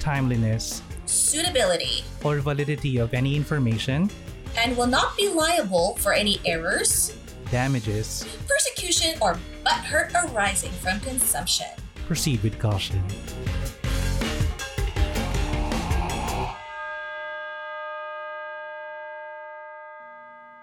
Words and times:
timeliness, 0.00 0.82
suitability, 1.06 2.04
or 2.24 2.38
validity 2.40 2.98
of 2.98 3.14
any 3.14 3.36
information, 3.36 4.10
and 4.56 4.76
will 4.76 4.86
not 4.86 5.16
be 5.16 5.28
liable 5.28 5.96
for 5.96 6.12
any 6.12 6.40
errors, 6.44 7.16
damages, 7.50 8.24
persecution, 8.48 9.18
or 9.20 9.38
butthurt 9.64 10.12
arising 10.32 10.72
from 10.72 11.00
consumption. 11.00 11.66
proceed 12.06 12.42
with 12.42 12.58
caution. 12.58 13.02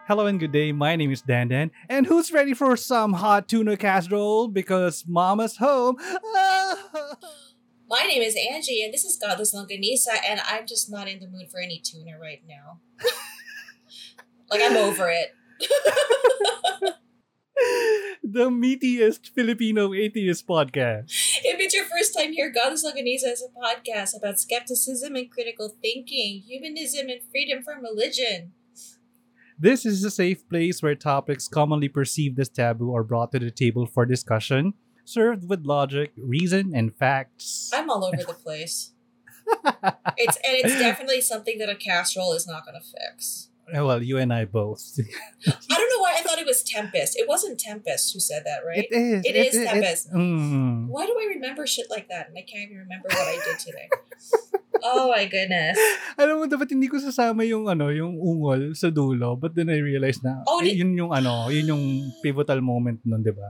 Hello 0.07 0.27
and 0.27 0.39
good 0.39 0.51
day. 0.51 0.71
My 0.71 0.95
name 0.95 1.11
is 1.11 1.23
Dandan, 1.23 1.71
and 1.89 2.05
who's 2.05 2.31
ready 2.31 2.53
for 2.53 2.77
some 2.77 3.13
hot 3.13 3.47
tuna 3.47 3.75
casserole? 3.75 4.47
Because 4.47 5.03
Mama's 5.07 5.57
home. 5.57 5.97
My 7.88 8.05
name 8.08 8.23
is 8.23 8.36
Angie, 8.52 8.83
and 8.83 8.91
this 8.91 9.05
is 9.05 9.16
Godless 9.22 9.53
Longganisa, 9.53 10.17
and 10.28 10.41
I'm 10.50 10.66
just 10.66 10.89
not 10.89 11.08
in 11.08 11.19
the 11.19 11.28
mood 11.28 11.52
for 11.52 11.59
any 11.59 11.80
tuna 11.80 12.17
right 12.19 12.41
now. 12.47 12.80
like, 14.50 14.61
I'm 14.64 14.75
over 14.75 15.08
it. 15.11 15.36
the 18.23 18.50
meatiest 18.50 19.30
Filipino 19.36 19.94
atheist 19.94 20.47
podcast. 20.47 21.11
If 21.44 21.59
it's 21.59 21.75
your 21.75 21.86
first 21.86 22.17
time 22.17 22.33
here, 22.33 22.52
Godless 22.52 22.83
Longganisa 22.83 23.31
is 23.31 23.44
a 23.44 23.53
podcast 23.56 24.17
about 24.17 24.39
skepticism 24.39 25.16
and 25.16 25.30
critical 25.30 25.75
thinking, 25.80 26.41
humanism 26.41 27.08
and 27.09 27.22
freedom 27.30 27.61
from 27.61 27.83
religion. 27.83 28.53
This 29.59 29.86
is 29.86 30.03
a 30.03 30.09
safe 30.09 30.50
place 30.50 30.81
where 30.81 30.95
topics 30.95 31.47
commonly 31.47 31.89
perceived 31.89 32.39
as 32.39 32.50
taboo 32.50 32.95
are 32.95 33.03
brought 33.03 33.31
to 33.33 33.39
the 33.39 33.52
table 33.52 33.86
for 33.86 34.08
discussion, 34.08 34.73
served 35.05 35.47
with 35.47 35.65
logic, 35.65 36.11
reason, 36.17 36.73
and 36.75 36.91
facts. 36.93 37.71
I'm 37.73 37.89
all 37.89 38.03
over 38.03 38.17
the 38.17 38.33
place. 38.45 38.91
It's 40.17 40.37
and 40.41 40.57
it's 40.57 40.73
definitely 40.81 41.21
something 41.21 41.57
that 41.61 41.69
a 41.69 41.75
casserole 41.77 42.33
is 42.33 42.47
not 42.49 42.65
going 42.65 42.75
to 42.75 42.85
fix. 42.85 43.49
well, 43.73 44.01
you 44.01 44.17
and 44.17 44.33
I 44.33 44.45
both. 44.45 44.81
I 45.45 45.75
don't 45.77 45.89
know 45.93 46.01
why 46.01 46.17
I 46.17 46.21
thought 46.21 46.37
it 46.37 46.45
was 46.45 46.61
Tempest. 46.61 47.17
It 47.17 47.25
wasn't 47.29 47.57
Tempest 47.61 48.13
who 48.13 48.19
said 48.19 48.41
that, 48.45 48.61
right? 48.65 48.85
It 48.85 48.93
is. 48.93 49.21
It 49.25 49.35
is 49.37 49.53
Tempest. 49.53 50.13
Mm. 50.13 50.87
Why 50.89 51.05
do 51.05 51.13
I 51.13 51.33
remember 51.37 51.65
shit 51.65 51.89
like 51.89 52.09
that 52.09 52.29
and 52.29 52.37
I 52.37 52.41
can't 52.45 52.69
even 52.69 52.85
remember 52.85 53.09
what 53.09 53.25
I 53.25 53.37
did 53.41 53.57
today? 53.61 53.89
oh 54.85 55.09
my 55.09 55.25
goodness. 55.25 55.77
Alam 56.21 56.41
mo, 56.41 56.43
dapat 56.45 56.69
hindi 56.69 56.85
ko 56.85 57.01
sasama 57.01 57.41
yung 57.41 57.65
ano, 57.65 57.89
yung 57.89 58.13
ungol 58.21 58.77
sa 58.77 58.93
dulo. 58.93 59.33
But 59.33 59.57
then 59.57 59.69
I 59.73 59.81
realized 59.81 60.21
na, 60.21 60.45
Oh, 60.45 60.61
eh, 60.61 60.69
di- 60.69 60.77
yun 60.85 60.94
yung 60.94 61.09
ano, 61.09 61.49
yun 61.49 61.65
yung 61.73 61.83
pivotal 62.21 62.61
moment 62.61 63.01
nun, 63.01 63.25
di 63.25 63.33
ba? 63.33 63.49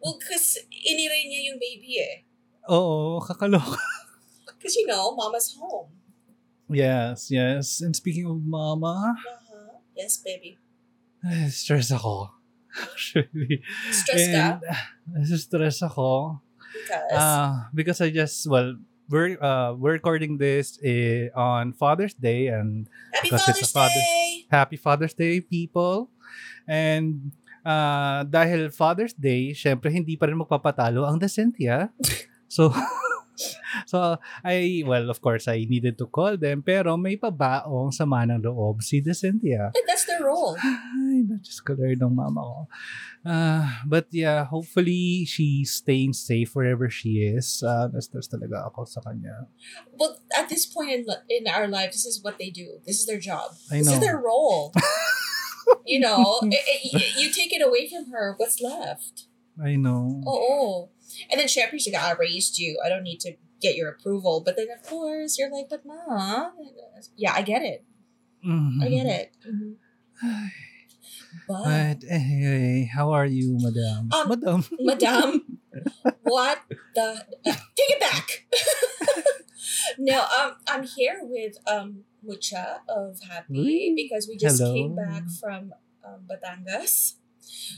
Well, 0.00 0.16
because 0.20 0.60
iniray 0.70 1.26
niya 1.26 1.40
yung 1.52 1.58
baby 1.58 1.98
eh. 2.00 2.14
Oo, 2.68 3.18
kakaloka. 3.22 3.78
Because, 4.56 4.76
you 4.76 4.86
know, 4.88 5.14
mama's 5.14 5.54
home. 5.54 5.92
Yes, 6.66 7.30
yes. 7.30 7.78
And 7.84 7.94
speaking 7.94 8.26
of 8.26 8.42
mama, 8.42 9.14
Uh-huh. 9.14 9.78
Yes, 9.94 10.18
baby. 10.18 10.58
stress 11.48 11.92
ako. 11.92 12.34
Actually. 12.74 13.62
Stress 13.94 14.24
ka? 14.34 14.46
And, 15.14 15.22
uh, 15.22 15.36
stress 15.38 15.78
ako. 15.82 16.40
Because, 16.72 17.12
Uh, 17.14 17.52
because 17.72 17.98
I 18.02 18.10
just, 18.10 18.44
well, 18.50 18.74
we're, 19.08 19.38
uh, 19.38 19.72
we're 19.78 19.96
recording 20.02 20.36
this 20.36 20.80
eh, 20.82 21.30
on 21.36 21.72
Father's 21.72 22.14
Day 22.14 22.48
and 22.50 22.90
Happy 23.14 23.30
because 23.30 23.46
it's 23.48 23.62
Father's 23.62 23.70
a 23.70 23.72
father- 23.72 24.02
Day! 24.02 24.30
Happy 24.50 24.76
Father's 24.76 25.14
Day, 25.14 25.40
people. 25.40 26.10
And 26.66 27.30
uh, 27.66 28.22
dahil 28.22 28.70
Father's 28.70 29.12
Day, 29.12 29.50
syempre 29.50 29.90
hindi 29.90 30.14
pa 30.14 30.30
rin 30.30 30.38
magpapatalo 30.38 31.02
ang 31.02 31.18
Decentia. 31.18 31.90
So, 32.46 32.70
so 33.90 34.16
I, 34.44 34.86
well, 34.86 35.10
of 35.10 35.20
course, 35.20 35.48
I 35.48 35.66
needed 35.68 35.98
to 35.98 36.06
call 36.06 36.38
them, 36.38 36.62
pero 36.62 36.96
may 36.96 37.18
pabaong 37.18 37.90
sama 37.92 38.22
ng 38.22 38.38
loob 38.38 38.86
si 38.86 39.02
Decentia. 39.02 39.74
And 39.74 39.86
that's 39.86 40.06
their 40.06 40.22
role. 40.22 40.54
Ay, 40.62 41.26
na-just 41.26 41.66
ng 41.66 42.14
mama 42.14 42.40
ko. 42.40 42.58
Uh, 43.26 43.66
but 43.82 44.06
yeah, 44.14 44.46
hopefully 44.46 45.26
she's 45.26 45.74
staying 45.74 46.14
safe 46.14 46.54
wherever 46.54 46.86
she 46.88 47.26
is. 47.26 47.66
Uh, 47.66 47.90
na-stress 47.90 48.30
talaga 48.30 48.70
ako 48.70 48.86
sa 48.86 49.02
kanya. 49.02 49.50
Well, 49.98 50.22
at 50.38 50.48
this 50.48 50.64
point 50.64 50.94
in, 50.94 51.02
in 51.28 51.50
our 51.50 51.66
life, 51.66 51.90
this 51.90 52.06
is 52.06 52.22
what 52.22 52.38
they 52.38 52.54
do. 52.54 52.78
This 52.86 53.02
is 53.02 53.06
their 53.10 53.18
job. 53.18 53.58
I 53.74 53.82
This 53.82 53.90
know. 53.90 53.98
is 53.98 54.00
their 54.00 54.22
role. 54.22 54.70
you 55.84 56.00
know, 56.00 56.38
it, 56.42 56.62
it- 56.92 57.16
you 57.18 57.30
take 57.30 57.52
it 57.52 57.66
away 57.66 57.88
from 57.88 58.10
her, 58.12 58.34
what's 58.36 58.60
left? 58.60 59.26
I 59.62 59.76
know. 59.76 60.22
Oh, 60.26 60.90
and 61.30 61.40
then 61.40 61.48
she 61.48 61.62
I 61.62 62.12
raised 62.12 62.58
you. 62.58 62.78
I 62.84 62.88
don't 62.88 63.02
need 63.02 63.20
to 63.20 63.32
get 63.62 63.74
your 63.74 63.88
approval. 63.88 64.42
But 64.44 64.56
then, 64.56 64.66
of 64.70 64.86
course, 64.86 65.38
you're 65.38 65.50
like, 65.50 65.68
but 65.70 65.82
mom. 65.86 66.52
Yeah, 67.16 67.32
I 67.34 67.42
get 67.42 67.62
it. 67.62 67.84
Mhm. 68.46 68.82
I 68.82 68.88
get 68.88 69.06
it. 69.06 69.32
Mhm. 69.46 69.76
But, 71.48 71.64
But 71.64 71.98
anyway, 72.08 72.90
how 72.92 73.12
are 73.12 73.26
you, 73.26 73.58
madam? 73.60 74.08
Um, 74.12 74.28
madam. 74.28 74.64
Madam, 74.80 75.58
what 76.22 76.60
the? 76.94 77.24
take 77.44 77.90
it 77.90 78.00
back. 78.00 78.46
no, 79.98 80.20
um, 80.22 80.52
I'm 80.66 80.84
here 80.84 81.20
with 81.22 81.56
um 81.66 82.04
Mutya 82.26 82.80
of 82.88 83.20
Happy 83.28 83.92
because 83.96 84.26
we 84.28 84.36
just 84.36 84.58
hello. 84.60 84.74
came 84.74 84.94
back 84.96 85.30
from 85.30 85.74
um, 86.04 86.26
Batangas. 86.28 87.14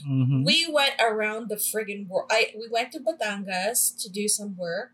Mhm. 0.05 0.43
We 0.45 0.67
went 0.71 0.95
around 0.99 1.49
the 1.49 1.55
friggin' 1.55 2.07
world. 2.07 2.27
I 2.31 2.51
we 2.57 2.67
went 2.69 2.91
to 2.93 2.99
Batangas 2.99 3.95
to 4.01 4.09
do 4.09 4.27
some 4.27 4.55
work, 4.57 4.93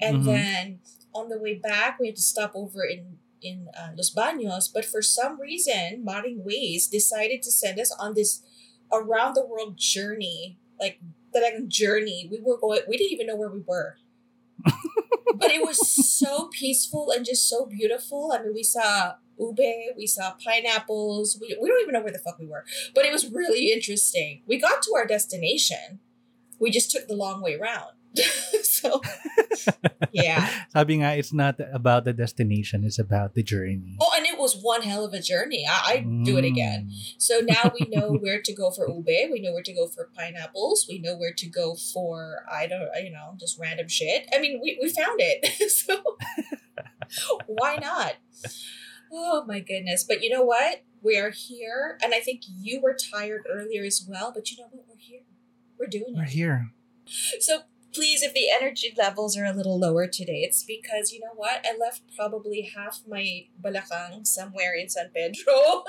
and 0.00 0.22
Mhm. 0.22 0.24
then 0.24 0.80
on 1.14 1.28
the 1.28 1.38
way 1.38 1.54
back 1.54 1.98
we 1.98 2.06
had 2.08 2.16
to 2.16 2.22
stop 2.22 2.52
over 2.54 2.84
in 2.84 3.18
in 3.42 3.68
uh, 3.76 3.92
Los 3.96 4.10
Baños. 4.14 4.72
But 4.72 4.84
for 4.84 5.02
some 5.02 5.40
reason, 5.40 6.04
Maring 6.04 6.42
Waze 6.44 6.88
decided 6.90 7.42
to 7.42 7.52
send 7.52 7.78
us 7.78 7.92
on 7.98 8.14
this 8.14 8.42
around 8.92 9.34
the 9.34 9.44
world 9.46 9.76
journey, 9.78 10.58
like 10.80 11.00
talagang 11.34 11.68
journey. 11.68 12.28
We 12.30 12.40
were 12.40 12.58
going. 12.58 12.82
We 12.88 12.96
didn't 12.96 13.12
even 13.12 13.26
know 13.26 13.36
where 13.36 13.50
we 13.50 13.60
were. 13.66 13.98
but 15.38 15.50
it 15.50 15.62
was 15.62 15.78
so 16.16 16.48
peaceful 16.52 17.10
and 17.10 17.24
just 17.24 17.48
so 17.48 17.66
beautiful. 17.66 18.32
I 18.34 18.42
mean, 18.42 18.54
we 18.54 18.62
saw 18.62 19.14
ube, 19.38 19.96
we 19.96 20.06
saw 20.06 20.34
pineapples. 20.44 21.38
We, 21.40 21.56
we 21.60 21.68
don't 21.68 21.82
even 21.82 21.92
know 21.92 22.02
where 22.02 22.12
the 22.12 22.18
fuck 22.18 22.38
we 22.38 22.46
were, 22.46 22.64
but 22.94 23.04
it 23.04 23.12
was 23.12 23.30
really 23.30 23.72
interesting. 23.72 24.42
We 24.46 24.58
got 24.58 24.82
to 24.82 24.94
our 24.96 25.06
destination. 25.06 26.00
We 26.58 26.70
just 26.70 26.90
took 26.90 27.06
the 27.08 27.14
long 27.14 27.42
way 27.42 27.56
round. 27.56 27.92
so, 28.62 29.02
yeah. 30.12 30.48
Sabi 30.72 31.04
nga, 31.04 31.16
it's 31.16 31.32
not 31.32 31.60
about 31.72 32.04
the 32.04 32.12
destination, 32.12 32.84
it's 32.84 32.98
about 32.98 33.34
the 33.34 33.42
journey. 33.42 33.96
Oh, 34.00 34.08
was 34.46 34.62
one 34.62 34.82
hell 34.82 35.04
of 35.04 35.12
a 35.12 35.20
journey. 35.20 35.66
I, 35.68 35.94
I'd 35.94 36.24
do 36.24 36.36
it 36.38 36.44
again. 36.44 36.90
Mm. 36.90 37.14
So 37.18 37.40
now 37.40 37.72
we 37.78 37.86
know 37.96 38.12
where 38.12 38.40
to 38.40 38.54
go 38.54 38.70
for 38.70 38.88
ube. 38.88 39.06
We 39.06 39.40
know 39.40 39.52
where 39.52 39.62
to 39.62 39.74
go 39.74 39.88
for 39.88 40.10
pineapples. 40.16 40.86
We 40.88 41.00
know 41.00 41.16
where 41.16 41.32
to 41.32 41.46
go 41.48 41.74
for 41.74 42.44
I 42.50 42.66
don't 42.68 42.88
you 43.02 43.10
know 43.10 43.34
just 43.38 43.58
random 43.58 43.88
shit. 43.88 44.28
I 44.32 44.38
mean, 44.38 44.60
we, 44.62 44.78
we 44.80 44.88
found 44.88 45.18
it. 45.20 45.70
so 45.70 46.00
why 47.46 47.76
not? 47.76 48.14
Oh 49.12 49.44
my 49.46 49.60
goodness! 49.60 50.04
But 50.04 50.22
you 50.22 50.30
know 50.30 50.42
what? 50.42 50.82
We 51.02 51.18
are 51.18 51.30
here, 51.30 51.98
and 52.02 52.14
I 52.14 52.20
think 52.20 52.42
you 52.48 52.80
were 52.80 52.96
tired 53.12 53.42
earlier 53.50 53.84
as 53.84 54.06
well. 54.08 54.32
But 54.32 54.50
you 54.50 54.58
know 54.58 54.68
what? 54.70 54.84
We're 54.88 54.98
here. 54.98 55.20
We're 55.78 55.86
doing 55.86 56.14
it. 56.14 56.16
We're 56.16 56.24
here. 56.24 56.70
So 57.40 57.62
please, 57.96 58.20
if 58.22 58.36
the 58.36 58.52
energy 58.52 58.92
levels 58.92 59.36
are 59.40 59.48
a 59.48 59.56
little 59.56 59.80
lower 59.80 60.06
today, 60.06 60.44
it's 60.44 60.62
because 60.62 61.12
you 61.12 61.20
know 61.20 61.32
what? 61.34 61.64
I 61.64 61.72
left 61.80 62.02
probably 62.14 62.68
half 62.76 63.00
my 63.08 63.48
balakang 63.56 64.26
somewhere 64.26 64.76
in 64.76 64.92
San 64.92 65.08
Pedro. 65.16 65.88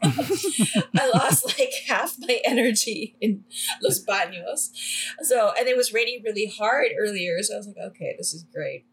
I 0.96 1.12
lost 1.12 1.44
like 1.60 1.76
half 1.86 2.16
my 2.18 2.40
energy 2.44 3.16
in 3.20 3.44
Los 3.84 4.00
Baños. 4.00 4.72
So, 5.20 5.52
and 5.58 5.68
it 5.68 5.76
was 5.76 5.92
raining 5.92 6.22
really 6.24 6.46
hard 6.48 6.96
earlier. 6.98 7.42
So 7.42 7.54
I 7.54 7.56
was 7.58 7.68
like, 7.68 7.84
okay, 7.92 8.16
this 8.16 8.32
is 8.32 8.48
great. 8.48 8.88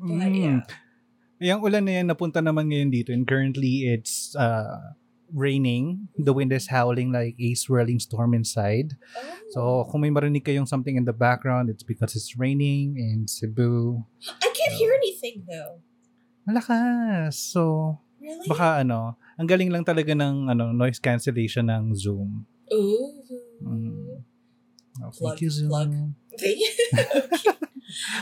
But 0.00 0.32
yeah. 0.32 0.64
Mm. 0.64 0.70
Yung 1.42 1.60
ulan 1.60 1.84
na 1.84 1.92
yan, 2.00 2.06
napunta 2.08 2.40
naman 2.40 2.72
ngayon 2.72 2.88
dito. 2.88 3.12
And 3.12 3.26
currently, 3.26 3.90
it's 3.90 4.32
uh, 4.38 4.96
raining. 5.32 6.08
The 6.14 6.32
wind 6.32 6.52
is 6.52 6.68
howling 6.68 7.10
like 7.10 7.34
a 7.40 7.56
swirling 7.56 7.98
storm 7.98 8.32
inside. 8.32 8.94
So, 9.50 9.60
Oh. 9.60 9.80
kung 9.88 10.00
may 10.00 10.12
marinig 10.12 10.44
kayong 10.44 10.68
something 10.68 10.94
in 10.94 11.04
the 11.04 11.16
background, 11.16 11.68
it's 11.68 11.82
because 11.82 12.14
it's 12.14 12.36
raining 12.36 12.96
in 12.96 13.26
Cebu. 13.26 14.04
I 14.40 14.48
can't 14.52 14.76
hear 14.76 14.92
anything 14.92 15.44
though. 15.48 15.80
Malakas. 16.44 17.34
So, 17.38 17.96
Really? 18.20 18.46
baka 18.46 18.84
ano, 18.84 19.18
ang 19.34 19.48
galing 19.48 19.72
lang 19.72 19.82
talaga 19.82 20.14
ng 20.14 20.46
ano, 20.48 20.70
noise 20.70 21.00
cancellation 21.00 21.66
ng 21.66 21.96
Zoom. 21.96 22.46
Ooh. 22.72 23.10
Mm. 23.64 24.22
Oh, 25.02 25.10
Plug, 25.10 25.34
thank 25.34 25.40
you, 25.42 25.50
Zoom. 25.50 25.68
plug. 25.72 25.90
Okay. 26.36 26.54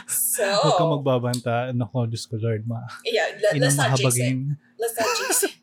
so, 0.07 0.45
Huwag 0.47 0.75
kang 0.79 0.91
magbabanta. 0.99 1.55
Nako, 1.75 2.07
Diyos 2.07 2.27
ko, 2.27 2.39
Lord, 2.39 2.67
ma. 2.67 2.81
yeah, 3.07 3.27
let, 3.43 3.59
let's 3.59 3.77
not 3.77 3.95
jinx 3.97 4.17
it. 4.19 4.37
Let's 4.79 4.95
not 4.99 5.11
jinx 5.19 5.35
it. 5.51 5.55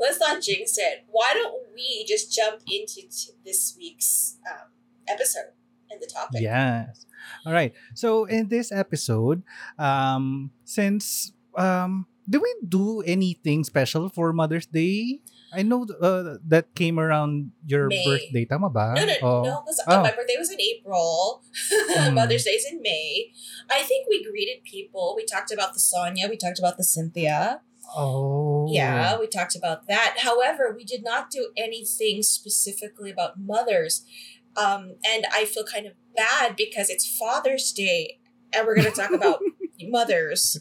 Let's 0.00 0.18
not 0.20 0.42
jinx 0.42 0.76
it. 0.78 1.04
Why 1.10 1.32
don't 1.34 1.54
we 1.74 2.04
just 2.08 2.32
jump 2.32 2.60
into 2.66 3.06
t- 3.08 3.34
this 3.44 3.74
week's 3.78 4.38
um, 4.48 4.70
episode 5.08 5.54
and 5.90 6.00
the 6.00 6.06
topic? 6.06 6.40
Yes. 6.42 7.06
All 7.44 7.52
right. 7.52 7.72
So 7.94 8.24
in 8.24 8.48
this 8.48 8.70
episode, 8.72 9.42
um, 9.78 10.50
since 10.64 11.32
um, 11.56 12.06
do 12.28 12.40
we 12.40 12.54
do 12.66 13.02
anything 13.02 13.64
special 13.64 14.08
for 14.08 14.32
Mother's 14.32 14.66
Day? 14.66 15.20
I 15.54 15.62
know 15.62 15.86
uh, 16.02 16.36
that 16.48 16.74
came 16.74 16.98
around 16.98 17.52
your 17.64 17.86
May. 17.86 18.04
birthday, 18.04 18.44
tama 18.44 18.68
ba? 18.68 18.92
No, 18.98 19.04
no, 19.06 19.14
Oh. 19.22 19.42
no, 19.46 19.62
because 19.64 19.80
Oh. 19.86 20.02
my 20.02 20.10
birthday 20.10 20.34
was 20.36 20.50
in 20.50 20.60
April. 20.60 21.42
Mm. 21.96 22.12
Mother's 22.14 22.44
is 22.46 22.66
in 22.70 22.82
May. 22.82 23.32
I 23.70 23.80
think 23.82 24.06
we 24.10 24.22
greeted 24.22 24.62
people. 24.64 25.14
We 25.16 25.24
talked 25.24 25.50
about 25.50 25.72
the 25.72 25.80
Sonia. 25.80 26.28
We 26.28 26.36
talked 26.36 26.58
about 26.58 26.76
the 26.76 26.84
Cynthia. 26.84 27.62
Oh. 27.94 28.66
Yeah, 28.68 29.18
we 29.18 29.26
talked 29.26 29.54
about 29.54 29.86
that. 29.88 30.16
However, 30.20 30.74
we 30.76 30.84
did 30.84 31.04
not 31.04 31.30
do 31.30 31.50
anything 31.56 32.22
specifically 32.22 33.10
about 33.10 33.38
mothers. 33.38 34.04
Um, 34.56 34.96
and 35.06 35.26
I 35.32 35.44
feel 35.44 35.64
kind 35.64 35.86
of 35.86 35.92
bad 36.16 36.56
because 36.56 36.88
it's 36.88 37.06
Father's 37.06 37.72
Day 37.72 38.18
and 38.52 38.66
we're 38.66 38.76
going 38.76 38.90
to 38.90 38.96
talk 38.96 39.12
about 39.12 39.40
mothers. 39.82 40.58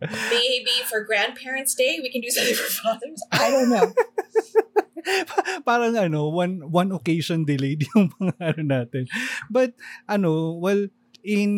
Maybe 0.00 0.74
for 0.90 1.04
Grandparents' 1.04 1.74
Day, 1.74 1.98
we 2.02 2.10
can 2.10 2.20
do 2.20 2.30
something 2.30 2.54
for 2.54 2.70
fathers. 2.70 3.22
I 3.32 3.50
don't 3.50 3.70
know. 3.70 3.92
Parang 5.66 5.94
ano, 5.94 6.26
one 6.30 6.70
one 6.70 6.90
occasion 6.90 7.46
delayed 7.46 7.86
yung 7.94 8.10
mga 8.18 8.34
ano 8.38 8.62
natin. 8.66 9.06
But 9.50 9.74
ano, 10.10 10.58
well, 10.58 10.90
in 11.22 11.52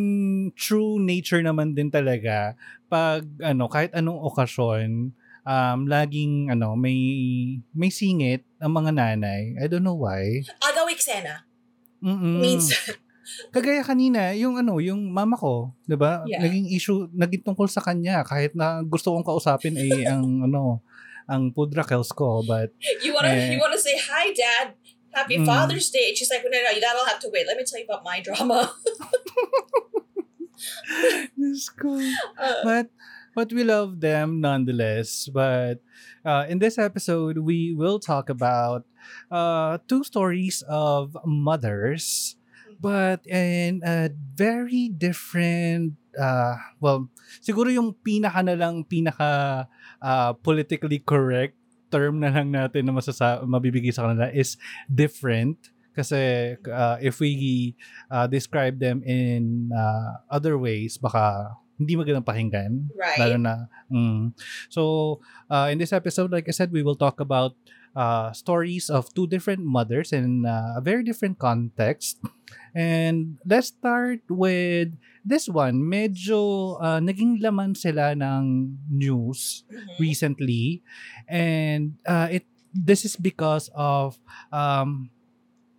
true 0.54 1.00
nature 1.00 1.40
naman 1.40 1.72
din 1.72 1.88
talaga, 1.88 2.56
pag 2.88 3.24
ano, 3.40 3.66
kahit 3.68 3.92
anong 3.96 4.20
okasyon, 4.32 5.10
um, 5.44 5.78
laging 5.88 6.52
ano, 6.52 6.76
may 6.76 6.96
may 7.72 7.88
singit 7.88 8.44
ang 8.60 8.72
mga 8.76 8.92
nanay. 8.92 9.56
I 9.60 9.66
don't 9.68 9.84
know 9.84 9.96
why. 9.98 10.44
Agaw 10.44 10.88
eksena. 10.92 11.44
Mm-mm. 12.04 12.40
Means, 12.40 12.68
Kagaya 13.56 13.80
kanina, 13.80 14.36
yung 14.36 14.60
ano, 14.60 14.76
yung 14.84 15.08
mama 15.08 15.32
ko, 15.32 15.72
'di 15.88 15.96
ba? 15.96 16.20
Yeah. 16.28 16.44
Naging 16.44 16.68
issue, 16.76 17.08
naging 17.08 17.40
tungkol 17.40 17.64
sa 17.72 17.80
kanya 17.80 18.20
kahit 18.20 18.52
na 18.52 18.84
gusto 18.84 19.16
kong 19.16 19.24
kausapin 19.24 19.80
ay 19.80 20.04
ang 20.04 20.44
ano, 20.44 20.84
ang 21.24 21.48
pudrakels 21.48 22.12
ko, 22.12 22.44
but 22.44 22.68
you 23.00 23.16
want 23.16 23.24
to 23.24 23.32
Eh. 23.32 23.56
you 23.56 23.60
wanna 23.60 23.80
say, 23.80 23.96
hi, 23.96 24.28
Dad. 24.28 24.76
Happy 25.14 25.38
Mm. 25.38 25.46
Father's 25.46 25.88
Day. 25.90 26.10
And 26.10 26.16
she's 26.18 26.30
like, 26.30 26.42
no, 26.42 26.50
no, 26.50 26.58
no, 26.58 26.80
that'll 26.80 27.06
have 27.06 27.22
to 27.22 27.30
wait. 27.30 27.46
Let 27.46 27.56
me 27.56 27.64
tell 27.64 27.78
you 27.78 27.86
about 27.86 28.02
my 28.04 28.18
drama. 28.20 28.74
Diyos 31.38 31.70
ko. 31.74 31.98
Uh, 32.38 32.60
but 32.64 32.86
but 33.34 33.52
we 33.52 33.62
love 33.64 34.00
them 34.00 34.40
nonetheless. 34.40 35.28
But 35.30 35.80
uh, 36.24 36.46
in 36.48 36.58
this 36.58 36.78
episode, 36.78 37.38
we 37.38 37.74
will 37.74 37.98
talk 37.98 38.28
about 38.30 38.84
uh, 39.30 39.78
two 39.86 40.02
stories 40.04 40.62
of 40.66 41.16
mothers, 41.26 42.36
but 42.80 43.26
in 43.26 43.82
a 43.84 44.10
very 44.34 44.88
different. 44.90 45.94
Uh, 46.14 46.54
well, 46.78 47.10
siguro 47.42 47.66
yung 47.66 47.94
pinaka 48.06 48.46
na 48.46 48.54
lang 48.54 48.86
pinaka 48.86 49.66
uh, 49.98 50.32
politically 50.38 51.02
correct 51.02 51.58
term 51.94 52.18
na 52.18 52.34
lang 52.34 52.50
natin 52.50 52.82
na 52.82 52.94
masasa 52.98 53.38
mabibigay 53.46 53.94
sa 53.94 54.10
kanila 54.10 54.26
is 54.34 54.58
different. 54.90 55.70
Kasi 55.94 56.54
uh, 56.58 56.98
if 56.98 57.22
we 57.22 57.78
uh, 58.10 58.26
describe 58.26 58.82
them 58.82 58.98
in 59.06 59.70
uh, 59.70 60.18
other 60.26 60.58
ways 60.58 60.98
baka 60.98 61.54
hindi 61.78 61.98
magandang 61.98 62.26
pakinggan 62.26 62.88
right. 62.94 63.18
lalo 63.18 63.36
na 63.38 63.54
mm. 63.90 64.30
so 64.70 65.18
uh, 65.50 65.66
in 65.70 65.78
this 65.78 65.92
episode 65.92 66.30
like 66.30 66.46
I 66.46 66.54
said 66.54 66.70
we 66.70 66.82
will 66.82 66.96
talk 66.98 67.18
about 67.18 67.58
uh, 67.94 68.32
stories 68.32 68.90
of 68.90 69.10
two 69.14 69.26
different 69.26 69.62
mothers 69.62 70.12
in 70.12 70.46
uh, 70.46 70.78
a 70.78 70.82
very 70.82 71.02
different 71.02 71.38
context 71.38 72.18
and 72.74 73.38
let's 73.46 73.70
start 73.74 74.22
with 74.28 74.94
this 75.24 75.48
one 75.48 75.82
medyo 75.82 76.74
uh, 76.82 76.98
naging 77.02 77.38
laman 77.42 77.74
sila 77.74 78.14
ng 78.14 78.78
news 78.90 79.66
Mhm. 79.70 79.98
recently 79.98 80.82
and 81.26 81.98
uh, 82.06 82.28
it 82.30 82.46
this 82.74 83.06
is 83.06 83.14
because 83.14 83.70
of 83.74 84.18
um, 84.50 85.10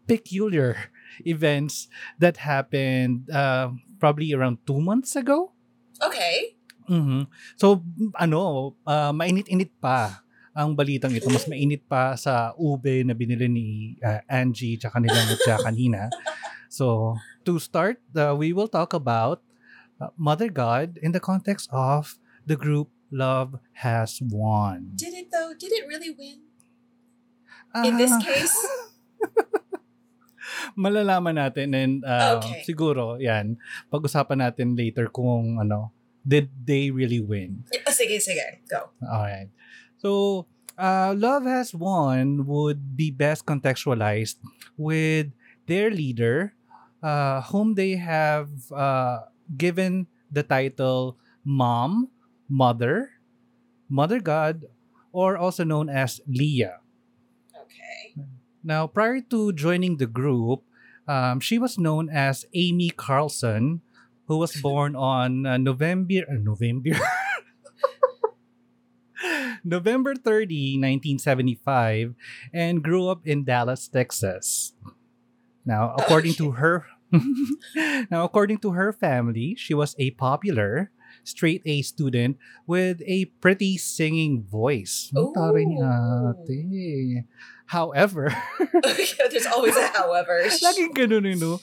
peculiar 0.08 0.92
events 1.28 1.88
that 2.20 2.44
happened 2.44 3.28
uh, 3.32 3.72
probably 4.00 4.32
around 4.32 4.60
two 4.68 4.80
months 4.80 5.16
ago 5.16 5.55
Okay. 6.02 6.56
Mhm. 6.86 7.26
So, 7.58 7.82
ano, 8.14 8.74
ah, 8.86 9.10
mainit-init 9.10 9.74
pa 9.82 10.22
ang 10.56 10.72
balitang 10.78 11.12
ito. 11.12 11.28
Mas 11.28 11.50
mainit 11.50 11.84
pa 11.84 12.16
sa 12.16 12.56
ube 12.56 13.04
na 13.04 13.12
binili 13.18 13.48
ni 13.50 13.68
ah, 14.06 14.22
Angie 14.30 14.78
tsaka 14.80 15.02
nila 15.02 15.18
Mutya 15.28 15.60
kanina. 15.60 16.08
So, 16.70 17.16
to 17.48 17.58
start, 17.60 18.02
uh, 18.16 18.36
we 18.36 18.52
will 18.52 18.68
talk 18.68 18.92
about 18.92 19.40
uh, 20.02 20.12
Mother 20.20 20.52
God 20.52 21.00
in 21.00 21.12
the 21.16 21.24
context 21.24 21.72
of 21.72 22.20
the 22.44 22.56
group 22.56 22.92
Love 23.12 23.60
Has 23.80 24.20
Won. 24.20 24.92
Did 24.96 25.14
it 25.14 25.32
though? 25.32 25.54
Did 25.56 25.72
it 25.72 25.88
really 25.88 26.12
win? 26.12 26.52
In 27.84 27.98
this 27.98 28.12
case? 28.24 28.56
malalaman 30.78 31.36
natin 31.40 31.76
and 31.76 31.94
uh, 32.06 32.40
Okay. 32.40 32.64
siguro, 32.64 33.18
yan, 33.20 33.58
pag-usapan 33.90 34.46
natin 34.50 34.76
later 34.76 35.08
kung 35.10 35.60
ano, 35.60 35.92
did 36.26 36.50
they 36.66 36.90
really 36.90 37.22
win? 37.22 37.64
Oh, 37.86 37.94
sige, 37.94 38.18
sige. 38.18 38.66
Go. 38.66 38.90
Alright. 39.06 39.54
So, 40.02 40.46
uh, 40.78 41.14
Love 41.16 41.46
Has 41.46 41.74
Won 41.74 42.46
would 42.50 42.98
be 42.98 43.12
best 43.14 43.46
contextualized 43.46 44.42
with 44.76 45.30
their 45.70 45.90
leader, 45.90 46.54
uh, 47.02 47.42
whom 47.54 47.74
they 47.78 47.96
have 47.98 48.50
uh, 48.74 49.30
given 49.58 50.08
the 50.34 50.42
title 50.42 51.18
Mom, 51.46 52.10
Mother, 52.50 53.22
Mother 53.90 54.20
God, 54.20 54.66
or 55.14 55.38
also 55.38 55.64
known 55.64 55.90
as 55.90 56.20
Leah. 56.28 56.82
Okay. 57.54 58.18
Now, 58.66 58.90
prior 58.90 59.22
to 59.30 59.54
joining 59.54 60.02
the 60.02 60.10
group, 60.10 60.66
um, 61.08 61.40
she 61.40 61.62
was 61.62 61.78
known 61.78 62.10
as 62.10 62.50
Amy 62.58 62.90
Carlson, 62.90 63.86
who 64.26 64.42
was 64.42 64.58
born 64.66 64.98
on 64.98 65.46
uh, 65.46 65.62
November 65.62 66.26
uh, 66.26 66.42
November 66.42 66.98
November 69.64 70.16
30, 70.18 70.82
1975, 70.82 72.16
and 72.54 72.82
grew 72.82 73.08
up 73.08 73.22
in 73.26 73.46
Dallas, 73.46 73.88
Texas. 73.88 74.74
Now, 75.64 75.94
according 75.94 76.34
to 76.42 76.58
her 76.58 76.90
now 78.10 78.26
according 78.26 78.58
to 78.66 78.72
her 78.74 78.92
family, 78.92 79.54
she 79.54 79.76
was 79.78 79.94
a 80.00 80.10
popular 80.18 80.90
straight 81.26 81.62
A 81.66 81.82
student 81.82 82.38
with 82.66 83.02
a 83.06 83.26
pretty 83.42 83.78
singing 83.78 84.46
voice. 84.46 85.12
Ang 85.12 85.34
taray 85.34 85.66
ni 85.66 85.82
Ooh. 85.82 86.34
ate. 86.48 87.26
However, 87.66 88.30
There's 89.34 89.50
always 89.50 89.76
a 89.76 89.90
however. 89.90 90.46
Laging 90.64 90.94
ganun, 90.94 91.26
you 91.26 91.38
know. 91.42 91.58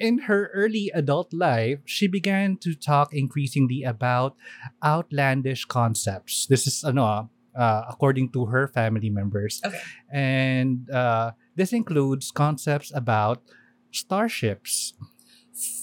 In 0.00 0.24
her 0.24 0.48
early 0.56 0.90
adult 0.94 1.36
life, 1.36 1.84
she 1.84 2.08
began 2.08 2.56
to 2.64 2.72
talk 2.74 3.12
increasingly 3.12 3.84
about 3.84 4.36
outlandish 4.80 5.68
concepts. 5.68 6.48
This 6.48 6.66
is 6.66 6.80
ano, 6.80 7.28
uh, 7.52 7.82
according 7.88 8.32
to 8.32 8.46
her 8.46 8.68
family 8.68 9.10
members. 9.10 9.60
Okay. 9.64 9.80
And 10.08 10.88
uh, 10.88 11.32
this 11.56 11.72
includes 11.72 12.30
concepts 12.30 12.92
about 12.94 13.44
starships 13.92 14.94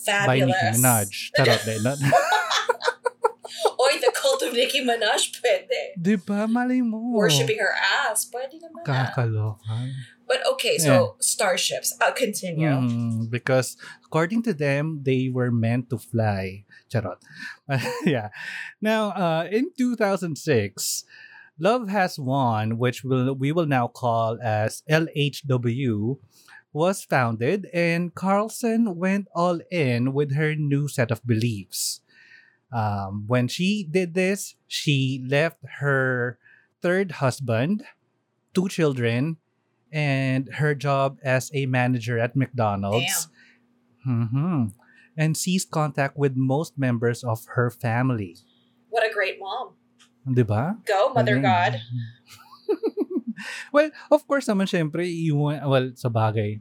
by 0.06 0.42
Fabulous. 0.42 0.58
Nicki 0.58 0.77
Minaj. 0.77 1.10
Charot, 1.38 1.65
de, 1.65 1.82
not, 1.82 1.98
Oy, 3.66 4.00
the 4.00 4.12
cult 4.16 4.42
of 4.42 4.54
Nicki 4.54 4.82
Minaj, 4.84 5.32
pwede. 5.42 5.98
di 6.00 6.16
ba? 6.16 6.48
Malay 6.48 6.82
mo. 6.82 6.98
Worshipping 7.14 7.60
her 7.60 7.74
ass, 7.74 8.30
pwede 8.34 8.60
naman. 8.60 8.84
Kakaloka. 8.86 9.92
But 10.28 10.40
okay, 10.54 10.78
so 10.78 11.16
starships. 11.20 11.94
Uh, 12.00 12.12
continue. 12.12 12.70
Mm, 12.70 13.30
because 13.30 13.76
according 14.06 14.42
to 14.44 14.54
them, 14.54 15.02
they 15.04 15.30
were 15.30 15.52
meant 15.52 15.90
to 15.92 15.98
fly. 15.98 16.66
Charot. 16.90 17.20
yeah. 18.06 18.30
Now, 18.82 19.12
uh, 19.12 19.48
in 19.52 19.72
2006, 19.78 21.04
Love 21.60 21.90
Has 21.90 22.18
Won, 22.18 22.78
which 22.78 23.04
will, 23.04 23.34
we 23.36 23.52
will 23.52 23.68
now 23.68 23.88
call 23.88 24.40
as 24.42 24.82
LHW, 24.90 26.18
was 26.74 27.04
founded, 27.04 27.70
and 27.72 28.16
Carlson 28.16 28.98
went 28.98 29.28
all 29.36 29.60
in 29.70 30.14
with 30.14 30.34
her 30.34 30.56
new 30.56 30.88
set 30.88 31.12
of 31.12 31.26
beliefs. 31.26 32.02
Um, 32.74 33.30
when 33.30 33.46
she 33.48 33.86
did 33.86 34.18
this, 34.18 34.56
she 34.65 35.22
left 35.22 35.62
her 35.77 36.42
third 36.82 37.22
husband, 37.22 37.86
two 38.58 38.68
children, 38.68 39.38
and 39.94 40.50
her 40.58 40.74
job 40.74 41.22
as 41.22 41.53
a 41.53 41.70
manager 41.70 42.18
at 42.18 42.36
McDonald's. 42.36 43.30
Mhm. 44.01 44.74
And 45.13 45.38
ceased 45.38 45.70
contact 45.70 46.18
with 46.18 46.34
most 46.34 46.74
members 46.75 47.22
of 47.24 47.46
her 47.53 47.70
family. 47.70 48.42
What 48.89 49.06
a 49.06 49.13
great 49.13 49.38
mom. 49.38 49.77
Di 50.25 50.42
ba? 50.42 50.82
Go, 50.89 51.13
Mother. 51.13 51.38
God. 51.38 51.77
well, 53.72 53.94
of 54.10 54.25
course 54.25 54.50
naman, 54.50 54.65
syempre, 54.65 55.06
iwan, 55.06 55.62
well, 55.70 55.88
sa 55.94 56.10
bagay. 56.10 56.58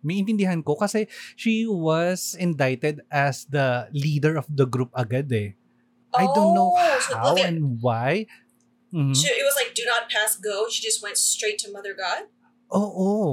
May 0.00 0.24
intindihan 0.24 0.64
ko 0.64 0.76
kasi 0.76 1.06
she 1.36 1.68
was 1.68 2.32
indicted 2.38 3.04
as 3.12 3.44
the 3.46 3.88
leader 3.92 4.36
of 4.36 4.48
the 4.48 4.64
group 4.64 4.88
agad 4.96 5.28
eh. 5.32 5.52
I 6.10 6.26
don't 6.26 6.56
know 6.56 6.74
Oh, 6.74 6.98
so 7.04 7.12
how 7.14 7.32
okay. 7.36 7.46
and 7.46 7.78
why. 7.78 8.26
Mhm. 8.90 9.14
She, 9.14 9.30
it 9.30 9.46
was 9.46 9.54
like 9.54 9.76
do 9.76 9.86
not 9.86 10.10
pass 10.10 10.34
go. 10.34 10.66
She 10.66 10.82
just 10.82 10.98
went 11.04 11.14
straight 11.20 11.60
to 11.62 11.70
Mother 11.70 11.94
God. 11.94 12.26
Oo. 12.74 12.90
Oh, 12.90 13.32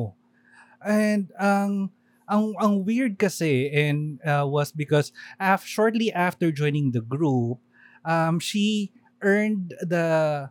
And 0.78 1.34
ang 1.42 1.90
ang 2.30 2.54
ang 2.62 2.86
weird 2.86 3.18
kasi 3.18 3.72
and 3.74 4.22
uh, 4.22 4.46
was 4.46 4.70
because 4.70 5.10
af- 5.42 5.66
shortly 5.66 6.14
after 6.14 6.54
joining 6.54 6.94
the 6.94 7.02
group, 7.02 7.58
um 8.06 8.38
she 8.38 8.94
earned 9.26 9.74
the 9.82 10.46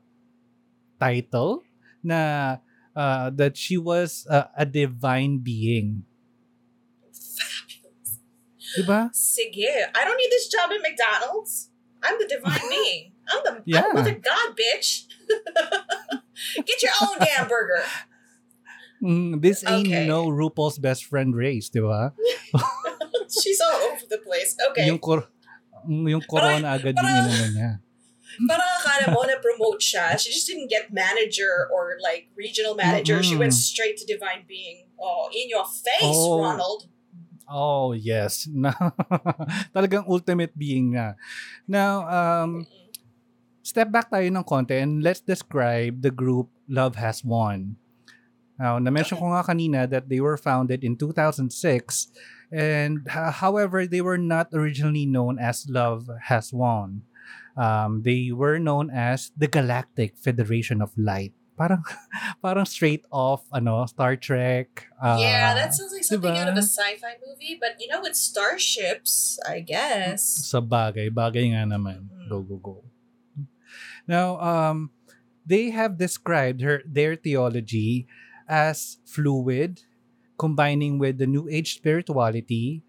title 0.99 1.63
na 2.03 2.59
uh, 2.97 3.31
that 3.37 3.57
she 3.57 3.77
was 3.77 4.27
uh, 4.29 4.49
a 4.57 4.65
divine 4.65 5.39
being. 5.45 6.03
Fabulous. 7.13 8.19
ba? 8.89 9.11
Sige. 9.13 9.69
I 9.95 10.01
don't 10.05 10.17
need 10.17 10.33
this 10.33 10.49
job 10.49 10.73
at 10.73 10.81
McDonald's. 10.81 11.71
I'm 12.03 12.17
the 12.19 12.27
divine 12.27 12.65
being. 12.71 13.13
I'm 13.29 13.41
the 13.45 13.63
Yeah. 13.69 13.85
I'm 13.87 13.95
Mother 13.95 14.17
God, 14.17 14.57
bitch. 14.57 15.05
Get 16.67 16.83
your 16.83 16.93
own 17.03 17.19
damn 17.19 17.49
burger. 17.49 17.83
Mm, 19.03 19.43
this 19.43 19.65
ain't 19.67 19.89
Okay. 19.89 20.07
no 20.07 20.27
RuPaul's 20.29 20.79
best 20.79 21.05
friend 21.05 21.37
race, 21.37 21.69
'di 21.69 21.81
ba? 21.85 22.17
She's 23.29 23.61
all 23.61 23.77
over 23.93 24.07
the 24.09 24.19
place. 24.25 24.57
Okay. 24.73 24.87
Yung 24.89 24.97
cor- 24.99 25.29
yung 25.85 26.23
corona 26.25 26.81
agad 26.81 26.97
yung 26.97 27.53
niya. 27.53 27.71
Parang 28.45 28.71
akala 28.83 29.07
mo 29.17 29.25
na 29.25 29.41
promote 29.41 29.81
siya. 29.81 30.21
She 30.21 30.29
just 30.29 30.45
didn't 30.45 30.69
get 30.69 30.93
manager 30.93 31.73
or 31.73 31.97
like 32.05 32.29
regional 32.37 32.77
manager. 32.77 33.25
She 33.25 33.37
went 33.37 33.57
straight 33.57 33.97
to 33.99 34.05
divine 34.05 34.45
being. 34.45 34.93
Oh, 35.01 35.33
in 35.33 35.49
your 35.49 35.65
face, 35.65 36.05
Oh. 36.05 36.45
Ronald. 36.45 36.93
Oh, 37.49 37.95
yes. 37.95 38.45
Na 38.53 38.75
talagang 39.71 40.05
ultimate 40.11 40.53
being 40.59 40.99
nga. 40.99 41.15
Now, 41.65 42.03
um, 42.05 42.67
step 43.63 43.91
back 43.91 44.11
tayo 44.11 44.27
ng 44.27 44.43
konti 44.45 44.83
and 44.83 45.01
let's 45.03 45.23
describe 45.23 46.03
the 46.03 46.11
group 46.11 46.51
Love 46.67 46.99
Has 46.99 47.23
Won. 47.23 47.79
Now, 48.59 48.81
na-mention 48.81 49.21
ko 49.21 49.31
nga 49.37 49.45
kanina 49.45 49.85
that 49.87 50.09
they 50.09 50.19
were 50.19 50.41
founded 50.41 50.83
in 50.83 50.97
2006 50.97 51.53
and 52.51 53.05
uh, 53.11 53.31
however, 53.31 53.87
they 53.87 54.01
were 54.01 54.19
not 54.19 54.49
originally 54.55 55.05
known 55.05 55.39
as 55.39 55.69
Love 55.69 56.09
Has 56.33 56.51
Won. 56.57 57.03
Um, 57.57 58.05
they 58.05 58.31
were 58.33 58.61
known 58.61 58.93
as 58.93 59.33
the 59.37 59.49
Galactic 59.49 60.17
Federation 60.21 60.85
of 60.85 60.93
Light. 60.97 61.33
Parang 61.57 61.81
parang 62.45 62.69
straight 62.69 63.09
off 63.09 63.49
ano 63.49 63.89
Star 63.89 64.13
Trek. 64.15 64.93
uh, 65.01 65.17
yeah, 65.17 65.57
that 65.57 65.73
sounds 65.73 65.97
like 65.97 66.05
something 66.05 66.37
out 66.37 66.53
of 66.53 66.57
a 66.61 66.65
sci-fi 66.65 67.17
movie. 67.25 67.57
But 67.57 67.81
you 67.81 67.89
know, 67.89 68.05
with 68.05 68.15
starships, 68.15 69.41
I 69.49 69.65
guess. 69.65 70.21
sa 70.21 70.61
bagay, 70.61 71.09
bagay 71.09 71.57
nga 71.57 71.65
naman. 71.65 72.13
Mm. 72.13 72.29
Go, 72.29 72.45
go, 72.45 72.57
go. 72.61 72.77
Now, 74.07 74.39
um, 74.39 74.93
they 75.47 75.71
have 75.71 75.99
described 75.99 76.61
her 76.61 76.83
their 76.87 77.17
theology 77.17 78.07
as 78.49 78.99
fluid, 79.05 79.83
combining 80.39 80.99
with 80.99 81.19
the 81.19 81.27
New 81.27 81.49
Age 81.49 81.75
spirituality, 81.75 82.83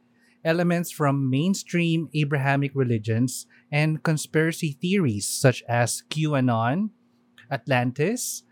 elements 0.46 0.92
from 0.92 1.30
mainstream 1.30 2.10
Abrahamic 2.14 2.72
religions, 2.76 3.48
and 3.72 4.04
conspiracy 4.04 4.78
theories 4.82 5.28
such 5.28 5.64
as 5.68 6.04
QAnon, 6.10 6.90
Atlantis, 7.52 8.44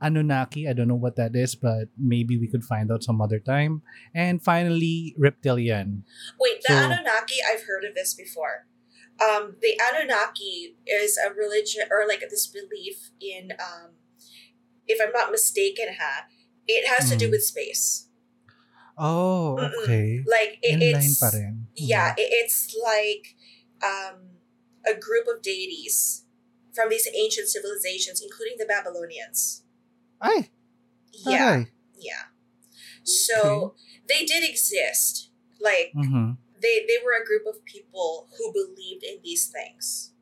Anunnaki, 0.00 0.68
I 0.68 0.72
don't 0.74 0.86
know 0.88 0.94
what 0.94 1.16
that 1.16 1.34
is, 1.34 1.54
but 1.56 1.88
maybe 1.98 2.38
we 2.38 2.46
could 2.46 2.62
find 2.62 2.90
out 2.92 3.02
some 3.02 3.20
other 3.20 3.40
time. 3.40 3.82
And 4.14 4.40
finally, 4.42 5.14
reptilian. 5.18 6.04
Wait, 6.38 6.62
the 6.66 6.72
So- 6.74 6.78
Anunnaki, 6.78 7.36
I've 7.42 7.64
heard 7.66 7.84
of 7.84 7.94
this 7.94 8.14
before. 8.14 8.66
Um, 9.20 9.56
the 9.60 9.74
Anunnaki 9.90 10.76
is 10.86 11.18
a 11.18 11.34
religion 11.34 11.82
or 11.90 12.06
like 12.06 12.20
this 12.30 12.46
belief 12.46 13.10
in, 13.20 13.50
um, 13.58 13.90
if 14.86 15.00
I'm 15.02 15.12
not 15.12 15.32
mistaken, 15.32 15.86
ha, 15.98 16.26
it 16.68 16.86
has 16.86 17.10
to 17.10 17.16
do 17.16 17.26
Mm. 17.26 17.30
with 17.32 17.42
space. 17.42 18.08
Oh, 18.96 19.56
Mm-mm. 19.58 19.82
okay. 19.82 20.20
Like 20.26 20.58
it, 20.62 20.80
it's 20.82 21.22
rin. 21.34 21.66
yeah, 21.74 22.14
it, 22.16 22.28
it's 22.30 22.74
like 22.84 23.34
um, 23.82 24.27
a 24.88 24.94
group 24.98 25.26
of 25.26 25.42
deities 25.42 26.24
from 26.74 26.88
these 26.90 27.08
ancient 27.14 27.48
civilizations, 27.48 28.20
including 28.22 28.56
the 28.58 28.66
Babylonians. 28.66 29.62
Ay, 30.20 30.50
Yeah, 31.12 31.56
taray. 31.56 31.70
yeah. 31.98 32.24
So 33.04 33.74
they 34.08 34.24
did 34.24 34.48
exist. 34.48 35.30
Like 35.60 35.92
Mhm. 35.94 36.36
they 36.60 36.84
they 36.86 36.98
were 37.04 37.12
a 37.20 37.24
group 37.24 37.46
of 37.46 37.64
people 37.64 38.28
who 38.36 38.52
believed 38.52 39.02
in 39.02 39.20
these 39.22 39.46
things. 39.48 40.12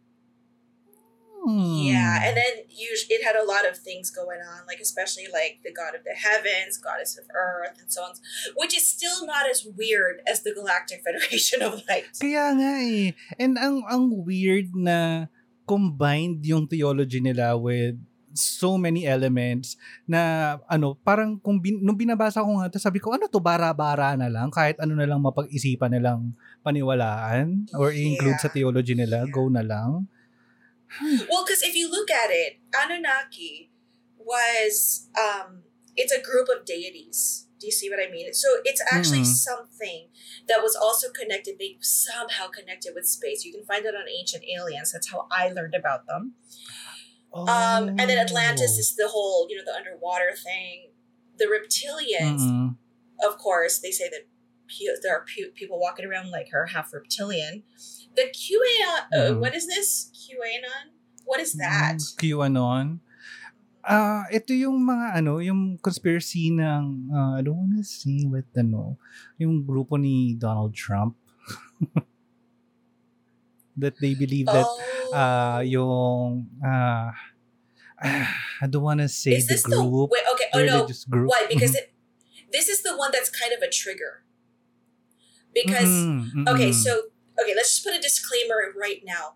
Hmm. 1.47 1.87
Yeah, 1.87 2.27
and 2.27 2.35
then 2.35 2.67
usually 2.67 3.15
it 3.15 3.23
had 3.23 3.39
a 3.39 3.47
lot 3.47 3.63
of 3.63 3.79
things 3.79 4.11
going 4.11 4.43
on, 4.43 4.67
like 4.67 4.83
especially 4.83 5.31
like 5.31 5.63
the 5.63 5.71
god 5.71 5.95
of 5.95 6.03
the 6.03 6.19
heavens, 6.19 6.75
goddess 6.75 7.15
of 7.15 7.31
earth, 7.31 7.79
and 7.79 7.87
so 7.87 8.03
on, 8.03 8.19
which 8.59 8.75
is 8.75 8.83
still 8.83 9.23
not 9.23 9.47
as 9.47 9.63
weird 9.63 10.27
as 10.27 10.43
the 10.43 10.51
Galactic 10.51 11.03
Federation 11.07 11.63
of 11.63 11.87
Light. 11.87 12.11
Kaya 12.19 12.51
nga 12.59 12.73
eh. 12.83 13.15
And 13.39 13.55
ang 13.63 13.87
ang 13.87 14.27
weird 14.27 14.75
na 14.75 15.31
combined 15.71 16.43
yung 16.43 16.67
theology 16.67 17.23
nila 17.23 17.55
with 17.55 17.95
so 18.35 18.75
many 18.77 19.07
elements 19.07 19.79
na 20.05 20.55
ano, 20.69 20.99
parang 20.99 21.39
kung 21.41 21.63
bin, 21.63 21.79
nung 21.81 21.97
binabasa 21.97 22.43
ko 22.45 22.59
nga 22.61 22.69
to, 22.69 22.83
sabi 22.83 22.99
ko, 23.01 23.15
ano 23.15 23.31
to, 23.31 23.41
bara-bara 23.41 24.19
na 24.19 24.29
lang, 24.29 24.53
kahit 24.53 24.77
ano 24.83 24.93
na 24.99 25.09
lang 25.09 25.23
mapag-isipan 25.25 25.95
nilang 25.95 26.37
paniwalaan 26.61 27.71
or 27.79 27.95
Yeah. 27.95 28.37
sa 28.37 28.53
theology 28.53 28.93
nila, 28.93 29.25
go 29.31 29.49
na 29.49 29.65
lang. 29.65 30.05
Well, 31.29 31.45
because 31.45 31.63
if 31.63 31.75
you 31.75 31.91
look 31.91 32.11
at 32.11 32.31
it, 32.31 32.59
Anunnaki 32.75 33.71
was 34.19 35.09
um, 35.19 35.63
it's 35.97 36.13
a 36.13 36.21
group 36.23 36.49
of 36.49 36.65
deities. 36.65 37.49
Do 37.59 37.67
you 37.67 37.73
see 37.73 37.89
what 37.89 37.99
I 37.99 38.11
mean? 38.11 38.33
So 38.35 38.49
it's 38.65 38.83
actually 38.91 39.21
Mhm. 39.21 39.35
something 39.35 40.09
that 40.47 40.63
was 40.63 40.77
also 40.77 41.11
connected, 41.11 41.59
they 41.59 41.79
somehow 41.81 42.49
connected 42.49 42.93
with 42.95 43.07
space. 43.07 43.45
You 43.45 43.53
can 43.53 43.65
find 43.65 43.87
it 43.87 43.95
on 43.95 44.07
Ancient 44.09 44.45
Aliens. 44.45 44.93
That's 44.93 45.11
how 45.11 45.27
I 45.31 45.49
learned 45.49 45.75
about 45.75 46.07
them. 46.07 46.35
Um, 47.35 47.89
and 47.89 48.01
then 48.01 48.19
Atlantis 48.19 48.73
Oh. 48.77 48.79
is 48.81 48.95
the 48.97 49.09
whole, 49.09 49.47
you 49.51 49.57
know, 49.57 49.65
the 49.65 49.75
underwater 49.75 50.35
thing. 50.37 50.93
The 51.39 51.47
reptilians, 51.47 52.41
Mm-mm. 52.41 52.77
of 53.23 53.39
course, 53.39 53.79
they 53.79 53.91
say 53.91 54.09
that 54.11 54.27
there 55.03 55.15
are 55.17 55.25
people 55.55 55.79
walking 55.79 56.05
around 56.07 56.31
like 56.31 56.49
her, 56.51 56.67
half 56.67 56.93
reptilian. 56.93 57.63
The 58.17 58.33
QAnon, 58.33 59.01
uh, 59.13 59.31
Mhm. 59.37 59.41
what 59.45 59.53
is 59.55 59.69
this? 59.69 60.09
QAnon? 60.17 60.97
What 61.29 61.41
is 61.41 61.53
that? 61.61 62.01
Mm, 62.01 62.17
QAnon. 62.17 62.87
Ah, 63.87 64.27
ito 64.35 64.51
yung 64.51 64.83
mga 64.83 65.21
ano, 65.23 65.39
yung 65.39 65.79
conspiracy 65.79 66.51
ng 66.51 67.13
ah, 67.15 67.39
I 67.39 67.43
don't 67.45 67.55
wanna 67.61 67.85
see 67.87 68.27
what 68.27 68.49
ano, 68.57 68.99
yung 69.39 69.63
grupo 69.63 69.95
ni 70.01 70.35
Donald 70.35 70.75
Trump. 70.75 71.15
that 73.77 73.95
they 74.01 74.17
believe 74.17 74.47
that 74.49 74.65
oh, 74.65 75.13
ah 75.13 75.61
yung 75.61 76.49
ah 76.65 77.13
I 78.61 78.67
don't 78.67 78.83
wanna 78.83 79.09
say 79.09 79.37
is 79.37 79.47
the 79.47 79.55
this 79.55 79.63
the 79.69 79.77
group, 79.77 80.11
wait? 80.11 80.25
Okay, 80.35 80.49
oh 80.57 80.65
no, 80.65 80.89
group. 81.09 81.29
why? 81.31 81.47
Because 81.49 81.77
Mhm. 81.77 81.81
it, 81.85 81.87
this 82.53 82.69
is 82.69 82.83
the 82.83 82.97
one 82.97 83.13
that's 83.13 83.29
kind 83.31 83.53
of 83.53 83.61
a 83.63 83.69
trigger. 83.71 84.25
Because 85.55 85.89
Mm-mm, 85.89 86.45
okay, 86.49 86.73
so 86.73 87.13
okay, 87.41 87.55
let's 87.55 87.75
just 87.75 87.85
put 87.85 87.95
a 87.95 88.01
disclaimer 88.01 88.73
right 88.79 89.03
now. 89.05 89.35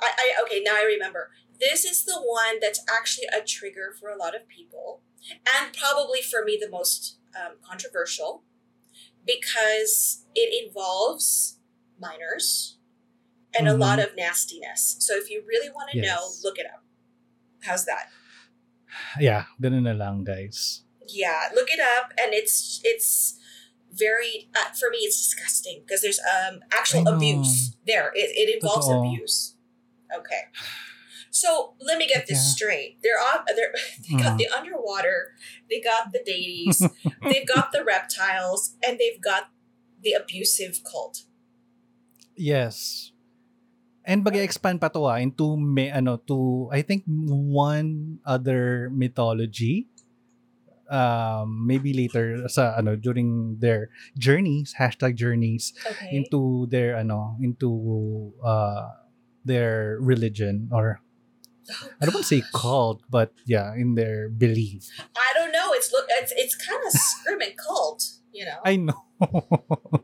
I, 0.00 0.10
I 0.18 0.42
okay 0.44 0.62
now 0.64 0.74
I 0.76 0.84
remember. 0.84 1.30
This 1.60 1.84
is 1.84 2.04
the 2.04 2.20
one 2.20 2.58
that's 2.60 2.82
actually 2.90 3.26
a 3.26 3.44
trigger 3.44 3.94
for 3.98 4.10
a 4.10 4.16
lot 4.16 4.34
of 4.34 4.48
people, 4.48 5.02
and 5.30 5.72
probably 5.72 6.20
for 6.20 6.44
me 6.44 6.58
the 6.60 6.70
most 6.70 7.18
um, 7.36 7.56
controversial, 7.62 8.42
because 9.24 10.26
it 10.34 10.66
involves 10.66 11.58
minors 12.00 12.78
and 13.56 13.68
a 13.68 13.74
lot 13.74 13.98
of 14.00 14.16
nastiness. 14.16 14.96
So 14.98 15.14
if 15.14 15.30
you 15.30 15.44
really 15.46 15.68
want 15.68 15.90
to 15.92 16.00
know, 16.00 16.30
look 16.42 16.58
it 16.58 16.66
up. 16.66 16.82
How's 17.62 17.84
that? 17.84 18.08
yeah, 19.20 19.44
ganun 19.60 19.84
na 19.84 19.94
lang 19.96 20.24
guys. 20.24 20.82
Yeah, 21.08 21.50
look 21.54 21.68
it 21.70 21.80
up, 21.80 22.12
and 22.18 22.32
it's 22.32 22.80
it's 22.84 23.38
very 23.92 24.48
uh, 24.56 24.72
for 24.78 24.88
me 24.90 24.98
it's 25.04 25.18
disgusting 25.20 25.82
because 25.84 26.00
there's 26.02 26.20
um 26.24 26.60
actual 26.72 27.06
abuse 27.08 27.76
there. 27.86 28.10
It, 28.14 28.32
it 28.34 28.48
involves 28.56 28.88
Totoo. 28.88 29.06
abuse. 29.08 29.54
Okay. 30.16 30.48
So 31.32 31.72
let 31.80 31.96
me 31.96 32.06
get 32.06 32.26
this 32.28 32.36
Yeah. 32.44 32.52
straight. 32.56 32.98
They're 33.02 33.16
on. 33.20 33.44
They're, 33.56 33.72
they 34.04 34.16
got 34.20 34.36
Mm. 34.36 34.38
the 34.44 34.48
underwater. 34.52 35.32
They 35.70 35.80
got 35.80 36.12
the 36.12 36.20
deities. 36.24 36.76
they've 37.24 37.48
got 37.48 37.72
the 37.72 37.80
reptiles, 37.84 38.76
and 38.84 39.00
they've 39.00 39.16
got 39.20 39.48
the 40.04 40.12
abusive 40.12 40.84
cult. 40.84 41.24
Yes. 42.36 43.10
And 44.04 44.24
mag-expand 44.26 44.80
pa 44.82 44.88
to 44.92 45.06
ah, 45.06 45.16
into 45.22 45.56
may, 45.56 45.88
ano, 45.88 46.18
to, 46.26 46.68
I 46.74 46.82
think, 46.82 47.04
one 47.06 48.18
other 48.26 48.90
mythology. 48.90 49.86
Um, 50.92 51.64
maybe 51.64 51.96
later 51.96 52.44
sa 52.52 52.76
ano 52.76 53.00
during 53.00 53.56
their 53.64 53.88
journeys 54.20 54.76
hashtag 54.76 55.16
journeys 55.16 55.72
Okay. 55.88 56.12
into 56.12 56.68
their 56.68 57.00
ano 57.00 57.32
into 57.40 57.72
uh 58.44 58.92
their 59.40 59.96
religion 60.04 60.68
or 60.68 61.00
Oh, 61.70 61.88
I 61.96 62.04
don't 62.04 62.12
want 62.12 62.28
to 62.28 62.32
say 62.36 62.44
cult 62.52 63.00
but 63.08 63.32
yeah 63.48 63.72
in 63.72 63.96
their 63.96 64.28
belief 64.28 64.84
I 65.16 65.30
don't 65.32 65.48
know. 65.54 65.72
It's 65.72 65.88
look. 65.94 66.04
It's 66.20 66.34
it's 66.36 66.52
kind 66.58 66.82
of 66.84 66.92
screaming 66.92 67.54
cult. 67.56 68.04
You 68.34 68.50
know. 68.52 68.58
I 68.66 68.74
know. 68.76 69.00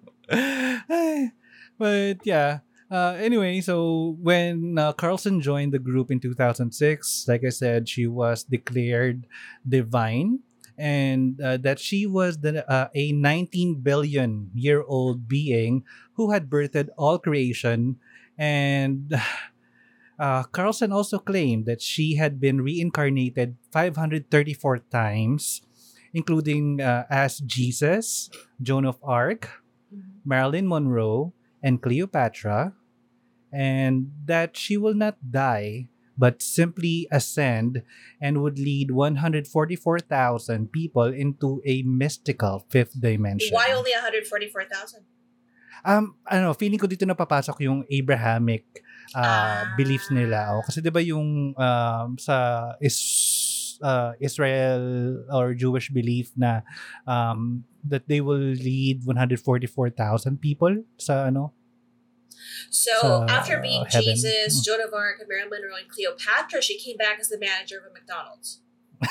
but 1.79 2.19
yeah. 2.25 2.59
Uh, 2.91 3.17
anyway, 3.21 3.61
so 3.61 4.17
when 4.23 4.79
uh, 4.79 4.93
Carlson 4.97 5.43
joined 5.43 5.75
the 5.75 5.79
group 5.79 6.11
in 6.11 6.21
2006, 6.21 7.27
like 7.29 7.45
I 7.45 7.51
said, 7.53 7.87
she 7.89 8.07
was 8.07 8.45
declared 8.45 9.27
divine 9.69 10.41
and 10.79 11.41
uh, 11.41 11.57
that 11.59 11.79
she 11.81 12.07
was 12.07 12.39
the, 12.39 12.63
uh, 12.71 12.89
a 12.95 13.13
19 13.13 13.81
billion 13.83 14.51
year 14.55 14.83
old 14.87 15.29
being 15.29 15.85
who 16.15 16.31
had 16.31 16.49
birthed 16.49 16.89
all 16.97 17.19
creation. 17.19 17.99
And 18.39 19.13
uh, 20.19 20.43
Carlson 20.45 20.93
also 20.93 21.19
claimed 21.19 21.67
that 21.67 21.83
she 21.83 22.17
had 22.17 22.41
been 22.41 22.61
reincarnated 22.61 23.57
534 23.73 24.79
times 24.91 25.63
including 26.15 26.81
uh, 26.81 27.05
as 27.11 27.39
Jesus, 27.41 28.31
Joan 28.63 28.87
of 28.87 28.97
Arc, 29.05 29.61
Mhm. 29.93 30.25
Marilyn 30.25 30.69
Monroe, 30.69 31.33
and 31.63 31.81
Cleopatra, 31.83 32.73
and 33.53 34.13
that 34.27 34.57
she 34.57 34.77
will 34.77 34.95
not 34.95 35.17
die 35.21 35.89
but 36.19 36.43
simply 36.43 37.07
ascend 37.15 37.87
and 38.19 38.43
would 38.43 38.59
lead 38.59 38.91
144,000 38.91 40.73
people 40.73 41.09
into 41.15 41.63
a 41.65 41.83
mystical 41.87 42.67
fifth 42.69 42.99
dimension. 42.99 43.55
Why 43.55 43.71
only 43.73 43.93
one 43.95 44.03
hundred 44.03 44.27
forty-four 44.27 44.67
thousand? 44.67 45.07
Um, 45.87 46.19
ano, 46.27 46.53
feeling 46.59 46.79
ko 46.79 46.91
dito 46.91 47.07
napapasok 47.07 47.63
yung 47.63 47.87
Abrahamic 47.87 48.83
uh, 49.15 49.23
Ah. 49.23 49.63
beliefs 49.79 50.11
nila. 50.11 50.59
O, 50.59 50.67
kasi 50.67 50.83
'di 50.83 50.91
ba 50.91 50.99
yung 50.99 51.55
um, 51.55 52.09
sa 52.19 52.75
is 52.83 52.99
uh, 53.79 54.13
Israel 54.19 54.83
or 55.31 55.55
Jewish 55.55 55.95
belief 55.95 56.35
na 56.35 56.67
um, 57.07 57.63
that 57.87 58.11
they 58.11 58.19
will 58.19 58.43
lead 58.59 59.07
144,000 59.07 60.43
people 60.43 60.83
sa 60.99 61.31
ano? 61.31 61.55
So 62.71 62.93
Sa 63.01 63.25
after 63.27 63.61
being 63.61 63.85
heaven. 63.91 64.15
Jesus, 64.15 64.61
Joan 64.65 64.81
of 64.81 64.93
Arc, 64.95 65.21
and 65.21 65.29
Marilyn 65.29 65.51
Monroe, 65.51 65.77
and 65.79 65.89
Cleopatra, 65.89 66.61
she 66.63 66.79
came 66.79 66.97
back 66.97 67.19
as 67.21 67.29
the 67.29 67.39
manager 67.39 67.79
of 67.79 67.91
a 67.91 67.93
McDonald's. 67.93 68.61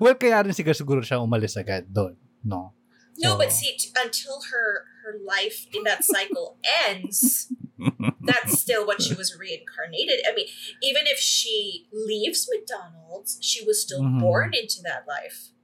Well, 0.00 0.14
kaya 0.18 0.42
rin 0.42 0.50
siguro, 0.50 0.74
siguro 0.74 1.00
siya 1.06 1.22
umalis 1.22 1.54
agad 1.54 1.86
doon. 1.94 2.18
No. 2.42 2.74
No, 3.18 3.34
So- 3.34 3.38
but 3.38 3.52
see, 3.54 3.78
t- 3.78 3.94
until 3.94 4.42
her 4.50 4.86
her 5.06 5.14
life 5.22 5.66
in 5.72 5.84
that 5.86 6.02
cycle 6.02 6.58
ends, 6.86 7.46
that's 8.26 8.58
still 8.58 8.82
what 8.86 9.00
she 9.00 9.14
was 9.14 9.38
reincarnated. 9.38 10.18
I 10.26 10.34
mean, 10.34 10.50
even 10.82 11.06
if 11.06 11.18
she 11.22 11.86
leaves 11.94 12.50
McDonald's, 12.50 13.38
she 13.40 13.62
was 13.64 13.78
still 13.80 14.02
Mhm. 14.02 14.18
born 14.20 14.50
into 14.52 14.82
that 14.82 15.06
life. 15.06 15.54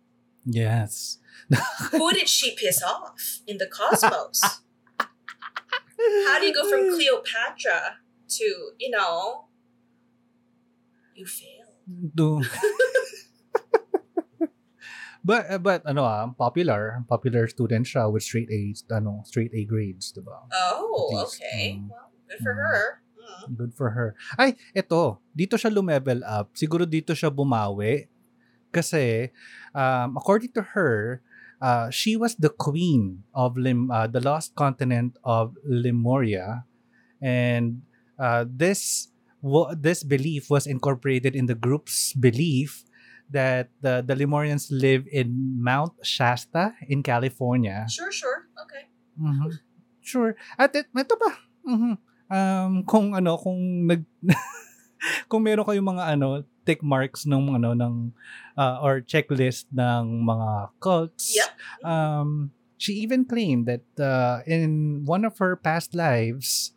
yes. 0.46 1.18
Who 1.92 2.10
did 2.14 2.28
she 2.30 2.54
piss 2.56 2.82
off 2.82 3.42
in 3.46 3.58
the 3.58 3.66
cosmos? 3.66 4.40
How 6.26 6.38
do 6.40 6.46
you 6.46 6.54
go 6.54 6.68
from 6.68 6.90
Cleopatra 6.94 7.98
to, 8.40 8.44
you 8.78 8.90
know, 8.90 9.46
you 11.14 11.26
fail. 11.26 11.70
Do. 12.14 12.42
but 15.24 15.46
uh, 15.50 15.60
but 15.60 15.84
ano 15.86 16.02
ah, 16.04 16.26
popular, 16.32 17.04
popular 17.06 17.46
student 17.46 17.86
siya 17.86 18.10
with 18.10 18.24
straight 18.24 18.50
A's, 18.50 18.82
ano, 18.90 19.22
straight 19.28 19.52
A 19.54 19.62
grades, 19.68 20.10
'di 20.12 20.24
ba? 20.24 20.48
Oh, 20.52 21.12
least, 21.12 21.38
okay. 21.40 21.78
mm. 21.78 21.88
Well, 21.92 22.10
good 22.28 22.40
for 22.42 22.52
Mm. 22.56 22.60
her. 22.64 22.80
Mm. 23.14 23.56
Good 23.56 23.72
for 23.76 23.88
her. 23.92 24.08
Ay, 24.40 24.56
eto, 24.72 25.20
dito 25.36 25.54
siya 25.60 25.70
lumevel 25.70 26.24
up. 26.24 26.50
Siguro 26.56 26.88
dito 26.88 27.12
siya 27.12 27.28
bumawi 27.28 28.08
kasi 28.74 29.30
um, 29.76 30.16
according 30.18 30.50
to 30.50 30.64
her, 30.74 31.22
uh, 31.64 31.88
she 31.88 32.20
was 32.20 32.36
the 32.36 32.52
queen 32.52 33.24
of 33.32 33.56
Lim, 33.56 33.88
uh, 33.88 34.04
the 34.06 34.20
lost 34.20 34.52
continent 34.54 35.16
of 35.24 35.56
Lemuria 35.64 36.68
and 37.22 37.82
uh, 38.18 38.44
this 38.48 39.08
wa- 39.42 39.74
this 39.76 40.02
belief 40.04 40.50
was 40.50 40.66
incorporated 40.66 41.34
in 41.34 41.46
the 41.46 41.54
group's 41.56 42.12
belief 42.14 42.84
that 43.30 43.70
the, 43.80 44.04
the 44.04 44.14
Lemurians 44.14 44.68
live 44.70 45.06
in 45.10 45.56
Mount 45.58 45.92
Shasta 46.04 46.74
in 46.88 47.02
California. 47.02 47.86
Sure, 47.88 48.12
sure. 48.12 48.46
Okay. 48.60 48.84
Mhm. 49.16 49.58
Sure. 50.04 50.36
At 50.60 50.76
it, 50.76 50.86
ito 50.92 51.16
pa. 51.16 51.32
Mhm. 51.64 51.92
Um, 52.28 52.72
kung 52.84 53.16
ano, 53.16 53.36
kung 53.40 53.88
nag 53.88 54.04
kung 55.30 55.44
meron 55.44 55.64
kayong 55.64 55.96
mga 55.96 56.04
ano, 56.16 56.44
tick 56.64 56.82
marks 56.82 57.28
ng 57.28 57.60
ano 57.60 57.76
ng 57.76 58.12
uh, 58.56 58.80
or 58.80 59.00
checklist 59.04 59.68
ng 59.72 60.24
mga 60.24 60.70
cults. 60.80 61.36
Yep. 61.36 61.50
Um, 61.84 62.50
she 62.78 62.94
even 63.04 63.24
claimed 63.24 63.66
that 63.66 63.86
uh, 64.00 64.40
in 64.46 65.04
one 65.04 65.24
of 65.24 65.38
her 65.38 65.56
past 65.56 65.94
lives, 65.94 66.72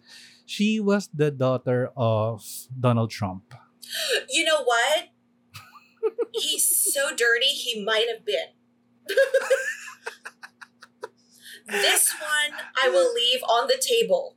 she 0.46 0.80
was 0.80 1.10
the 1.14 1.32
daughter 1.32 1.92
of 1.96 2.44
Donald 2.72 3.12
Trump. 3.12 3.54
You 4.28 4.44
know 4.44 4.68
what? 4.68 5.16
He's 6.36 6.68
so 6.68 7.16
dirty, 7.16 7.56
he 7.56 7.84
might 7.84 8.08
have 8.12 8.26
been. 8.28 8.52
this 11.68 12.12
one 12.20 12.60
I 12.76 12.90
will 12.90 13.14
leave 13.14 13.42
on 13.44 13.68
the 13.68 13.80
table 13.80 14.36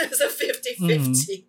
as 0.00 0.20
a 0.20 0.28
50 0.28 0.74
50. 0.74 1.46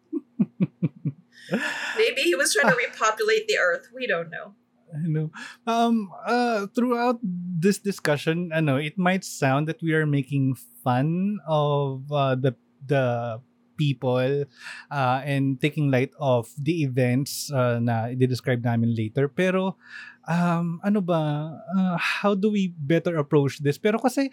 Maybe 1.98 2.22
he 2.22 2.36
was 2.36 2.54
trying 2.54 2.72
to 2.72 2.78
repopulate 2.78 3.48
the 3.48 3.58
earth. 3.58 3.90
We 3.94 4.08
don't 4.08 4.30
know. 4.30 4.56
I 4.94 5.08
know. 5.08 5.32
Um, 5.68 6.10
uh, 6.26 6.68
throughout 6.74 7.20
this 7.22 7.80
discussion, 7.80 8.52
I 8.54 8.62
know 8.62 8.78
it 8.78 8.98
might 8.98 9.24
sound 9.26 9.68
that 9.68 9.82
we 9.82 9.94
are 9.94 10.06
making 10.06 10.56
fun 10.84 11.40
of 11.48 12.08
uh, 12.12 12.36
the 12.36 12.56
the 12.86 13.42
people 13.76 14.46
uh, 14.92 15.20
and 15.24 15.60
taking 15.60 15.92
light 15.92 16.12
of 16.20 16.48
the 16.58 16.84
events 16.84 17.52
uh, 17.52 17.80
na 17.80 18.08
i-describe 18.08 18.64
namin 18.64 18.96
later. 18.96 19.28
Pero, 19.28 19.76
um, 20.28 20.80
ano 20.84 21.02
ba, 21.02 21.52
uh, 21.76 21.98
how 22.00 22.34
do 22.34 22.50
we 22.50 22.72
better 22.80 23.18
approach 23.20 23.60
this? 23.60 23.78
Pero 23.78 24.00
kasi, 24.00 24.32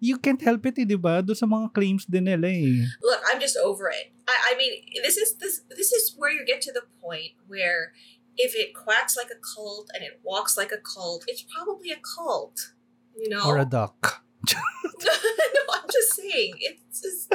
you 0.00 0.18
can't 0.18 0.40
help 0.42 0.66
it, 0.66 0.78
eh, 0.78 0.84
di 0.84 0.96
ba? 0.96 1.22
Doon 1.22 1.36
sa 1.36 1.46
mga 1.46 1.72
claims 1.72 2.04
din 2.04 2.28
nila 2.28 2.48
eh. 2.48 2.84
Look, 3.00 3.20
I'm 3.28 3.40
just 3.40 3.56
over 3.60 3.88
it. 3.88 4.12
I, 4.28 4.52
I 4.52 4.58
mean, 4.58 4.72
this 5.02 5.16
is 5.16 5.36
this 5.38 5.62
this 5.72 5.92
is 5.92 6.14
where 6.16 6.30
you 6.30 6.44
get 6.44 6.60
to 6.68 6.72
the 6.72 6.84
point 7.00 7.38
where 7.46 7.96
if 8.36 8.52
it 8.52 8.76
quacks 8.76 9.16
like 9.16 9.32
a 9.32 9.40
cult 9.40 9.88
and 9.96 10.04
it 10.04 10.20
walks 10.20 10.56
like 10.56 10.72
a 10.72 10.80
cult, 10.80 11.24
it's 11.26 11.44
probably 11.48 11.90
a 11.90 12.00
cult. 12.00 12.76
You 13.16 13.32
know? 13.32 13.44
Or 13.48 13.56
a 13.56 13.64
duck. 13.64 14.22
no, 14.52 15.62
I'm 15.72 15.88
just 15.88 16.14
saying. 16.14 16.52
It's 16.60 17.00
just 17.00 17.32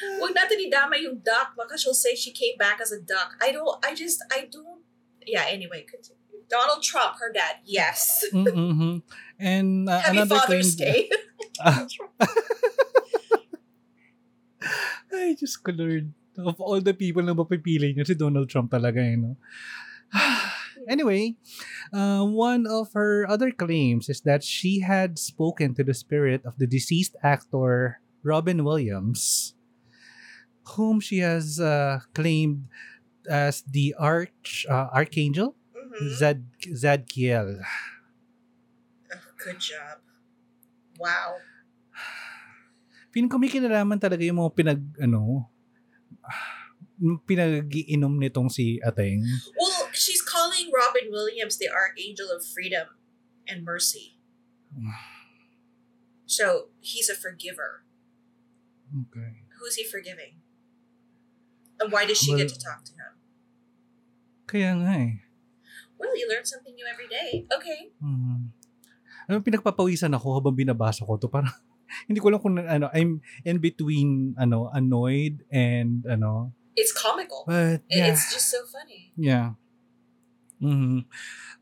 Huwag 0.00 0.32
natin 0.32 0.64
idama 0.64 0.96
yung 0.96 1.20
duck. 1.20 1.52
Baka 1.56 1.76
she'll 1.76 1.96
say 1.96 2.16
she 2.16 2.32
came 2.32 2.56
back 2.56 2.80
as 2.80 2.92
a 2.92 3.00
duck. 3.00 3.36
I 3.40 3.52
don't, 3.52 3.68
I 3.84 3.92
just, 3.92 4.24
I 4.32 4.48
don't, 4.48 4.80
yeah, 5.26 5.44
anyway, 5.48 5.84
continue. 5.84 6.20
Donald 6.48 6.82
Trump, 6.82 7.16
her 7.20 7.30
dad, 7.32 7.62
yes. 7.64 8.24
Mm-hmm. 8.32 9.06
And 9.38 9.88
uh, 9.88 10.00
Happy 10.00 10.16
another 10.16 10.36
Father's 10.40 10.74
claim- 10.74 10.92
Day. 10.92 11.10
Ah. 11.60 11.84
Ay, 15.12 15.36
Diyos 15.36 15.56
ko 15.60 15.72
Lord. 15.72 16.12
Of 16.40 16.56
all 16.62 16.80
the 16.80 16.96
people 16.96 17.20
na 17.20 17.36
mapipili 17.36 17.92
niyo, 17.92 18.06
si 18.06 18.16
Donald 18.16 18.48
Trump 18.48 18.72
talaga 18.72 19.02
eh, 19.02 19.18
no? 19.18 19.36
anyway, 20.88 21.36
uh, 21.92 22.24
one 22.24 22.64
of 22.64 22.94
her 22.96 23.28
other 23.28 23.52
claims 23.52 24.08
is 24.08 24.22
that 24.24 24.40
she 24.40 24.80
had 24.80 25.18
spoken 25.18 25.74
to 25.76 25.84
the 25.84 25.92
spirit 25.92 26.40
of 26.46 26.56
the 26.56 26.66
deceased 26.66 27.12
actor 27.20 28.00
Robin 28.24 28.64
Williams, 28.64 29.52
whom 30.76 31.00
she 31.00 31.18
has 31.20 31.60
uh, 31.60 32.00
claimed 32.14 32.64
as 33.28 33.60
the 33.68 33.92
arch 34.00 34.64
uh, 34.70 34.88
archangel 34.94 35.56
Mhm. 35.90 36.16
Zad 36.16 36.40
Zadkiel. 36.70 37.66
Oh, 39.10 39.18
good 39.42 39.58
job. 39.58 39.98
Wow. 40.98 41.42
Feeling 43.10 43.30
ko 43.30 43.38
may 43.38 43.50
kinalaman 43.50 43.98
talaga 43.98 44.22
yung 44.22 44.38
mga 44.38 44.52
pinag, 44.54 44.82
ano, 45.02 45.50
pinag-iinom 47.26 48.14
nitong 48.20 48.46
si 48.52 48.78
Ateng. 48.84 49.24
Well, 49.58 49.88
she's 49.90 50.22
calling 50.22 50.70
Robin 50.70 51.10
Williams 51.10 51.56
the 51.58 51.66
Archangel 51.66 52.30
of 52.30 52.44
Freedom 52.44 52.94
and 53.48 53.66
Mercy. 53.66 54.20
So 56.30 56.70
he's 56.78 57.10
a 57.10 57.16
forgiver. 57.18 57.82
Okay. 58.90 59.42
Who's 59.58 59.74
he 59.74 59.82
forgiving? 59.82 60.38
And 61.82 61.90
why 61.90 62.06
does 62.06 62.20
she 62.20 62.36
get 62.36 62.52
to 62.52 62.54
Well- 62.54 62.66
talk 62.78 62.84
to 62.86 62.92
him? 62.94 63.12
Kaya 64.46 64.70
nga 64.78 64.92
eh. 64.98 65.12
Well, 65.98 66.14
you 66.14 66.26
learn 66.26 66.42
something 66.46 66.74
new 66.74 66.86
every 66.86 67.06
day. 67.06 67.46
Okay. 67.48 67.92
Hmm. 68.02 68.50
Ano, 69.30 69.38
pinagpapawisan 69.46 70.10
ako 70.10 70.42
habang 70.42 70.58
binabasa 70.58 71.06
ko 71.06 71.14
to. 71.20 71.30
Parang, 71.30 71.54
hindi 72.08 72.18
ko 72.20 72.28
alam 72.30 72.40
kung 72.40 72.58
ano, 72.58 72.88
I'm 72.92 73.20
in 73.44 73.58
between, 73.58 74.34
ano, 74.38 74.70
annoyed 74.72 75.42
and, 75.50 76.06
ano, 76.06 76.52
It's 76.76 76.92
comical. 76.94 77.44
but, 77.46 77.82
yeah. 77.90 78.08
It's 78.14 78.32
just 78.32 78.48
so 78.48 78.64
funny. 78.66 79.12
Yeah. 79.18 79.58
hmm 80.60 81.04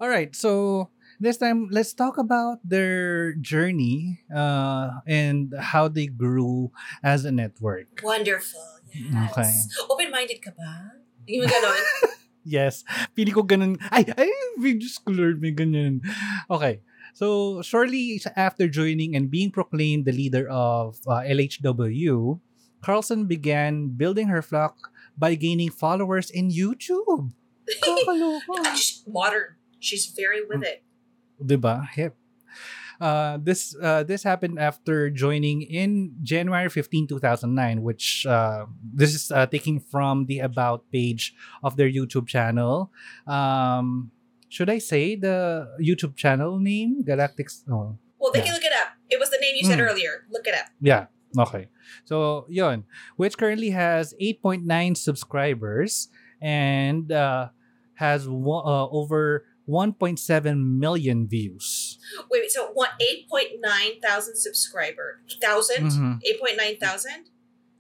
All 0.01 0.09
right. 0.09 0.35
So 0.35 0.91
this 1.19 1.39
time, 1.39 1.67
let's 1.71 1.95
talk 1.95 2.19
about 2.19 2.59
their 2.63 3.35
journey 3.39 4.23
uh, 4.31 5.03
and 5.07 5.55
how 5.59 5.89
they 5.89 6.07
grew 6.07 6.71
as 7.03 7.25
a 7.25 7.33
network. 7.35 7.89
Wonderful. 8.03 8.63
Yes. 8.95 9.31
Okay. 9.33 9.53
Open-minded 9.91 10.39
ka 10.41 10.55
ba? 10.55 11.03
Yung 11.27 11.47
ganon. 11.47 11.83
Yes. 12.49 12.81
Pili 13.13 13.29
ko 13.29 13.45
ganun. 13.45 13.77
Ay, 13.93 14.09
ay, 14.17 14.33
Diyos 14.57 14.97
ko 15.05 15.13
Lord, 15.13 15.37
may 15.37 15.53
ganyan. 15.53 16.01
Okay. 16.49 16.81
So, 17.19 17.63
shortly 17.67 18.23
after 18.39 18.71
joining 18.71 19.19
and 19.19 19.27
being 19.27 19.51
proclaimed 19.51 20.07
the 20.07 20.15
leader 20.15 20.47
of 20.47 21.03
uh, 21.03 21.27
LHW, 21.27 22.39
Carlson 22.79 23.27
began 23.27 23.91
building 23.91 24.29
her 24.31 24.39
flock 24.41 24.95
by 25.19 25.35
gaining 25.35 25.75
followers 25.75 26.31
in 26.31 26.47
YouTube. 26.55 27.35
She's 28.79 29.03
modern. 29.03 29.59
She's 29.83 30.07
very 30.15 30.47
with 30.47 30.63
it. 30.63 30.87
Diba? 31.43 31.91
Hip. 31.91 32.15
Uh, 33.01 33.43
this 33.43 33.75
uh, 33.83 34.07
this 34.07 34.23
happened 34.23 34.63
after 34.63 35.11
joining 35.11 35.63
in 35.63 36.15
January 36.23 36.71
15, 36.71 37.19
2009, 37.19 37.83
which 37.83 38.27
uh, 38.31 38.67
this 38.95 39.13
is 39.13 39.33
uh, 39.35 39.47
taking 39.47 39.81
from 39.83 40.27
the 40.27 40.39
about 40.39 40.87
page 40.95 41.35
of 41.65 41.75
their 41.75 41.91
YouTube 41.91 42.29
channel. 42.29 42.93
Um, 43.27 44.13
should 44.49 44.69
I 44.71 44.79
say 44.79 45.15
the 45.17 45.69
YouTube 45.81 46.17
channel 46.17 46.59
name? 46.59 47.05
Galactics. 47.05 47.63
Oh, 47.71 47.99
Well, 48.19 48.33
they 48.33 48.41
Yeah. 48.41 48.47
can 48.51 48.55
look 48.55 48.65
it 48.67 48.73
up. 48.75 48.89
It 49.09 49.21
was 49.21 49.31
the 49.31 49.39
name 49.39 49.55
you 49.57 49.65
said 49.65 49.79
Mm. 49.79 49.87
earlier. 49.89 50.27
Look 50.31 50.47
it 50.49 50.55
up. 50.59 50.67
yeah. 50.81 51.07
Okay. 51.39 51.69
So, 52.09 52.47
yon, 52.49 52.85
which 53.21 53.37
currently 53.37 53.71
has 53.71 54.15
8.9 54.19 54.97
subscribers 54.97 56.09
and 56.41 57.13
uh, 57.13 57.53
has 58.01 58.25
one, 58.29 58.65
uh, 58.65 58.89
over 58.89 59.45
1.7 59.69 60.81
million 60.81 61.29
views. 61.29 61.99
Wait, 62.31 62.41
wait 62.43 62.51
so 62.51 62.71
what? 62.73 62.91
eight 63.01 63.29
point 63.29 63.61
nine 63.61 64.01
thousand 64.01 64.37
subscriber. 64.37 65.21
1000 65.29 65.85
Mhm. 65.93 66.19
8.9 66.25 66.77
thousand? 66.81 67.29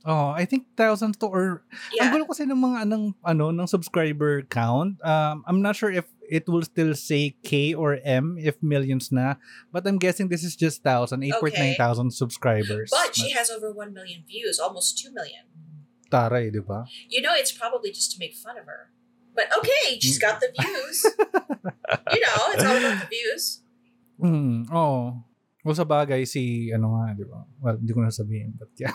Oh, 0.04 0.28
I 0.36 0.44
think 0.44 0.66
thousands 0.76 1.16
to 1.18 1.26
or 1.32 1.64
ang 1.96 1.96
Yeah. 1.96 2.12
gulo 2.12 2.28
kasi 2.28 2.44
ng 2.44 2.60
mga 2.60 2.84
ng 2.92 3.02
ano 3.24 3.50
ng 3.50 3.66
subscriber 3.66 4.44
count. 4.52 5.00
Um 5.00 5.42
I'm 5.48 5.64
not 5.64 5.74
sure 5.76 5.88
if 5.90 6.04
it 6.28 6.48
will 6.48 6.62
still 6.62 6.94
say 6.94 7.34
K 7.42 7.74
or 7.74 7.98
M 8.04 8.36
if 8.38 8.62
millions 8.62 9.10
na, 9.10 9.34
but 9.72 9.86
I'm 9.86 9.98
guessing 9.98 10.28
this 10.28 10.44
is 10.44 10.54
just 10.54 10.82
thousand, 10.82 11.22
8.9 11.22 11.76
thousand 11.76 12.12
subscribers. 12.12 12.90
But 12.92 13.16
she 13.16 13.32
has 13.32 13.50
over 13.50 13.72
1 13.72 13.92
million 13.92 14.24
views, 14.28 14.60
almost 14.60 14.98
2 15.02 15.12
million. 15.12 15.48
taray, 16.10 16.50
di 16.50 16.60
ba? 16.60 16.88
You 17.08 17.20
know, 17.20 17.36
it's 17.36 17.52
probably 17.52 17.92
just 17.92 18.12
to 18.12 18.18
make 18.18 18.34
fun 18.34 18.58
of 18.58 18.64
her. 18.64 18.90
But 19.36 19.52
okay, 19.54 20.00
she's 20.00 20.18
got 20.18 20.40
the 20.40 20.50
views. 20.50 21.04
you 22.16 22.20
know, 22.20 22.38
it's 22.56 22.64
all 22.64 22.76
about 22.76 22.98
the 23.06 23.10
views. 23.12 23.62
Mm, 24.18 24.66
oh. 24.74 25.22
Well, 25.62 25.76
sa 25.76 25.84
bagay 25.84 26.26
si 26.26 26.72
ano 26.72 26.96
nga, 26.96 27.14
di 27.14 27.24
ba? 27.28 27.44
Well, 27.60 27.76
hindi 27.76 27.92
ko 27.92 28.02
na 28.02 28.10
sabihin, 28.10 28.56
but 28.56 28.72
yeah. 28.80 28.94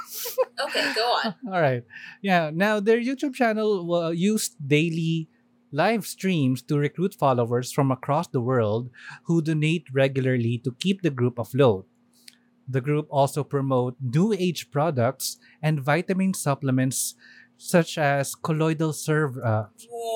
Okay, 0.58 0.84
go 0.96 1.06
on. 1.22 1.30
All 1.54 1.62
right. 1.62 1.84
Yeah. 2.24 2.50
Now, 2.50 2.80
their 2.80 2.98
YouTube 2.98 3.36
channel 3.36 3.84
uh, 3.94 4.10
used 4.10 4.58
daily 4.58 5.30
live 5.74 6.06
streams 6.06 6.62
to 6.70 6.78
recruit 6.78 7.16
followers 7.18 7.74
from 7.74 7.92
across 7.92 8.28
the 8.30 8.40
world 8.42 8.90
who 9.26 9.42
donate 9.42 9.86
regularly 9.92 10.60
to 10.64 10.72
keep 10.80 11.02
the 11.02 11.10
group 11.10 11.40
afloat. 11.40 11.88
The 12.70 12.80
group 12.82 13.08
also 13.12 13.44
promote 13.44 13.98
new 14.00 14.32
age 14.34 14.72
products 14.72 15.38
and 15.62 15.82
vitamin 15.84 16.34
supplements 16.34 17.16
such 17.58 17.98
as 17.98 18.36
colloidal 18.36 18.94
serve 18.94 19.38
uh, 19.38 19.68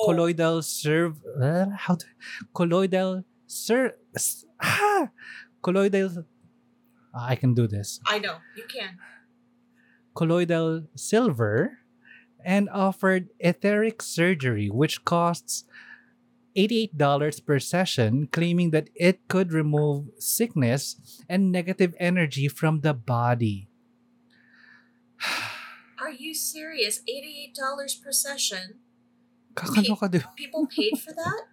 colloidal 0.06 0.62
serve 0.62 1.20
uh, 1.40 1.66
how 1.76 1.96
do, 1.96 2.06
colloidal 2.54 3.24
ser 3.46 3.96
s- 4.14 4.44
ah, 4.62 5.08
colloidal 5.62 6.24
I 7.14 7.36
can 7.36 7.54
do 7.54 7.66
this 7.66 8.00
I 8.06 8.18
know, 8.18 8.38
you 8.56 8.64
can. 8.68 8.98
colloidal 10.14 10.84
silver 10.96 11.77
and 12.48 12.64
offered 12.72 13.28
etheric 13.36 14.00
surgery, 14.00 14.72
which 14.72 15.04
costs 15.04 15.68
$88 16.56 16.96
per 17.44 17.60
session, 17.60 18.24
claiming 18.32 18.72
that 18.72 18.88
it 18.96 19.20
could 19.28 19.52
remove 19.52 20.08
sickness 20.16 20.96
and 21.28 21.52
negative 21.52 21.92
energy 22.00 22.48
from 22.48 22.80
the 22.80 22.96
body. 22.96 23.68
Are 26.00 26.16
you 26.16 26.32
serious? 26.32 27.04
$88 27.04 27.52
per 28.00 28.16
session? 28.16 28.80
Kakano 29.52 30.00
ka, 30.00 30.08
di 30.08 30.24
ba? 30.24 30.32
People 30.32 30.64
paid 30.64 30.96
for 30.96 31.12
that? 31.12 31.52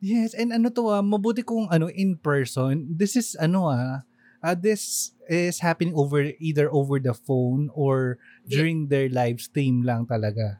Yes, 0.00 0.32
and 0.32 0.48
ano 0.48 0.72
to 0.72 0.96
ah, 0.96 1.04
mabuti 1.04 1.44
kung 1.44 1.68
ano 1.68 1.92
in 1.92 2.16
person. 2.16 2.88
This 2.88 3.20
is 3.20 3.36
ano 3.36 3.68
ah, 3.68 4.00
ah, 4.42 4.54
this 4.54 5.12
is 5.28 5.60
happening 5.60 5.94
over 5.96 6.32
either 6.40 6.72
over 6.72 6.98
the 6.98 7.14
phone 7.14 7.70
or 7.74 8.18
during 8.48 8.88
their 8.88 9.08
live 9.08 9.40
stream 9.40 9.82
lang 9.82 10.06
talaga. 10.06 10.58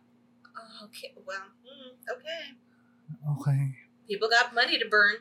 Oh, 0.56 0.86
okay, 0.88 1.12
well, 1.26 1.50
mm, 1.64 1.90
okay. 2.16 2.42
Okay. 3.38 3.62
People 4.08 4.28
got 4.28 4.54
money 4.54 4.78
to 4.78 4.86
burn. 4.88 5.18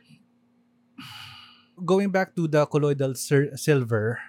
going 1.85 2.11
back 2.11 2.35
to 2.35 2.47
the 2.47 2.65
colloidal 2.67 3.15
sil- 3.15 3.55
silver, 3.55 4.19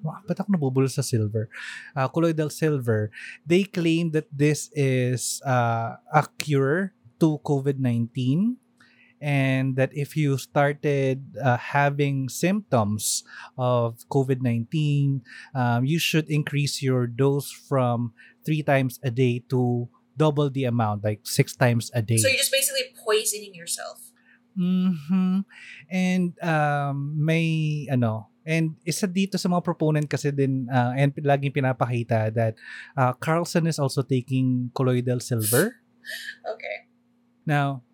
Wow, 0.00 0.16
ba't 0.24 0.40
ako 0.40 0.56
nabubulol 0.56 0.88
sa 0.88 1.04
silver? 1.04 1.52
Uh, 1.92 2.08
colloidal 2.08 2.48
silver, 2.48 3.12
they 3.44 3.68
claim 3.68 4.08
that 4.16 4.24
this 4.32 4.72
is 4.72 5.44
uh, 5.44 6.00
a 6.08 6.24
cure 6.40 6.96
to 7.20 7.36
COVID-19 7.44 8.56
and 9.20 9.76
that 9.76 9.92
if 9.92 10.16
you 10.16 10.36
started 10.38 11.22
uh, 11.36 11.56
having 11.56 12.28
symptoms 12.28 13.22
of 13.56 14.00
COVID-19, 14.08 15.20
um, 15.54 15.84
you 15.84 15.98
should 16.00 16.28
increase 16.28 16.82
your 16.82 17.06
dose 17.06 17.52
from 17.52 18.12
three 18.44 18.62
times 18.62 18.98
a 19.04 19.10
day 19.10 19.44
to 19.52 19.88
double 20.16 20.50
the 20.50 20.64
amount, 20.64 21.04
like 21.04 21.20
six 21.24 21.54
times 21.54 21.90
a 21.94 22.02
day. 22.02 22.16
So 22.16 22.28
you're 22.28 22.36
just 22.40 22.52
basically 22.52 22.92
poisoning 22.96 23.54
yourself. 23.54 24.10
Mhm. 24.58 25.46
And 25.88 26.34
um 26.42 27.14
may 27.16 27.86
ano, 27.88 28.28
and 28.44 28.74
isa 28.82 29.06
dito 29.06 29.38
sa 29.38 29.46
mga 29.48 29.62
proponent 29.62 30.06
kasi 30.10 30.34
din 30.34 30.66
uh, 30.66 30.92
and 30.98 31.14
laging 31.22 31.54
pinapakita 31.54 32.34
that 32.34 32.58
uh, 32.98 33.14
Carlson 33.22 33.70
is 33.70 33.78
also 33.78 34.02
taking 34.02 34.72
colloidal 34.74 35.20
silver. 35.20 35.76
Okay. 36.48 36.88
Now, 37.44 37.84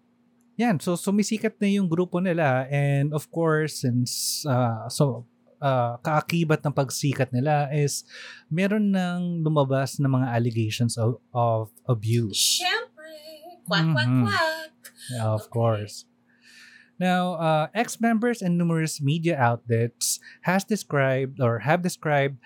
yan, 0.56 0.80
so 0.80 0.96
sumisikat 0.96 1.56
na 1.60 1.68
yung 1.68 1.86
grupo 1.86 2.16
nila 2.18 2.64
and 2.72 3.12
of 3.12 3.28
course 3.28 3.84
since 3.84 4.42
uh, 4.48 4.88
so 4.88 5.28
uh, 5.60 5.96
kaakibat 6.00 6.64
ng 6.64 6.72
pagsikat 6.72 7.28
nila 7.32 7.68
is 7.72 8.04
meron 8.48 8.92
nang 8.92 9.44
lumabas 9.44 10.00
na 10.00 10.08
mga 10.08 10.32
allegations 10.32 10.96
of, 10.96 11.20
of 11.32 11.68
abuse. 11.88 12.60
Siyempre. 12.60 13.12
Quack, 13.66 13.86
quack, 13.92 14.08
Mhm. 14.08 14.24
quack. 14.24 14.72
Yeah, 15.12 15.28
of 15.30 15.46
Okay. 15.46 15.52
course. 15.52 15.96
Now, 16.96 17.36
uh, 17.36 17.66
ex-members 17.76 18.40
and 18.40 18.56
numerous 18.56 19.04
media 19.04 19.36
outlets 19.36 20.16
has 20.48 20.64
described 20.64 21.44
or 21.44 21.60
have 21.68 21.84
described 21.84 22.40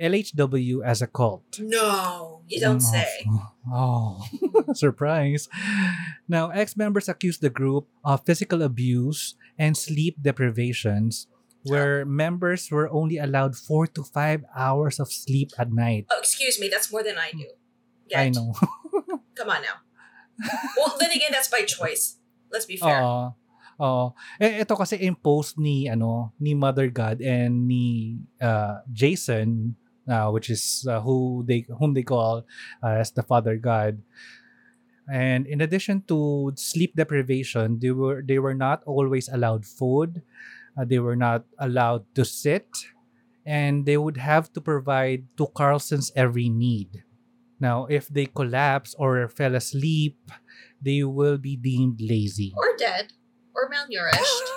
LHW 0.00 0.84
as 0.84 1.00
a 1.02 1.06
cult. 1.08 1.44
No, 1.58 2.42
you 2.46 2.60
don't 2.60 2.82
Mm, 2.84 2.90
say. 2.92 3.10
Oh, 3.66 4.22
surprise. 4.78 5.48
Now, 6.30 6.50
ex-members 6.54 7.08
accuse 7.08 7.38
the 7.42 7.50
group 7.50 7.88
of 8.06 8.22
physical 8.22 8.62
abuse 8.62 9.34
and 9.58 9.74
sleep 9.74 10.22
deprivations 10.22 11.26
where 11.66 12.06
members 12.06 12.70
were 12.70 12.86
only 12.94 13.18
allowed 13.18 13.58
4 13.58 13.90
to 13.98 14.04
5 14.06 14.46
hours 14.54 15.00
of 15.02 15.10
sleep 15.10 15.50
at 15.58 15.72
night. 15.74 16.06
Oh, 16.14 16.22
excuse 16.22 16.60
me, 16.62 16.68
that's 16.70 16.92
more 16.94 17.02
than 17.02 17.18
I 17.18 17.34
do. 17.34 17.50
I 18.14 18.30
Get. 18.30 18.38
know. 18.38 18.54
Come 19.34 19.50
on 19.50 19.66
now. 19.66 19.82
Well, 20.78 20.94
then 21.00 21.10
again, 21.10 21.34
that's 21.34 21.50
by 21.50 21.66
choice. 21.66 22.22
Let's 22.52 22.70
be 22.70 22.76
fair. 22.78 23.02
Uh, 23.02 23.34
Oo. 23.82 24.14
Eh, 24.38 24.62
ito 24.62 24.78
kasi 24.78 24.96
imposed 25.02 25.58
ni, 25.58 25.90
ano, 25.90 26.32
ni 26.38 26.54
Mother 26.54 26.86
God 26.88 27.18
and 27.20 27.66
ni 27.66 28.16
uh, 28.40 28.78
Jason, 28.94 29.74
uh, 30.08 30.30
which 30.30 30.50
is 30.50 30.86
uh, 30.88 31.00
who 31.00 31.44
they 31.46 31.66
whom 31.78 31.94
they 31.94 32.02
call 32.02 32.46
uh, 32.82 33.02
as 33.02 33.10
the 33.12 33.22
Father 33.22 33.56
God. 33.56 34.02
And 35.06 35.46
in 35.46 35.60
addition 35.60 36.02
to 36.08 36.52
sleep 36.56 36.96
deprivation, 36.96 37.78
they 37.78 37.90
were 37.90 38.22
they 38.22 38.38
were 38.38 38.54
not 38.54 38.82
always 38.86 39.28
allowed 39.28 39.64
food. 39.64 40.22
Uh, 40.76 40.84
they 40.84 40.98
were 40.98 41.16
not 41.16 41.44
allowed 41.58 42.04
to 42.14 42.24
sit, 42.24 42.68
and 43.46 43.86
they 43.86 43.96
would 43.96 44.18
have 44.18 44.52
to 44.52 44.60
provide 44.60 45.24
to 45.38 45.46
Carlson's 45.54 46.12
every 46.14 46.48
need. 46.48 47.04
Now, 47.58 47.86
if 47.86 48.08
they 48.08 48.26
collapse 48.26 48.94
or 48.98 49.28
fell 49.28 49.54
asleep, 49.54 50.18
they 50.82 51.04
will 51.04 51.38
be 51.38 51.56
deemed 51.56 52.00
lazy. 52.00 52.52
Or 52.56 52.76
dead. 52.76 53.14
Or 53.54 53.70
malnourished. 53.70 54.55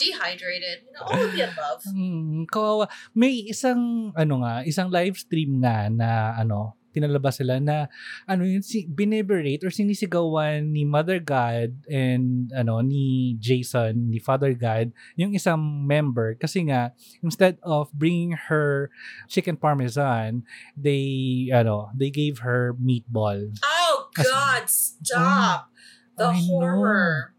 Dehydrated. 0.00 0.88
You 0.88 0.92
know, 0.96 1.04
all 1.04 1.20
of 1.20 1.32
the 1.36 1.44
above. 1.44 1.84
Hmm, 1.92 2.48
kawawa. 2.48 2.88
May 3.12 3.44
isang 3.46 4.10
ano 4.16 4.40
nga, 4.40 4.64
isang 4.64 4.88
live 4.88 5.20
stream 5.20 5.60
nga 5.60 5.92
na 5.92 6.32
ano, 6.34 6.80
pinalabas 6.90 7.38
sila 7.38 7.62
na 7.62 7.86
ano 8.26 8.42
yun 8.42 8.66
si 8.66 8.82
bineberate 8.90 9.62
or 9.62 9.70
sinisigawan 9.70 10.74
ni 10.74 10.82
Mother 10.82 11.22
God 11.22 11.86
and 11.86 12.50
ano 12.50 12.82
ni 12.82 13.38
Jason 13.38 14.10
ni 14.10 14.18
Father 14.18 14.58
God 14.58 14.90
yung 15.14 15.30
isang 15.30 15.86
member 15.86 16.34
kasi 16.34 16.66
nga 16.66 16.90
instead 17.22 17.62
of 17.62 17.94
bringing 17.94 18.34
her 18.50 18.90
chicken 19.30 19.54
parmesan 19.54 20.42
they 20.74 21.46
ano 21.54 21.94
they 21.94 22.10
gave 22.10 22.42
her 22.42 22.74
meatball 22.74 23.38
Oh, 23.62 24.10
As- 24.18 24.26
God, 24.26 24.62
stop. 24.66 25.70
the 26.18 26.26
I 26.26 26.42
know. 26.42 27.38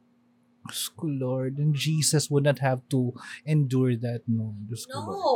Diyos 0.61 0.93
ko, 0.93 1.09
Lord 1.09 1.57
and 1.57 1.73
Jesus 1.73 2.29
would 2.29 2.45
not 2.45 2.59
have 2.59 2.85
to 2.93 3.13
endure 3.45 3.95
that 3.97 4.21
no 4.29 4.53
Diyos 4.69 4.85
ko, 4.85 4.99
Lord. 5.01 5.17
No, 5.17 5.29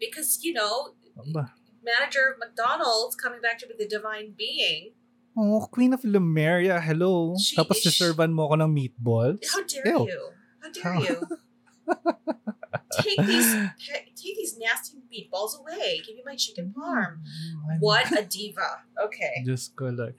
because, 0.00 0.42
you 0.42 0.52
know, 0.52 0.94
Aba. 1.14 1.54
manager 1.84 2.34
of 2.34 2.42
McDonald's 2.42 3.14
coming 3.14 3.38
back 3.40 3.58
to 3.62 3.66
be 3.70 3.74
the 3.78 3.86
divine 3.86 4.34
being. 4.36 4.92
Oh, 5.36 5.66
Queen 5.70 5.92
of 5.94 6.02
Lemuria, 6.06 6.78
hello. 6.80 7.34
Sheesh. 7.34 7.58
Tapos 7.58 7.82
siservan 7.82 8.30
mo 8.34 8.46
ako 8.46 8.54
ng 8.66 8.70
meatballs. 8.70 9.42
How 9.50 9.62
dare 9.66 9.86
Ew. 9.90 10.06
you? 10.06 10.22
How 10.62 10.68
dare 10.70 10.96
you? 11.02 11.16
take 13.02 13.20
these 13.26 13.50
ta- 13.82 14.06
take 14.14 14.36
these 14.38 14.56
nasty 14.58 14.98
meatballs 15.10 15.58
away. 15.58 16.00
Give 16.06 16.16
me 16.16 16.22
my 16.24 16.36
chicken 16.38 16.72
parm. 16.74 17.22
I'm- 17.68 17.78
What 17.82 18.10
a 18.14 18.22
diva. 18.24 18.86
Okay. 18.94 19.42
Diyos 19.46 19.74
ko, 19.74 19.90
Lord. 19.90 20.14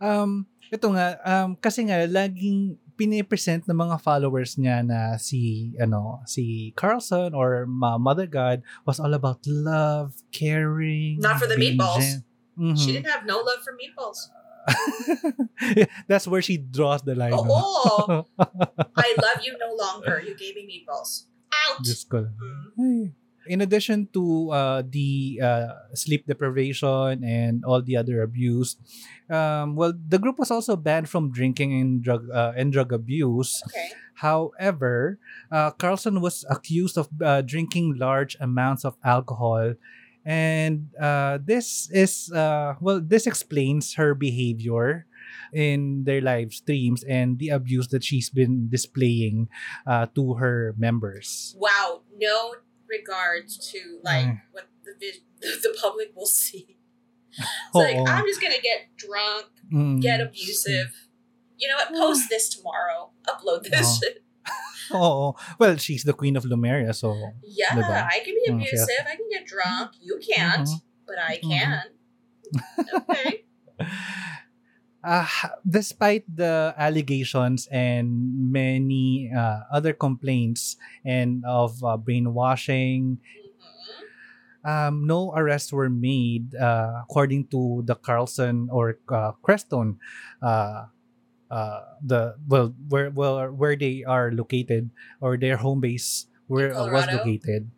Um, 0.00 0.48
ito 0.72 0.88
nga, 0.96 1.20
um, 1.22 1.56
kasi 1.60 1.84
nga, 1.86 2.00
laging 2.08 2.80
pinipresent 2.96 3.66
ng 3.66 3.74
mga 3.76 3.98
followers 4.00 4.54
niya 4.56 4.86
na 4.86 5.18
si, 5.18 5.72
ano, 5.78 6.22
si 6.26 6.72
Carlson 6.78 7.34
or 7.34 7.66
Ma- 7.66 7.98
Mother 7.98 8.26
God 8.26 8.62
was 8.86 8.98
all 8.98 9.14
about 9.14 9.42
love, 9.46 10.14
caring. 10.30 11.18
Not 11.18 11.38
for 11.38 11.46
the 11.46 11.58
meatballs. 11.58 12.22
Mhm. 12.54 12.78
She 12.78 12.94
didn't 12.94 13.10
have 13.10 13.26
no 13.26 13.42
love 13.42 13.60
for 13.66 13.74
meatballs. 13.74 14.30
That's 16.08 16.26
where 16.26 16.40
she 16.42 16.56
draws 16.56 17.02
the 17.02 17.14
line. 17.14 17.34
Oh, 17.34 17.44
oh. 18.24 18.26
I 18.96 19.14
love 19.20 19.44
you 19.44 19.58
no 19.58 19.74
longer. 19.74 20.22
You 20.24 20.36
gave 20.36 20.54
me 20.56 20.64
meatballs. 20.64 21.26
Out. 21.52 21.82
Diyos 21.84 22.08
ko. 22.08 22.30
Mm. 22.30 22.64
Ay. 22.78 23.23
In 23.46 23.60
addition 23.60 24.08
to 24.12 24.50
uh, 24.50 24.82
the 24.88 25.40
uh, 25.42 25.68
sleep 25.94 26.26
deprivation 26.26 27.24
and 27.24 27.64
all 27.64 27.82
the 27.82 27.96
other 27.96 28.22
abuse, 28.22 28.76
um, 29.28 29.76
well, 29.76 29.92
the 29.92 30.18
group 30.18 30.38
was 30.38 30.50
also 30.50 30.76
banned 30.76 31.08
from 31.08 31.30
drinking 31.30 31.72
and 31.80 32.02
drug 32.02 32.28
uh, 32.30 32.52
and 32.56 32.72
drug 32.72 32.92
abuse. 32.92 33.62
Okay. 33.68 33.90
However, 34.14 35.18
uh, 35.50 35.72
Carlson 35.72 36.20
was 36.20 36.44
accused 36.48 36.96
of 36.96 37.08
uh, 37.20 37.42
drinking 37.42 37.98
large 37.98 38.36
amounts 38.40 38.84
of 38.84 38.96
alcohol, 39.04 39.74
and 40.24 40.88
uh, 41.00 41.38
this 41.42 41.90
is 41.90 42.30
uh, 42.32 42.74
well, 42.80 43.00
this 43.00 43.26
explains 43.26 43.94
her 43.94 44.14
behavior 44.14 45.06
in 45.52 46.04
their 46.04 46.20
live 46.20 46.52
streams 46.52 47.04
and 47.04 47.38
the 47.38 47.48
abuse 47.48 47.88
that 47.88 48.04
she's 48.04 48.30
been 48.30 48.68
displaying 48.68 49.48
uh, 49.86 50.06
to 50.14 50.34
her 50.34 50.74
members. 50.78 51.56
Wow. 51.58 52.02
No 52.16 52.54
regards 52.98 53.50
to 53.72 53.78
like 54.02 54.26
Mm. 54.26 54.40
what 54.54 54.66
the 54.84 55.10
the 55.64 55.72
public 55.80 56.08
will 56.16 56.26
see. 56.44 56.78
It's 57.36 57.74
like 57.74 57.96
Oo. 57.96 58.06
I'm 58.06 58.26
just 58.30 58.40
gonna 58.44 58.62
get 58.70 58.80
drunk, 58.96 59.46
Mm. 59.72 60.00
get 60.00 60.20
abusive. 60.20 60.90
You 61.58 61.66
know 61.68 61.76
what? 61.80 61.90
Post 61.94 62.22
this 62.30 62.48
tomorrow. 62.54 63.10
Upload 63.30 63.62
this 63.70 63.88
Oh. 63.90 63.98
shit. 64.00 64.16
Oo. 64.94 65.26
Well, 65.58 65.76
she's 65.84 66.04
the 66.04 66.12
queen 66.20 66.36
of 66.36 66.44
Lemuria, 66.44 66.92
so 66.92 67.08
Yeah, 67.42 67.70
Diba? 67.76 68.06
I 68.14 68.18
can 68.24 68.34
be 68.38 68.44
Mm, 68.50 68.56
abusive. 68.62 69.04
I 69.12 69.14
can 69.18 69.28
get 69.34 69.44
drunk. 69.46 69.88
You 70.00 70.14
can't, 70.30 70.68
Mhm. 70.68 70.82
but 71.08 71.18
I 71.18 71.32
Mhm. 71.42 71.50
can. 71.50 71.84
Okay. 73.00 73.44
uh, 75.04 75.26
despite 75.68 76.24
the 76.26 76.74
allegations 76.76 77.68
and 77.70 78.08
many 78.52 79.30
uh, 79.30 79.60
other 79.72 79.92
complaints 79.92 80.76
and 81.04 81.44
of 81.46 81.82
uh, 81.84 81.96
brainwashing, 81.96 83.18
Mhm. 84.64 84.68
um, 84.68 85.06
no 85.06 85.32
arrests 85.36 85.72
were 85.72 85.90
made 85.90 86.54
uh, 86.56 87.02
according 87.04 87.46
to 87.48 87.82
the 87.86 87.94
Carlson 87.94 88.68
or 88.72 88.98
uh, 89.08 89.32
Crestone, 89.42 89.98
uh, 90.42 90.86
uh, 91.50 91.80
the 92.02 92.34
well 92.48 92.74
where 92.88 93.10
well 93.10 93.46
where 93.52 93.76
they 93.76 94.04
are 94.06 94.32
located 94.32 94.90
or 95.20 95.36
their 95.36 95.56
home 95.56 95.80
base 95.80 96.26
where 96.46 96.74
uh, 96.76 96.86
was 96.86 97.06
located 97.12 97.70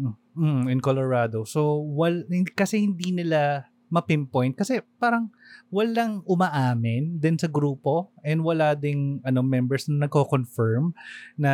Mm, 0.00 0.16
mm, 0.36 0.72
in 0.72 0.80
Colorado. 0.80 1.44
So 1.44 1.84
hindi- 2.30 2.48
kasi 2.56 2.80
hindi 2.80 3.12
nila 3.12 3.68
mapinpoint 3.92 4.56
kasi 4.56 4.80
parang 4.96 5.28
walang 5.68 6.24
umaamin 6.24 7.20
din 7.20 7.36
sa 7.36 7.44
grupo 7.46 8.08
and 8.24 8.40
wala 8.40 8.72
ding 8.72 9.20
ano 9.22 9.44
members 9.44 9.84
na 9.86 10.08
nagko-confirm 10.08 10.96
na 11.36 11.52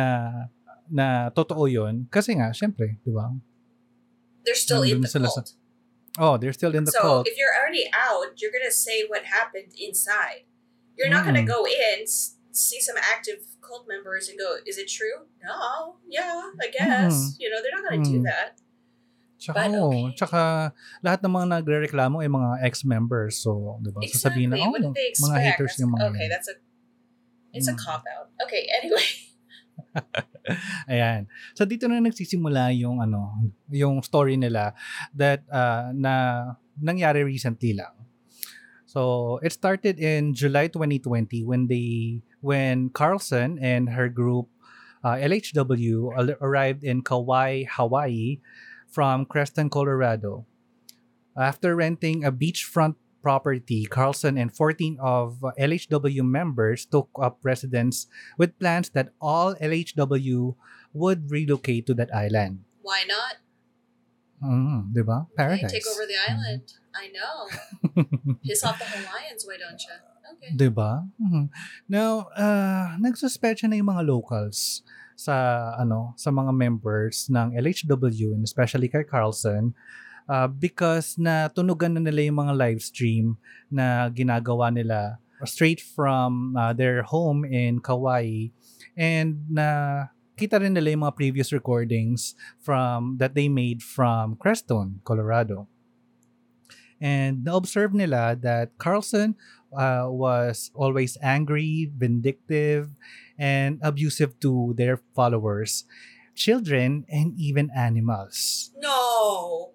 na 0.87 1.27
totoo 1.29 1.67
'yon 1.67 2.07
kasi 2.07 2.39
nga 2.39 2.55
syempre, 2.55 2.95
'di 3.03 3.11
ba? 3.11 3.29
They're 4.47 4.55
still 4.57 4.87
in 4.87 5.03
the 5.03 5.11
sila 5.11 5.27
sa- 5.27 5.43
cult. 5.43 5.59
Oh, 6.17 6.35
they're 6.39 6.55
still 6.55 6.73
in 6.73 6.83
the 6.87 6.91
so 6.95 6.99
cult. 6.99 7.23
if 7.27 7.35
you're 7.37 7.53
already 7.53 7.85
out, 7.93 8.39
you're 8.41 8.51
gonna 8.55 8.73
say 8.73 9.03
what 9.05 9.27
happened 9.27 9.75
inside. 9.77 10.47
You're 10.97 11.11
not 11.11 11.23
gonna 11.23 11.45
Mm. 11.45 11.53
go 11.53 11.63
in, 11.63 12.03
see 12.51 12.81
some 12.83 12.99
active 12.99 13.39
cult 13.63 13.87
members, 13.87 14.27
and 14.27 14.35
go, 14.35 14.59
"Is 14.67 14.75
it 14.75 14.91
true?" 14.91 15.29
No. 15.39 15.95
Yeah, 16.09 16.51
I 16.59 16.67
guess. 16.73 17.39
You 17.39 17.47
know, 17.47 17.63
they're 17.63 17.71
not 17.71 17.87
gonna 17.87 18.03
do 18.03 18.19
Mm. 18.19 18.27
that. 18.27 18.58
Tsaka, 19.39 19.55
But 19.55 19.71
oo, 19.79 19.87
okay. 19.87 20.03
tsaka 20.19 20.41
lahat 20.99 21.19
ng 21.23 21.31
mga 21.31 21.47
nagrereklamo 21.63 22.19
ay 22.19 22.27
mga 22.27 22.51
ex-members. 22.67 23.39
So, 23.39 23.79
'di 23.79 23.89
ba? 23.95 24.03
Sasabihin 24.03 24.51
Exactly. 24.51 24.83
na, 24.83 24.91
oh, 24.91 24.93
mga 25.31 25.37
haters 25.39 25.79
yung 25.79 25.95
mga 25.95 26.11
okay, 26.11 26.27
yan." 26.27 26.31
that's 26.35 26.49
a 26.51 26.55
it's 27.55 27.69
a 27.71 27.73
Mm. 27.73 27.79
cop 27.79 28.03
out. 28.03 28.27
Okay, 28.43 28.67
anyway. 28.83 29.07
Ayan. 30.91 31.31
So 31.55 31.63
dito 31.63 31.87
na 31.87 32.03
nagsisimula 32.03 32.75
yung 32.75 32.99
ano, 32.99 33.31
yung 33.71 34.01
story 34.03 34.35
nila 34.35 34.75
that 35.15 35.45
uh, 35.47 35.95
na 35.95 36.13
nangyari 36.75 37.23
recently 37.23 37.73
lang. 37.73 37.95
So 38.89 39.37
it 39.45 39.53
started 39.53 40.01
in 40.01 40.33
July 40.33 40.67
2020 40.67 41.45
when 41.45 41.69
they 41.69 42.19
when 42.41 42.89
Carlson 42.89 43.55
and 43.61 43.93
her 43.93 44.09
group 44.09 44.49
uh, 45.05 45.15
LHW 45.15 46.11
al- 46.17 46.39
arrived 46.41 46.83
in 46.83 47.05
Kauai, 47.05 47.69
Hawaii 47.69 48.41
from 48.89 49.25
Crestone, 49.25 49.69
Colorado. 49.69 50.45
After 51.37 51.75
renting 51.75 52.25
a 52.25 52.31
beachfront 52.31 52.95
property, 53.21 53.85
Carlson 53.85 54.37
and 54.37 54.51
14 54.53 54.97
of 54.99 55.43
uh, 55.43 55.51
LHW 55.59 56.23
members 56.23 56.85
took 56.85 57.09
up 57.21 57.39
residence 57.43 58.07
with 58.37 58.57
plans 58.59 58.89
that 58.91 59.13
all 59.21 59.55
LHW 59.55 60.55
would 60.93 61.29
relocate 61.31 61.85
to 61.87 61.93
that 61.95 62.09
island. 62.13 62.63
Why 62.81 63.03
not? 63.07 63.35
Mm, 64.39 64.95
di 64.95 65.03
ba? 65.03 65.27
Hey, 65.31 65.35
Paradise. 65.35 65.71
take 65.71 65.87
over 65.87 66.07
the 66.07 66.15
island. 66.15 66.63
I 66.95 67.11
know. 67.11 67.35
Piss 68.43 68.63
off 68.63 68.79
the 68.79 68.87
Hawaiians, 68.87 69.43
why 69.45 69.59
don't 69.59 69.79
you? 69.83 69.95
Okay. 70.29 70.55
Di 70.55 70.69
ba? 70.71 71.03
Mhm. 71.19 71.49
Now, 71.91 72.31
uh, 72.39 72.95
nagsuspecha 73.03 73.67
na 73.67 73.75
yung 73.75 73.91
mga 73.91 74.07
locals 74.07 74.81
sa 75.19 75.35
ano 75.75 76.15
sa 76.15 76.31
mga 76.31 76.55
members 76.55 77.27
ng 77.27 77.51
LHW 77.59 78.31
and 78.39 78.47
especially 78.47 78.87
kay 78.87 79.03
Carlson 79.03 79.75
uh, 80.31 80.47
because 80.47 81.19
na 81.19 81.51
tunugan 81.51 81.99
na 81.99 82.07
nila 82.07 82.31
yung 82.31 82.39
mga 82.39 82.55
live 82.55 82.79
stream 82.79 83.35
na 83.67 84.07
ginagawa 84.07 84.71
nila 84.71 85.19
straight 85.43 85.83
from 85.83 86.55
uh, 86.55 86.71
their 86.71 87.03
home 87.03 87.43
in 87.43 87.83
Kauai 87.83 88.55
and 88.95 89.43
na 89.51 90.07
kita 90.39 90.55
rin 90.55 90.71
nila 90.71 90.95
yung 90.95 91.03
mga 91.03 91.19
previous 91.19 91.51
recordings 91.51 92.39
from 92.63 93.19
that 93.19 93.35
they 93.35 93.51
made 93.51 93.83
from 93.83 94.39
Creston, 94.39 95.03
Colorado. 95.03 95.67
And 96.99 97.43
na-observe 97.43 97.91
nila 97.91 98.39
that 98.43 98.75
Carlson 98.79 99.35
uh, 99.75 100.07
was 100.07 100.71
always 100.75 101.19
angry, 101.23 101.91
vindictive, 101.91 102.91
and 103.39 103.79
abusive 103.79 104.35
to 104.43 104.75
their 104.75 104.99
followers, 105.15 105.87
children, 106.35 107.07
and 107.07 107.31
even 107.39 107.71
animals. 107.71 108.69
No. 108.77 108.91
Oh, 108.91 109.73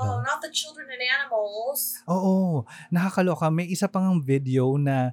Oh. 0.00 0.24
not 0.24 0.40
the 0.40 0.48
children 0.48 0.88
and 0.88 1.02
animals. 1.04 1.92
Oo, 2.08 2.64
nakakaloka. 2.88 3.52
May 3.52 3.68
isa 3.68 3.84
pang 3.84 4.16
video 4.16 4.80
na 4.80 5.12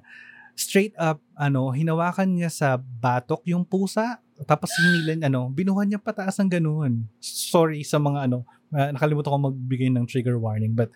straight 0.54 0.96
up, 0.96 1.20
ano, 1.36 1.68
hinawakan 1.68 2.32
niya 2.32 2.48
sa 2.48 2.68
batok 2.80 3.44
yung 3.44 3.68
pusa. 3.68 4.16
Tapos 4.48 4.72
hinilan, 4.80 5.28
ano, 5.28 5.52
binuhan 5.52 5.84
niya 5.84 6.00
pataas 6.00 6.40
ng 6.40 6.48
ganun. 6.48 7.04
Sorry 7.20 7.84
sa 7.84 8.00
mga, 8.00 8.32
ano, 8.32 8.48
ah, 8.72 8.88
nakalimutan 8.88 9.28
ko 9.28 9.38
magbigay 9.52 9.92
ng 9.92 10.08
trigger 10.08 10.40
warning. 10.40 10.72
But, 10.72 10.88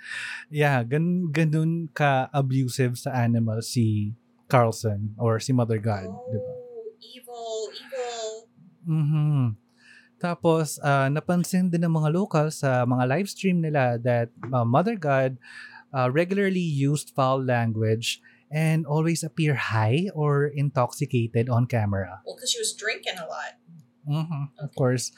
yeah, 0.48 0.80
gan 0.88 1.28
ganun 1.28 1.92
ka-abusive 1.92 2.96
sa 2.96 3.12
animal 3.12 3.60
si 3.60 4.16
Carlson 4.48 5.12
or 5.20 5.36
si 5.36 5.52
Mother 5.52 5.76
God. 5.76 6.08
di 6.32 6.38
ba? 6.40 6.52
Evil, 7.02 7.74
evil. 7.74 8.24
Mhm. 8.86 9.58
Tapos, 10.22 10.78
ah, 10.86 11.10
napansin 11.10 11.66
din 11.66 11.82
ng 11.82 11.98
mga 11.98 12.14
locals 12.14 12.62
sa 12.62 12.86
mga 12.86 13.10
live 13.10 13.28
stream 13.28 13.58
nila 13.58 13.98
that 13.98 14.30
uh, 14.54 14.62
Mother 14.62 14.94
God 14.94 15.34
uh, 15.90 16.06
regularly 16.14 16.62
used 16.62 17.10
foul 17.10 17.42
language 17.42 18.22
and 18.52 18.86
always 18.86 19.26
appear 19.26 19.58
high 19.58 20.06
or 20.14 20.46
intoxicated 20.46 21.50
on 21.50 21.66
camera. 21.66 22.22
Well, 22.22 22.38
because 22.38 22.54
she 22.54 22.62
was 22.62 22.70
drinking 22.78 23.18
a 23.18 23.26
lot. 23.26 23.58
Mhm, 24.06 24.54
Of 24.62 24.70
course. 24.78 25.10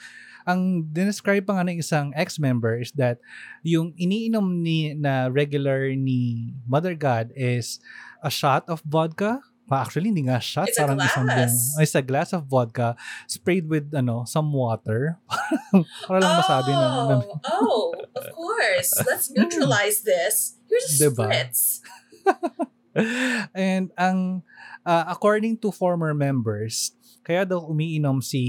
Ang 0.45 0.89
dinescribe 0.93 1.45
pa 1.45 1.57
nga 1.57 1.65
ng 1.65 1.81
isang 1.81 2.13
ex-member 2.13 2.77
is 2.77 2.93
that 3.01 3.17
yung 3.65 3.97
iniinom 3.97 4.61
ni 4.61 4.93
na 4.93 5.25
regular 5.25 5.89
ni 5.97 6.53
Mother 6.69 6.93
God 6.93 7.33
is 7.33 7.81
a 8.21 8.29
shot 8.29 8.69
of 8.69 8.85
vodka. 8.85 9.41
Ah, 9.65 9.81
Actually, 9.81 10.13
hindi 10.13 10.29
nga 10.29 10.37
shot. 10.37 10.69
It's 10.69 10.77
parang 10.77 11.01
isang 11.01 11.25
glass. 11.25 11.49
buong- 11.49 11.81
It's 11.81 11.97
a 11.97 12.05
glass 12.05 12.29
of 12.37 12.45
vodka 12.45 12.93
sprayed 13.25 13.65
with 13.65 13.89
ano 13.97 14.21
some 14.29 14.53
water. 14.53 15.17
para 16.05 16.21
lang 16.21 16.37
masabi 16.37 16.69
na, 16.69 16.85
oh, 16.85 17.21
oh, 17.49 17.83
of 18.13 18.25
course. 18.29 18.93
Let's 19.09 19.33
neutralize 19.33 20.05
this. 20.05 20.61
Here's 20.69 21.01
a 21.01 21.09
Diba? 21.09 21.25
spritz. 21.25 21.81
And 23.53 23.91
ang 23.97 24.43
uh, 24.85 25.05
according 25.09 25.59
to 25.65 25.73
former 25.73 26.13
members, 26.13 26.93
kaya 27.25 27.43
daw 27.43 27.65
umiinom 27.67 28.23
si 28.23 28.43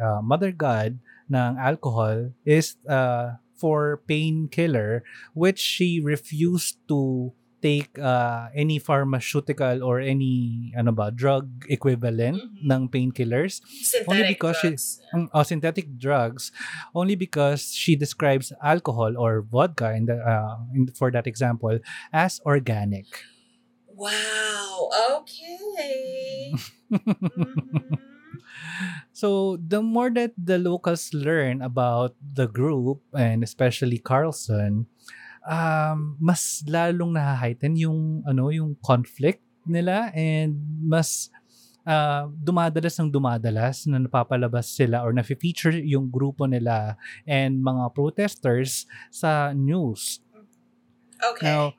uh, 0.00 0.18
Mother 0.24 0.50
God 0.50 0.98
ng 1.30 1.52
alcohol 1.56 2.32
is 2.42 2.74
uh, 2.88 3.38
for 3.54 4.02
painkiller 4.04 5.04
which 5.32 5.60
she 5.60 6.00
refused 6.02 6.80
to 6.88 7.30
take 7.64 7.96
uh, 7.96 8.52
any 8.52 8.76
pharmaceutical 8.76 9.80
or 9.80 10.04
any 10.04 10.68
ano 10.76 10.92
ba 10.92 11.08
drug 11.08 11.48
equivalent 11.72 12.36
Mhm. 12.36 12.68
ng 12.68 12.82
painkillers 12.92 13.64
only 14.04 14.28
because 14.28 14.60
she- 14.60 14.76
drugs. 14.76 15.00
um, 15.16 15.32
uh, 15.32 15.40
synthetic 15.40 15.96
drugs 15.96 16.52
only 16.92 17.16
because 17.16 17.72
she 17.72 17.96
describes 17.96 18.52
alcohol 18.60 19.16
or 19.16 19.40
vodka 19.40 19.96
in 19.96 20.04
the 20.04 20.20
uh, 20.20 20.60
in, 20.76 20.92
for 20.92 21.08
that 21.08 21.24
example 21.24 21.80
as 22.12 22.36
organic 22.44 23.08
Wow. 23.94 24.90
Okay. 25.22 26.50
Mhm. 26.90 27.98
So 29.12 29.56
the 29.62 29.82
more 29.82 30.10
that 30.10 30.34
the 30.36 30.58
locals 30.58 31.14
learn 31.14 31.62
about 31.62 32.14
the 32.20 32.46
group 32.50 33.00
and 33.14 33.42
especially 33.46 33.98
Carlson, 33.98 34.86
um, 35.44 36.16
mas 36.18 36.64
lalong 36.64 37.14
na-heighten 37.14 37.76
yung 37.76 38.24
ano 38.24 38.48
yung 38.48 38.74
conflict 38.80 39.44
nila 39.64 40.12
and 40.12 40.56
mas 40.84 41.28
uh, 41.88 42.28
dumadalas 42.32 42.96
ng 43.00 43.12
dumadalas 43.12 43.84
na 43.88 44.00
napapalabas 44.00 44.72
sila 44.72 45.04
or 45.04 45.12
na-feature 45.12 45.76
yung 45.84 46.08
grupo 46.08 46.48
nila 46.48 46.96
and 47.28 47.60
mga 47.60 47.92
protesters 47.92 48.88
sa 49.12 49.52
news. 49.52 50.20
Okay. 51.20 51.48
Now, 51.48 51.72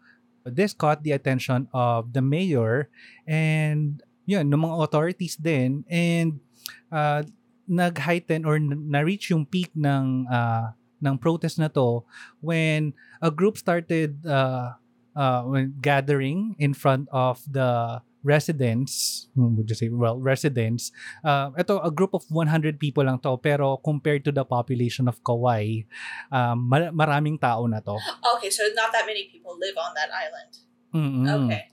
this 0.46 0.74
caught 0.74 1.02
the 1.02 1.14
attention 1.14 1.68
of 1.74 2.14
the 2.14 2.22
mayor 2.22 2.90
and 3.26 4.02
yun, 4.26 4.50
ng 4.50 4.62
mga 4.62 4.76
authorities 4.90 5.38
din 5.38 5.86
and 5.86 6.42
uh, 6.90 7.22
nag-heighten 7.70 8.46
or 8.46 8.58
na-reach 8.62 9.30
yung 9.30 9.46
peak 9.46 9.74
ng 9.78 10.26
uh, 10.30 10.74
ng 11.06 11.18
protest 11.18 11.62
na 11.62 11.70
to 11.70 12.04
when 12.42 12.94
a 13.22 13.30
group 13.30 13.58
started 13.58 14.26
uh, 14.26 14.74
uh, 15.16 15.42
when 15.46 15.74
gathering 15.80 16.56
in 16.60 16.74
front 16.74 17.08
of 17.14 17.42
the 17.48 18.02
residents, 18.26 19.30
hmm, 19.38 19.54
would 19.54 19.70
you 19.70 19.78
say, 19.78 19.88
well, 19.88 20.18
residents. 20.18 20.90
Uh, 21.22 21.54
ito, 21.62 21.78
a 21.78 21.94
group 21.94 22.10
of 22.18 22.26
100 22.34 22.82
people 22.82 23.06
lang 23.06 23.22
to, 23.22 23.38
pero 23.38 23.78
compared 23.78 24.26
to 24.26 24.34
the 24.34 24.42
population 24.42 25.06
of 25.06 25.22
Kauai, 25.22 25.86
um, 26.34 26.66
ma- 26.66 26.90
maraming 26.90 27.38
tao 27.38 27.70
na 27.70 27.86
to. 27.86 27.94
okay, 28.36 28.50
so 28.50 28.66
not 28.74 28.90
that 28.90 29.06
many 29.06 29.30
people 29.30 29.54
live 29.62 29.78
on 29.78 29.94
that 29.94 30.10
island. 30.10 30.52
Mm-mm. 30.90 31.46
Okay. 31.46 31.70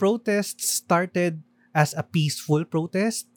Protests 0.00 0.80
started 0.80 1.44
as 1.76 1.92
a 1.92 2.02
peaceful 2.02 2.64
protest 2.64 3.28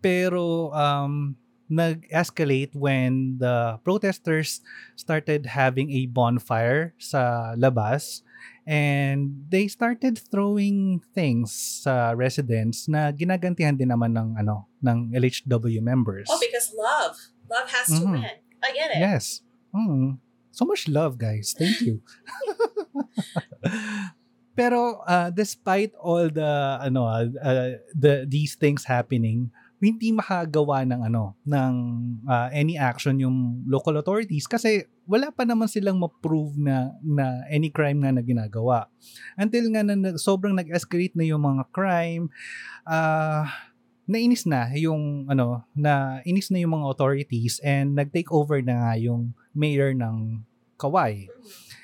pero 0.00 0.70
um 0.70 1.34
nag-escalate 1.68 2.74
when 2.74 3.38
the 3.38 3.78
protesters 3.82 4.60
started 4.94 5.46
having 5.46 5.90
a 5.90 6.06
bonfire 6.06 6.94
sa 6.98 7.54
labas 7.58 8.22
and 8.66 9.46
they 9.50 9.66
started 9.66 10.18
throwing 10.18 10.98
things 11.14 11.54
sa 11.82 12.10
residents 12.14 12.86
na 12.90 13.10
ginagantihan 13.10 13.74
din 13.78 13.90
naman 13.90 14.14
ng 14.14 14.34
ano 14.38 14.66
ng 14.82 15.10
LHW 15.14 15.82
members. 15.82 16.26
Oh, 16.30 16.38
because 16.38 16.70
love. 16.74 17.14
Love 17.46 17.68
has 17.70 17.86
to 17.90 18.02
Mhm. 18.02 18.12
win. 18.22 18.36
I 18.62 18.68
get 18.74 18.90
it. 18.94 18.98
Yes. 18.98 19.42
Mm. 19.70 20.18
So 20.50 20.64
much 20.64 20.88
love, 20.88 21.18
guys. 21.20 21.52
Thank 21.52 21.84
you. 21.84 22.00
Pero 24.56 25.04
uh, 25.04 25.28
despite 25.28 25.92
all 26.00 26.32
the 26.32 26.80
ano 26.80 27.04
uh, 27.04 27.28
uh, 27.44 27.70
the 27.92 28.24
these 28.24 28.56
things 28.56 28.88
happening, 28.88 29.52
hindi 29.86 30.10
makagawa 30.10 30.82
ng 30.82 31.00
ano 31.06 31.38
ng 31.46 31.72
uh, 32.26 32.48
any 32.50 32.74
action 32.74 33.22
yung 33.22 33.62
local 33.70 33.94
authorities 33.94 34.50
kasi 34.50 34.82
wala 35.06 35.30
pa 35.30 35.46
naman 35.46 35.70
silang 35.70 36.02
ma-prove 36.02 36.58
na 36.58 36.90
na 37.06 37.46
any 37.46 37.70
crime 37.70 38.02
nga 38.02 38.10
na 38.10 38.26
ginagawa. 38.26 38.90
Until 39.38 39.70
nga 39.70 39.86
na, 39.86 40.18
sobrang 40.18 40.58
nag-escalate 40.58 41.14
na 41.14 41.22
yung 41.22 41.46
mga 41.46 41.70
crime, 41.70 42.26
ah 42.82 43.46
nainis 44.06 44.46
na 44.46 44.70
yung 44.74 45.26
ano 45.30 45.66
na 45.74 46.22
inis 46.26 46.50
na 46.50 46.62
yung 46.62 46.78
mga 46.78 46.86
authorities 46.90 47.58
and 47.62 47.94
nag-take 47.94 48.30
over 48.30 48.58
na 48.62 48.74
nga 48.82 48.92
yung 48.98 49.34
mayor 49.54 49.94
ng 49.94 50.42
Kauai. 50.76 51.30
Mhm. 51.30 51.76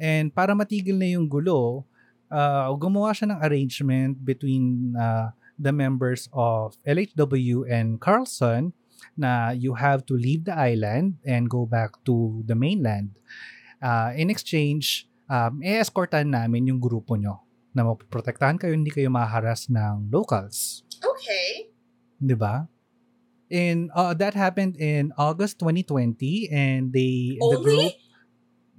And 0.00 0.26
para 0.32 0.56
matigil 0.56 0.96
na 0.96 1.12
yung 1.12 1.28
gulo, 1.28 1.84
uh, 2.32 2.72
gumawa 2.78 3.12
siya 3.12 3.36
ng 3.36 3.40
arrangement 3.44 4.16
between 4.16 4.96
uh, 4.96 5.28
the 5.60 5.72
members 5.72 6.26
of 6.32 6.80
LHW 6.88 7.68
and 7.68 8.00
Carlson 8.00 8.72
na 9.16 9.52
you 9.52 9.76
have 9.76 10.04
to 10.08 10.16
leave 10.16 10.48
the 10.48 10.56
island 10.56 11.20
and 11.24 11.48
go 11.48 11.68
back 11.68 12.00
to 12.08 12.40
the 12.48 12.56
mainland. 12.56 13.12
Uh, 13.80 14.12
in 14.16 14.28
exchange, 14.28 15.04
um, 15.28 15.60
e-escortan 15.60 16.32
namin 16.32 16.68
yung 16.68 16.80
grupo 16.80 17.16
nyo 17.16 17.44
na 17.72 17.84
mapoprotektahan 17.84 18.56
kayo, 18.56 18.72
hindi 18.72 18.90
kayo 18.90 19.08
maharas 19.12 19.68
ng 19.68 20.08
locals. 20.08 20.82
Okay. 21.00 21.70
Di 22.16 22.36
ba? 22.36 22.68
In 23.50 23.90
uh, 23.96 24.14
that 24.14 24.32
happened 24.32 24.76
in 24.78 25.10
August 25.18 25.58
2020 25.60 26.48
and 26.52 26.92
they 26.92 27.34
the 27.40 27.58
group 27.60 27.92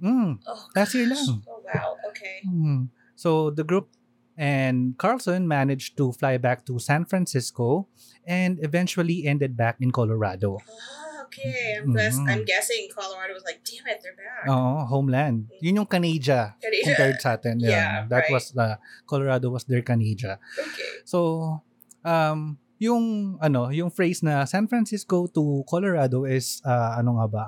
mm, 0.00 0.30
Oh, 0.48 0.60
Last 0.74 0.92
year 0.96 1.08
lang. 1.10 1.44
Oh, 1.44 1.60
wow. 1.66 1.98
Okay. 2.08 2.40
mm. 2.46 2.88
So 3.16 3.50
the 3.52 3.64
group 3.64 3.90
and 4.36 4.96
Carlson 4.98 5.46
managed 5.46 5.96
to 5.98 6.12
fly 6.12 6.36
back 6.38 6.64
to 6.66 6.78
San 6.78 7.04
Francisco 7.04 7.88
and 8.26 8.58
eventually 8.62 9.26
ended 9.26 9.56
back 9.56 9.76
in 9.80 9.90
Colorado. 9.90 10.58
Ah, 10.62 11.24
okay. 11.26 11.78
I'm, 11.82 11.92
guess, 11.92 12.16
Mhm. 12.18 12.28
I'm 12.30 12.44
guessing 12.44 12.88
Colorado 12.94 13.34
was 13.34 13.44
like, 13.44 13.60
damn 13.64 13.86
it, 13.88 14.00
they're 14.02 14.16
back. 14.16 14.48
Oh, 14.48 14.84
homeland. 14.86 15.48
Yun 15.60 15.76
yung 15.82 15.86
Canada 15.90 16.54
Canada. 16.60 16.84
compared 16.86 17.18
sa 17.20 17.34
atin. 17.40 17.60
Yeah, 17.60 18.06
that 18.08 18.28
right. 18.28 18.32
was 18.32 18.52
the 18.52 18.78
Colorado 19.06 19.50
was 19.50 19.64
their 19.64 19.82
Canada. 19.82 20.38
Okay. 20.58 21.02
So, 21.04 21.60
um, 22.04 22.58
yung 22.82 23.38
ano, 23.38 23.70
yung 23.70 23.90
phrase 23.94 24.22
na 24.26 24.42
San 24.44 24.66
Francisco 24.66 25.30
to 25.30 25.62
Colorado 25.70 26.26
is 26.26 26.58
uh, 26.66 26.98
ano 26.98 27.14
nga 27.22 27.26
ba? 27.30 27.46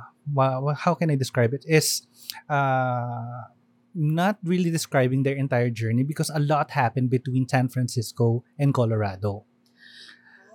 How 0.78 0.94
can 0.94 1.10
I 1.10 1.16
describe 1.18 1.52
it? 1.52 1.66
Is 1.66 2.06
uh, 2.48 3.50
not 3.94 4.38
really 4.42 4.70
describing 4.70 5.22
their 5.22 5.36
entire 5.36 5.70
journey 5.70 6.02
because 6.02 6.30
a 6.30 6.38
lot 6.38 6.70
happened 6.72 7.10
between 7.10 7.48
San 7.48 7.68
Francisco 7.68 8.44
and 8.58 8.74
Colorado. 8.74 9.44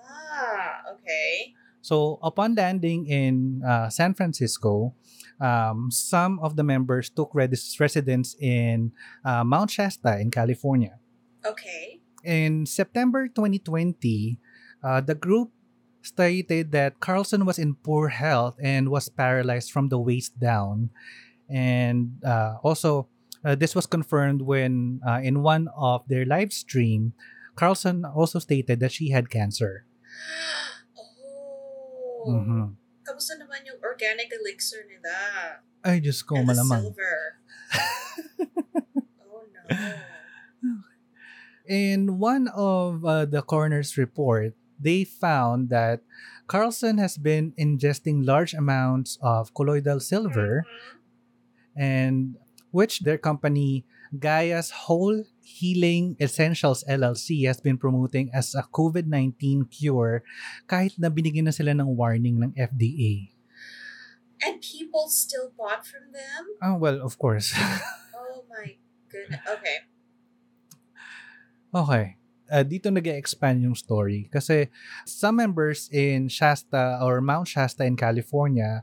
Ah, 0.03 0.93
okay. 0.93 1.53
So, 1.81 2.19
upon 2.21 2.55
landing 2.55 3.07
in 3.07 3.63
uh, 3.63 3.89
San 3.89 4.13
Francisco, 4.13 4.93
um, 5.39 5.89
some 5.89 6.39
of 6.43 6.55
the 6.55 6.63
members 6.63 7.09
took 7.09 7.31
res- 7.33 7.79
residence 7.79 8.35
in 8.39 8.91
uh, 9.23 9.43
Mount 9.43 9.71
Shasta 9.71 10.19
in 10.19 10.29
California. 10.31 10.99
Okay. 11.45 12.03
in 12.23 12.65
September 12.67 13.27
2020, 13.31 14.37
Uh, 14.79 15.03
the 15.03 15.11
group 15.15 15.51
stated 15.99 16.71
that 16.71 17.03
Carlson 17.03 17.43
was 17.43 17.59
in 17.59 17.75
poor 17.75 18.07
health 18.15 18.55
and 18.63 18.87
was 18.87 19.11
paralyzed 19.11 19.71
from 19.75 19.91
the 19.91 19.99
waist 19.99 20.39
down. 20.39 20.87
And 21.51 22.15
uh, 22.23 22.63
also, 22.63 23.11
uh, 23.45 23.55
this 23.55 23.75
was 23.75 23.85
confirmed 23.85 24.41
when 24.43 24.99
uh, 25.07 25.19
in 25.23 25.41
one 25.43 25.67
of 25.75 26.03
their 26.07 26.25
live 26.25 26.51
stream, 26.53 27.13
Carlson 27.55 28.05
also 28.05 28.39
stated 28.39 28.79
that 28.79 28.91
she 28.91 29.09
had 29.11 29.29
cancer. 29.29 29.85
oh. 30.97 32.25
Mhm. 32.27 32.75
Kamusta 33.07 33.39
naman 33.39 33.65
yung 33.65 33.79
organic 33.81 34.29
elixir 34.29 34.85
nila? 34.85 35.59
Ay, 35.83 35.99
Diyos 36.03 36.21
ko, 36.21 36.35
and 36.35 36.47
malamang. 36.51 36.91
silver. 36.91 37.17
oh 39.25 39.43
no. 39.47 39.61
In 41.69 42.17
one 42.19 42.47
of 42.53 43.05
uh, 43.05 43.25
the 43.25 43.41
coroner's 43.41 43.97
report, 43.97 44.53
they 44.79 45.03
found 45.03 45.69
that 45.69 46.01
Carlson 46.47 46.97
has 46.97 47.17
been 47.17 47.53
ingesting 47.59 48.25
large 48.25 48.53
amounts 48.53 49.17
of 49.21 49.53
colloidal 49.53 49.99
silver, 50.01 50.65
Mhm. 50.65 50.97
and 51.77 52.17
which 52.71 53.01
their 53.01 53.17
company 53.17 53.85
Gaia's 54.17 54.89
Whole 54.89 55.23
Healing 55.41 56.17
Essentials 56.19 56.83
LLC 56.89 57.45
has 57.45 57.61
been 57.61 57.77
promoting 57.77 58.29
as 58.33 58.55
a 58.55 58.65
COVID-19 58.73 59.69
cure 59.69 60.25
kahit 60.65 60.97
na 60.97 61.13
binigyan 61.13 61.45
na 61.45 61.53
sila 61.53 61.77
ng 61.77 61.93
warning 61.93 62.41
ng 62.41 62.53
FDA. 62.57 63.29
And 64.41 64.63
people 64.63 65.11
still 65.11 65.51
bought 65.53 65.85
from 65.85 66.15
them? 66.15 66.41
Oh, 66.63 66.79
well, 66.79 67.01
of 67.01 67.19
course. 67.19 67.53
Oh 68.19 68.45
my 68.45 68.77
goodness. 69.09 69.41
Okay. 69.41 69.77
Okay. 71.73 72.05
Uh, 72.49 72.65
dito 72.65 72.89
nag 72.89 73.05
expand 73.05 73.61
yung 73.61 73.77
story 73.77 74.25
kasi 74.33 74.73
some 75.05 75.37
members 75.37 75.85
in 75.93 76.25
Shasta 76.25 76.97
or 77.01 77.21
Mount 77.21 77.45
Shasta 77.45 77.85
in 77.85 77.93
California 77.93 78.81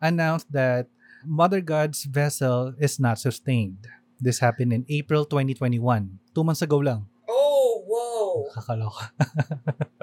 announced 0.00 0.48
that 0.52 0.88
Mother 1.26 1.60
God's 1.60 2.04
vessel 2.04 2.74
is 2.78 3.00
not 3.00 3.18
sustained. 3.18 3.88
This 4.20 4.38
happened 4.38 4.72
in 4.72 4.86
April 4.88 5.24
2021. 5.24 6.18
Two 6.34 6.44
months 6.44 6.62
ago 6.62 6.78
lang. 6.78 7.06
Oh, 7.28 7.82
whoa. 7.86 8.48
Kakaloka. 8.54 9.10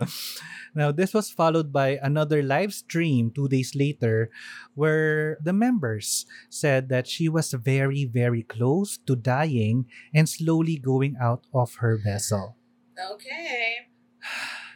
now, 0.76 0.92
this 0.92 1.14
was 1.14 1.32
followed 1.32 1.72
by 1.72 2.00
another 2.02 2.44
live 2.44 2.74
stream 2.74 3.32
two 3.32 3.48
days 3.48 3.74
later 3.74 4.30
where 4.76 5.38
the 5.42 5.54
members 5.54 6.26
said 6.50 6.90
that 6.90 7.08
she 7.08 7.30
was 7.30 7.54
very, 7.54 8.06
very 8.06 8.44
close 8.44 8.98
to 9.08 9.16
dying 9.16 9.86
and 10.14 10.28
slowly 10.28 10.78
going 10.78 11.16
out 11.22 11.46
of 11.54 11.76
her 11.76 11.98
vessel. 11.98 12.58
Okay. 13.00 13.90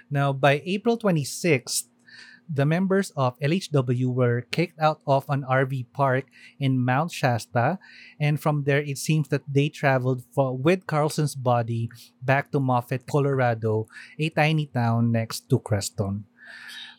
Now, 0.09 0.33
by 0.33 0.61
April 0.65 0.97
26th, 0.97 1.89
the 2.51 2.65
members 2.65 3.11
of 3.15 3.39
LHW 3.39 4.13
were 4.13 4.41
kicked 4.51 4.79
out 4.79 5.01
of 5.07 5.25
an 5.29 5.43
RV 5.43 5.91
park 5.93 6.25
in 6.59 6.79
Mount 6.79 7.11
Shasta, 7.11 7.79
and 8.19 8.39
from 8.39 8.63
there, 8.63 8.81
it 8.81 8.97
seems 8.97 9.29
that 9.29 9.43
they 9.47 9.69
traveled 9.69 10.23
for, 10.33 10.55
with 10.55 10.87
Carlson's 10.87 11.35
body 11.35 11.89
back 12.21 12.51
to 12.51 12.59
Moffat, 12.59 13.07
Colorado, 13.07 13.87
a 14.19 14.29
tiny 14.29 14.67
town 14.67 15.11
next 15.11 15.49
to 15.49 15.59
Crestone. 15.59 16.23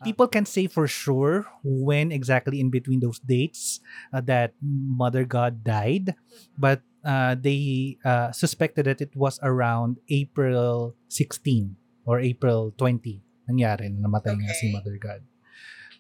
People 0.05 0.29
can 0.29 0.45
say 0.45 0.67
for 0.67 0.87
sure 0.87 1.47
when 1.65 2.13
exactly 2.13 2.61
in 2.61 2.69
between 2.69 3.01
those 3.01 3.19
dates 3.19 3.81
uh, 4.13 4.21
that 4.23 4.53
Mother 4.61 5.25
God 5.25 5.65
died, 5.65 6.15
but 6.59 6.83
uh, 7.05 7.35
they 7.39 7.97
uh, 8.05 8.31
suspected 8.33 8.85
that 8.85 9.01
it 9.01 9.17
was 9.17 9.41
around 9.43 9.97
April 10.11 10.95
16 11.09 11.77
or 12.05 12.21
April 12.21 12.75
20 12.77 13.23
nangyari 13.47 13.87
na 13.89 14.11
namatay 14.11 14.35
nga 14.35 14.55
si 14.55 14.75
Mother 14.75 14.99
God. 14.99 15.23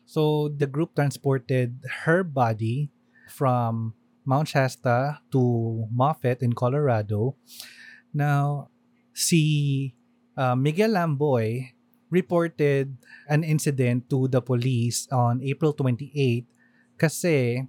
So 0.07 0.49
the 0.49 0.71
group 0.71 0.95
transported 0.95 1.83
her 2.07 2.23
body 2.23 2.91
from 3.29 3.95
Mount 4.25 4.49
Shasta 4.49 5.19
to 5.35 5.87
Moffat 5.91 6.43
in 6.43 6.55
Colorado. 6.55 7.35
Now, 8.15 8.71
si 9.13 9.95
uh, 10.39 10.55
Miguel 10.55 10.95
Lamboy 10.95 11.75
reported 12.11 12.97
an 13.29 13.43
incident 13.43 14.09
to 14.11 14.29
the 14.29 14.41
police 14.41 15.11
on 15.11 15.43
April 15.43 15.75
28 15.75 16.47
kasi 16.99 17.67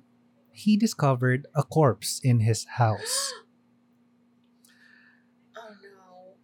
he 0.54 0.78
discovered 0.78 1.46
a 1.58 1.64
corpse 1.64 2.22
in 2.24 2.42
his 2.42 2.78
house. 2.78 3.34
Oh 5.58 5.74
no. 5.82 6.38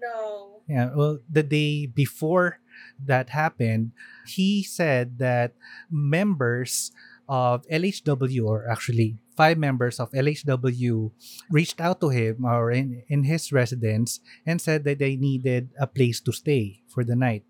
No. 0.00 0.62
Yeah, 0.64 0.88
well, 0.96 1.20
the 1.28 1.42
day 1.44 1.84
before 1.84 2.59
that 3.06 3.30
happened, 3.30 3.92
he 4.26 4.62
said 4.62 5.18
that 5.18 5.54
members 5.90 6.92
of 7.28 7.62
LHW, 7.70 8.42
or 8.44 8.66
actually 8.68 9.16
five 9.36 9.56
members 9.56 10.00
of 10.00 10.10
LHW, 10.10 11.12
reached 11.50 11.80
out 11.80 12.00
to 12.00 12.10
him 12.10 12.44
or 12.44 12.70
in, 12.70 13.02
in 13.08 13.24
his 13.24 13.52
residence 13.52 14.18
and 14.44 14.60
said 14.60 14.84
that 14.84 14.98
they 14.98 15.16
needed 15.16 15.70
a 15.78 15.86
place 15.86 16.20
to 16.20 16.32
stay 16.32 16.82
for 16.88 17.04
the 17.04 17.14
night. 17.14 17.44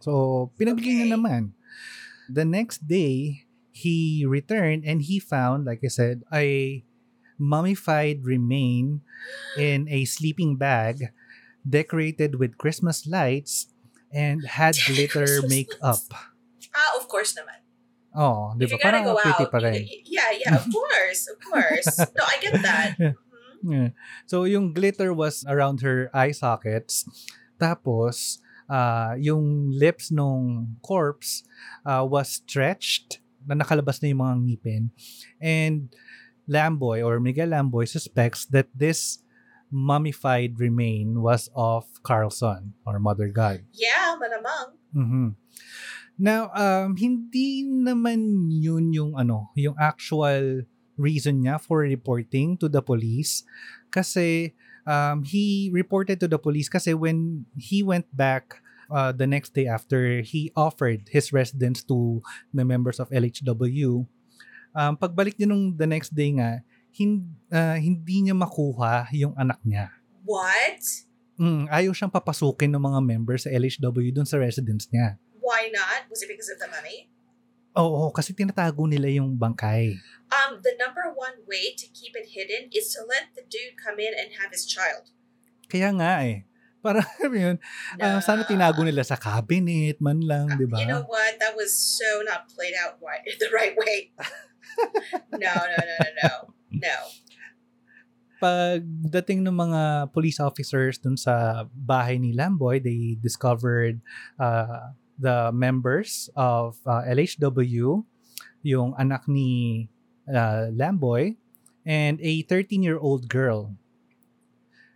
So, 0.00 0.50
pinagbigyan 0.58 1.10
Okay. 1.10 1.14
naman. 1.14 1.42
The 2.30 2.44
next 2.46 2.86
day, 2.86 3.44
he 3.74 4.24
returned 4.26 4.84
and 4.86 5.02
he 5.02 5.18
found, 5.18 5.66
like 5.66 5.82
I 5.82 5.88
said, 5.90 6.22
a 6.32 6.84
mummified 7.38 8.22
remain 8.22 9.02
in 9.58 9.88
a 9.90 10.04
sleeping 10.04 10.54
bag 10.54 11.10
decorated 11.66 12.36
with 12.38 12.58
Christmas 12.58 13.06
lights 13.06 13.71
and 14.12 14.44
had 14.44 14.76
glitter 14.86 15.40
makeup. 15.48 16.04
Ah, 16.72 16.96
of 17.00 17.08
course 17.08 17.34
naman. 17.36 17.60
Oh, 18.12 18.52
di 18.56 18.68
ba? 18.68 18.76
Parang 18.76 19.08
go 19.08 19.16
pretty 19.16 19.48
out, 19.48 19.52
pa 19.52 19.58
rin. 19.64 19.88
yeah, 20.04 20.28
yeah, 20.36 20.52
of 20.60 20.68
course, 20.68 21.24
of 21.32 21.36
course. 21.40 21.96
No, 22.16 22.22
I 22.28 22.36
get 22.44 22.60
that. 22.60 22.88
Mhm. 23.00 23.16
Yeah. 23.62 23.90
So, 24.26 24.44
yung 24.44 24.74
glitter 24.74 25.14
was 25.14 25.46
around 25.48 25.80
her 25.80 26.10
eye 26.12 26.34
sockets. 26.34 27.06
Tapos, 27.62 28.42
ah, 28.68 29.14
yung 29.16 29.70
lips 29.72 30.10
nung 30.10 30.76
corpse 30.82 31.46
ah, 31.86 32.02
was 32.04 32.42
stretched 32.42 33.22
na 33.46 33.54
nakalabas 33.54 34.02
na 34.02 34.10
yung 34.10 34.20
mga 34.20 34.36
ngipin. 34.44 34.82
And 35.40 35.94
Lamboy 36.50 37.00
or 37.06 37.22
Miguel 37.22 37.54
Lamboy 37.54 37.86
suspects 37.86 38.44
that 38.50 38.66
this 38.74 39.21
mummified 39.72 40.60
remain 40.60 41.24
was 41.24 41.48
of 41.56 41.88
Carlson 42.04 42.76
or 42.84 43.00
Mother 43.00 43.32
God. 43.32 43.64
Yeah, 43.72 44.20
malamang. 44.20 44.68
Mhm. 44.92 45.28
Now, 46.20 46.52
um, 46.52 46.94
hindi 47.00 47.64
naman 47.64 48.52
yun 48.52 48.92
yung 48.92 49.16
ano, 49.16 49.50
yung 49.56 49.74
actual 49.80 50.68
reason 51.00 51.42
niya 51.42 51.56
for 51.56 51.82
reporting 51.88 52.60
to 52.60 52.68
the 52.68 52.84
police 52.84 53.42
kasi 53.88 54.52
um, 54.84 55.24
he 55.24 55.72
reported 55.72 56.20
to 56.20 56.28
the 56.28 56.38
police 56.38 56.68
kasi 56.68 56.92
when 56.92 57.48
he 57.56 57.80
went 57.80 58.04
back 58.12 58.60
uh, 58.92 59.10
the 59.10 59.26
next 59.26 59.56
day 59.56 59.64
after 59.64 60.20
he 60.20 60.52
offered 60.52 61.08
his 61.08 61.32
residence 61.32 61.80
to 61.82 62.20
the 62.52 62.64
members 62.64 63.00
of 63.00 63.08
LHW, 63.08 64.04
um, 64.76 64.92
pagbalik 65.00 65.40
niya 65.40 65.48
nung 65.48 65.76
the 65.76 65.88
next 65.88 66.12
day 66.12 66.32
nga, 66.36 66.60
hin, 66.92 67.32
uh, 67.48 67.76
hindi 67.80 68.28
niya 68.28 68.36
makuha 68.36 69.08
yung 69.16 69.32
anak 69.34 69.58
niya. 69.64 69.88
What? 70.22 70.84
Mm, 71.40 71.66
ayaw 71.72 71.92
siyang 71.96 72.12
papasukin 72.12 72.70
ng 72.70 72.82
mga 72.84 73.00
members 73.02 73.48
sa 73.48 73.50
LHW 73.50 74.12
dun 74.12 74.28
sa 74.28 74.38
residence 74.38 74.86
niya. 74.92 75.16
Why 75.42 75.72
not? 75.72 76.06
Was 76.12 76.22
it 76.22 76.30
because 76.30 76.52
of 76.52 76.60
the 76.60 76.70
money? 76.70 77.10
Oo, 77.72 78.12
kasi 78.12 78.36
tinatago 78.36 78.84
nila 78.84 79.08
yung 79.08 79.32
bangkay. 79.40 79.96
Um, 80.28 80.60
the 80.60 80.76
number 80.76 81.08
one 81.16 81.40
way 81.48 81.72
to 81.72 81.88
keep 81.96 82.12
it 82.12 82.28
hidden 82.28 82.68
is 82.68 82.92
to 82.92 83.00
let 83.08 83.32
the 83.32 83.42
dude 83.48 83.80
come 83.80 83.96
in 83.96 84.12
and 84.12 84.36
have 84.36 84.52
his 84.52 84.68
child. 84.68 85.08
Kaya 85.72 85.88
nga 85.96 86.20
eh. 86.28 86.44
Para 86.84 87.00
alam 87.16 87.30
mo 87.32 87.38
yun, 87.38 87.56
ah, 87.96 88.20
sana 88.20 88.44
tinago 88.44 88.84
nila 88.84 89.00
sa 89.06 89.16
cabinet 89.16 89.96
man 90.04 90.20
lang, 90.20 90.52
di 90.58 90.68
ba? 90.68 90.84
You 90.84 90.90
know 90.90 91.06
what? 91.08 91.40
That 91.40 91.56
was 91.56 91.72
so 91.72 92.20
not 92.26 92.52
played 92.52 92.76
out 92.76 93.00
right, 93.00 93.24
the 93.40 93.48
right 93.48 93.72
way. 93.72 94.12
no, 95.32 95.52
no, 95.56 95.78
no, 95.78 95.94
no, 95.96 96.10
no. 96.26 96.32
No. 96.72 96.96
Pagdating 98.42 99.46
ng 99.46 99.54
mga 99.54 100.10
police 100.10 100.42
officers 100.42 100.98
dun 100.98 101.14
sa 101.14 101.66
bahay 101.70 102.18
ni 102.18 102.34
Lamboy, 102.34 102.82
they 102.82 103.14
discovered 103.22 104.02
uh, 104.40 104.90
the 105.14 105.54
members 105.54 106.26
of 106.34 106.74
uh, 106.82 107.06
LHW, 107.06 108.02
yung 108.66 108.90
anak 108.98 109.30
ni 109.30 109.86
uh, 110.26 110.74
Lamboy, 110.74 111.38
and 111.86 112.18
a 112.18 112.42
13-year-old 112.50 113.30
girl, 113.30 113.74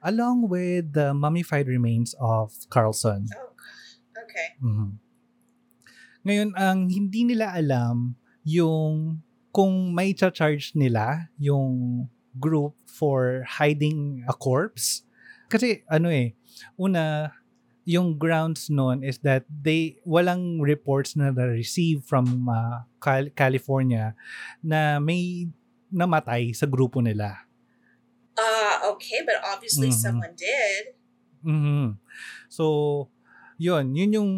along 0.02 0.50
with 0.50 0.94
the 0.94 1.14
mummified 1.14 1.70
remains 1.70 2.14
of 2.18 2.50
Carlson. 2.66 3.30
Oh. 3.30 3.54
Okay. 4.26 4.58
Mhm. 4.58 4.98
Ngayon, 6.26 6.50
ang 6.58 6.90
hindi 6.90 7.22
nila 7.22 7.54
alam 7.54 8.18
yung 8.42 9.22
kung 9.57 9.96
may 9.96 10.12
charge 10.12 10.76
nila 10.76 11.32
yung 11.40 12.04
group 12.36 12.76
for 12.84 13.40
hiding 13.48 14.20
a 14.28 14.36
corpse. 14.36 15.00
Kasi 15.48 15.80
ano 15.88 16.12
eh, 16.12 16.36
una, 16.76 17.32
yung 17.88 18.20
grounds 18.20 18.68
nun 18.68 19.00
is 19.00 19.16
that 19.24 19.48
they 19.48 19.96
walang 20.04 20.61
reports 20.61 21.16
na 21.16 21.32
na-receive 21.32 22.04
from 22.04 22.50
uh, 22.52 22.84
Cal- 23.00 23.32
California 23.32 24.12
na 24.61 25.00
may 25.00 25.48
namatay 25.88 26.52
sa 26.52 26.68
grupo 26.68 27.00
nila. 27.00 27.46
Uh, 28.36 28.92
okay, 28.92 29.24
but 29.24 29.40
obviously 29.40 29.88
Mhm. 29.88 29.96
someone 29.96 30.34
did. 30.36 30.92
Mhm. 31.40 31.96
So, 32.52 33.09
yun, 33.57 33.96
yun 33.96 34.12
yung 34.12 34.32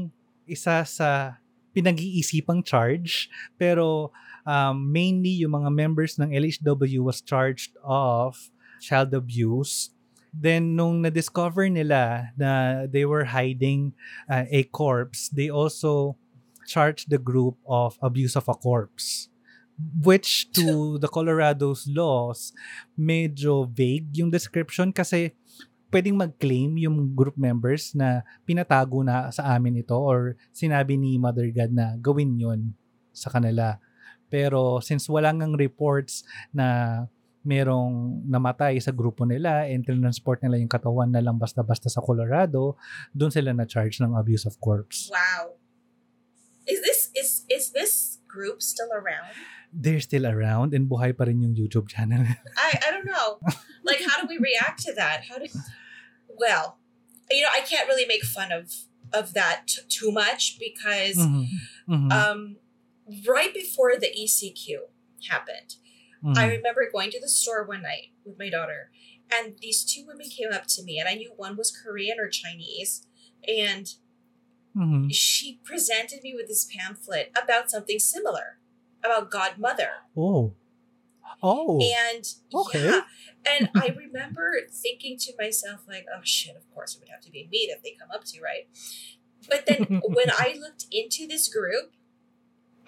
isa 0.46 0.86
sa 0.86 1.40
pinag-iisipang 1.74 2.62
charge 2.62 3.26
pero 3.58 4.14
um, 4.48 4.88
mainly 4.88 5.44
yung 5.44 5.52
mga 5.52 5.68
members 5.68 6.16
ng 6.16 6.32
LHW 6.32 7.04
was 7.04 7.20
charged 7.20 7.76
of 7.84 8.48
child 8.80 9.12
abuse. 9.12 9.92
Then 10.32 10.72
nung 10.72 11.04
na-discover 11.04 11.68
nila 11.68 12.32
na 12.32 12.84
they 12.88 13.04
were 13.04 13.28
hiding 13.28 13.92
uh, 14.24 14.48
a 14.48 14.64
corpse, 14.72 15.28
they 15.28 15.52
also 15.52 16.16
charged 16.64 17.12
the 17.12 17.20
group 17.20 17.60
of 17.68 18.00
abuse 18.00 18.32
of 18.32 18.48
a 18.48 18.56
corpse. 18.56 19.28
Which 19.78 20.50
to 20.56 20.96
the 21.02 21.08
Colorado's 21.12 21.84
laws, 21.84 22.56
medyo 22.96 23.68
vague 23.68 24.16
yung 24.16 24.32
description 24.32 24.90
kasi 24.96 25.36
pwedeng 25.88 26.20
mag-claim 26.20 26.76
yung 26.76 27.16
group 27.16 27.36
members 27.40 27.96
na 27.96 28.20
pinatago 28.44 29.00
na 29.00 29.32
sa 29.32 29.56
amin 29.56 29.80
ito 29.80 29.96
or 29.96 30.36
sinabi 30.52 31.00
ni 31.00 31.16
Mother 31.16 31.48
God 31.48 31.72
na 31.72 31.96
gawin 31.96 32.36
yon 32.36 32.76
sa 33.16 33.32
kanila. 33.32 33.80
Pero 34.28 34.80
since 34.84 35.08
wala 35.08 35.32
ngang 35.32 35.56
reports 35.56 36.24
na 36.52 37.04
merong 37.48 38.24
namatay 38.28 38.76
sa 38.82 38.92
grupo 38.92 39.24
nila 39.24 39.64
and 39.64 39.80
transport 39.86 40.42
nila 40.44 40.60
yung 40.60 40.68
katawan 40.68 41.08
na 41.08 41.24
lang 41.24 41.40
basta-basta 41.40 41.88
sa 41.88 42.04
Colorado, 42.04 42.76
doon 43.16 43.32
sila 43.32 43.56
na-charge 43.56 44.04
ng 44.04 44.12
abuse 44.20 44.44
of 44.44 44.60
corpse. 44.60 45.08
Wow. 45.08 45.56
Is 46.68 46.84
this 46.84 47.08
is 47.16 47.30
is 47.48 47.72
this 47.72 48.20
group 48.28 48.60
still 48.60 48.92
around? 48.92 49.32
They're 49.72 50.04
still 50.04 50.28
around 50.28 50.76
and 50.76 50.84
buhay 50.84 51.16
pa 51.16 51.24
rin 51.24 51.40
yung 51.40 51.56
YouTube 51.56 51.88
channel. 51.88 52.20
I 52.60 52.76
I 52.76 52.88
don't 52.92 53.08
know. 53.08 53.40
Like 53.80 54.04
how 54.04 54.20
do 54.20 54.28
we 54.28 54.36
react 54.36 54.84
to 54.84 54.92
that? 55.00 55.24
How 55.24 55.40
do 55.40 55.48
Well, 56.28 56.76
you 57.32 57.40
know, 57.40 57.52
I 57.52 57.64
can't 57.64 57.88
really 57.88 58.04
make 58.04 58.24
fun 58.28 58.52
of 58.52 58.68
of 59.16 59.32
that 59.32 59.72
t- 59.72 59.80
too 59.88 60.12
much 60.12 60.60
because 60.60 61.16
Mhm. 61.16 61.48
Mhm. 61.88 62.08
um 62.12 62.40
right 63.26 63.52
before 63.54 63.96
the 63.98 64.08
ECQ 64.08 64.88
happened, 65.28 65.76
Mhm. 66.24 66.36
I 66.36 66.46
remember 66.48 66.90
going 66.90 67.10
to 67.12 67.20
the 67.20 67.28
store 67.28 67.64
one 67.64 67.82
night 67.82 68.10
with 68.24 68.38
my 68.38 68.48
daughter, 68.50 68.90
and 69.30 69.58
these 69.60 69.84
two 69.84 70.04
women 70.06 70.28
came 70.28 70.52
up 70.52 70.66
to 70.68 70.82
me, 70.82 70.98
and 70.98 71.08
I 71.08 71.14
knew 71.14 71.32
one 71.36 71.56
was 71.56 71.70
Korean 71.70 72.18
or 72.18 72.28
Chinese, 72.28 73.06
and 73.46 73.94
Mhm. 74.76 75.12
she 75.12 75.60
presented 75.64 76.22
me 76.22 76.34
with 76.34 76.48
this 76.48 76.64
pamphlet 76.64 77.30
about 77.40 77.70
something 77.70 77.98
similar 77.98 78.58
about 79.02 79.30
Godmother. 79.30 80.02
Oh. 80.16 80.54
Oh. 81.42 81.78
And 81.80 82.26
okay. 82.52 82.84
yeah, 82.84 83.02
and 83.48 83.70
I 83.74 83.88
remember 83.96 84.66
thinking 84.70 85.16
to 85.18 85.32
myself, 85.38 85.86
like, 85.86 86.06
oh 86.12 86.20
shit, 86.24 86.56
of 86.56 86.68
course 86.74 86.94
it 86.96 87.00
would 87.00 87.08
have 87.10 87.20
to 87.22 87.30
be 87.30 87.46
me 87.46 87.68
that 87.70 87.82
they 87.82 87.92
come 87.92 88.10
up 88.10 88.24
to, 88.24 88.40
right? 88.40 88.68
But 89.48 89.66
then 89.66 89.84
when 90.04 90.30
I 90.30 90.56
looked 90.58 90.86
into 90.90 91.26
this 91.26 91.48
group, 91.48 91.92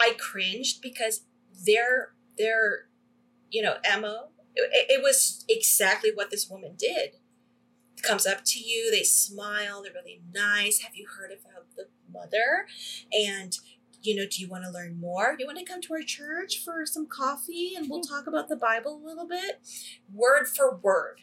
I 0.01 0.17
cringed 0.19 0.81
because 0.83 1.23
their 1.67 2.15
their 2.39 2.87
you 3.51 3.63
know 3.63 3.77
MO 4.01 4.31
it, 4.55 4.87
it 4.89 5.03
was 5.03 5.45
exactly 5.49 6.11
what 6.13 6.31
this 6.31 6.49
woman 6.49 6.75
did. 6.79 7.17
Comes 8.03 8.27
up 8.27 8.45
to 8.47 8.59
you, 8.59 8.91
they 8.91 9.03
smile, 9.03 9.83
they're 9.83 9.93
really 9.93 10.23
nice. 10.33 10.81
Have 10.81 10.97
you 10.97 11.07
heard 11.07 11.31
about 11.31 11.67
the 11.77 11.89
mother? 12.13 12.67
And 13.13 13.57
you 14.03 14.17
know, 14.17 14.25
do 14.31 14.41
you 14.41 14.49
want 14.49 14.65
to 14.65 14.71
learn 14.71 14.99
more? 14.99 15.37
Do 15.37 15.43
you 15.43 15.47
want 15.47 15.59
to 15.59 15.65
come 15.65 15.83
to 15.83 15.93
our 15.93 16.03
church 16.03 16.63
for 16.65 16.87
some 16.87 17.07
coffee 17.07 17.75
and 17.77 17.91
we'll 17.91 18.01
talk 18.01 18.27
about 18.27 18.49
the 18.49 18.57
Bible 18.57 18.99
a 19.03 19.07
little 19.07 19.29
bit? 19.29 19.61
Word 20.13 20.49
for 20.49 20.75
word. 20.77 21.21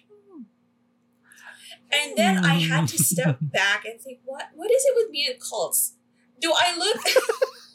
And 1.91 2.17
then 2.17 2.43
I 2.45 2.55
had 2.55 2.87
to 2.89 2.97
step 2.97 3.39
hmm. 3.39 3.47
back 3.47 3.85
and 3.85 3.99
think, 3.99 4.19
what 4.25 4.49
what 4.53 4.69
is 4.69 4.83
it 4.85 4.93
with 4.95 5.09
me 5.09 5.27
and 5.29 5.39
cults? 5.39 5.95
Do 6.39 6.53
I 6.53 6.77
look 6.77 6.97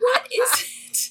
what 0.00 0.26
is 0.32 0.64
it? 0.88 1.10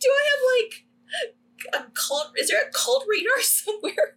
Do 0.00 0.08
I 0.10 0.24
have 0.30 1.80
like 1.80 1.84
a 1.86 1.90
cult 1.92 2.32
is 2.36 2.48
there 2.48 2.62
a 2.62 2.70
cult 2.72 3.04
radar 3.08 3.40
somewhere? 3.42 4.16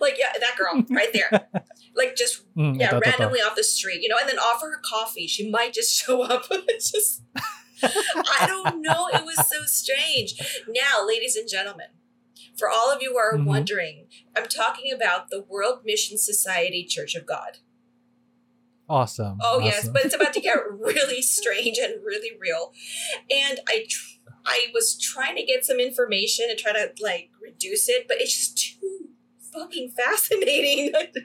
Like 0.00 0.16
yeah, 0.18 0.32
that 0.38 0.56
girl 0.56 0.84
right 0.90 1.12
there. 1.12 1.48
Like 1.96 2.16
just 2.16 2.42
Mm, 2.56 2.80
yeah, 2.80 2.98
randomly 3.04 3.38
off 3.38 3.54
the 3.54 3.62
street, 3.62 4.02
you 4.02 4.08
know, 4.08 4.16
and 4.20 4.28
then 4.28 4.36
offer 4.38 4.66
her 4.66 4.80
coffee. 4.84 5.28
She 5.28 5.48
might 5.48 5.72
just 5.72 5.92
show 6.04 6.22
up. 6.22 6.42
it's 6.50 6.90
just, 6.90 7.22
I 7.84 8.46
don't 8.48 8.82
know. 8.82 9.06
It 9.12 9.24
was 9.24 9.36
so 9.48 9.64
strange. 9.64 10.34
Now, 10.68 11.06
ladies 11.06 11.36
and 11.36 11.48
gentlemen, 11.48 11.86
for 12.58 12.68
all 12.68 12.90
of 12.92 13.00
you 13.00 13.12
who 13.12 13.16
are 13.18 13.34
Mhm. 13.38 13.44
wondering, 13.44 14.06
I'm 14.36 14.46
talking 14.46 14.92
about 14.92 15.30
the 15.30 15.40
World 15.42 15.82
Mission 15.84 16.18
Society 16.18 16.84
Church 16.84 17.14
of 17.14 17.26
God. 17.26 17.58
Awesome. 18.88 19.38
Oh 19.42 19.60
yes, 19.60 19.88
but 19.88 20.04
it's 20.04 20.14
about 20.14 20.34
to 20.34 20.40
get 20.40 20.56
really 20.70 21.22
strange 21.22 21.78
and 21.78 22.04
really 22.04 22.36
real. 22.38 22.72
And 23.30 23.60
I, 23.68 23.86
tr- 23.88 24.30
I 24.44 24.66
was 24.74 24.98
trying 25.00 25.36
to 25.36 25.44
get 25.44 25.64
some 25.64 25.80
information 25.80 26.46
and 26.50 26.58
try 26.58 26.72
to 26.72 26.92
like 27.00 27.30
reduce 27.42 27.88
it, 27.88 28.06
but 28.06 28.18
it's 28.20 28.36
just 28.36 28.58
too 28.58 29.08
fucking 29.52 29.92
fascinating. 29.96 30.92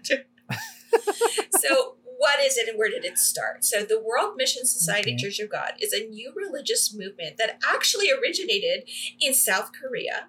so, 1.60 1.95
what 2.18 2.39
is 2.41 2.57
it 2.57 2.68
and 2.70 2.78
where 2.78 2.89
did 2.89 3.03
it 3.03 3.18
start? 3.18 3.66
So, 3.66 3.84
the 3.84 3.99
World 3.99 4.36
Mission 4.38 4.66
Society 4.66 5.14
Okay. 5.14 5.24
Church 5.24 5.39
of 5.39 5.51
God 5.51 5.74
is 5.80 5.91
a 5.91 6.07
new 6.07 6.32
religious 6.36 6.95
movement 6.95 7.38
that 7.38 7.60
actually 7.68 8.10
originated 8.10 8.89
in 9.20 9.34
South 9.34 9.72
Korea 9.74 10.28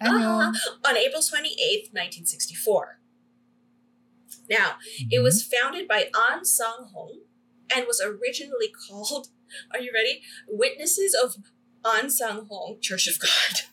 uh, 0.00 0.52
on 0.86 0.96
April 0.96 1.20
28th, 1.20 1.92
1964. 1.92 2.99
Now, 4.50 4.76
Mm-hmm. 4.82 5.08
it 5.14 5.22
was 5.22 5.46
founded 5.46 5.86
by 5.86 6.10
An 6.10 6.44
Sang 6.44 6.90
Hong 6.92 7.22
and 7.70 7.86
was 7.86 8.02
originally 8.02 8.68
called, 8.88 9.28
are 9.72 9.78
you 9.80 9.92
ready? 9.94 10.22
Witnesses 10.50 11.14
of 11.14 11.36
An 11.86 12.10
Sang 12.10 12.46
Hong 12.50 12.78
Church 12.82 13.06
of 13.06 13.16
God. 13.22 13.62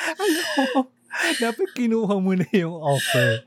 Ano? 0.00 0.88
Dapat 1.36 1.74
kinuha 1.76 2.16
mo 2.22 2.32
na 2.38 2.46
yung 2.54 2.72
offer. 2.72 3.42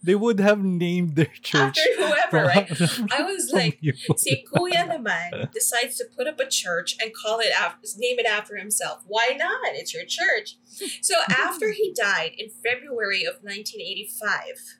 They 0.00 0.14
would 0.16 0.40
have 0.40 0.64
named 0.64 1.12
their 1.12 1.28
church. 1.44 1.76
After 1.76 1.92
whoever, 2.00 2.48
right? 2.48 2.64
I 3.12 3.20
was 3.20 3.52
like, 3.52 3.76
see, 4.16 4.40
Kuya 4.48 4.88
naman 4.88 5.52
decides 5.52 6.00
to 6.00 6.08
put 6.16 6.24
up 6.24 6.40
a 6.40 6.48
church 6.48 6.96
and 6.96 7.12
call 7.12 7.36
it 7.44 7.52
after, 7.52 7.84
name 8.00 8.16
it 8.16 8.24
after 8.24 8.56
himself. 8.56 9.04
Why 9.04 9.36
not? 9.36 9.76
It's 9.76 9.92
your 9.92 10.08
church. 10.08 10.56
So 11.04 11.20
after 11.28 11.72
he 11.76 11.92
died 11.92 12.32
in 12.40 12.48
February 12.48 13.28
of 13.28 13.44
1985, 13.44 14.79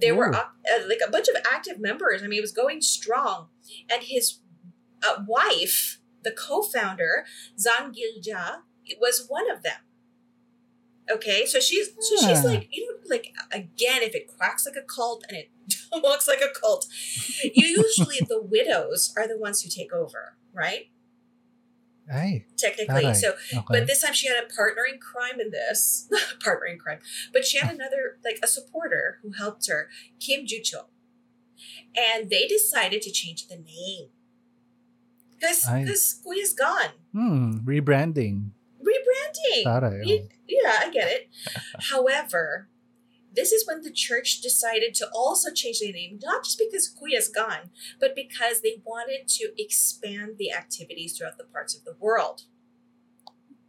there 0.00 0.14
were 0.14 0.34
Oh. 0.34 0.38
uh, 0.38 0.88
like 0.88 1.00
a 1.06 1.10
bunch 1.10 1.28
of 1.28 1.36
active 1.50 1.78
members. 1.78 2.22
I 2.22 2.26
mean, 2.26 2.38
it 2.38 2.42
was 2.42 2.52
going 2.52 2.80
strong, 2.80 3.48
and 3.90 4.02
his 4.02 4.38
uh, 5.06 5.22
wife, 5.26 6.00
the 6.24 6.30
co-founder, 6.32 7.24
Zan 7.58 7.92
Gilja, 7.94 8.62
was 9.00 9.26
one 9.28 9.50
of 9.50 9.62
them. 9.62 9.80
Okay, 11.10 11.44
so 11.46 11.58
she's 11.58 11.88
so 11.98 12.16
she's 12.28 12.44
Ah. 12.44 12.48
like 12.48 12.68
you 12.70 12.86
know 12.86 12.98
like 13.10 13.34
again 13.50 14.02
if 14.02 14.14
it 14.14 14.28
quacks 14.28 14.64
like 14.64 14.76
a 14.76 14.82
cult 14.86 15.24
and 15.28 15.36
it 15.36 15.50
looks 15.92 16.28
like 16.28 16.40
a 16.40 16.48
cult, 16.58 16.86
usually 17.54 18.18
the 18.28 18.40
widows 18.40 19.12
are 19.16 19.26
the 19.26 19.36
ones 19.36 19.62
who 19.62 19.68
take 19.68 19.92
over, 19.92 20.36
right? 20.52 20.90
Ay, 22.10 22.46
Technically, 22.56 23.14
so 23.14 23.34
okay. 23.52 23.64
but 23.68 23.86
this 23.86 24.02
time 24.02 24.12
she 24.12 24.28
had 24.28 24.42
a 24.42 24.52
partner 24.54 24.82
in 24.92 24.98
crime 24.98 25.40
in 25.40 25.50
this 25.50 26.08
partner 26.44 26.66
in 26.66 26.78
crime, 26.78 26.98
but 27.32 27.44
she 27.44 27.58
had 27.58 27.74
another 27.74 28.18
like 28.24 28.38
a 28.42 28.46
supporter 28.46 29.18
who 29.22 29.32
helped 29.32 29.68
her, 29.68 29.88
Kim 30.20 30.46
Joo-cheol, 30.46 30.86
and 31.96 32.28
they 32.28 32.46
decided 32.46 33.02
to 33.02 33.10
change 33.10 33.46
the 33.48 33.56
name 33.56 34.08
because 35.38 35.64
this 35.86 36.20
Kuya's 36.24 36.52
gone, 36.52 36.90
hmm, 37.12 37.58
rebranding. 37.64 38.50
rebranding. 38.80 39.64
Taray. 39.64 40.28
Yeah, 40.48 40.78
I 40.80 40.90
get 40.90 41.08
it. 41.08 41.30
However, 41.90 42.68
this 43.34 43.52
is 43.52 43.66
when 43.66 43.82
the 43.82 43.90
church 43.92 44.40
decided 44.40 44.94
to 44.96 45.08
also 45.14 45.50
change 45.52 45.80
the 45.80 45.92
name, 45.92 46.18
not 46.22 46.44
just 46.44 46.58
because 46.58 46.88
Kuya's 46.88 47.28
gone, 47.28 47.70
but 48.00 48.14
because 48.14 48.60
they 48.60 48.82
wanted 48.84 49.28
to 49.38 49.52
expand 49.56 50.36
the 50.38 50.52
activities 50.52 51.16
throughout 51.16 51.38
the 51.38 51.44
parts 51.44 51.74
of 51.76 51.84
the 51.84 51.94
world. 51.98 52.42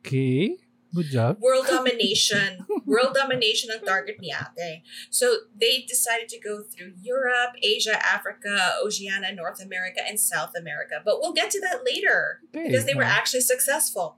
Okay. 0.05 0.57
Good 0.93 1.07
job. 1.09 1.37
World 1.41 1.65
domination. 1.71 2.67
world 2.85 3.15
domination 3.15 3.71
ang 3.71 3.81
target 3.83 4.17
ni 4.21 4.29
ate. 4.31 4.83
So 5.09 5.49
they 5.59 5.81
decided 5.87 6.29
to 6.29 6.39
go 6.39 6.61
through 6.61 6.93
Europe, 7.01 7.55
Asia, 7.63 7.97
Africa, 8.05 8.73
Oceania, 8.85 9.33
North 9.33 9.59
America, 9.59 10.01
and 10.07 10.19
South 10.19 10.51
America. 10.55 11.01
But 11.03 11.17
we'll 11.19 11.33
get 11.33 11.49
to 11.51 11.59
that 11.61 11.79
later 11.83 12.41
Okay. 12.53 12.67
because 12.67 12.85
they 12.85 12.93
were 12.93 13.01
actually 13.09 13.41
successful. 13.41 14.17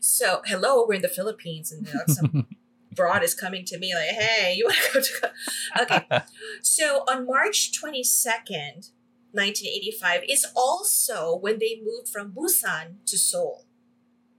So, 0.00 0.42
hello, 0.46 0.84
we're 0.88 0.94
in 0.94 1.02
the 1.02 1.08
Philippines 1.08 1.70
and 1.70 1.86
some 2.10 2.48
broad 2.96 3.22
is 3.22 3.34
coming 3.34 3.64
to 3.66 3.78
me 3.78 3.94
like, 3.94 4.08
hey, 4.08 4.54
you 4.56 4.64
want 4.64 4.76
to 4.76 4.92
go 4.92 5.00
to. 5.00 5.32
Okay. 5.82 6.22
so 6.62 7.04
on 7.08 7.26
March 7.26 7.70
22nd, 7.72 8.90
1985, 9.32 10.22
is 10.28 10.46
also 10.56 11.36
when 11.36 11.58
they 11.58 11.80
moved 11.84 12.08
from 12.08 12.32
Busan 12.32 13.04
to 13.06 13.18
Seoul. 13.18 13.66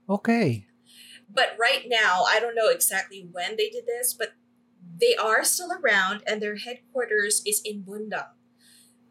Okay. 0.08 0.66
But 1.32 1.56
right 1.58 1.84
now, 1.86 2.24
I 2.26 2.40
don't 2.40 2.54
know 2.54 2.68
exactly 2.68 3.28
when 3.30 3.56
they 3.56 3.68
did 3.68 3.84
this, 3.86 4.14
but 4.14 4.32
they 5.00 5.14
are 5.14 5.44
still 5.44 5.70
around 5.72 6.22
and 6.26 6.42
their 6.42 6.56
headquarters 6.56 7.42
is 7.46 7.60
in 7.64 7.82
Bundang, 7.82 8.32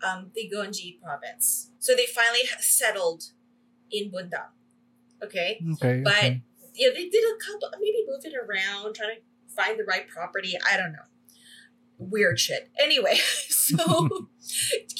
um, 0.03 0.31
the 0.33 0.51
Gyeonggi 0.53 0.99
province. 1.01 1.71
So 1.79 1.95
they 1.95 2.05
finally 2.05 2.41
settled 2.59 3.23
in 3.91 4.11
Bundang. 4.11 4.51
Okay. 5.23 5.63
Okay. 5.73 6.01
But 6.03 6.17
okay. 6.17 6.41
yeah, 6.75 6.89
they 6.93 7.09
did 7.09 7.23
a 7.23 7.37
couple, 7.43 7.69
maybe 7.79 8.05
move 8.07 8.21
it 8.23 8.33
around, 8.35 8.95
trying 8.95 9.15
to 9.15 9.21
find 9.57 9.77
the 9.79 9.83
right 9.83 10.07
property. 10.07 10.53
I 10.71 10.77
don't 10.77 10.91
know. 10.93 10.99
Weird 11.97 12.39
shit. 12.39 12.69
Anyway, 12.79 13.15
so 13.49 13.75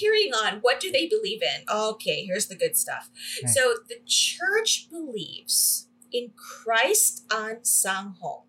carrying 0.01 0.33
on, 0.33 0.59
what 0.61 0.79
do 0.79 0.91
they 0.91 1.07
believe 1.07 1.41
in? 1.43 1.63
Okay, 1.71 2.25
here's 2.25 2.47
the 2.47 2.55
good 2.55 2.75
stuff. 2.75 3.09
Okay. 3.43 3.47
So 3.51 3.75
the 3.87 3.97
church 4.05 4.87
believes 4.89 5.87
in 6.11 6.31
Christ 6.35 7.25
An 7.31 7.63
Sang 7.63 8.15
Hong. 8.19 8.43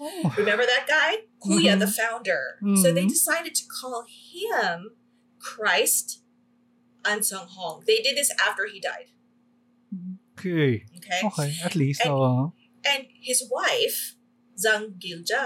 Oh. 0.00 0.34
Remember 0.38 0.64
that 0.64 0.86
guy? 0.88 1.24
Kuya, 1.44 1.74
Mhm. 1.76 1.78
the 1.80 1.86
founder. 1.86 2.58
So 2.82 2.92
they 2.92 3.04
Mhm. 3.04 3.08
decided 3.08 3.54
to 3.56 3.64
call 3.66 4.04
him 4.08 4.96
Christ 5.38 6.22
An 7.04 7.22
Sang 7.22 7.46
Hong. 7.48 7.82
They 7.86 8.00
did 8.02 8.16
this 8.16 8.30
after 8.40 8.66
he 8.66 8.80
died. 8.80 9.10
Okay. 10.38 10.84
Okay. 10.96 11.20
Okay. 11.24 11.56
At 11.64 11.74
least. 11.74 12.00
And- 12.04 12.12
oo. 12.14 12.52
And 12.84 13.06
his 13.22 13.46
wife, 13.50 14.16
Zhang 14.56 14.98
Gilja, 14.98 15.44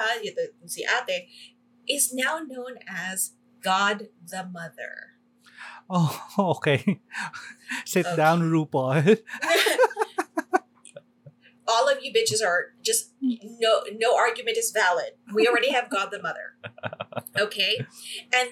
si 0.67 0.85
ate, 0.85 1.29
is 1.89 2.13
now 2.13 2.41
known 2.47 2.79
as 2.89 3.33
God 3.63 4.09
the 4.25 4.45
Mother. 4.47 5.15
Oh, 5.91 6.21
okay. 6.57 7.01
Sit 7.85 8.07
Okay. 8.07 8.17
down, 8.17 8.43
RuPaul. 8.51 9.19
All 11.67 11.89
of 11.89 11.99
you 12.03 12.13
bitches 12.13 12.43
are 12.45 12.73
just 12.83 13.13
no 13.21 13.83
no 13.99 14.17
argument 14.17 14.57
is 14.57 14.71
valid. 14.71 15.13
We 15.35 15.47
already 15.47 15.71
have 15.71 15.91
God 15.91 16.09
the 16.11 16.23
Mother. 16.23 16.55
Okay? 17.39 17.87
And 18.35 18.51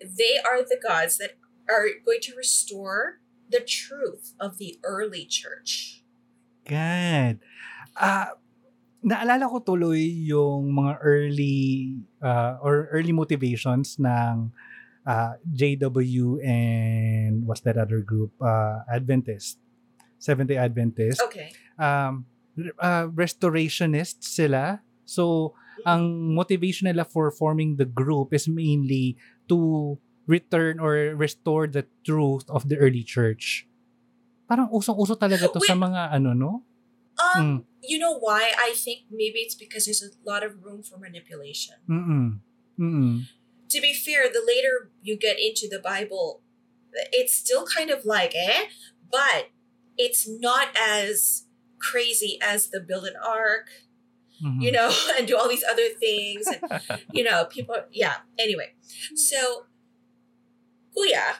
they 0.00 0.38
are 0.38 0.62
the 0.62 0.78
gods 0.80 1.16
that 1.18 1.38
are 1.68 1.86
going 2.04 2.20
to 2.22 2.36
restore 2.36 3.20
the 3.48 3.60
truth 3.60 4.34
of 4.38 4.58
the 4.58 4.78
early 4.84 5.24
church. 5.24 6.02
God. 6.68 7.38
Ah, 7.96 8.32
naalala 9.06 9.46
ko 9.46 9.62
tuloy 9.62 10.02
yung 10.26 10.74
mga 10.74 10.98
early 10.98 11.94
uh, 12.18 12.58
or 12.58 12.90
early 12.90 13.14
motivations 13.14 14.02
ng 14.02 14.50
uh, 15.06 15.32
JW 15.46 16.42
and 16.42 17.46
what's 17.46 17.62
that 17.62 17.78
other 17.78 18.02
group? 18.02 18.34
Uh, 18.42 18.82
Adventist. 18.90 19.62
Seventh-day 20.18 20.58
Adventist. 20.58 21.22
Okay. 21.22 21.54
Um, 21.78 22.26
uh, 22.82 23.06
restorationists 23.14 24.26
sila. 24.26 24.82
So, 25.06 25.54
ang 25.86 26.34
motivation 26.34 26.90
nila 26.90 27.06
for 27.06 27.30
forming 27.30 27.78
the 27.78 27.86
group 27.86 28.34
is 28.34 28.50
mainly 28.50 29.14
to 29.46 29.94
return 30.26 30.82
or 30.82 31.14
restore 31.14 31.70
the 31.70 31.86
truth 32.02 32.42
of 32.50 32.66
the 32.66 32.74
early 32.82 33.06
church. 33.06 33.70
Parang 34.50 34.66
usong-uso 34.74 35.14
talaga 35.14 35.46
to 35.46 35.62
sa 35.62 35.78
Wait. 35.78 35.86
mga 35.86 36.02
ano, 36.10 36.34
no? 36.34 36.66
Um, 37.36 37.58
Mm. 37.58 37.64
you 37.82 37.98
know 37.98 38.18
why? 38.18 38.52
I 38.58 38.72
think 38.74 39.00
maybe 39.10 39.38
it's 39.40 39.54
because 39.54 39.84
there's 39.84 40.02
a 40.02 40.10
lot 40.28 40.42
of 40.44 40.62
room 40.64 40.82
for 40.82 40.98
manipulation. 40.98 41.74
Mm-mm. 41.88 42.40
Mm-mm. 42.78 43.26
to 43.68 43.80
be 43.80 43.92
fair, 43.94 44.28
the 44.28 44.44
later 44.46 44.90
you 45.02 45.16
get 45.16 45.38
into 45.40 45.66
the 45.68 45.78
Bible, 45.80 46.42
it's 47.12 47.34
still 47.34 47.66
kind 47.66 47.90
of 47.90 48.04
like, 48.04 48.32
eh? 48.34 48.66
But 49.10 49.50
it's 49.98 50.28
not 50.28 50.68
as 50.80 51.46
crazy 51.78 52.38
as 52.42 52.68
the 52.68 52.80
build 52.80 53.04
an 53.06 53.14
ark, 53.16 53.68
Mhm. 54.44 54.62
you 54.62 54.70
know, 54.72 54.94
and 55.18 55.26
do 55.26 55.36
all 55.36 55.48
these 55.48 55.64
other 55.64 55.88
things. 55.88 56.46
And, 56.46 56.60
you 57.12 57.24
know, 57.24 57.44
people, 57.46 57.74
yeah. 57.90 58.18
Anyway, 58.38 58.74
so 59.14 59.66
Kuya 60.96 61.36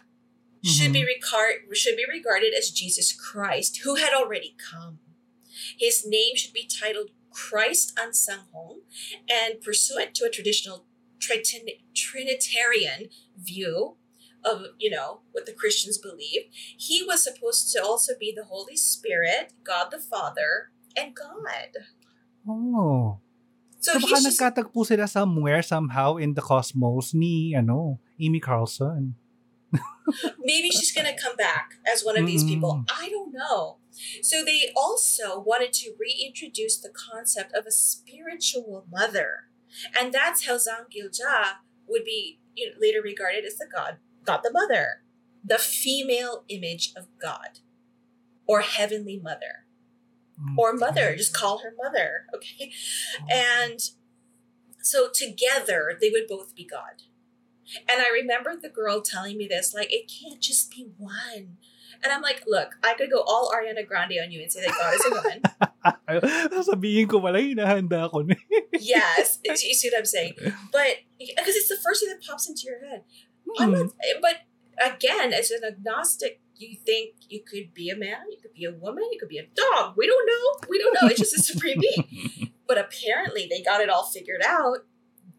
should 0.65 0.93
be 0.93 1.05
regard 1.05 1.55
should 1.75 1.97
be 1.97 2.05
regarded 2.11 2.53
as 2.59 2.71
Jesus 2.71 3.13
Christ, 3.13 3.81
who 3.85 3.95
had 3.97 4.13
already 4.13 4.57
come. 4.71 4.99
His 5.79 6.07
name 6.07 6.37
should 6.37 6.53
be 6.53 6.69
titled 6.69 7.11
Christ 7.31 7.99
An 7.99 8.15
Sang 8.15 8.47
Hong, 8.53 8.81
and 9.29 9.61
pursuant 9.61 10.15
to 10.17 10.25
a 10.25 10.31
traditional 10.31 10.87
Tritin- 11.19 11.81
Trinitarian 11.95 13.09
view 13.37 13.97
of 14.45 14.79
you 14.79 14.89
know 14.89 15.21
what 15.33 15.45
the 15.45 15.53
Christians 15.53 15.99
believe, 15.99 16.47
he 16.55 17.03
was 17.03 17.25
supposed 17.25 17.73
to 17.75 17.83
also 17.83 18.15
be 18.19 18.33
the 18.35 18.45
Holy 18.45 18.77
Spirit, 18.77 19.53
God 19.65 19.91
the 19.91 19.99
Father, 19.99 20.71
and 20.95 21.15
God. 21.15 21.83
Oh. 22.47 23.19
So, 23.81 23.99
So, 23.99 24.01
baka 24.01 24.19
just 24.19 24.27
nagkatagpo 24.27 24.87
sila 24.87 25.07
somewhere, 25.07 25.63
somehow, 25.63 26.17
in 26.17 26.35
the 26.35 26.43
cosmos 26.43 27.15
ni, 27.15 27.55
ano, 27.55 27.99
Amy 28.19 28.41
Carlson. 28.41 29.15
maybe 30.43 30.71
she's 30.71 30.95
to 30.95 31.15
come 31.19 31.37
back 31.37 31.75
as 31.87 32.03
one 32.03 32.19
of 32.19 32.27
these 32.27 32.45
people. 32.45 32.85
I 32.91 33.11
don't 33.11 33.35
know. 33.35 33.79
So 34.23 34.45
they 34.45 34.71
also 34.77 35.39
wanted 35.39 35.73
to 35.75 35.95
reintroduce 35.99 36.79
the 36.79 36.91
concept 36.91 37.55
of 37.55 37.67
a 37.67 37.73
spiritual 37.73 38.87
mother. 38.91 39.49
And 39.99 40.13
that's 40.13 40.47
how 40.47 40.55
Zhang 40.55 40.87
Gilja 40.95 41.57
would 41.89 42.05
be 42.05 42.41
you 42.55 42.69
know, 42.69 42.77
later 42.81 43.01
regarded 43.03 43.45
as 43.45 43.57
the 43.57 43.67
god, 43.73 43.99
God 44.25 44.41
the 44.43 44.53
mother, 44.53 45.03
the 45.45 45.59
female 45.59 46.45
image 46.49 46.93
of 46.97 47.07
God 47.21 47.61
or 48.47 48.61
heavenly 48.61 49.19
mother 49.23 49.67
mm, 50.41 50.57
or 50.57 50.73
mother, 50.73 51.15
just 51.17 51.35
call 51.35 51.59
her 51.59 51.75
mother, 51.83 52.27
okay? 52.35 52.73
Oh. 53.21 53.27
And 53.31 53.81
so 54.83 55.09
together 55.13 55.97
they 56.01 56.11
would 56.11 56.27
both 56.29 56.55
be 56.55 56.65
God. 56.65 57.03
And 57.89 58.01
I 58.01 58.11
remember 58.13 58.55
the 58.57 58.69
girl 58.69 59.01
telling 59.03 59.37
me 59.37 59.49
this, 59.49 59.75
like, 59.75 59.93
it 59.93 60.11
can't 60.11 60.41
just 60.41 60.71
be 60.71 60.89
one. 60.97 61.57
And 62.03 62.13
I'm 62.13 62.23
like, 62.23 62.45
look, 62.47 62.77
I 62.85 62.95
could 62.95 63.11
go 63.11 63.23
all 63.27 63.53
Ariana 63.55 63.87
Grande 63.87 64.15
on 64.23 64.31
you 64.31 64.43
and 64.43 64.51
say 64.51 64.63
that 64.65 64.71
God 64.71 64.95
is 64.95 65.07
a 65.07 65.11
woman. 65.11 65.39
Sabihin 66.67 67.09
ko 67.09 67.21
pala, 67.21 67.39
hinahanda 67.39 68.11
ko 68.11 68.21
na. 68.21 68.35
yes, 68.73 69.39
you 69.45 69.75
see 69.75 69.89
what 69.91 69.99
I'm 69.99 70.05
saying? 70.05 70.35
But 70.73 71.07
because 71.19 71.57
it's 71.57 71.69
the 71.69 71.79
first 71.83 72.03
thing 72.03 72.11
that 72.11 72.25
pops 72.25 72.49
into 72.49 72.63
your 72.67 72.81
head. 72.87 73.03
Hmm. 73.47 73.73
not, 73.73 73.93
but 74.21 74.47
again, 74.79 75.33
as 75.33 75.51
an 75.51 75.63
agnostic, 75.65 76.41
you 76.57 76.77
think 76.85 77.15
you 77.29 77.43
could 77.43 77.75
be 77.75 77.91
a 77.91 77.97
man, 77.97 78.25
you 78.31 78.39
could 78.41 78.55
be 78.55 78.65
a 78.65 78.73
woman, 78.73 79.05
you 79.13 79.19
could 79.19 79.29
be 79.29 79.39
a 79.39 79.47
dog. 79.55 79.95
We 79.97 80.07
don't 80.07 80.27
know. 80.27 80.69
We 80.69 80.79
don't 80.79 80.95
know. 80.95 81.09
It's 81.09 81.21
just 81.21 81.37
a 81.37 81.43
supreme 81.43 81.81
being. 81.81 82.53
But 82.69 82.79
apparently, 82.79 83.47
they 83.49 83.63
got 83.63 83.81
it 83.81 83.89
all 83.89 84.07
figured 84.07 84.43
out. 84.45 84.79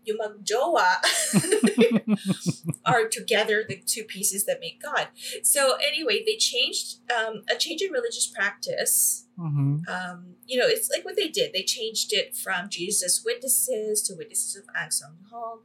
Yung 0.08 0.18
magjowa 0.24 1.04
are 2.88 3.08
together 3.12 3.64
the 3.68 3.76
two 3.86 4.04
pieces 4.08 4.46
that 4.48 4.60
make 4.64 4.82
God. 4.82 5.10
So 5.44 5.76
anyway, 5.84 6.24
they 6.26 6.38
changed 6.40 7.04
um, 7.12 7.44
a 7.52 7.56
change 7.60 7.82
in 7.84 7.92
religious 7.92 8.26
practice. 8.28 9.28
Mhm. 9.38 9.84
Um, 9.86 10.40
you 10.48 10.58
know, 10.58 10.66
it's 10.66 10.90
like 10.90 11.04
what 11.04 11.16
they 11.20 11.28
did. 11.28 11.52
They 11.54 11.64
changed 11.68 12.14
it 12.16 12.36
from 12.36 12.70
Jesus 12.72 13.22
Witnesses 13.28 14.02
to 14.08 14.16
Witnesses 14.16 14.56
of 14.56 14.64
Ang 14.74 14.92
Sung 14.92 15.18
Hong. 15.30 15.62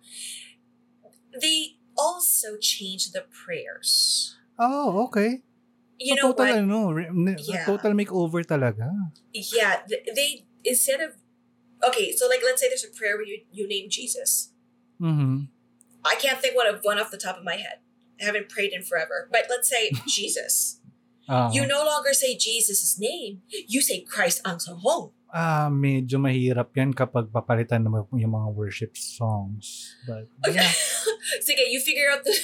They 1.32 1.78
also 1.96 2.58
changed 2.60 3.14
the 3.14 3.24
prayers. 3.30 4.34
Oh, 4.58 5.06
okay. 5.08 5.40
You 6.02 6.16
know 6.18 6.34
total, 6.34 6.46
what? 6.50 6.58
ano, 6.58 6.78
re- 6.90 7.36
Yeah. 7.46 7.64
total 7.64 7.94
makeover 7.94 8.42
talaga. 8.42 8.90
Yeah, 9.32 9.86
th- 9.86 10.02
they 10.18 10.44
instead 10.66 10.98
of 11.00 11.14
okay, 11.84 12.12
so 12.14 12.26
like 12.28 12.40
let's 12.44 12.60
say 12.60 12.68
there's 12.68 12.84
a 12.86 12.92
prayer 12.94 13.16
where 13.16 13.26
you 13.26 13.42
you 13.50 13.66
name 13.68 13.88
Jesus. 13.90 14.52
Mhm. 15.00 15.48
I 16.04 16.14
can't 16.18 16.38
think 16.40 16.54
one 16.56 16.66
of 16.66 16.80
one 16.82 16.98
off 16.98 17.10
the 17.10 17.18
top 17.20 17.38
of 17.38 17.44
my 17.44 17.56
head. 17.56 17.78
I 18.20 18.24
haven't 18.26 18.48
prayed 18.48 18.72
in 18.72 18.82
forever, 18.82 19.28
but 19.30 19.46
let's 19.50 19.68
say 19.68 19.90
Jesus. 20.06 20.78
Ah, 21.30 21.50
You 21.54 21.66
no 21.66 21.86
longer 21.86 22.12
say 22.12 22.34
Jesus' 22.36 22.98
name. 22.98 23.42
You 23.70 23.80
say 23.80 24.02
Christ 24.02 24.42
Ang 24.44 24.58
Sung 24.58 24.78
Hong. 24.82 25.14
ah, 25.32 25.70
medyo 25.72 26.18
mahirap 26.20 26.74
yan 26.76 26.92
kapag 26.92 27.30
papalitan 27.32 27.86
naman 27.86 28.04
yung 28.12 28.36
mga 28.36 28.52
worship 28.52 28.92
songs. 28.98 29.96
But, 30.04 30.28
Okay. 30.44 30.60
yeah. 30.60 30.68
Sige, 31.46 31.62
you 31.72 31.80
figure 31.80 32.10
out 32.12 32.20
the, 32.26 32.34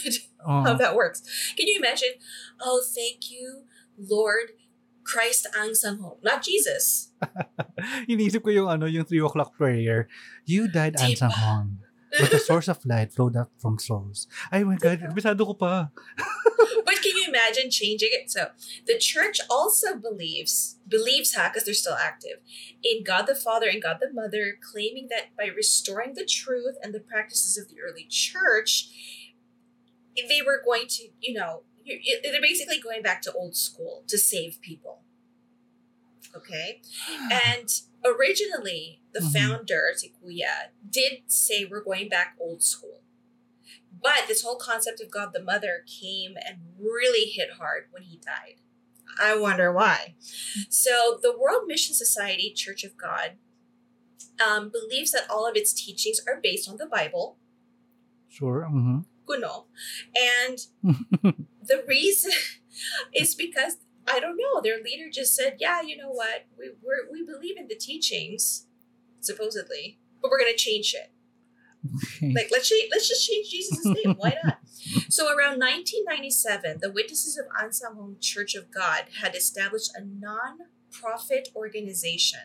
Oh. 0.40 0.62
how 0.64 0.72
that 0.78 0.94
works. 0.96 1.20
Can 1.58 1.66
you 1.68 1.76
imagine? 1.76 2.16
Oh, 2.62 2.80
thank 2.80 3.28
you, 3.28 3.66
Lord 3.98 4.54
Christ 5.08 5.48
Ang 5.56 5.72
Sung 5.72 6.04
Hong. 6.04 6.20
Not 6.20 6.44
Jesus. 6.44 7.16
Iniisip 8.12 8.44
ko 8.44 8.52
yung 8.52 8.68
ano, 8.68 8.84
yung 8.84 9.08
3 9.08 9.24
o'clock 9.24 9.56
prayer. 9.56 10.04
You 10.44 10.68
died 10.68 11.00
Diba? 11.00 11.16
ansang 11.16 11.32
hong. 11.32 11.68
But 12.08 12.32
the 12.32 12.40
source 12.40 12.68
of 12.68 12.84
light 12.88 13.12
flowed 13.12 13.36
up 13.36 13.52
from 13.60 13.76
souls. 13.76 14.28
Ay 14.48 14.64
my 14.64 14.80
God, 14.80 15.00
bisado 15.12 15.44
ko 15.44 15.52
pa. 15.52 15.92
But 16.88 17.04
can 17.04 17.12
you 17.20 17.28
imagine 17.28 17.68
changing 17.68 18.16
it? 18.16 18.32
So 18.32 18.48
the 18.88 18.96
church 18.96 19.40
also 19.52 19.92
believes 19.92 20.80
believes 20.88 21.36
ha 21.36 21.52
because 21.52 21.68
they're 21.68 21.76
still 21.76 22.00
active 22.00 22.40
in 22.80 23.04
God 23.04 23.28
the 23.28 23.36
Father 23.36 23.68
and 23.68 23.82
God 23.82 24.00
the 24.00 24.08
Mother, 24.08 24.56
claiming 24.56 25.12
that 25.12 25.36
by 25.36 25.52
restoring 25.52 26.16
the 26.16 26.24
truth 26.24 26.80
and 26.80 26.96
the 26.96 27.04
practices 27.04 27.60
of 27.60 27.68
the 27.68 27.76
early 27.84 28.08
church, 28.08 28.88
they 30.16 30.40
were 30.40 30.64
going 30.64 30.88
to, 30.96 31.12
you 31.20 31.36
know, 31.36 31.67
they're 32.22 32.40
basically 32.40 32.80
going 32.80 33.02
back 33.02 33.22
to 33.22 33.32
old 33.32 33.56
school 33.56 34.04
to 34.08 34.18
save 34.18 34.60
people. 34.60 35.02
Okay, 36.36 36.80
and 37.32 37.68
originally 38.04 39.00
the 39.12 39.20
Mhm. 39.20 39.32
founder 39.32 39.82
Tikuya 39.96 40.70
did 40.88 41.22
say 41.26 41.64
we're 41.64 41.82
going 41.82 42.08
back 42.08 42.36
old 42.38 42.62
school. 42.62 43.02
But 44.00 44.28
this 44.28 44.42
whole 44.42 44.56
concept 44.56 45.00
of 45.00 45.10
God 45.10 45.32
the 45.32 45.42
Mother 45.42 45.84
came 45.86 46.36
and 46.36 46.58
really 46.78 47.26
hit 47.30 47.52
hard 47.58 47.86
when 47.90 48.02
he 48.04 48.18
died. 48.18 48.56
I 49.20 49.34
wonder 49.36 49.72
why. 49.72 50.14
So, 50.68 51.18
the 51.20 51.36
World 51.36 51.66
Mission 51.66 51.94
Society 51.94 52.52
Church 52.54 52.84
of 52.84 52.96
God 52.96 53.38
um, 54.46 54.70
believes 54.70 55.10
that 55.10 55.28
all 55.28 55.46
of 55.48 55.56
its 55.56 55.72
teachings 55.72 56.20
are 56.28 56.38
based 56.40 56.68
on 56.68 56.76
the 56.76 56.86
Bible, 56.86 57.36
Sure. 58.28 58.68
mhm. 58.70 59.04
kuno, 59.26 59.66
and 60.14 60.66
the 61.68 61.84
reason 61.86 62.32
is 63.14 63.34
because 63.34 63.76
I 64.06 64.20
don't 64.20 64.36
know. 64.38 64.60
Their 64.62 64.82
leader 64.82 65.10
just 65.12 65.34
said, 65.34 65.56
"Yeah, 65.60 65.82
you 65.82 65.96
know 65.96 66.10
what? 66.10 66.46
We 66.58 66.70
we're, 66.82 67.10
we 67.12 67.24
believe 67.24 67.56
in 67.58 67.68
the 67.68 67.74
teachings, 67.76 68.66
supposedly, 69.20 69.98
but 70.22 70.30
we're 70.30 70.38
going 70.40 70.52
to 70.52 70.56
change 70.58 70.94
it." 70.94 71.12
Okay. 72.16 72.32
Like 72.34 72.48
let's 72.50 72.68
change, 72.68 72.88
let's 72.90 73.08
just 73.08 73.28
change 73.28 73.50
Jesus' 73.50 73.84
name. 73.84 74.14
Why 74.18 74.36
not? 74.44 74.58
So 75.10 75.26
around 75.26 75.58
1997, 75.58 76.78
the 76.80 76.90
Witnesses 76.90 77.36
of 77.36 77.46
An 77.60 77.72
Sang 77.72 77.94
Hong 77.94 78.16
Church 78.20 78.54
of 78.54 78.70
God 78.70 79.06
had 79.20 79.34
established 79.34 79.90
a 79.94 80.02
non-profit 80.04 81.48
organization, 81.54 82.40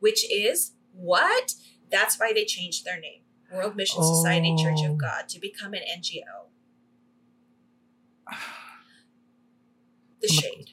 which 0.00 0.30
is 0.30 0.72
what? 0.92 1.54
That's 1.90 2.18
why 2.18 2.32
they 2.32 2.44
changed 2.44 2.84
their 2.84 2.98
name, 3.00 3.22
World 3.52 3.76
Mission 3.76 4.02
Society 4.02 4.54
Church 4.60 4.78
Oh. 4.82 4.92
of 4.92 4.98
God, 4.98 5.28
to 5.28 5.38
become 5.40 5.72
an 5.72 5.82
NGO. 5.96 6.41
The 10.22 10.28
shade. 10.28 10.70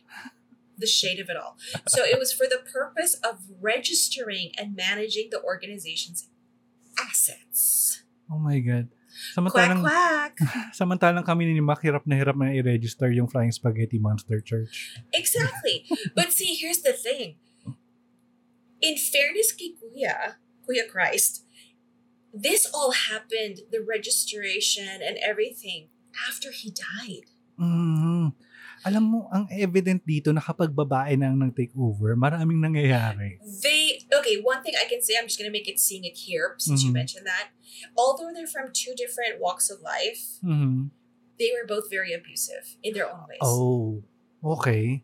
The 0.78 0.86
shade 0.86 1.20
of 1.20 1.28
it 1.28 1.36
all. 1.36 1.58
So 1.88 2.06
it 2.06 2.20
was 2.20 2.32
for 2.32 2.46
the 2.46 2.62
purpose 2.62 3.16
of 3.26 3.42
registering 3.60 4.52
and 4.56 4.76
managing 4.76 5.30
the 5.32 5.42
organization's 5.42 6.30
assets. 7.02 8.04
oh 8.30 8.38
my 8.38 8.60
God. 8.60 8.90
Quack, 9.34 9.52
Samantalang, 9.52 9.82
quack. 9.82 10.36
samantalang 10.78 11.26
kami 11.26 11.52
ni 11.52 11.60
Mac, 11.60 11.82
hirap 11.84 12.08
na 12.08 12.16
hirap 12.16 12.38
na 12.40 12.54
i-register 12.56 13.12
yung 13.12 13.28
Flying 13.28 13.52
Spaghetti 13.52 14.00
Monster 14.00 14.40
Church. 14.40 14.96
Exactly. 15.12 15.84
but 16.16 16.32
see, 16.32 16.56
here's 16.56 16.86
the 16.86 16.94
thing. 16.94 17.36
In 18.80 18.96
fairness 18.96 19.52
kay 19.52 19.76
Kuya, 19.76 20.40
Kuya 20.64 20.88
Christ, 20.88 21.44
this 22.32 22.64
all 22.72 22.96
happened, 22.96 23.68
the 23.74 23.84
registration 23.84 25.02
and 25.04 25.20
everything, 25.20 25.90
after 26.16 26.52
he 26.56 26.72
died. 26.72 27.28
Mhm. 27.60 28.32
Alam 28.88 29.04
mo, 29.04 29.20
ang 29.28 29.44
evident 29.52 30.00
dito 30.08 30.32
na 30.32 30.40
kapag 30.40 30.72
babae 30.72 31.20
na 31.20 31.28
ang 31.28 31.36
nag-take 31.36 31.76
over, 31.76 32.16
maraming 32.16 32.64
nangyayari. 32.64 33.36
They, 33.60 34.00
okay, 34.08 34.40
one 34.40 34.64
thing 34.64 34.80
I 34.80 34.88
can 34.88 35.04
say, 35.04 35.20
I'm 35.20 35.28
just 35.28 35.36
to 35.36 35.52
make 35.52 35.68
it 35.68 35.84
seeing 35.84 36.08
it 36.08 36.16
here, 36.16 36.56
since 36.56 36.88
you 36.88 36.96
Mhm. 36.96 37.04
mentioned 37.04 37.28
that. 37.28 37.52
Although 38.00 38.32
they're 38.32 38.48
from 38.48 38.72
two 38.72 38.96
different 38.96 39.44
walks 39.44 39.68
of 39.68 39.84
life, 39.84 40.40
Mhm. 40.40 40.96
they 41.36 41.52
were 41.52 41.68
both 41.68 41.92
very 41.92 42.16
abusive 42.16 42.80
in 42.80 42.96
their 42.96 43.12
own 43.12 43.28
ways. 43.28 43.44
Oh, 43.44 44.00
okay. 44.40 45.04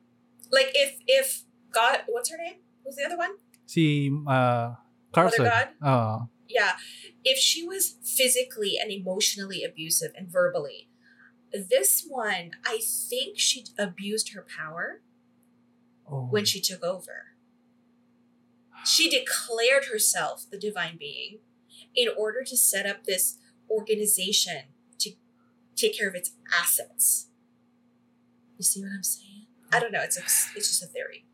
Like 0.56 0.72
if, 0.72 1.04
if 1.04 1.44
God, 1.76 2.08
what's 2.08 2.32
her 2.32 2.40
name? 2.40 2.64
Who's 2.88 2.96
the 2.96 3.04
other 3.12 3.20
one? 3.20 3.36
Si 3.68 4.08
uh, 4.24 4.80
Carson. 5.12 5.44
God? 5.44 5.68
Ah, 5.84 6.32
yeah, 6.48 6.80
if 7.28 7.36
she 7.36 7.68
was 7.68 8.00
physically 8.08 8.80
and 8.80 8.88
emotionally 8.88 9.64
abusive 9.68 10.16
and 10.16 10.32
verbally, 10.32 10.88
this 11.58 12.06
one, 12.08 12.52
I 12.66 12.80
think 12.84 13.40
she 13.40 13.66
abused 13.78 14.34
her 14.34 14.46
power 14.58 15.02
oh. 16.10 16.28
when 16.30 16.46
she 16.46 16.62
took 16.62 16.84
over. 16.84 17.36
She 18.86 19.10
declared 19.10 19.86
herself 19.92 20.46
the 20.50 20.60
divine 20.60 20.98
being 20.98 21.40
in 21.96 22.08
order 22.18 22.44
to 22.44 22.56
set 22.56 22.86
up 22.86 23.04
this 23.04 23.38
organization 23.70 24.64
to 25.00 25.12
take 25.76 25.98
care 25.98 26.08
of 26.08 26.16
its 26.16 26.32
assets. 26.54 27.30
You 28.58 28.64
see 28.64 28.82
what 28.82 28.92
I'm 28.96 29.04
saying? 29.04 29.48
I 29.72 29.80
don't 29.80 29.92
know. 29.92 30.02
It's 30.02 30.18
a, 30.18 30.22
it's 30.56 30.70
just 30.70 30.84
a 30.84 30.88
theory. 30.88 31.26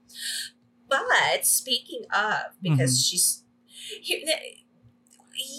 But 0.88 1.46
speaking 1.46 2.04
of, 2.14 2.54
because 2.62 2.98
mm-hmm. 2.98 3.10
she's 3.10 3.44
here, 4.02 4.20
they, 4.26 4.66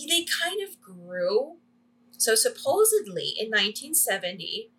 they 0.09 0.27
kind 0.43 0.61
of 0.67 0.81
grew. 0.81 1.59
So 2.23 2.37
supposedly 2.37 3.35
in 3.37 3.51
1970, 3.51 4.71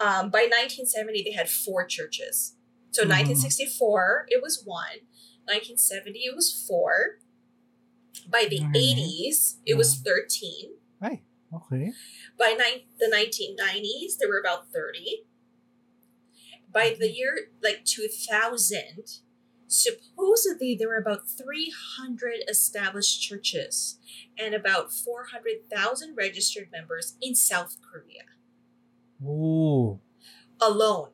um, 0.00 0.30
by 0.30 0.46
1970 0.50 1.22
they 1.22 1.30
had 1.30 1.48
four 1.48 1.86
churches. 1.86 2.56
So 2.90 3.04
Mhm. 3.04 3.10
1964 3.10 4.26
it 4.30 4.42
was 4.42 4.64
one, 4.64 5.06
1970 5.46 6.24
it 6.24 6.34
was 6.34 6.50
four. 6.66 7.20
By 8.28 8.46
the 8.50 8.58
Okay. 8.58 8.78
80s 8.80 9.58
it 9.64 9.74
was 9.74 9.94
13. 9.94 10.78
Right. 11.00 11.22
okay. 11.54 11.92
By 12.36 12.54
ni- 12.54 12.88
the 12.98 13.08
1990s 13.08 14.16
there 14.18 14.28
were 14.28 14.40
about 14.40 14.72
30. 14.72 15.24
By 16.72 16.96
the 16.98 17.10
year 17.10 17.52
like 17.62 17.84
2000, 17.84 19.20
supposedly 19.68 20.74
there 20.74 20.88
were 20.88 20.96
about 20.96 21.28
300 21.28 22.44
established 22.48 23.22
churches 23.22 23.98
and 24.38 24.54
about 24.54 24.92
400,000 24.92 26.14
registered 26.16 26.70
members 26.72 27.16
in 27.20 27.34
South 27.34 27.76
Korea 27.80 28.22
Oh. 29.24 30.00
alone. 30.60 31.10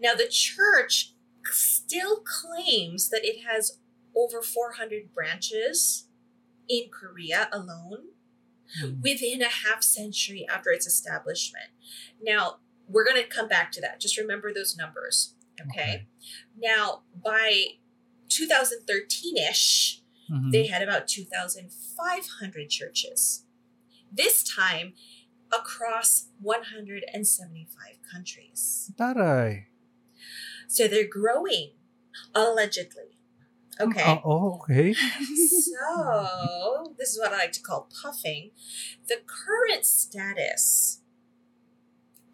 Now, 0.00 0.14
the 0.14 0.28
church 0.28 1.14
still 1.50 2.22
claims 2.24 3.08
that 3.10 3.24
it 3.24 3.44
has 3.44 3.78
over 4.14 4.42
400 4.42 5.14
branches 5.14 6.08
in 6.68 6.84
Korea 6.90 7.48
alone 7.52 8.10
hmm. 8.80 9.00
within 9.00 9.42
a 9.42 9.48
half 9.48 9.82
century 9.82 10.46
after 10.48 10.70
its 10.70 10.86
establishment. 10.86 11.70
Now, 12.22 12.58
we're 12.88 13.04
going 13.04 13.22
to 13.22 13.28
come 13.28 13.48
back 13.48 13.72
to 13.72 13.80
that. 13.80 14.00
Just 14.00 14.18
remember 14.18 14.52
those 14.52 14.76
numbers. 14.76 15.34
Okay. 15.60 16.06
Now, 16.58 17.02
by 17.22 17.64
2013 18.34 19.36
ish, 19.36 20.00
Mhm. 20.30 20.52
they 20.52 20.66
had 20.66 20.82
about 20.82 21.08
2,500 21.08 22.70
churches. 22.70 23.44
This 24.10 24.42
time 24.42 24.94
across 25.52 26.28
175 26.40 27.98
countries. 28.10 28.90
Taray. 28.96 29.66
So 30.68 30.88
they're 30.88 31.08
growing, 31.08 31.72
allegedly. 32.34 33.18
Okay. 33.80 34.02
Ah, 34.04 34.20
oh, 34.24 34.60
okay. 34.60 34.94
so 34.94 36.94
this 36.98 37.10
is 37.10 37.18
what 37.18 37.32
I 37.32 37.38
like 37.38 37.52
to 37.52 37.62
call 37.62 37.88
puffing. 38.02 38.52
The 39.08 39.16
current 39.26 39.84
status 39.84 41.00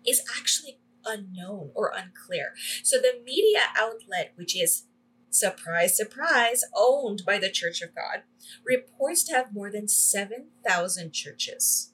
is 0.07 0.23
actually 0.37 0.79
unknown 1.05 1.71
or 1.75 1.93
unclear. 1.95 2.55
So 2.83 2.99
the 2.99 3.21
media 3.25 3.61
outlet, 3.77 4.33
which 4.37 4.57
is 4.57 4.85
surprise, 5.31 5.97
surprise, 5.97 6.65
owned 6.75 7.23
by 7.27 7.39
the 7.39 7.51
Church 7.51 7.83
of 7.83 7.95
God, 7.95 8.23
reports 8.65 9.25
to 9.25 9.33
have 9.35 9.53
more 9.53 9.71
than 9.71 9.89
7,000 9.89 11.13
churches 11.13 11.93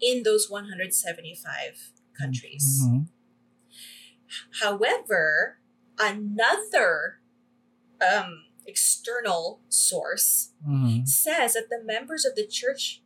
in 0.00 0.22
those 0.22 0.48
175 0.50 1.92
countries. 2.18 2.80
Mhm. 2.84 3.08
However, 4.60 5.58
another 5.98 7.20
um, 8.00 8.46
external 8.66 9.60
source 9.68 10.52
Mhm. 10.66 11.06
says 11.06 11.52
that 11.52 11.68
the 11.68 11.82
members 11.84 12.24
of 12.24 12.34
the 12.34 12.46
church 12.46 13.02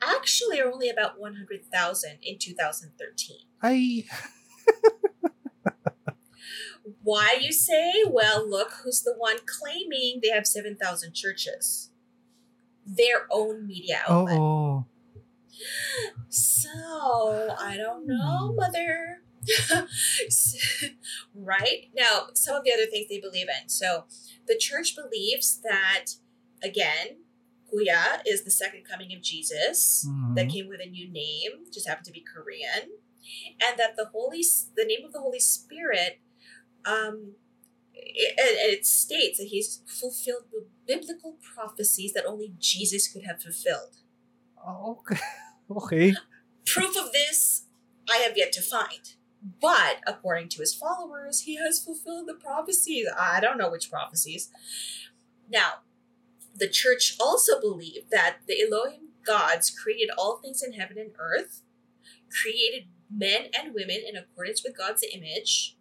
actually 0.00 0.58
are 0.60 0.72
only 0.72 0.88
about 0.88 1.18
100,000 1.20 2.18
in 2.22 2.38
2013. 2.38 3.46
Ay, 3.62 4.04
Why, 7.02 7.38
you 7.40 7.52
say? 7.52 8.04
Well, 8.06 8.48
look 8.48 8.72
who's 8.84 9.02
the 9.02 9.14
one 9.16 9.38
claiming 9.46 10.20
they 10.22 10.28
have 10.30 10.46
7,000 10.46 11.14
churches. 11.14 11.90
Their 12.86 13.26
own 13.30 13.66
media 13.66 14.00
outlet. 14.06 14.38
So, 16.28 16.70
I 17.58 17.76
don't 17.76 18.06
know, 18.06 18.50
Hmm. 18.52 18.56
mother. 18.56 19.22
right? 21.34 21.88
Now, 21.96 22.28
some 22.34 22.56
of 22.56 22.64
the 22.64 22.72
other 22.72 22.86
things 22.86 23.08
they 23.08 23.20
believe 23.20 23.48
in. 23.48 23.68
So, 23.68 24.04
the 24.46 24.56
church 24.56 24.94
believes 24.94 25.60
that, 25.62 26.06
again, 26.62 27.24
Kuya 27.72 28.20
is 28.26 28.42
the 28.44 28.50
second 28.50 28.84
coming 28.84 29.14
of 29.14 29.22
Jesus 29.22 30.04
Mhm. 30.06 30.36
that 30.36 30.48
came 30.48 30.68
with 30.68 30.80
a 30.80 30.86
new 30.86 31.08
name, 31.10 31.70
just 31.72 31.86
happened 31.88 32.06
to 32.06 32.12
be 32.12 32.20
Korean. 32.20 32.90
and 33.62 33.78
that 33.78 33.96
the 33.96 34.06
Holy, 34.06 34.42
the 34.76 34.84
name 34.84 35.04
of 35.04 35.12
the 35.12 35.20
Holy 35.20 35.38
Spirit, 35.38 36.20
um, 36.84 37.34
it, 37.94 38.78
it 38.78 38.86
states 38.86 39.38
that 39.38 39.48
he's 39.48 39.82
fulfilled 39.86 40.44
the 40.50 40.66
biblical 40.86 41.36
prophecies 41.54 42.12
that 42.12 42.26
only 42.26 42.54
Jesus 42.58 43.12
could 43.12 43.24
have 43.24 43.42
fulfilled. 43.42 43.96
Oh, 44.64 45.00
okay. 45.00 45.20
okay. 45.70 46.14
Proof 46.66 46.96
of 46.96 47.12
this, 47.12 47.66
I 48.10 48.16
have 48.18 48.36
yet 48.36 48.52
to 48.52 48.62
find. 48.62 49.14
But 49.60 50.00
according 50.06 50.48
to 50.50 50.60
his 50.60 50.74
followers, 50.74 51.42
he 51.42 51.56
has 51.56 51.82
fulfilled 51.82 52.28
the 52.28 52.34
prophecies. 52.34 53.06
I 53.18 53.40
don't 53.40 53.56
know 53.56 53.70
which 53.70 53.90
prophecies. 53.90 54.50
Now, 55.48 55.80
the 56.54 56.68
church 56.68 57.16
also 57.18 57.60
believed 57.60 58.10
that 58.10 58.38
the 58.46 58.60
Elohim 58.62 59.08
gods 59.24 59.70
created 59.70 60.10
all 60.16 60.36
things 60.36 60.62
in 60.62 60.74
heaven 60.74 60.98
and 60.98 61.12
earth, 61.18 61.62
created 62.30 62.88
men 63.10 63.46
and 63.58 63.74
women 63.74 64.02
in 64.06 64.16
accordance 64.16 64.62
with 64.62 64.76
God's 64.76 65.04
image, 65.14 65.76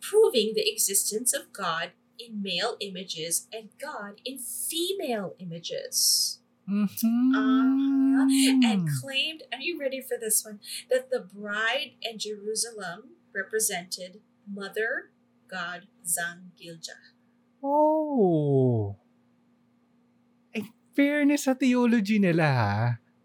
proving 0.00 0.52
the 0.54 0.66
existence 0.70 1.34
of 1.34 1.52
God 1.52 1.92
in 2.18 2.42
male 2.42 2.74
images 2.80 3.46
and 3.54 3.70
God 3.78 4.20
in 4.26 4.38
female 4.38 5.34
images. 5.38 6.38
Mhm. 6.68 7.32
Uh-huh. 7.32 8.28
And 8.60 8.84
claimed, 9.00 9.46
are 9.48 9.62
you 9.62 9.80
ready 9.80 10.04
for 10.04 10.20
this 10.20 10.44
one? 10.44 10.60
That 10.92 11.08
the 11.08 11.24
bride 11.24 11.96
and 12.04 12.20
Jerusalem 12.20 13.16
represented 13.32 14.20
Mother 14.44 15.08
God 15.48 15.88
Zangilja. 16.04 16.98
Oh. 17.64 18.96
In 20.52 20.68
fairness 20.92 21.48
sa 21.48 21.56
theology 21.56 22.20
nila 22.20 22.44
ha, 22.52 22.76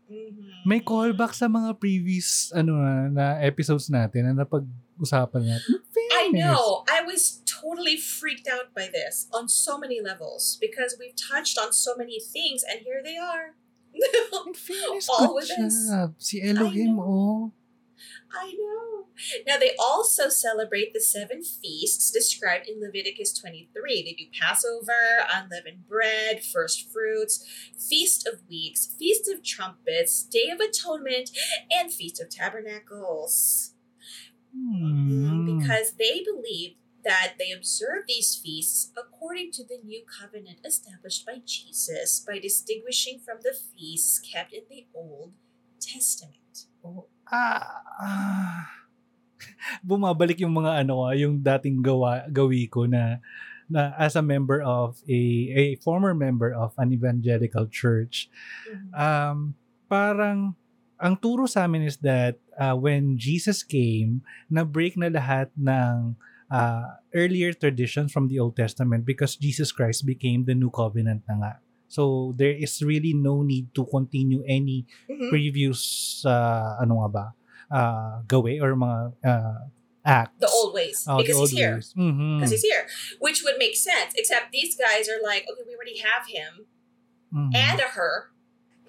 Mhm. 0.08 0.64
may 0.64 0.80
callback 0.80 1.36
sa 1.36 1.52
mga 1.52 1.76
previous 1.76 2.48
ano 2.56 2.80
na, 2.80 2.94
na 3.12 3.26
episodes 3.44 3.92
natin 3.92 4.30
na 4.32 4.46
napag-usapan 4.46 5.44
natin. 5.52 5.72
I 6.24 6.28
know. 6.30 6.84
I 6.90 7.02
was 7.02 7.42
totally 7.46 7.98
freaked 7.98 8.48
out 8.48 8.74
by 8.76 8.90
this 8.92 9.28
on 9.34 9.50
so 9.50 9.78
many 9.78 10.02
levels 10.02 10.58
because 10.60 10.96
we've 11.00 11.16
touched 11.16 11.58
on 11.58 11.74
so 11.74 11.96
many 11.98 12.20
things, 12.20 12.64
and 12.70 12.82
here 12.82 13.02
they 13.04 13.18
are. 13.18 13.56
In 14.48 14.54
fairness, 14.54 15.10
All 15.10 15.36
with 15.36 15.48
job. 15.48 16.16
Si 16.18 16.42
Elohim, 16.42 17.00
oh. 17.00 17.52
I 18.34 18.54
know. 18.54 19.06
Now, 19.46 19.60
they 19.60 19.76
also 19.80 20.28
celebrate 20.30 20.94
the 20.94 21.00
seven 21.00 21.44
feasts 21.44 22.10
described 22.10 22.68
in 22.68 22.82
Leviticus 22.82 23.38
23. 23.38 24.04
They 24.04 24.14
do 24.14 24.30
Passover, 24.40 25.28
unleavened 25.32 25.88
bread, 25.88 26.44
first 26.44 26.92
fruits, 26.92 27.46
Feast 27.78 28.28
of 28.28 28.42
Weeks, 28.50 28.96
Feast 28.98 29.30
of 29.32 29.44
Trumpets, 29.44 30.24
Day 30.24 30.50
of 30.52 30.60
Atonement, 30.60 31.30
and 31.72 31.94
Feast 31.94 32.20
of 32.20 32.30
Tabernacles. 32.30 33.73
Hmm. 34.54 35.58
Because 35.58 35.94
they 35.98 36.22
believe 36.24 36.78
that 37.04 37.36
they 37.38 37.52
observe 37.52 38.08
these 38.08 38.36
feasts 38.36 38.92
according 38.96 39.52
to 39.52 39.64
the 39.64 39.80
new 39.84 40.04
covenant 40.08 40.64
established 40.64 41.26
by 41.26 41.44
Jesus 41.44 42.24
by 42.24 42.40
distinguishing 42.40 43.20
from 43.20 43.44
the 43.44 43.52
feasts 43.52 44.20
kept 44.24 44.54
in 44.54 44.64
the 44.70 44.88
Old 44.96 45.34
Testament. 45.82 46.72
Ah, 47.28 47.84
ah. 48.00 48.84
bumabalik 49.84 50.40
yung 50.40 50.56
mga 50.56 50.88
ano 50.88 51.04
ah, 51.08 51.16
yung 51.16 51.44
dating 51.44 51.84
gawa 51.84 52.24
gawi 52.32 52.68
ko 52.72 52.88
na 52.88 53.20
na 53.68 53.96
as 53.96 54.16
a 54.16 54.24
member 54.24 54.60
of 54.64 55.00
a 55.08 55.20
a 55.52 55.64
former 55.80 56.12
member 56.12 56.52
of 56.52 56.76
an 56.76 56.92
evangelical 56.92 57.64
church 57.68 58.28
um 58.92 59.56
parang 59.88 60.56
ang 61.00 61.16
turo 61.16 61.48
sa 61.48 61.64
amin 61.68 61.88
is 61.88 62.00
that 62.04 62.40
uh, 62.60 62.76
when 62.76 63.18
Jesus 63.18 63.64
came 63.64 64.22
na 64.50 64.64
break 64.64 64.98
na 64.98 65.08
lahat 65.10 65.50
ng 65.58 66.16
uh, 66.50 66.98
earlier 67.14 67.54
traditions 67.54 68.12
from 68.12 68.28
the 68.28 68.38
Old 68.40 68.56
Testament 68.56 69.06
because 69.06 69.36
Jesus 69.36 69.72
Christ 69.72 70.06
became 70.06 70.46
the 70.46 70.54
new 70.54 70.70
covenant 70.70 71.24
na 71.30 71.36
nga 71.40 71.54
so 71.90 72.34
there 72.38 72.54
is 72.54 72.82
really 72.82 73.14
no 73.14 73.46
need 73.46 73.70
to 73.78 73.86
continue 73.86 74.42
any 74.50 74.86
Mhm. 75.06 75.30
previous 75.30 75.80
uh, 76.26 76.82
ano 76.82 77.06
nga 77.06 77.10
ba 77.10 77.26
uh, 77.70 78.14
gawe 78.26 78.54
or 78.62 78.74
mga 78.74 79.00
uh, 79.22 79.60
acts 80.04 80.36
The 80.42 80.50
old 80.52 80.74
ways. 80.76 81.06
Oh, 81.08 81.22
because 81.22 81.38
old 81.38 81.50
he's 81.54 81.60
here. 81.62 81.78
Mhm. 81.96 82.42
because 82.42 82.52
he's 82.52 82.66
here, 82.66 82.84
which 83.24 83.40
would 83.46 83.56
make 83.62 83.78
sense. 83.78 84.12
Except 84.18 84.52
these 84.52 84.74
guys 84.76 85.08
are 85.08 85.22
like, 85.22 85.46
okay, 85.48 85.64
we 85.64 85.74
already 85.78 86.02
have 86.02 86.28
him 86.28 86.66
Mhm. 87.30 87.54
and 87.56 87.78
a 87.80 87.94
her, 87.94 88.34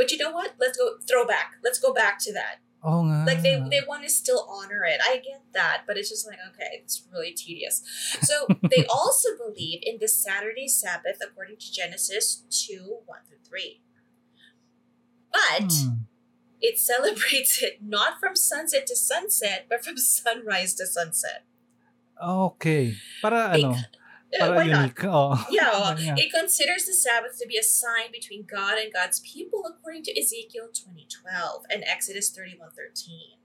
but 0.01 0.09
you 0.11 0.19
know 0.19 0.33
what? 0.33 0.57
Let's 0.59 0.77
go 0.81 0.97
throw 1.05 1.23
back. 1.29 1.61
Let's 1.63 1.79
go 1.79 1.93
back 1.93 2.19
to 2.25 2.33
that. 2.33 2.64
Oo 2.85 3.01
nga. 3.09 3.25
Like 3.25 3.41
they 3.41 3.57
they 3.73 3.81
want 3.89 4.05
to 4.05 4.13
still 4.13 4.45
honor 4.45 4.85
it. 4.85 5.01
I 5.01 5.17
get 5.17 5.41
that, 5.57 5.89
but 5.89 5.97
it's 5.97 6.13
just 6.13 6.29
like 6.29 6.37
okay, 6.53 6.85
it's 6.85 7.09
really 7.09 7.33
tedious. 7.33 7.81
So 8.21 8.45
they 8.61 8.85
also 8.93 9.33
believe 9.41 9.81
in 9.81 9.97
the 9.97 10.09
Saturday 10.09 10.69
Sabbath 10.69 11.17
according 11.25 11.57
to 11.65 11.73
Genesis 11.73 12.45
two 12.53 13.01
one 13.09 13.25
through 13.25 13.41
three, 13.41 13.81
but 15.33 15.73
Hmm. 15.73 16.05
it 16.61 16.77
celebrates 16.79 17.61
it 17.65 17.81
not 17.81 18.21
from 18.21 18.37
sunset 18.37 18.85
to 18.93 18.97
sunset, 18.97 19.67
but 19.69 19.81
from 19.85 19.97
sunrise 20.01 20.77
to 20.77 20.85
sunset. 20.85 21.49
Okay. 22.21 22.95
Para 23.25 23.57
ano? 23.57 23.75
Uh, 24.35 24.47
Para 24.51 24.57
why 24.57 24.67
not? 24.67 24.91
Oh. 25.05 25.47
Yeah, 25.51 25.95
Yeah. 25.99 26.15
it 26.19 26.33
considers 26.33 26.87
the 26.87 26.95
Sabbath 26.95 27.39
to 27.39 27.47
be 27.47 27.57
a 27.57 27.63
sign 27.63 28.11
between 28.11 28.45
God 28.45 28.79
and 28.79 28.93
God's 28.93 29.21
people 29.21 29.63
according 29.69 30.03
to 30.05 30.13
Ezekiel 30.19 30.69
2012 30.75 31.65
and 31.71 31.85
Exodus 31.87 32.31
31:13. 32.35 33.39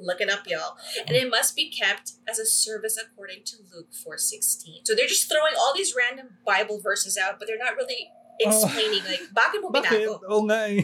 Look 0.00 0.20
it 0.22 0.30
up, 0.30 0.46
y'all. 0.48 0.78
And 1.06 1.12
it 1.16 1.28
must 1.28 1.54
be 1.56 1.68
kept 1.68 2.12
as 2.28 2.38
a 2.38 2.46
service 2.46 2.96
according 2.96 3.44
to 3.52 3.56
Luke 3.74 3.90
4:16. 3.92 4.86
So 4.86 4.94
they're 4.94 5.10
just 5.10 5.28
throwing 5.28 5.52
all 5.58 5.74
these 5.76 5.92
random 5.96 6.38
Bible 6.46 6.80
verses 6.80 7.18
out, 7.18 7.38
but 7.38 7.48
they're 7.48 7.58
not 7.60 7.76
really 7.76 8.08
explaining 8.40 9.04
like 9.04 9.20
bakit 9.36 9.60
mo 9.60 9.68
Bakit? 9.68 10.00
binago? 10.00 10.24
Oo 10.32 10.42
nga 10.48 10.70
eh. 10.72 10.80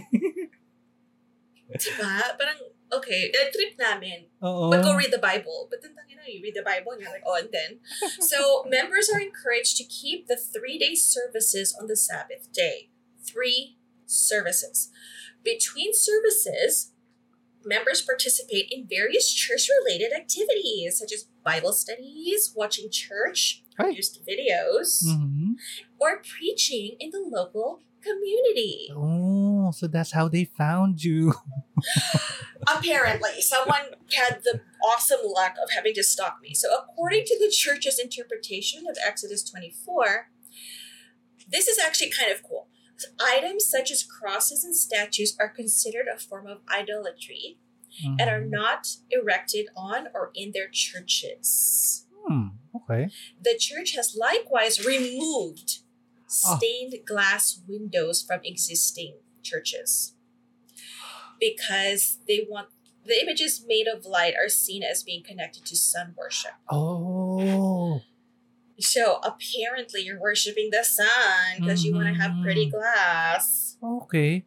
Diba? 1.72 2.12
Parang 2.36 2.58
okay, 2.98 3.32
uh, 3.32 3.50
trip 3.52 3.76
namin. 3.78 4.26
Oo. 4.44 4.70
But 4.70 4.82
go 4.82 4.94
read 4.94 5.12
the 5.12 5.18
Bible. 5.22 5.68
But 5.70 5.82
then 5.82 5.92
you 6.08 6.16
know, 6.16 6.26
you 6.26 6.40
read 6.42 6.54
the 6.54 6.62
Bible 6.64 6.92
and 6.92 7.00
you're 7.00 7.10
like, 7.12 7.24
oh, 7.26 7.36
and 7.38 7.50
then. 7.52 7.80
So 8.20 8.64
members 8.68 9.08
are 9.12 9.20
encouraged 9.20 9.76
to 9.78 9.84
keep 9.84 10.26
the 10.26 10.36
three 10.36 10.78
day 10.78 10.94
services 10.94 11.76
on 11.78 11.86
the 11.86 11.96
Sabbath 11.96 12.52
day. 12.52 12.90
Three 13.22 13.76
services. 14.06 14.90
Between 15.44 15.94
services, 15.94 16.92
members 17.64 18.02
participate 18.02 18.66
in 18.70 18.86
various 18.86 19.32
church 19.32 19.68
related 19.82 20.12
activities 20.14 20.98
such 20.98 21.12
as 21.12 21.26
Bible 21.44 21.72
studies, 21.72 22.52
watching 22.54 22.90
church-produced 22.90 24.22
videos, 24.26 25.02
Mhm. 25.06 25.54
or 25.98 26.22
preaching 26.22 26.96
in 26.98 27.10
the 27.10 27.20
local 27.22 27.82
community. 28.06 28.88
Oh, 28.94 29.70
so 29.72 29.86
that's 29.86 30.12
how 30.12 30.28
they 30.28 30.44
found 30.44 31.02
you. 31.02 31.34
Apparently, 32.68 33.40
someone 33.40 33.82
had 34.16 34.40
the 34.44 34.60
awesome 34.84 35.20
luck 35.24 35.54
of 35.62 35.70
having 35.74 35.94
to 35.94 36.02
stalk 36.02 36.38
me. 36.42 36.54
So, 36.54 36.68
according 36.74 37.24
to 37.26 37.38
the 37.38 37.50
church's 37.50 37.98
interpretation 37.98 38.84
of 38.88 38.96
Exodus 39.06 39.48
24, 39.48 40.30
this 41.48 41.68
is 41.68 41.78
actually 41.78 42.10
kind 42.10 42.32
of 42.32 42.42
cool. 42.42 42.68
Items 43.20 43.66
such 43.66 43.90
as 43.90 44.02
crosses 44.02 44.64
and 44.64 44.74
statues 44.74 45.36
are 45.38 45.48
considered 45.50 46.06
a 46.12 46.18
form 46.18 46.46
of 46.46 46.58
idolatry 46.72 47.58
and 48.04 48.20
are 48.22 48.40
Mhm. 48.42 48.50
not 48.50 48.88
erected 49.10 49.68
on 49.76 50.08
or 50.14 50.30
in 50.34 50.52
their 50.52 50.68
churches. 50.68 52.06
Hmm. 52.26 52.48
Okay. 52.74 53.10
The 53.40 53.56
church 53.58 53.92
has 53.94 54.14
likewise 54.16 54.84
removed. 54.84 55.78
Stained 56.26 56.94
glass 57.06 57.60
windows 57.66 58.22
from 58.22 58.40
existing 58.44 59.16
churches 59.42 60.14
because 61.40 62.18
they 62.26 62.46
want 62.48 62.68
the 63.06 63.14
images 63.22 63.62
made 63.62 63.86
of 63.86 64.02
light 64.04 64.34
are 64.34 64.50
seen 64.50 64.82
as 64.82 65.06
being 65.06 65.22
connected 65.22 65.62
to 65.66 65.76
sun 65.78 66.14
worship. 66.18 66.58
Oh. 66.66 68.02
So 68.82 69.22
apparently 69.22 70.02
you're 70.02 70.20
worshiping 70.20 70.68
the 70.74 70.82
sun 70.82 71.62
because 71.62 71.84
you 71.86 71.94
want 71.94 72.10
to 72.10 72.16
have 72.18 72.34
pretty 72.42 72.66
Mhm. 72.66 72.74
glass. 72.74 73.76
Okay. 73.80 74.42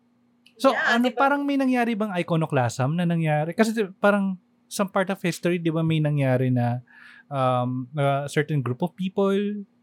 So, 0.59 0.75
Yeah, 0.75 0.99
ano, 0.99 1.07
di 1.07 1.15
ba? 1.15 1.23
parang 1.23 1.47
may 1.47 1.55
nangyari 1.55 1.95
bang 1.95 2.11
iconoclasm 2.11 2.99
na 2.99 3.07
nangyari? 3.07 3.55
Kasi 3.55 3.71
di- 3.71 3.87
parang 4.03 4.35
some 4.67 4.91
part 4.91 5.07
of 5.07 5.17
history, 5.23 5.55
di 5.55 5.71
ba 5.71 5.79
may 5.79 6.03
nangyari 6.03 6.51
na 6.51 6.83
um, 7.29 7.87
a 7.97 8.27
certain 8.27 8.61
group 8.61 8.81
of 8.81 8.95
people 8.95 9.33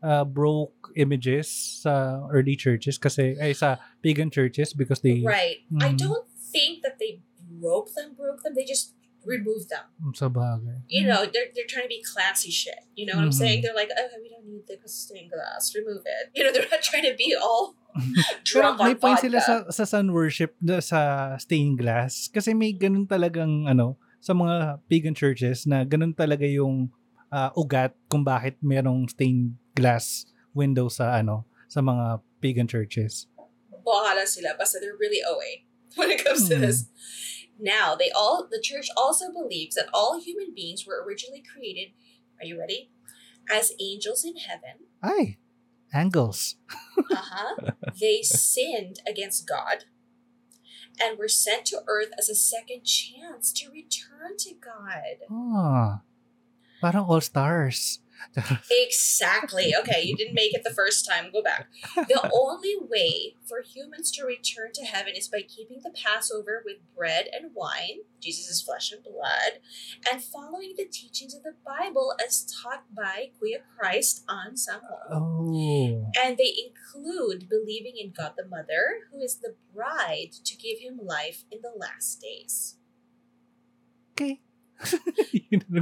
uh, 0.02 0.24
broke 0.24 0.90
images 0.96 1.46
sa 1.82 2.22
early 2.30 2.56
churches 2.56 2.98
kasi, 2.98 3.34
ay 3.40 3.52
sa 3.52 3.76
pagan 4.02 4.30
churches 4.30 4.72
because 4.74 5.00
they, 5.00 5.22
Right. 5.22 5.62
I 5.80 5.94
Mhm. 5.94 5.98
don't 5.98 6.26
think 6.52 6.82
that 6.82 6.98
they 6.98 7.22
broke 7.60 7.94
them, 7.94 8.14
broke 8.14 8.42
them. 8.42 8.54
They 8.54 8.64
just 8.66 8.94
removed 9.26 9.66
them. 9.74 9.90
sa 10.14 10.30
bagay. 10.30 10.86
You 10.86 11.02
know, 11.02 11.26
they're, 11.26 11.50
they're 11.50 11.66
trying 11.66 11.90
to 11.90 11.92
be 11.92 11.98
classy 12.02 12.50
shit. 12.54 12.78
You 12.94 13.10
know 13.10 13.18
what 13.18 13.26
I'm 13.26 13.34
Mhm. 13.34 13.42
saying? 13.42 13.58
They're 13.66 13.74
like, 13.74 13.90
oh, 13.90 14.06
we 14.22 14.30
don't 14.30 14.46
need 14.46 14.70
the 14.70 14.78
stained 14.86 15.34
glass. 15.34 15.74
Remove 15.74 16.06
it. 16.06 16.30
You 16.30 16.46
know, 16.46 16.54
they're 16.54 16.70
not 16.70 16.82
trying 16.86 17.02
to 17.10 17.14
be 17.18 17.34
all 17.34 17.74
Pero 18.46 18.70
drunk 18.70 18.78
on 18.80 18.86
may 18.86 18.94
point 18.94 19.18
vodka. 19.18 19.26
sila 19.26 19.38
sa, 19.42 19.54
sa 19.72 19.84
sun 19.84 20.14
worship, 20.14 20.54
sa 20.78 21.34
stained 21.42 21.82
glass. 21.82 22.30
Kasi 22.30 22.54
may 22.54 22.70
ganun 22.70 23.08
talagang, 23.08 23.66
ano, 23.66 23.98
sa 24.22 24.30
mga 24.30 24.78
pagan 24.86 25.14
churches 25.18 25.66
na 25.66 25.82
ganun 25.82 26.14
talaga 26.14 26.46
yung 26.46 26.90
ah, 27.30 27.50
ugat 27.56 27.92
kung 28.08 28.24
bakit 28.24 28.56
merong 28.62 29.08
stained 29.10 29.56
glass 29.74 30.24
window 30.54 30.88
sa 30.88 31.18
ano 31.18 31.44
sa 31.68 31.80
mga 31.82 32.20
pagan 32.40 32.66
churches. 32.68 33.26
bahala 33.86 34.26
sila. 34.26 34.58
Basta 34.58 34.78
they're 34.82 34.98
really 34.98 35.22
OA 35.22 35.62
when 35.94 36.10
it 36.10 36.18
comes 36.24 36.48
to 36.50 36.56
Hmm. 36.58 36.66
this. 36.66 36.90
Now, 37.56 37.94
they 37.96 38.10
all 38.10 38.44
the 38.50 38.60
church 38.60 38.90
also 38.98 39.30
believes 39.32 39.78
that 39.78 39.88
all 39.94 40.18
human 40.20 40.50
beings 40.52 40.84
were 40.84 40.98
originally 41.00 41.40
created, 41.40 41.94
are 42.42 42.44
you 42.44 42.58
ready? 42.58 42.90
As 43.48 43.72
angels 43.80 44.26
in 44.26 44.36
heaven. 44.42 44.90
Ay, 45.02 45.38
angles. 45.94 46.58
Uh-huh. 47.06 47.72
they 47.94 48.20
sinned 48.26 48.98
against 49.06 49.46
God 49.46 49.86
and 50.98 51.16
were 51.16 51.28
sent 51.30 51.64
to 51.70 51.84
earth 51.86 52.10
as 52.18 52.28
a 52.28 52.34
second 52.34 52.82
chance 52.84 53.52
to 53.52 53.70
return 53.70 54.34
to 54.42 54.52
God. 54.58 55.22
Ah, 55.30 56.02
parang 56.80 57.04
all 57.04 57.20
stars. 57.20 58.00
Exactly. 58.70 59.74
Okay, 59.78 60.02
you 60.02 60.16
didn't 60.16 60.34
make 60.34 60.54
it 60.54 60.62
the 60.64 60.74
first 60.74 61.08
time. 61.08 61.30
Go 61.32 61.42
back. 61.42 61.68
The 61.94 62.30
only 62.34 62.74
way 62.80 63.34
for 63.46 63.62
humans 63.62 64.10
to 64.12 64.24
return 64.24 64.72
to 64.74 64.84
heaven 64.84 65.14
is 65.16 65.28
by 65.28 65.42
keeping 65.42 65.80
the 65.82 65.90
Passover 65.90 66.62
with 66.64 66.76
bread 66.96 67.26
and 67.32 67.52
wine, 67.54 68.00
Jesus' 68.20 68.62
flesh 68.62 68.92
and 68.92 69.02
blood, 69.02 69.60
and 70.10 70.22
following 70.22 70.74
the 70.76 70.86
teachings 70.86 71.34
of 71.34 71.42
the 71.42 71.54
Bible 71.64 72.14
as 72.24 72.44
taught 72.62 72.84
by 72.94 73.30
Kuya 73.40 73.60
Christ 73.76 74.24
An 74.28 74.56
Sang 74.56 74.80
Hong. 74.88 75.52
Oh. 75.52 76.12
And 76.22 76.36
they 76.36 76.54
include 76.66 77.48
believing 77.48 77.94
in 77.98 78.12
God 78.16 78.32
the 78.36 78.46
Mother, 78.46 79.08
who 79.12 79.20
is 79.20 79.36
the 79.36 79.54
bride 79.74 80.32
to 80.44 80.56
give 80.56 80.78
him 80.80 81.00
life 81.02 81.44
in 81.50 81.60
the 81.62 81.72
last 81.76 82.20
days. 82.20 82.76
Okay. 84.12 84.40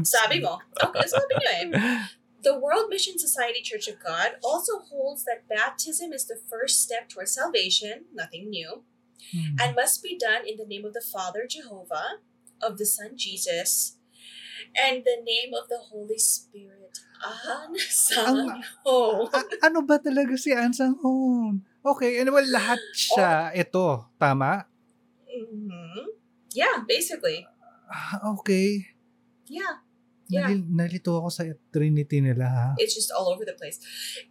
Sabi 0.05 0.41
mo. 0.41 0.61
Okay, 0.77 1.07
sabi 1.09 1.33
niyo 1.37 1.51
eh. 1.51 1.65
The 2.45 2.53
World 2.61 2.93
Mission 2.93 3.17
Society 3.17 3.65
Church 3.65 3.89
of 3.89 3.97
God 4.05 4.37
also 4.45 4.85
holds 4.85 5.25
that 5.25 5.49
baptism 5.49 6.13
is 6.13 6.29
the 6.29 6.37
first 6.37 6.85
step 6.85 7.09
towards 7.09 7.33
salvation, 7.33 8.05
nothing 8.13 8.53
new, 8.53 8.85
Hmm. 9.33 9.57
and 9.57 9.73
must 9.73 10.05
be 10.05 10.21
done 10.21 10.45
in 10.45 10.61
the 10.61 10.69
name 10.69 10.85
of 10.85 10.93
the 10.93 11.01
Father 11.01 11.49
Jehovah, 11.49 12.21
of 12.61 12.77
the 12.77 12.85
Son 12.85 13.17
Jesus, 13.17 13.97
and 14.77 15.01
the 15.01 15.17
name 15.25 15.57
of 15.57 15.73
the 15.73 15.81
Holy 15.89 16.21
Spirit. 16.21 17.01
An 17.25 17.73
Sang 17.81 18.53
Hong. 18.85 19.33
A- 19.33 19.49
ano 19.65 19.81
ba 19.81 19.97
talaga 19.97 20.37
si 20.37 20.53
An 20.53 20.77
Sang 20.77 21.01
Hong? 21.01 21.65
Okay, 21.81 22.21
and 22.21 22.29
well, 22.29 22.45
lahat 22.45 22.77
siya 22.93 23.49
ito. 23.57 24.05
Tama? 24.21 24.69
hmm 25.25 26.13
Yeah, 26.53 26.85
basically. 26.85 27.49
Ah, 27.95 28.35
Okay. 28.35 28.91
Yeah, 29.47 29.87
Yeah. 30.27 30.49
Nali- 30.49 30.67
nalito 30.67 31.21
ako 31.21 31.29
sa 31.29 31.45
Trinity 31.69 32.19
nila 32.19 32.49
ha. 32.49 32.67
it's 32.81 32.97
just 32.97 33.13
all 33.13 33.29
over 33.29 33.45
the 33.45 33.53
place. 33.53 33.77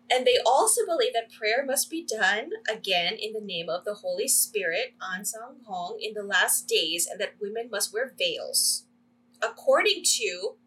And 0.09 0.25
they 0.25 0.41
also 0.41 0.83
believe 0.89 1.13
that 1.13 1.29
prayer 1.29 1.61
must 1.61 1.87
be 1.87 2.01
done 2.01 2.49
again 2.65 3.13
in 3.15 3.29
the 3.31 3.45
name 3.45 3.69
of 3.69 3.85
the 3.85 4.01
Holy 4.01 4.25
Spirit, 4.25 4.97
An 4.99 5.21
Sang 5.21 5.61
Hong, 5.69 6.01
in 6.01 6.17
the 6.17 6.25
last 6.25 6.65
days, 6.65 7.05
and 7.05 7.21
that 7.21 7.37
women 7.37 7.69
must 7.69 7.93
wear 7.93 8.09
veils. 8.17 8.89
According 9.37 10.01
to 10.17 10.57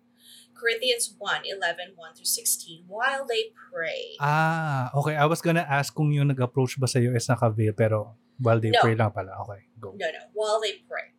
Corinthians 0.54 1.10
1 1.18 1.42
11, 1.42 1.98
1 1.98 2.14
through 2.14 2.30
16, 2.30 2.86
while 2.86 3.26
they 3.26 3.50
pray. 3.50 4.14
Ah, 4.22 4.94
okay. 4.94 5.18
I 5.18 5.26
was 5.26 5.42
gonna 5.42 5.66
ask 5.66 5.90
kung 5.90 6.14
yung 6.14 6.30
nag-approach 6.30 6.78
ba 6.78 6.86
sa'yo 6.86 7.12
is 7.12 7.26
naka-veil, 7.26 7.74
pero 7.74 8.14
while 8.38 8.62
they 8.62 8.70
No. 8.70 8.78
pray 8.80 8.94
lang 8.94 9.10
pala. 9.10 9.34
Okay, 9.42 9.66
go. 9.76 9.90
No, 9.98 10.06
no, 10.06 10.22
while 10.32 10.62
they 10.62 10.80
pray. 10.86 11.12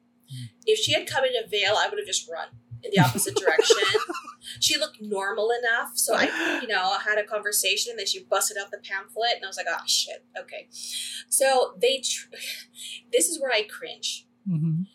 If 0.66 0.80
she 0.80 0.94
had 0.94 1.08
come 1.08 1.24
in 1.24 1.32
a 1.36 1.48
veil, 1.48 1.76
I 1.78 1.88
would 1.90 1.98
have 1.98 2.08
just 2.08 2.30
run 2.30 2.48
in 2.84 2.92
the 2.94 3.00
opposite 3.00 3.36
direction. 3.44 3.78
she 4.60 4.78
looked 4.78 5.02
normal 5.02 5.50
enough, 5.52 5.92
so 5.96 6.16
I, 6.16 6.60
you 6.62 6.68
know, 6.68 6.98
had 7.00 7.18
a 7.18 7.24
conversation, 7.24 7.92
and 7.92 8.00
then 8.00 8.06
she 8.08 8.24
busted 8.24 8.58
out 8.58 8.72
the 8.72 8.78
pamphlet, 8.78 9.36
and 9.36 9.46
I 9.46 9.48
was 9.48 9.58
like, 9.58 9.68
oh 9.70 9.82
shit, 9.88 10.26
okay. 10.40 10.68
So 11.30 11.76
they, 11.82 12.02
tr- 12.04 12.28
this 13.12 13.30
is 13.30 13.40
where 13.42 13.52
I 13.52 13.64
cringe. 13.64 14.28
Mhm. 14.50 14.86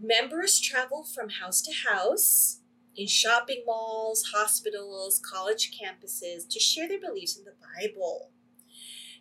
Members 0.00 0.60
travel 0.60 1.02
from 1.04 1.28
house 1.28 1.60
to 1.62 1.72
house 1.90 2.60
in 2.96 3.06
shopping 3.06 3.62
malls, 3.66 4.30
hospitals, 4.34 5.20
college 5.20 5.70
campuses 5.72 6.48
to 6.50 6.60
share 6.60 6.88
their 6.88 7.00
beliefs 7.00 7.36
in 7.36 7.44
the 7.44 7.54
Bible. 7.76 8.30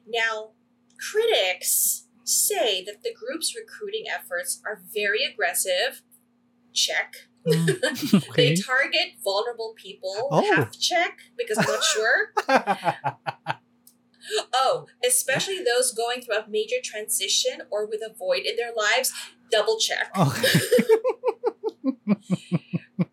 Now, 0.07 0.51
critics 0.99 2.06
say 2.27 2.83
that 2.83 3.03
the 3.03 3.13
group's 3.13 3.55
recruiting 3.55 4.05
efforts 4.13 4.61
are 4.65 4.81
very 4.93 5.23
aggressive. 5.23 6.01
Check. 6.73 7.15
Mm, 7.47 8.33
They 8.35 8.55
target 8.55 9.15
vulnerable 9.23 9.73
people. 9.75 10.27
Oh. 10.31 10.53
Half 10.55 10.77
check 10.77 11.19
because 11.37 11.57
I'm 11.57 11.65
not 11.65 11.83
sure. 11.83 12.33
Oh, 14.53 14.87
especially 15.05 15.63
those 15.63 15.93
going 15.93 16.21
through 16.21 16.35
a 16.35 16.45
major 16.49 16.75
transition 16.83 17.61
or 17.71 17.85
with 17.87 18.01
a 18.01 18.13
void 18.13 18.41
in 18.41 18.57
their 18.57 18.73
lives. 18.75 19.13
Double 19.49 19.77
check. 19.79 20.11
okay. 20.17 20.59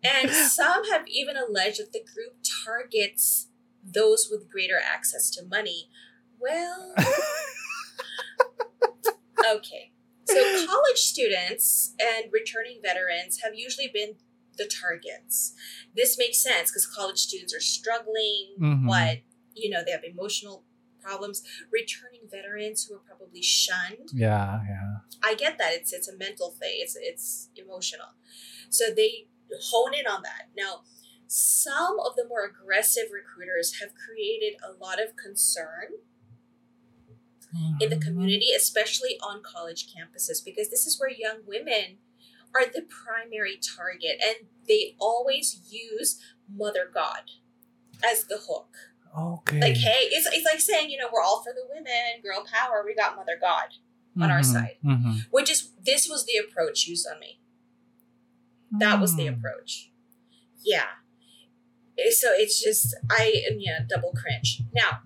And 0.03 0.29
some 0.29 0.83
have 0.91 1.07
even 1.07 1.35
alleged 1.35 1.79
that 1.79 1.91
the 1.91 1.99
group 2.03 2.37
targets 2.65 3.47
those 3.83 4.27
with 4.29 4.49
greater 4.51 4.79
access 4.79 5.29
to 5.31 5.43
money. 5.45 5.89
Well, 6.39 6.93
okay. 9.53 9.91
So 10.27 10.35
college 10.67 10.97
students 10.97 11.93
and 11.99 12.31
returning 12.31 12.79
veterans 12.83 13.41
have 13.43 13.53
usually 13.55 13.89
been 13.93 14.15
the 14.57 14.65
targets. 14.65 15.53
This 15.95 16.17
makes 16.17 16.41
sense 16.41 16.71
because 16.71 16.87
college 16.87 17.19
students 17.19 17.53
are 17.53 17.59
struggling, 17.59 18.55
Mhm. 18.59 18.87
what 18.87 19.19
you 19.53 19.69
know, 19.69 19.83
they 19.85 19.91
have 19.91 20.03
emotional 20.03 20.65
problems. 21.01 21.41
Returning 21.71 22.21
veterans 22.29 22.83
who 22.85 22.95
are 22.95 22.99
probably 23.07 23.41
shunned 23.41 24.09
Yeah, 24.13 24.59
yeah. 24.67 24.95
I 25.23 25.35
get 25.35 25.57
that. 25.59 25.73
It's 25.73 25.93
it's 25.93 26.07
a 26.07 26.15
mental 26.17 26.51
thing. 26.51 26.73
It's 26.79 26.97
it's 26.99 27.49
emotional. 27.55 28.07
So 28.69 28.85
they 28.93 29.27
hone 29.69 29.93
in 29.93 30.07
on 30.07 30.23
that. 30.23 30.49
Now, 30.57 30.81
some 31.27 31.99
of 31.99 32.15
the 32.15 32.25
more 32.27 32.43
aggressive 32.45 33.05
recruiters 33.11 33.79
have 33.79 33.91
created 33.95 34.57
a 34.63 34.71
lot 34.73 35.01
of 35.01 35.15
concern 35.15 35.93
in 37.79 37.89
the 37.89 37.97
community, 37.97 38.49
especially 38.55 39.17
on 39.21 39.41
college 39.43 39.87
campuses, 39.87 40.43
because 40.43 40.69
this 40.69 40.85
is 40.85 40.99
where 40.99 41.09
young 41.09 41.37
women 41.47 41.97
are 42.55 42.65
the 42.65 42.83
primary 42.83 43.57
target 43.77 44.21
and 44.25 44.47
they 44.67 44.95
always 44.99 45.61
use 45.69 46.19
Mother 46.53 46.89
God 46.93 47.31
as 48.03 48.25
the 48.25 48.37
hook. 48.47 48.75
Okay. 49.17 49.59
Like, 49.61 49.75
hey, 49.77 50.07
it's, 50.11 50.27
it's 50.33 50.45
like 50.45 50.59
saying, 50.59 50.89
you 50.89 50.97
know, 50.97 51.07
we're 51.11 51.21
all 51.21 51.41
for 51.43 51.53
the 51.53 51.65
women, 51.69 52.21
girl 52.23 52.45
power, 52.51 52.83
we 52.85 52.95
got 52.95 53.15
Mother 53.15 53.37
God. 53.39 53.69
on 54.21 54.31
our 54.31 54.39
Mhm, 54.39 54.45
side. 54.45 54.77
mhm. 54.83 55.25
Which 55.29 55.49
is 55.51 55.71
this 55.85 56.07
was 56.07 56.25
the 56.25 56.37
approach 56.37 56.87
used 56.87 57.05
on 57.11 57.19
me. 57.19 57.41
That 58.79 58.99
was 59.01 59.15
the 59.17 59.27
Hmm. 59.27 59.33
approach. 59.35 59.91
Yeah. 60.63 60.87
Eh, 61.97 62.11
So 62.11 62.31
it's 62.33 62.61
just 62.63 62.95
I 63.09 63.43
am 63.51 63.59
yeah, 63.59 63.79
double 63.87 64.11
cringe. 64.13 64.61
Now, 64.73 65.01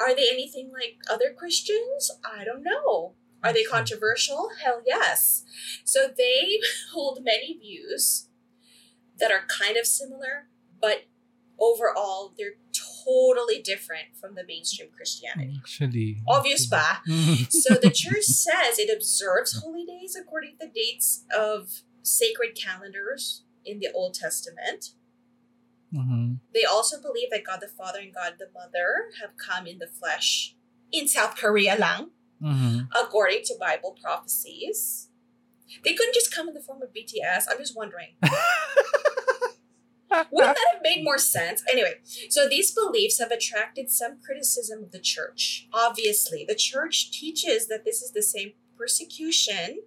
are 0.00 0.14
they 0.14 0.28
anything 0.30 0.70
like 0.72 0.98
other 1.10 1.32
Christians? 1.36 2.10
I 2.24 2.44
don't 2.44 2.62
know. 2.62 3.14
Are 3.42 3.52
they 3.52 3.64
hmm. 3.64 3.74
controversial? 3.74 4.50
Hell 4.62 4.82
yes. 4.86 5.44
So 5.84 6.08
they 6.16 6.60
hold 6.92 7.24
many 7.24 7.56
views 7.58 8.28
that 9.18 9.30
are 9.30 9.44
kind 9.48 9.76
of 9.76 9.86
similar, 9.86 10.48
but 10.80 11.04
overall 11.58 12.34
they're 12.36 12.56
totally 13.06 13.62
different 13.62 14.16
from 14.20 14.34
the 14.34 14.44
mainstream 14.44 14.88
Christianity. 14.94 15.58
Actually. 15.58 16.18
Obvious 16.28 16.66
ba? 16.66 17.00
So 17.48 17.74
the 17.74 17.90
church 17.90 18.24
says 18.24 18.78
it 18.78 18.94
observes 18.94 19.62
holy 19.62 19.84
days 19.84 20.16
according 20.20 20.56
to 20.58 20.66
the 20.66 20.72
dates 20.72 21.24
of 21.36 21.82
sacred 22.02 22.56
calendars 22.56 23.42
in 23.64 23.80
the 23.80 23.88
Old 23.94 24.14
Testament. 24.14 24.92
Mhm. 25.96 26.40
They 26.52 26.64
also 26.64 27.00
believe 27.00 27.30
that 27.30 27.44
God 27.44 27.60
the 27.60 27.68
Father 27.68 28.00
and 28.00 28.14
God 28.14 28.34
the 28.38 28.50
Mother 28.52 29.10
have 29.20 29.36
come 29.36 29.66
in 29.66 29.78
the 29.78 29.88
flesh 29.88 30.54
in 30.92 31.08
South 31.08 31.36
Korea 31.36 31.76
lang, 31.76 32.10
Mhm. 32.42 32.88
according 32.94 33.44
to 33.44 33.56
Bible 33.58 33.96
prophecies. 34.00 35.08
They 35.82 35.94
couldn't 35.94 36.14
just 36.14 36.32
come 36.32 36.48
in 36.48 36.54
the 36.54 36.62
form 36.62 36.82
of 36.82 36.92
BTS. 36.92 37.46
I'm 37.50 37.58
just 37.58 37.74
wondering. 37.74 38.16
Wouldn't 40.30 40.54
that 40.56 40.68
have 40.72 40.82
made 40.82 41.02
more 41.02 41.18
sense? 41.18 41.62
Anyway, 41.70 42.00
so 42.30 42.48
these 42.48 42.70
beliefs 42.72 43.18
have 43.18 43.32
attracted 43.32 43.90
some 43.90 44.20
criticism 44.22 44.84
of 44.84 44.92
the 44.92 45.00
church. 45.00 45.66
Obviously, 45.72 46.44
the 46.44 46.54
church 46.54 47.10
teaches 47.10 47.66
that 47.66 47.84
this 47.84 48.02
is 48.02 48.12
the 48.12 48.22
same 48.22 48.52
persecution 48.78 49.82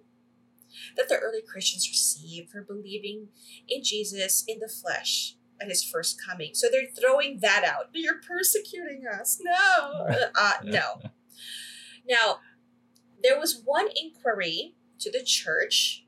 that 0.96 1.08
the 1.08 1.16
early 1.16 1.40
Christians 1.42 1.88
received 1.88 2.50
for 2.50 2.62
believing 2.62 3.28
in 3.66 3.82
Jesus 3.82 4.44
in 4.46 4.58
the 4.58 4.68
flesh 4.68 5.36
at 5.60 5.68
his 5.68 5.84
first 5.84 6.20
coming. 6.24 6.50
So 6.54 6.68
they're 6.70 6.88
throwing 6.98 7.40
that 7.40 7.64
out. 7.64 7.90
You're 7.92 8.20
persecuting 8.26 9.04
us. 9.06 9.40
No. 9.42 10.06
Uh, 10.34 10.52
no. 10.64 11.00
Now, 12.08 12.38
there 13.22 13.38
was 13.38 13.62
one 13.64 13.88
inquiry 14.00 14.74
to 15.00 15.10
the 15.10 15.22
church 15.24 16.04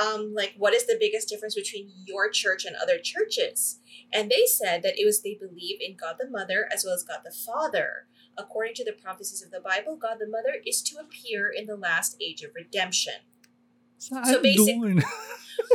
um, 0.00 0.32
like, 0.34 0.54
what 0.56 0.74
is 0.74 0.86
the 0.86 0.96
biggest 0.98 1.28
difference 1.28 1.54
between 1.54 1.90
your 2.04 2.30
church 2.30 2.64
and 2.64 2.76
other 2.76 2.98
churches? 3.02 3.80
And 4.12 4.30
they 4.30 4.46
said 4.46 4.82
that 4.82 4.98
it 4.98 5.04
was 5.04 5.22
they 5.22 5.34
believe 5.34 5.78
in 5.80 5.96
God 5.96 6.16
the 6.20 6.30
Mother 6.30 6.68
as 6.72 6.84
well 6.84 6.94
as 6.94 7.02
God 7.02 7.20
the 7.24 7.32
Father. 7.32 8.06
According 8.36 8.74
to 8.74 8.84
the 8.84 8.92
prophecies 8.92 9.42
of 9.42 9.50
the 9.50 9.60
Bible, 9.60 9.96
God 9.96 10.18
the 10.20 10.28
Mother 10.28 10.54
is 10.64 10.82
to 10.82 10.98
appear 10.98 11.50
in 11.50 11.66
the 11.66 11.76
last 11.76 12.16
age 12.20 12.42
of 12.42 12.52
redemption. 12.54 13.14
Saan 13.98 14.24
So 14.26 14.40
basic- 14.40 14.76
doon? 14.76 15.02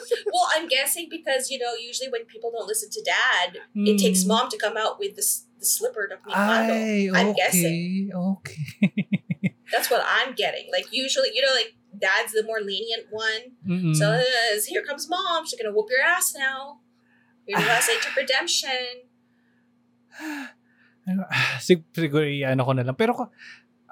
Well, 0.33 0.47
I'm 0.55 0.67
guessing 0.67 1.07
because, 1.09 1.49
you 1.49 1.59
know, 1.59 1.73
usually 1.79 2.09
when 2.09 2.25
people 2.25 2.51
don't 2.51 2.67
listen 2.67 2.89
to 2.91 3.01
dad, 3.03 3.59
it 3.75 3.97
takes 3.99 4.23
Mm. 4.23 4.27
mom 4.27 4.49
to 4.49 4.57
come 4.57 4.77
out 4.77 4.97
with 4.99 5.15
the, 5.15 5.25
the 5.59 5.65
slipper 5.65 6.05
of 6.11 6.19
Mikado. 6.25 6.73
Ay, 6.73 7.09
I'm 7.13 7.27
okay. 7.31 7.37
guessing. 7.37 8.11
Okay. 8.13 9.55
That's 9.71 9.89
what 9.89 10.03
I'm 10.05 10.33
getting. 10.33 10.69
Like, 10.71 10.87
usually, 10.91 11.29
you 11.33 11.41
know, 11.41 11.53
like, 11.53 11.73
dad's 11.97 12.33
the 12.33 12.43
more 12.43 12.61
lenient 12.61 13.07
one. 13.11 13.57
Mm-mm. 13.67 13.95
So 13.95 14.09
uh, 14.11 14.57
here 14.67 14.83
comes 14.83 15.09
mom. 15.09 15.45
She's 15.45 15.59
gonna 15.59 15.73
whoop 15.73 15.89
your 15.89 16.01
ass 16.01 16.33
now. 16.37 16.81
You're 17.45 17.59
the 17.61 17.65
last 17.67 17.89
age 17.89 18.05
of 18.05 18.15
redemption. 18.17 19.05
Sig- 21.59 21.83
siguro 21.91 22.23
ano 22.47 22.63
ko 22.63 22.71
na 22.71 22.83
lang. 22.87 22.95
Pero 22.95 23.11
ko, 23.13 23.27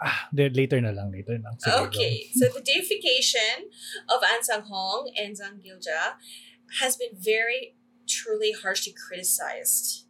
ah, 0.02 0.28
later 0.34 0.82
na 0.82 0.92
lang, 0.92 1.12
later 1.12 1.38
na. 1.38 1.52
Sige. 1.58 1.88
Okay, 1.88 2.30
so 2.34 2.48
the 2.54 2.62
deification 2.62 3.70
of 4.10 4.24
An 4.24 4.44
Sang 4.44 4.64
Hong 4.66 5.12
and 5.18 5.38
Zhang 5.38 5.62
Gilja 5.62 6.18
has 6.80 6.98
been 6.98 7.14
very 7.14 7.76
truly 8.08 8.52
harshly 8.52 8.94
criticized 8.94 10.08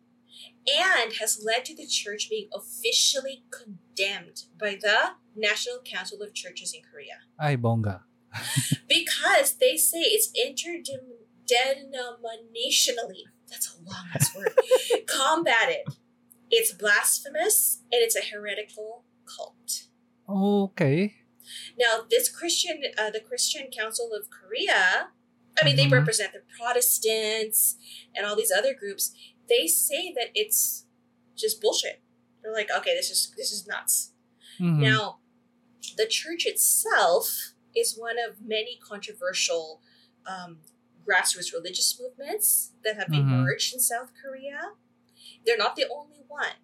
and 0.68 1.14
has 1.14 1.44
led 1.44 1.66
to 1.66 1.76
the 1.76 1.88
church 1.88 2.30
being 2.30 2.48
officially 2.54 3.44
condemned 3.50 4.44
by 4.60 4.78
the 4.80 5.16
National 5.36 5.80
Council 5.84 6.22
of 6.22 6.34
Churches 6.34 6.74
in 6.74 6.82
Korea 6.90 7.20
Ay, 7.40 7.58
bongga. 7.58 8.04
because 8.88 9.54
they 9.54 9.76
say 9.76 10.00
it's 10.00 10.32
interdenominationally 10.38 13.26
that's 13.50 13.76
a 13.76 13.80
long 13.84 14.06
ass 14.16 14.34
word 14.36 14.54
combated 15.08 15.86
it's 16.50 16.72
blasphemous 16.74 17.82
and 17.92 18.02
it's 18.02 18.16
a 18.16 18.22
heretical 18.22 19.04
cult 19.36 19.88
Okay. 20.30 21.16
now 21.78 22.06
this 22.10 22.30
christian 22.30 22.82
uh, 22.98 23.10
the 23.10 23.20
christian 23.20 23.70
council 23.72 24.12
of 24.14 24.30
korea 24.30 25.10
i 25.62 25.66
mean 25.66 25.76
Mhm. 25.76 25.78
they 25.78 25.88
represent 25.88 26.34
the 26.34 26.42
protestants 26.58 27.76
and 28.16 28.26
all 28.26 28.36
these 28.36 28.52
other 28.52 28.74
groups 28.74 29.14
they 29.50 29.68
say 29.68 30.14
that 30.14 30.30
it's 30.36 30.86
just 31.36 31.60
bullshit 31.62 32.02
they're 32.42 32.54
like 32.54 32.70
okay 32.72 32.94
this 32.96 33.10
is 33.10 33.34
this 33.38 33.52
is 33.52 33.68
nuts 33.68 34.12
Mhm. 34.60 34.80
now, 34.82 35.20
the 35.98 36.06
church 36.06 36.46
itself 36.46 37.54
is 37.76 37.98
one 37.98 38.18
of 38.20 38.42
many 38.42 38.78
controversial 38.78 39.82
um, 40.28 40.60
grassroots 41.06 41.52
religious 41.52 42.00
movements 42.00 42.74
that 42.84 42.96
have 42.96 43.08
Mhm. 43.08 43.22
emerged 43.22 43.74
in 43.74 43.80
South 43.80 44.12
Korea. 44.22 44.74
They're 45.46 45.58
not 45.58 45.76
the 45.76 45.88
only 45.90 46.22
one, 46.28 46.58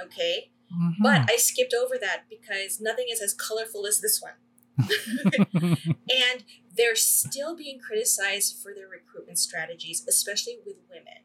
okay? 0.00 0.50
Mhm. 0.74 0.94
But 1.00 1.30
I 1.30 1.36
skipped 1.36 1.74
over 1.74 1.96
that 1.98 2.24
because 2.28 2.80
nothing 2.80 3.06
is 3.10 3.22
as 3.22 3.32
colorful 3.34 3.86
as 3.86 4.00
this 4.00 4.20
one. 4.20 4.34
And 6.10 6.44
they're 6.76 6.96
still 6.98 7.54
being 7.56 7.78
criticized 7.78 8.58
for 8.62 8.74
their 8.74 8.88
recruitment 8.88 9.38
strategies, 9.38 10.04
especially 10.08 10.58
with 10.66 10.76
women 10.90 11.22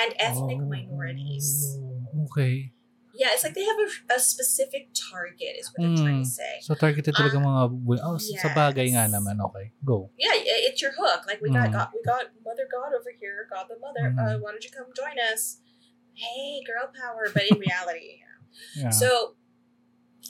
and 0.00 0.14
ethnic 0.18 0.58
Oh, 0.60 0.64
minorities. 0.66 1.78
Okay. 2.32 2.72
Yeah, 3.14 3.28
it's 3.36 3.44
like 3.44 3.52
they 3.52 3.64
have 3.68 3.76
a, 3.76 4.14
a 4.16 4.18
specific 4.18 4.88
target, 4.96 5.60
is 5.60 5.68
what 5.68 5.84
they're 5.84 6.00
trying 6.00 6.24
to 6.24 6.28
Mm. 6.28 6.32
say. 6.32 6.54
So 6.64 6.72
targeted 6.74 7.12
talaga 7.12 7.36
mga 7.44 7.62
bu- 7.84 8.00
oh, 8.00 8.16
sa 8.16 8.48
bagay 8.56 8.88
nga 8.96 9.04
yes. 9.04 9.12
naman. 9.12 9.36
Okay. 9.52 9.68
Go. 9.84 10.08
yeah, 10.16 10.32
it's 10.32 10.80
your 10.80 10.96
hook. 10.96 11.28
Like 11.28 11.44
we 11.44 11.52
got, 11.52 11.68
Mm. 11.68 11.76
God, 11.76 11.88
we 11.92 12.00
got 12.08 12.32
Mother 12.40 12.64
God 12.72 12.96
over 12.96 13.12
here, 13.12 13.44
God 13.52 13.68
the 13.68 13.76
Mother. 13.84 14.16
Uh, 14.16 14.40
Mhm. 14.40 14.40
why 14.40 14.48
don't 14.56 14.64
you 14.64 14.72
come 14.72 14.88
join 14.96 15.20
us? 15.20 15.60
Hey, 16.16 16.64
girl 16.64 16.88
power! 16.88 17.28
But 17.32 17.44
in 17.52 17.60
reality, 17.60 18.24
Yeah. 18.76 18.90
so 18.90 19.34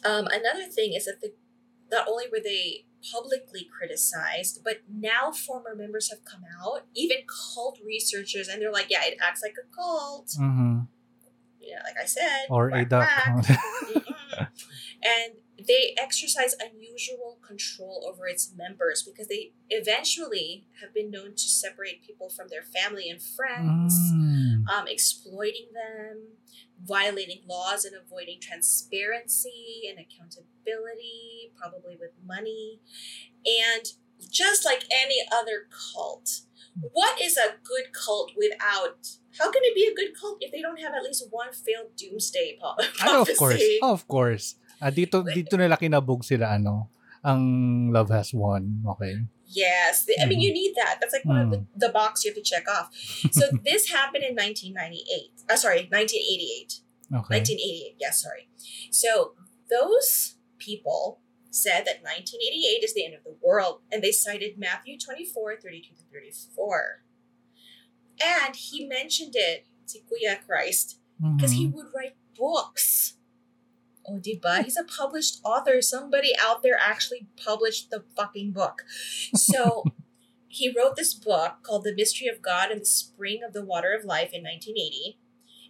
um, 0.05 0.27
another 0.27 0.64
thing 0.70 0.95
is 0.95 1.05
that 1.07 1.20
the 1.20 1.33
not 1.91 2.09
only 2.09 2.25
were 2.33 2.41
they 2.43 2.87
publicly 3.12 3.68
criticized, 3.77 4.61
but 4.64 4.79
now 4.89 5.31
former 5.33 5.75
members 5.75 6.11
have 6.11 6.25
come 6.25 6.43
out, 6.62 6.87
even 6.95 7.18
cult 7.27 7.79
researchers, 7.85 8.49
and 8.49 8.62
they're 8.62 8.73
like, 8.73 8.87
yeah, 8.89 9.01
it 9.05 9.18
acts 9.20 9.43
like 9.43 9.55
a 9.62 9.75
cult. 9.75 10.29
Mhm. 10.41 10.87
Yeah, 11.61 11.81
like 11.85 11.97
I 12.03 12.07
said, 12.07 12.47
Or 12.51 12.68
a 12.70 12.85
quack, 12.87 13.47
duck. 13.47 13.47
and 15.03 15.35
they 15.67 15.95
exercise 15.99 16.55
unusual 16.61 17.39
control 17.47 18.05
over 18.09 18.27
its 18.27 18.53
members 18.57 19.03
because 19.03 19.29
they 19.29 19.53
eventually 19.71 20.67
have 20.81 20.95
been 20.95 21.11
known 21.11 21.33
to 21.33 21.43
separate 21.43 22.03
people 22.07 22.29
from 22.31 22.49
their 22.49 22.63
family 22.63 23.09
and 23.11 23.21
friends, 23.23 23.95
Mm. 24.13 24.69
um, 24.69 24.87
exploiting 24.89 25.69
them, 25.73 26.37
violating 26.85 27.43
laws 27.47 27.85
and 27.85 27.95
avoiding 27.97 28.41
transparency 28.41 29.83
and 29.89 29.99
accountability, 29.99 31.53
probably 31.57 31.97
with 31.99 32.11
money. 32.25 32.81
And 33.47 33.85
just 34.31 34.65
like 34.65 34.85
any 34.91 35.17
other 35.33 35.69
cult, 35.95 36.43
what 36.93 37.21
is 37.21 37.37
a 37.37 37.57
good 37.65 37.93
cult 37.93 38.33
without? 38.37 39.09
How 39.39 39.51
can 39.51 39.63
it 39.65 39.75
be 39.75 39.87
a 39.87 39.95
good 39.95 40.19
cult 40.19 40.39
if 40.41 40.53
they 40.53 40.61
don't 40.63 40.81
have 40.81 40.93
at 40.95 41.03
least 41.03 41.27
one 41.31 41.53
failed 41.53 41.97
doomsday 41.97 42.59
po- 42.61 42.75
of 42.79 42.95
prophecy? 42.95 43.35
course. 43.37 43.63
Of 43.83 44.09
course. 44.09 44.55
Ah, 44.83 44.91
dito 44.91 45.22
dito 45.22 45.55
nila 45.55 45.78
kinabog 45.78 46.26
sila 46.26 46.59
ano, 46.59 46.91
ang 47.22 47.39
Love 47.95 48.11
Has 48.11 48.35
Won. 48.35 48.83
Okay. 48.99 49.14
Yes, 49.47 50.09
I 50.18 50.26
mean 50.26 50.41
you 50.43 50.51
need 50.51 50.74
that. 50.74 50.99
That's 50.99 51.12
like 51.14 51.22
one 51.28 51.39
of 51.39 51.49
the, 51.53 51.61
Mm. 51.62 51.66
the 51.78 51.93
box 51.93 52.24
you 52.24 52.33
have 52.35 52.41
to 52.41 52.43
check 52.43 52.66
off. 52.66 52.91
So 53.30 53.47
this 53.68 53.93
happened 53.95 54.24
in 54.26 54.35
1998. 54.35 55.47
Uh, 55.47 55.55
sorry, 55.55 55.87
1988. 55.93 56.83
Okay. 57.12 57.39
1988. 57.39 57.95
Yes, 58.01 58.18
sorry. 58.24 58.49
So 58.91 59.37
those 59.70 60.41
people 60.59 61.20
said 61.53 61.85
that 61.85 62.01
1988 62.03 62.80
is 62.83 62.97
the 62.97 63.05
end 63.05 63.12
of 63.14 63.22
the 63.28 63.37
world, 63.45 63.85
and 63.93 64.01
they 64.03 64.11
cited 64.11 64.57
Matthew 64.59 64.97
24, 64.99 65.61
32 65.61 65.95
to 66.01 66.05
34. 66.11 67.05
And 68.24 68.57
he 68.57 68.89
mentioned 68.89 69.37
it 69.37 69.68
to 69.93 70.01
Kuya 70.01 70.41
Christ 70.41 70.97
because 71.20 71.53
he 71.53 71.68
Mhm. 71.68 71.74
would 71.76 71.93
write 71.95 72.16
books. 72.35 73.14
Oh, 74.07 74.18
diba? 74.18 74.64
He's 74.64 74.76
a 74.76 74.84
published 74.84 75.40
author. 75.44 75.80
Somebody 75.80 76.32
out 76.40 76.62
there 76.62 76.76
actually 76.80 77.26
published 77.36 77.90
the 77.90 78.05
fucking 78.16 78.50
book. 78.53 78.83
So 79.34 79.84
he 80.49 80.72
wrote 80.76 80.96
this 80.96 81.14
book 81.14 81.58
called 81.62 81.84
The 81.84 81.95
Mystery 81.95 82.26
of 82.29 82.42
God 82.42 82.70
and 82.70 82.80
the 82.80 82.87
Spring 82.87 83.41
of 83.46 83.53
the 83.53 83.64
Water 83.64 83.95
of 83.96 84.04
Life 84.04 84.33
in 84.33 84.42
1980. 84.42 85.18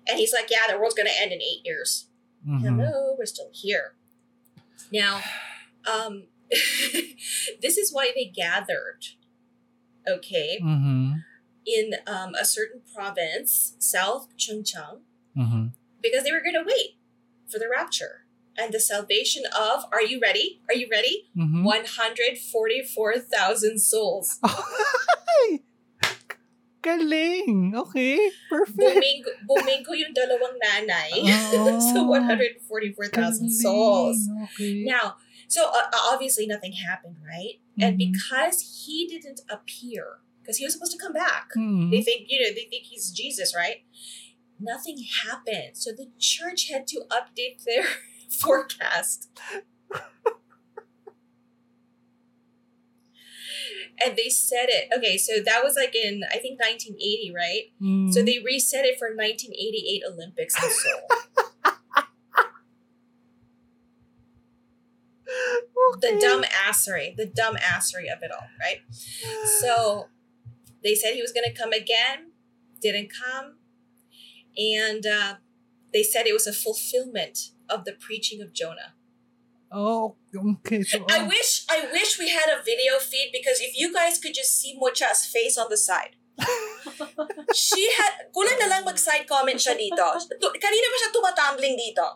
And 0.08 0.18
he's 0.18 0.32
like, 0.32 0.48
yeah, 0.50 0.70
the 0.72 0.78
world's 0.78 0.94
going 0.94 1.06
to 1.08 1.20
end 1.20 1.32
in 1.32 1.40
eight 1.42 1.64
years. 1.64 2.06
Mhm. 2.48 2.60
Hello, 2.62 3.14
we're 3.18 3.26
still 3.26 3.50
here. 3.52 3.94
Now, 4.90 5.20
um, 5.90 6.24
this 6.50 7.76
is 7.76 7.92
why 7.92 8.12
they 8.14 8.24
gathered, 8.24 9.06
okay, 10.08 10.58
Mhm. 10.62 11.24
in 11.66 11.94
um, 12.06 12.34
a 12.34 12.44
certain 12.44 12.80
province, 12.94 13.74
South 13.78 14.28
Chungcheong, 14.36 15.00
Mhm. 15.36 15.72
because 16.02 16.24
they 16.24 16.32
were 16.32 16.40
going 16.40 16.54
to 16.54 16.64
wait 16.66 16.96
for 17.48 17.58
the 17.58 17.68
rapture 17.68 18.21
and 18.58 18.72
the 18.72 18.80
salvation 18.80 19.44
of, 19.58 19.84
are 19.92 20.02
you 20.02 20.18
ready? 20.20 20.60
Are 20.68 20.74
you 20.74 20.88
ready? 20.90 21.28
Mhm. 21.36 21.62
144,000 21.64 23.78
souls. 23.78 24.38
Galing! 26.82 27.74
Okay. 27.76 28.18
Perfect. 28.50 28.74
Bumingo, 28.76 29.30
bumingo 29.46 29.94
yung 29.94 30.10
dalawang 30.10 30.58
nanay. 30.58 31.14
Oh, 31.14 31.78
so 31.94 32.02
144,000 32.10 33.46
souls. 33.50 34.26
Okay. 34.50 34.82
Now, 34.82 35.14
so 35.46 35.70
uh, 35.70 35.86
obviously 36.10 36.48
nothing 36.48 36.72
happened, 36.72 37.18
right? 37.22 37.60
And 37.78 38.00
Mhm. 38.00 38.10
because 38.10 38.82
he 38.84 39.06
didn't 39.06 39.42
appear, 39.48 40.18
because 40.42 40.56
he 40.58 40.64
was 40.66 40.74
supposed 40.74 40.90
to 40.90 40.98
come 40.98 41.12
back, 41.14 41.54
Mhm. 41.54 41.92
they 41.94 42.02
think, 42.02 42.26
you 42.28 42.40
know, 42.42 42.50
they 42.50 42.66
think 42.66 42.86
he's 42.90 43.12
Jesus, 43.14 43.54
right? 43.54 43.84
Nothing 44.58 45.06
happened. 45.22 45.78
So 45.78 45.92
the 45.94 46.10
church 46.18 46.66
had 46.68 46.88
to 46.90 47.06
update 47.14 47.62
their 47.62 47.86
forecast. 48.40 49.28
and 54.04 54.16
they 54.16 54.28
said 54.28 54.66
it. 54.68 54.88
Okay, 54.96 55.16
so 55.16 55.34
that 55.44 55.62
was 55.62 55.76
like 55.76 55.94
in, 55.94 56.22
I 56.32 56.38
think, 56.38 56.58
1980, 56.60 57.32
right? 57.34 57.72
Mhm. 57.80 58.12
So 58.12 58.22
they 58.22 58.38
reset 58.44 58.84
it 58.84 58.98
for 58.98 59.14
1988 59.14 60.02
Olympics 60.06 60.54
in 60.62 60.70
Seoul. 60.70 61.08
the 66.00 66.18
dumb 66.20 66.42
assery, 66.66 67.14
the 67.16 67.26
dumb 67.26 67.56
assery 67.56 68.12
of 68.12 68.22
it 68.22 68.30
all, 68.32 68.46
right? 68.60 68.78
So 69.60 70.08
they 70.82 70.94
said 70.94 71.14
he 71.14 71.22
was 71.22 71.32
going 71.32 71.44
to 71.50 71.52
come 71.58 71.72
again, 71.72 72.32
didn't 72.80 73.10
come. 73.12 73.56
And 74.56 75.06
uh, 75.06 75.34
they 75.92 76.02
said 76.02 76.26
it 76.26 76.32
was 76.32 76.46
a 76.46 76.52
fulfillment 76.52 77.51
of 77.68 77.84
the 77.84 77.92
preaching 77.92 78.40
of 78.40 78.52
Jonah. 78.52 78.94
Oh, 79.70 80.16
okay. 80.36 80.82
So, 80.82 81.04
I 81.08 81.24
oh. 81.24 81.26
wish 81.26 81.64
I 81.70 81.88
wish 81.92 82.18
we 82.18 82.28
had 82.28 82.48
a 82.52 82.62
video 82.62 82.98
feed 82.98 83.30
because 83.32 83.60
if 83.60 83.78
you 83.78 83.92
guys 83.92 84.18
could 84.18 84.34
just 84.34 84.60
see 84.60 84.78
Mutya's 84.78 85.24
face 85.24 85.56
on 85.56 85.66
the 85.70 85.76
side. 85.76 86.16
she 87.54 87.92
had, 87.92 88.32
kulang 88.34 88.56
na 88.58 88.66
lang 88.66 88.84
mag-side 88.84 89.28
comment 89.28 89.60
siya 89.60 89.76
dito. 89.76 90.02
Kanina 90.40 90.86
pa 90.88 90.96
siya 90.96 91.10
tumatumbling 91.12 91.76
dito. 91.76 92.06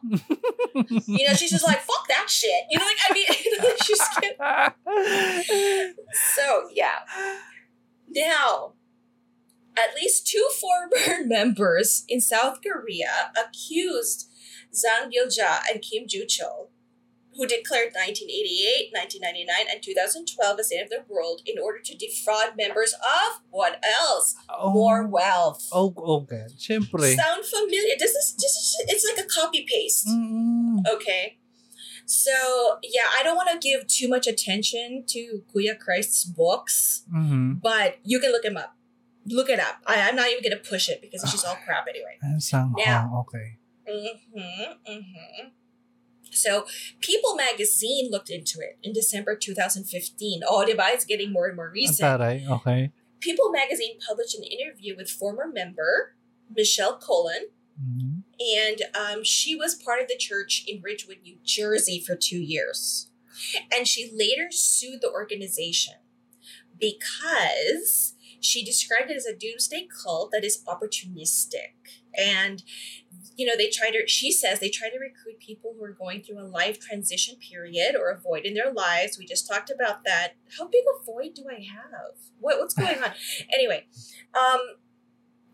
You 1.07 1.29
know, 1.29 1.37
she's 1.37 1.53
just 1.53 1.67
like, 1.69 1.81
fuck 1.85 2.09
that 2.09 2.27
shit. 2.29 2.65
You 2.73 2.81
know, 2.81 2.89
like, 2.89 3.03
I 3.05 3.11
mean, 3.13 3.29
she's 3.85 4.03
So, 6.35 6.69
yeah. 6.73 7.05
Now, 8.09 8.73
at 9.77 9.95
least 9.95 10.27
two 10.27 10.49
former 10.61 11.25
members 11.29 12.05
in 12.09 12.21
South 12.21 12.61
Korea 12.65 13.33
accused 13.37 14.31
Zhang 14.77 15.11
Gilja 15.13 15.61
and 15.71 15.81
Kim 15.83 16.07
Joo-cheol, 16.07 16.69
who 17.35 17.47
declared 17.47 17.93
1988, 17.93 18.93
1999, 18.93 19.67
and 19.73 19.83
2012 19.83 20.61
as 20.61 20.69
the 20.69 20.77
end 20.79 20.89
of 20.93 21.07
the 21.07 21.13
world 21.13 21.41
in 21.47 21.57
order 21.63 21.79
to 21.85 21.97
defraud 21.97 22.57
members 22.57 22.93
of 22.95 23.41
what 23.51 23.83
else? 24.01 24.35
oh, 24.49 24.71
More 24.73 25.07
wealth. 25.07 25.69
Oh, 25.73 25.93
okay. 25.97 26.45
Siyempre. 26.57 27.15
Sound 27.15 27.45
familiar? 27.45 27.95
This 27.99 28.13
is 28.13 28.35
this 28.37 28.53
is 28.53 28.77
it's 28.89 29.05
like 29.09 29.25
a 29.25 29.29
copy 29.29 29.67
paste. 29.69 30.07
Mm-mm. 30.09 30.79
Okay. 30.95 31.39
So 32.07 32.31
yeah, 32.83 33.09
I 33.19 33.23
don't 33.23 33.37
want 33.37 33.51
to 33.51 33.59
give 33.59 33.87
too 33.89 34.09
much 34.09 34.27
attention 34.27 35.05
to 35.09 35.43
Kuya 35.53 35.79
Christ's 35.79 36.25
books, 36.25 37.03
Mhm. 37.13 37.61
but 37.61 37.97
you 38.05 38.21
can 38.21 38.31
look 38.33 38.45
him 38.45 38.57
up. 38.57 38.77
Look 39.29 39.51
it 39.51 39.59
up. 39.59 39.83
I, 39.87 40.09
I'm 40.09 40.15
not 40.15 40.29
even 40.31 40.43
gonna 40.43 40.63
push 40.63 40.89
it 40.89 41.01
because 41.03 41.23
it's 41.25 41.33
just 41.33 41.45
all 41.47 41.57
crap 41.67 41.87
anyway. 41.89 42.17
Sanghua, 42.39 42.79
Now. 42.87 43.25
okay. 43.27 43.59
Mm-hmm. 43.89 44.93
Mm-hmm. 44.93 45.49
So 46.33 46.67
People 47.01 47.35
magazine 47.37 48.11
looked 48.11 48.31
into 48.31 48.59
it 48.61 48.79
in 48.83 48.93
December 48.93 49.37
2015. 49.37 50.43
Oh, 50.47 50.65
diba? 50.69 50.93
It's 50.93 51.05
getting 51.05 51.33
more 51.33 51.47
and 51.47 51.57
more 51.57 51.71
recent. 51.71 52.01
taray, 52.21 52.49
okay. 52.49 52.93
People 53.21 53.51
magazine 53.51 53.99
published 54.07 54.37
an 54.37 54.45
interview 54.45 54.95
with 54.97 55.09
former 55.11 55.47
member 55.53 56.15
Michelle 56.55 56.99
Colon, 56.99 57.49
Mhm. 57.81 58.23
and 58.39 58.83
um, 58.95 59.25
she 59.25 59.55
was 59.55 59.75
part 59.75 60.01
of 60.01 60.09
the 60.09 60.17
church 60.17 60.65
in 60.67 60.81
Ridgewood, 60.81 61.19
New 61.23 61.39
Jersey 61.45 62.01
for 62.01 62.17
two 62.17 62.39
years. 62.41 63.09
And 63.75 63.87
she 63.87 64.11
later 64.15 64.49
sued 64.51 65.01
the 65.03 65.11
organization 65.11 65.95
because 66.79 68.15
she 68.41 68.65
described 68.65 69.11
it 69.11 69.17
as 69.17 69.27
a 69.27 69.35
doomsday 69.37 69.89
cult 70.03 70.31
that 70.33 70.45
is 70.45 70.63
opportunistic. 70.67 71.75
And, 72.17 72.63
you 73.37 73.47
know, 73.47 73.57
they 73.57 73.71
try 73.71 73.91
to, 73.91 74.07
she 74.07 74.33
says 74.33 74.61
they 74.61 74.71
try 74.71 74.89
to 74.89 74.99
recruit 74.99 75.39
people 75.39 75.75
who 75.77 75.85
are 75.85 75.93
going 75.93 76.23
through 76.23 76.41
a 76.41 76.47
life 76.47 76.81
transition 76.81 77.37
period 77.37 77.95
or 77.95 78.11
a 78.11 78.19
void 78.19 78.45
in 78.45 78.55
their 78.55 78.73
lives. 78.73 79.19
We 79.19 79.27
just 79.27 79.49
talked 79.49 79.71
about 79.71 80.05
that. 80.05 80.35
How 80.59 80.67
big 80.67 80.85
a 80.85 81.05
void 81.05 81.35
do 81.35 81.45
I 81.51 81.61
have? 81.61 82.17
What, 82.41 82.59
what's 82.59 82.75
going 82.75 83.03
on? 83.03 83.13
anyway, 83.53 83.87
um, 84.35 84.61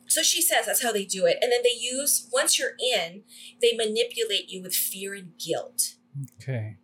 so 0.06 0.22
she 0.22 0.42
says 0.42 0.66
that's 0.66 0.82
how 0.82 0.92
they 0.92 1.04
do 1.04 1.26
it. 1.26 1.38
And 1.40 1.50
then 1.50 1.62
they 1.62 1.78
use, 1.78 2.28
once 2.32 2.58
you're 2.58 2.76
in, 2.78 3.22
they 3.60 3.74
manipulate 3.74 4.48
you 4.48 4.62
with 4.62 4.74
fear 4.74 5.14
and 5.14 5.32
guilt. 5.38 5.94
Okay. 6.40 6.76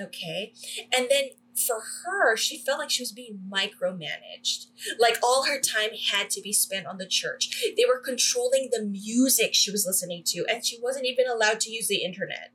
Okay. 0.00 0.52
And 0.96 1.08
then 1.10 1.24
for 1.54 1.80
her, 2.04 2.36
she 2.36 2.58
felt 2.58 2.78
like 2.78 2.90
she 2.90 3.02
was 3.02 3.12
being 3.12 3.40
micromanaged. 3.50 4.66
Like 4.98 5.18
all 5.22 5.44
her 5.44 5.60
time 5.60 5.90
had 6.10 6.30
to 6.30 6.40
be 6.40 6.52
spent 6.52 6.86
on 6.86 6.96
the 6.98 7.06
church. 7.06 7.50
They 7.76 7.84
were 7.84 8.00
controlling 8.00 8.70
the 8.72 8.82
music 8.82 9.54
she 9.54 9.70
was 9.70 9.84
listening 9.86 10.22
to, 10.26 10.44
and 10.48 10.64
she 10.64 10.78
wasn't 10.82 11.06
even 11.06 11.26
allowed 11.28 11.60
to 11.60 11.70
use 11.70 11.88
the 11.88 12.02
internet. 12.04 12.52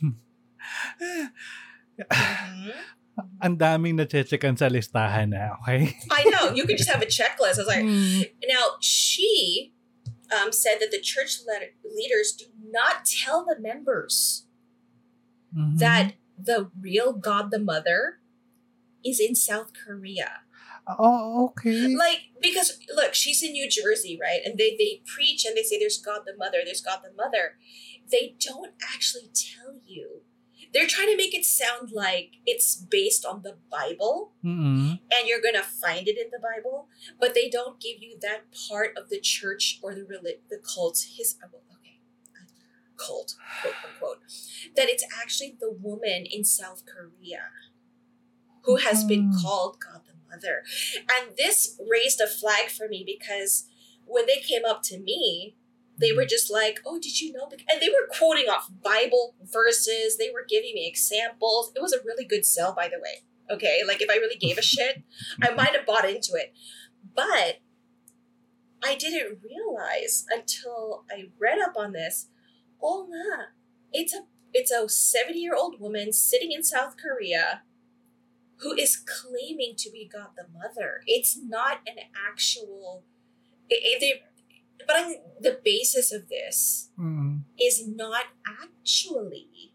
Mhm. 0.00 0.16
Ang 3.40 3.54
daming 3.54 3.94
na-checkan 3.94 4.58
sa 4.58 4.66
listahan 4.66 5.30
na, 5.30 5.54
okay? 5.62 5.94
I 6.10 6.26
know. 6.34 6.50
You 6.50 6.66
could 6.66 6.78
just 6.78 6.90
have 6.90 6.98
a 7.02 7.06
checklist. 7.06 7.62
I 7.62 7.62
was 7.62 7.70
like, 7.70 7.86
Mm. 7.86 8.26
now 8.50 8.74
she 8.82 9.70
um, 10.34 10.50
said 10.50 10.82
that 10.82 10.90
the 10.90 10.98
church 10.98 11.38
le- 11.46 11.70
leaders 11.86 12.32
do 12.34 12.46
not 12.58 13.04
tell 13.06 13.44
the 13.46 13.54
members 13.60 14.46
Mhm. 15.54 15.78
that 15.78 16.14
the 16.34 16.72
real 16.74 17.12
God 17.14 17.52
the 17.54 17.60
Mother 17.62 18.18
is 19.04 19.20
in 19.20 19.34
South 19.34 19.72
Korea. 19.74 20.40
Oh, 20.86 21.52
okay. 21.58 21.94
Like 21.94 22.30
because 22.40 22.78
look, 22.94 23.14
she's 23.14 23.42
in 23.42 23.52
New 23.52 23.68
Jersey, 23.68 24.18
right? 24.20 24.40
And 24.44 24.58
they 24.58 24.76
they 24.78 25.02
preach 25.06 25.44
and 25.44 25.56
they 25.56 25.62
say 25.62 25.78
there's 25.78 25.98
God 25.98 26.20
the 26.26 26.36
Mother, 26.36 26.58
there's 26.64 26.82
God 26.82 27.00
the 27.02 27.14
Mother. 27.16 27.56
They 28.10 28.36
don't 28.38 28.72
actually 28.82 29.30
tell 29.34 29.76
you. 29.86 30.22
They're 30.72 30.88
trying 30.88 31.08
to 31.08 31.16
make 31.16 31.34
it 31.34 31.44
sound 31.44 31.92
like 31.92 32.32
it's 32.44 32.74
based 32.74 33.24
on 33.24 33.42
the 33.42 33.56
Bible 33.70 34.32
Mm-mm. 34.44 34.98
and 35.14 35.28
you're 35.28 35.40
going 35.40 35.54
to 35.54 35.62
find 35.62 36.08
it 36.08 36.18
in 36.18 36.30
the 36.32 36.40
Bible, 36.40 36.88
but 37.20 37.32
they 37.32 37.48
don't 37.48 37.80
give 37.80 38.02
you 38.02 38.18
that 38.22 38.46
part 38.68 38.90
of 38.96 39.08
the 39.08 39.20
church 39.20 39.78
or 39.82 39.94
the 39.94 40.00
reli- 40.00 40.42
the 40.50 40.58
cult 40.58 41.06
his 41.16 41.36
uh, 41.40 41.46
okay. 41.46 42.00
cult, 42.96 43.36
quote 43.62 43.74
unquote, 43.86 44.18
that 44.74 44.88
it's 44.88 45.04
actually 45.22 45.56
the 45.60 45.70
woman 45.70 46.26
in 46.28 46.42
South 46.42 46.82
Korea 46.84 47.50
who 48.64 48.76
has 48.76 49.04
been 49.04 49.30
Mhm. 49.30 49.42
called 49.42 49.78
God 49.80 50.02
the 50.06 50.14
Mother. 50.28 50.64
And 50.96 51.36
this 51.36 51.78
raised 51.88 52.20
a 52.20 52.26
flag 52.26 52.70
for 52.70 52.88
me 52.88 53.04
because 53.04 53.64
when 54.06 54.26
they 54.26 54.40
came 54.40 54.64
up 54.64 54.82
to 54.84 54.98
me, 54.98 55.56
they 55.96 56.12
were 56.12 56.24
just 56.24 56.50
like, 56.50 56.80
"Oh, 56.84 56.98
did 56.98 57.20
you 57.20 57.32
know?" 57.32 57.48
And 57.70 57.80
they 57.80 57.88
were 57.88 58.08
quoting 58.10 58.48
off 58.48 58.68
Bible 58.82 59.36
verses. 59.40 60.16
They 60.16 60.30
were 60.30 60.44
giving 60.44 60.74
me 60.74 60.88
examples. 60.88 61.72
It 61.76 61.80
was 61.82 61.92
a 61.92 62.02
really 62.02 62.24
good 62.24 62.44
sell, 62.44 62.72
by 62.74 62.88
the 62.88 62.98
way. 62.98 63.22
Okay, 63.48 63.82
like 63.86 64.00
if 64.02 64.10
I 64.10 64.16
really 64.16 64.36
gave 64.36 64.58
a 64.58 64.62
shit, 64.74 65.02
I 65.40 65.50
might 65.50 65.74
have 65.76 65.86
bought 65.86 66.08
into 66.08 66.34
it. 66.34 66.52
But 67.14 67.58
I 68.82 68.96
didn't 68.96 69.38
realize 69.42 70.26
until 70.30 71.04
I 71.10 71.30
read 71.38 71.58
up 71.60 71.74
on 71.76 71.92
this. 71.92 72.28
Oh, 72.82 73.06
nga, 73.08 73.46
it's 73.92 74.12
a 74.14 74.26
it's 74.52 74.70
a 74.70 74.88
seventy 74.88 75.40
year 75.40 75.54
old 75.54 75.80
woman 75.80 76.12
sitting 76.12 76.50
in 76.52 76.62
South 76.62 76.96
Korea 76.96 77.62
who 78.58 78.72
is 78.74 78.96
claiming 78.96 79.74
to 79.78 79.90
be 79.90 80.08
God 80.12 80.28
the 80.36 80.46
Mother. 80.52 81.02
It's 81.06 81.36
not 81.40 81.78
an 81.86 81.96
actual. 82.28 83.04
It, 83.68 84.02
it, 84.02 84.22
but 84.86 84.96
I'm, 84.96 85.14
the 85.40 85.58
basis 85.64 86.12
of 86.12 86.28
this 86.28 86.90
Mm. 86.98 87.42
is 87.60 87.86
not 87.88 88.24
actually 88.46 89.72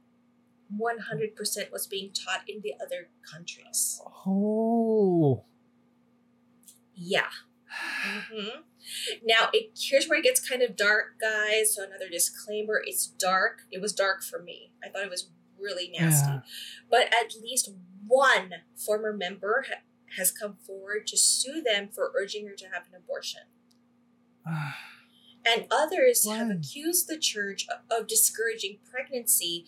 100% 0.78 1.72
what's 1.72 1.88
being 1.88 2.12
taught 2.14 2.42
in 2.48 2.62
the 2.62 2.74
other 2.84 3.10
countries. 3.30 4.02
Oh. 4.26 5.46
Yeah. 6.96 7.30
hmm 7.68 8.62
Now, 9.24 9.50
it, 9.54 9.72
here's 9.80 10.08
where 10.08 10.20
it 10.20 10.24
gets 10.24 10.48
kind 10.48 10.62
of 10.62 10.76
dark, 10.76 11.20
guys. 11.20 11.76
So, 11.76 11.84
another 11.84 12.10
disclaimer 12.10 12.82
it's 12.86 13.08
dark. 13.08 13.62
It 13.72 13.82
was 13.82 13.94
dark 13.94 14.24
for 14.24 14.42
me. 14.42 14.72
I 14.84 14.90
thought 14.90 15.04
it 15.04 15.10
was 15.10 15.30
really 15.60 15.92
nasty. 15.98 16.32
Yeah. 16.32 16.40
But 16.90 17.06
at 17.08 17.34
least 17.42 17.72
one 18.10 18.52
former 18.76 19.14
member 19.14 19.65
ha- 19.69 19.81
has 20.18 20.31
come 20.31 20.56
forward 20.65 21.06
to 21.07 21.15
sue 21.18 21.61
them 21.61 21.88
for 21.94 22.11
urging 22.19 22.48
her 22.48 22.56
to 22.56 22.65
have 22.65 22.84
an 22.91 22.95
abortion. 22.98 23.41
And 25.45 25.68
others 25.72 26.27
have 26.27 26.49
accused 26.49 27.07
the 27.07 27.18
church 27.18 27.65
of, 27.69 28.02
of 28.02 28.07
discouraging 28.07 28.80
pregnancy 28.90 29.65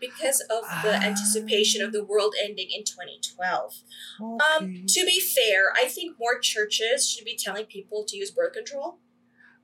because 0.00 0.40
of 0.40 0.62
the 0.82 0.96
Ah. 0.96 1.02
anticipation 1.04 1.80
of 1.82 1.92
the 1.92 2.02
world 2.04 2.34
ending 2.42 2.68
in 2.70 2.82
2012. 2.84 3.82
Okay. 4.20 4.44
Um, 4.44 4.84
to 4.88 5.04
be 5.04 5.20
fair, 5.20 5.72
I 5.76 5.86
think 5.86 6.18
more 6.18 6.38
churches 6.40 7.08
should 7.08 7.24
be 7.24 7.36
telling 7.36 7.66
people 7.66 8.04
to 8.06 8.16
use 8.16 8.30
birth 8.32 8.52
control, 8.54 8.98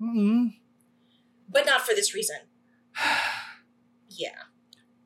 Mm-mm. 0.00 0.54
but 1.48 1.66
not 1.66 1.80
for 1.86 1.94
this 1.94 2.14
reason. 2.14 2.36
Yeah. 4.10 4.42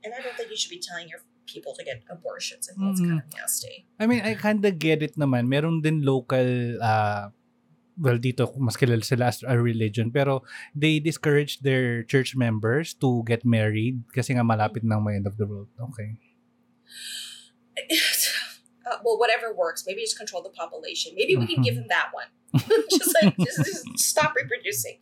And 0.05 0.15
I 0.15 0.21
don't 0.23 0.37
think 0.37 0.49
you 0.51 0.57
should 0.57 0.71
be 0.71 0.79
telling 0.81 1.09
your 1.09 1.21
people 1.53 1.77
to 1.77 1.85
get 1.85 2.01
abortions. 2.09 2.67
I 2.69 2.73
think 2.73 2.89
it's 2.97 3.01
kind 3.05 3.21
of 3.21 3.29
nasty. 3.37 3.85
I 4.01 4.09
mean, 4.09 4.25
I 4.25 4.33
kinda 4.35 4.73
get 4.73 5.05
it 5.05 5.15
naman. 5.21 5.47
Meron 5.53 5.85
din 5.85 6.01
local, 6.01 6.81
uh, 6.81 7.29
well, 8.01 8.17
dito, 8.17 8.49
mas 8.57 8.81
kilala 8.81 9.05
sila 9.05 9.29
as 9.29 9.45
a 9.45 9.61
religion, 9.61 10.09
pero 10.09 10.41
they 10.73 10.97
discourage 10.97 11.61
their 11.61 12.01
church 12.09 12.33
members 12.35 12.97
to 13.05 13.21
get 13.29 13.45
married 13.45 14.01
kasi 14.17 14.33
nga 14.33 14.41
malapit 14.43 14.81
ng 14.81 14.97
may 15.05 15.21
end 15.21 15.29
of 15.29 15.37
the 15.37 15.45
world. 15.45 15.69
Okay. 15.93 16.17
uh, 18.89 18.97
well, 19.05 19.19
whatever 19.19 19.53
works. 19.55 19.85
Maybe 19.87 20.01
just 20.03 20.17
control 20.19 20.43
the 20.43 20.51
population. 20.51 21.13
Maybe 21.15 21.37
we 21.37 21.47
can 21.47 21.61
Mhm. 21.61 21.65
give 21.65 21.77
them 21.77 21.89
that 21.89 22.11
one. 22.13 22.29
just 22.91 23.17
like 23.23 23.37
just, 23.49 23.65
just 23.65 23.85
stop 23.99 24.35
reproducing. 24.37 25.01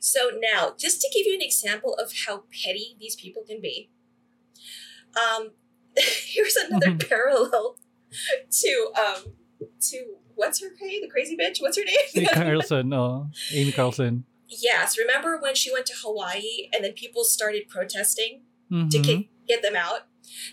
So 0.00 0.30
now, 0.42 0.74
just 0.78 1.00
to 1.02 1.08
give 1.14 1.26
you 1.26 1.34
an 1.34 1.42
example 1.42 1.94
of 1.94 2.10
how 2.26 2.44
petty 2.50 2.96
these 2.98 3.14
people 3.14 3.42
can 3.46 3.60
be, 3.60 3.90
um, 5.14 5.54
here's 6.26 6.56
another 6.56 6.92
Mhm. 6.92 7.08
parallel 7.08 7.76
to 8.50 8.92
um 8.98 9.34
to 9.88 10.16
what's 10.34 10.60
her 10.60 10.68
name? 10.80 11.02
The 11.02 11.08
crazy 11.08 11.36
bitch. 11.36 11.60
What's 11.60 11.76
her 11.78 11.84
name? 11.84 12.26
Carlson, 12.32 12.92
oh. 12.92 13.28
Amy 13.52 13.72
Carlson. 13.72 14.24
yes. 14.48 14.96
Remember 14.98 15.38
when 15.40 15.54
she 15.54 15.72
went 15.72 15.86
to 15.86 15.94
Hawaii 16.02 16.68
and 16.72 16.84
then 16.84 16.92
people 16.92 17.24
started 17.24 17.68
protesting? 17.68 18.42
to 18.70 18.76
Mhm. 18.76 19.02
get, 19.02 19.26
get 19.48 19.62
them 19.62 19.74
out. 19.74 20.02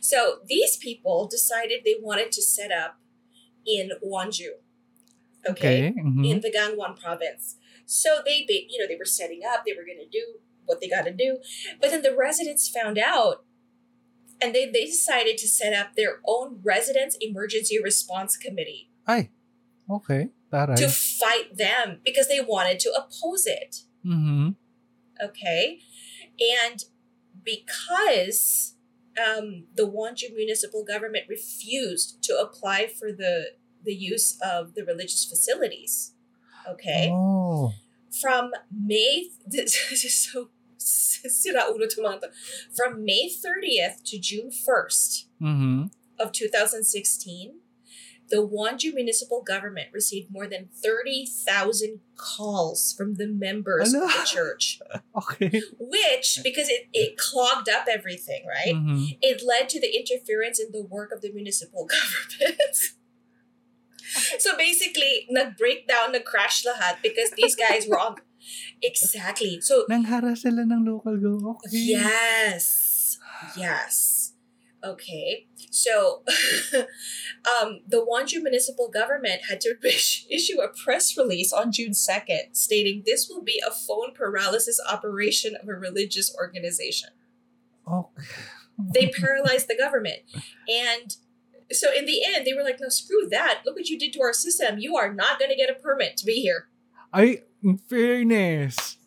So 0.02 0.40
these 0.48 0.76
people 0.76 1.28
decided 1.28 1.82
they 1.86 1.98
wanted 2.02 2.32
to 2.32 2.42
set 2.42 2.72
up 2.72 3.00
in 3.64 3.92
Wonju. 4.04 4.54
Okay. 5.48 5.90
Okay. 5.90 5.94
mhm. 6.02 6.28
In 6.28 6.42
the 6.42 6.52
Gangwon 6.52 7.00
province. 7.00 7.58
So 7.86 8.22
they, 8.26 8.46
you 8.48 8.80
know, 8.80 8.88
they 8.88 8.96
were 8.96 9.06
setting 9.06 9.42
up, 9.48 9.64
they 9.66 9.74
were 9.74 9.86
gonna 9.86 10.10
do 10.12 10.40
what 10.66 10.82
they 10.82 10.90
gotta 10.90 11.12
do. 11.14 11.38
But 11.80 11.92
then 11.92 12.02
the 12.02 12.16
residents 12.16 12.68
found 12.68 12.98
out 12.98 13.46
and 14.42 14.54
they, 14.54 14.66
they 14.70 14.86
decided 14.86 15.38
to 15.40 15.48
set 15.48 15.74
up 15.74 15.96
their 15.96 16.20
own 16.28 16.60
residents 16.64 17.18
emergency 17.22 17.82
response 17.82 18.38
committee 18.38 18.90
Ay. 19.08 19.30
Okay. 19.90 20.30
Taray. 20.52 20.76
to 20.78 20.88
fight 20.90 21.58
them 21.58 22.00
because 22.06 22.28
they 22.28 22.40
wanted 22.42 22.80
to 22.82 22.92
oppose 22.92 23.46
it. 23.46 23.78
Mhm. 24.06 24.56
okay 25.24 25.80
and 26.40 26.84
because 27.44 28.76
um, 29.18 29.66
the 29.76 29.84
Wonju 29.88 30.36
municipal 30.36 30.84
government 30.84 31.26
refused 31.28 32.22
to 32.24 32.38
apply 32.38 32.88
for 32.88 33.12
the 33.12 33.52
the 33.84 33.94
use 33.96 34.38
of 34.44 34.74
the 34.76 34.84
religious 34.86 35.24
facilities 35.26 36.14
okay 36.70 37.10
Oh. 37.12 37.74
from 38.22 38.52
may 38.72 39.30
this 39.48 39.76
is 40.04 40.14
so 40.16 40.50
sira 40.78 41.64
ulo 41.72 41.88
to 41.90 42.02
mga 42.02 42.22
to. 42.22 42.30
from 42.76 43.04
may 43.04 43.30
30th 43.30 44.04
to 44.04 44.18
june 44.20 44.52
1st 44.52 45.26
Mhm. 45.42 45.92
of 46.20 46.32
2016 46.32 47.60
the 48.30 48.46
Wonju 48.46 48.94
municipal 48.94 49.42
government 49.42 49.88
received 49.94 50.30
more 50.30 50.48
than 50.48 50.68
30,000 50.84 52.02
calls 52.18 52.94
from 52.98 53.16
the 53.16 53.26
members 53.26 53.94
of 53.94 54.02
the 54.02 54.24
church 54.36 54.80
Okay. 55.16 55.62
which 55.80 56.40
because 56.44 56.68
it, 56.68 56.88
it 56.92 57.18
clogged 57.18 57.70
up 57.70 57.86
everything 57.90 58.46
right 58.46 58.76
Mhm. 58.76 59.18
it 59.22 59.42
led 59.42 59.70
to 59.70 59.80
the 59.80 59.96
interference 59.96 60.60
in 60.60 60.72
the 60.74 60.84
work 60.84 61.12
of 61.14 61.22
the 61.22 61.32
municipal 61.32 61.86
government 61.96 62.76
so 64.40 64.56
basically 64.58 65.26
nag-break 65.30 65.88
down 65.88 66.12
nag-crash 66.12 66.64
lahat 66.66 66.98
because 67.02 67.32
these 67.32 67.56
guys 67.56 67.88
were 67.88 68.00
on 68.00 68.16
exactly 68.82 69.60
so 69.62 69.86
Nanghara 69.90 70.38
sila 70.38 70.62
ng 70.62 70.86
local 70.86 71.18
go. 71.18 71.58
Okay. 71.66 71.98
yes 71.98 73.18
yes 73.56 74.34
okay 74.84 75.48
so 75.72 76.24
um, 77.50 77.82
the 77.88 77.98
Wonju 78.06 78.42
municipal 78.42 78.90
government 78.90 79.42
had 79.50 79.60
to 79.62 79.76
issue 80.30 80.62
a 80.62 80.70
press 80.70 81.18
release 81.18 81.52
on 81.52 81.72
June 81.72 81.92
2nd 81.92 82.54
stating 82.56 83.04
this 83.06 83.28
will 83.30 83.42
be 83.44 83.62
a 83.66 83.72
phone 83.72 84.14
paralysis 84.14 84.80
operation 84.90 85.56
of 85.62 85.68
a 85.68 85.74
religious 85.74 86.34
organization 86.38 87.10
Okay. 87.88 88.24
they 88.94 89.08
paralyzed 89.08 89.68
the 89.68 89.78
government. 89.78 90.20
And 90.68 91.16
so 91.72 91.88
in 91.96 92.06
the 92.06 92.22
end, 92.26 92.46
they 92.46 92.54
were 92.54 92.64
like, 92.64 92.80
no, 92.80 92.90
screw 92.90 93.28
that. 93.30 93.62
Look 93.66 93.76
what 93.76 93.88
you 93.90 93.98
did 93.98 94.14
to 94.14 94.22
our 94.22 94.34
system. 94.34 94.78
You 94.78 94.96
are 94.98 95.14
not 95.14 95.40
going 95.40 95.50
to 95.52 95.56
get 95.58 95.70
a 95.70 95.74
permit 95.74 96.18
to 96.18 96.26
be 96.26 96.42
here. 96.42 96.68
Ay, 97.14 97.44
in 97.64 97.78
fairness. 97.78 98.98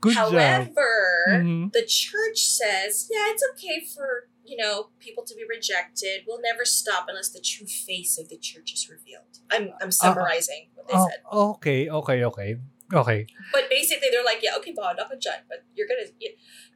Good 0.00 0.14
job. 0.14 0.32
However, 0.32 1.24
Mhm. 1.30 1.72
the 1.72 1.84
church 1.86 2.38
says, 2.38 3.08
yeah, 3.10 3.30
it's 3.30 3.42
okay 3.54 3.84
for, 3.86 4.28
you 4.44 4.56
know, 4.56 4.90
people 4.98 5.24
to 5.24 5.34
be 5.34 5.44
rejected. 5.48 6.24
We'll 6.26 6.40
never 6.42 6.64
stop 6.64 7.06
unless 7.08 7.30
the 7.30 7.40
true 7.40 7.66
face 7.66 8.18
of 8.18 8.28
the 8.28 8.36
church 8.36 8.72
is 8.74 8.88
revealed. 8.90 9.38
I'm, 9.50 9.70
I'm 9.80 9.86
uh, 9.86 9.86
uh, 9.86 9.90
summarizing 9.90 10.68
what 10.74 10.88
they 10.88 10.94
Oh, 10.94 11.08
said. 11.08 11.20
okay, 11.32 11.88
okay, 11.88 12.24
okay. 12.24 12.56
Okay. 12.92 13.26
But 13.50 13.70
basically, 13.70 14.08
they're 14.12 14.22
like, 14.24 14.40
yeah, 14.42 14.56
okay, 14.58 14.72
Bob, 14.76 14.98
not 14.98 15.12
a 15.12 15.16
judge, 15.16 15.40
but 15.48 15.64
you're 15.74 15.88
going 15.88 16.04
to, 16.06 16.28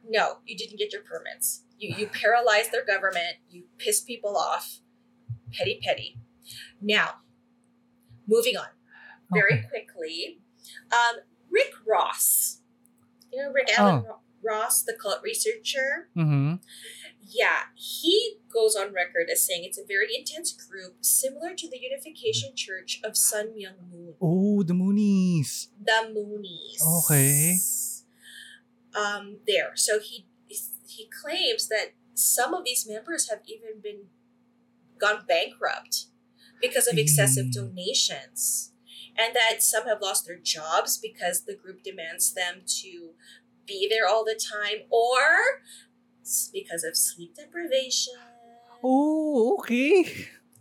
no, 0.09 0.39
you 0.45 0.57
didn't 0.57 0.77
get 0.79 0.91
your 0.91 1.03
permits. 1.03 1.63
You, 1.77 1.95
you 1.95 2.07
paralyzed 2.11 2.71
their 2.71 2.83
government. 2.83 3.37
You 3.49 3.65
pissed 3.77 4.07
people 4.07 4.35
off. 4.35 4.79
Petty, 5.53 5.79
petty. 5.83 6.17
Now, 6.81 7.17
moving 8.27 8.57
on 8.57 8.67
very 9.31 9.53
Okay. 9.59 9.67
quickly. 9.69 10.41
Um, 10.91 11.21
Rick 11.49 11.71
Ross. 11.87 12.61
You 13.31 13.43
know 13.43 13.51
Rick 13.51 13.69
Allen 13.77 14.03
Ro- 14.03 14.19
Ross, 14.41 14.81
the 14.83 14.93
cult 14.93 15.21
researcher? 15.23 16.09
Mhm. 16.17 16.61
Yeah, 17.31 17.65
he 17.75 18.37
goes 18.51 18.75
on 18.75 18.91
record 18.93 19.29
as 19.31 19.45
saying 19.45 19.63
it's 19.63 19.77
a 19.77 19.85
very 19.85 20.15
intense 20.15 20.51
group 20.51 20.97
similar 21.05 21.53
to 21.53 21.69
the 21.69 21.77
Unification 21.77 22.55
Church 22.55 22.99
of 23.03 23.15
Sun 23.15 23.49
Myung 23.49 23.91
Moon. 23.91 24.15
Oh, 24.19 24.63
the 24.63 24.73
Moonies. 24.73 25.67
the 25.79 26.11
Moonies. 26.15 26.81
Okay. 27.05 27.57
Um, 28.95 29.39
there. 29.45 29.75
So 29.75 29.99
he 29.99 30.25
he 30.87 31.07
claims 31.21 31.67
that 31.67 31.93
some 32.15 32.53
of 32.55 32.65
these 32.65 32.87
members 32.89 33.29
have 33.29 33.41
even 33.45 33.79
been 33.81 34.07
gone 34.97 35.23
bankrupt 35.27 36.07
because 36.59 36.87
of 36.87 36.97
excessive 36.97 37.45
Mm. 37.47 37.53
donations, 37.53 38.71
and 39.19 39.35
that 39.35 39.61
some 39.61 39.85
have 39.85 40.01
lost 40.01 40.25
their 40.25 40.37
jobs 40.37 40.97
because 40.97 41.43
the 41.45 41.55
group 41.55 41.83
demands 41.83 42.33
them 42.33 42.61
to 42.81 43.11
be 43.65 43.87
there 43.89 44.07
all 44.07 44.23
the 44.23 44.39
time, 44.39 44.85
or 44.89 45.61
because 46.53 46.83
of 46.83 46.95
sleep 46.95 47.35
deprivation. 47.35 48.13
Oh, 48.83 49.57
okay. 49.59 50.05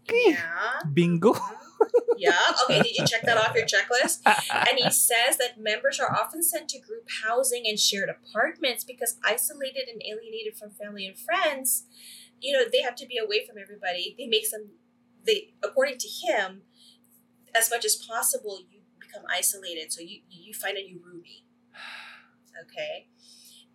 Okay. 0.02 0.30
Yeah. 0.30 0.80
Bingo. 0.92 1.32
Mm-hmm. 1.34 1.98
Yeah. 2.16 2.32
Okay. 2.64 2.82
Did 2.82 2.96
you 2.96 3.06
check 3.06 3.22
that 3.22 3.36
off 3.36 3.54
your 3.54 3.66
checklist? 3.72 4.20
And 4.52 4.78
he 4.78 4.90
says 4.90 5.36
that 5.38 5.58
members 5.58 6.00
are 6.00 6.10
often 6.10 6.42
sent 6.42 6.68
to 6.70 6.78
group 6.80 7.06
housing 7.24 7.64
and 7.66 7.78
shared 7.78 8.08
apartments 8.08 8.84
because 8.84 9.18
isolated 9.24 9.88
and 9.88 10.02
alienated 10.02 10.56
from 10.58 10.70
family 10.70 11.06
and 11.06 11.16
friends, 11.18 11.84
you 12.40 12.52
know, 12.52 12.64
they 12.70 12.82
have 12.82 12.96
to 12.96 13.06
be 13.06 13.18
away 13.18 13.46
from 13.46 13.56
everybody. 13.60 14.14
They 14.18 14.26
make 14.26 14.50
them 14.50 14.70
they 15.26 15.52
according 15.62 15.98
to 15.98 16.08
him, 16.08 16.62
as 17.58 17.70
much 17.70 17.84
as 17.84 17.96
possible 17.96 18.60
you 18.70 18.80
become 19.00 19.22
isolated. 19.34 19.92
So 19.92 20.00
you 20.00 20.20
you 20.30 20.54
find 20.54 20.76
a 20.76 20.82
new 20.82 20.98
roomie. 21.00 21.44
Okay. 22.64 23.06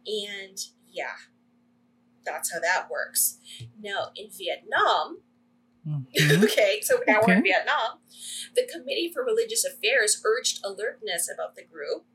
And 0.05 0.57
yeah. 0.91 1.15
That's 2.25 2.53
how 2.53 2.59
that 2.59 2.89
works. 2.89 3.37
Now 3.81 4.11
in 4.15 4.29
Vietnam, 4.29 5.21
Mhm. 5.87 6.43
okay, 6.43 6.79
so 6.81 7.01
now 7.07 7.19
we're 7.27 7.35
in 7.35 7.43
Vietnam. 7.43 7.99
The 8.55 8.65
Committee 8.71 9.11
for 9.13 9.23
Religious 9.23 9.65
Affairs 9.65 10.21
urged 10.25 10.59
alertness 10.63 11.29
about 11.33 11.55
the 11.55 11.63
group. 11.63 12.05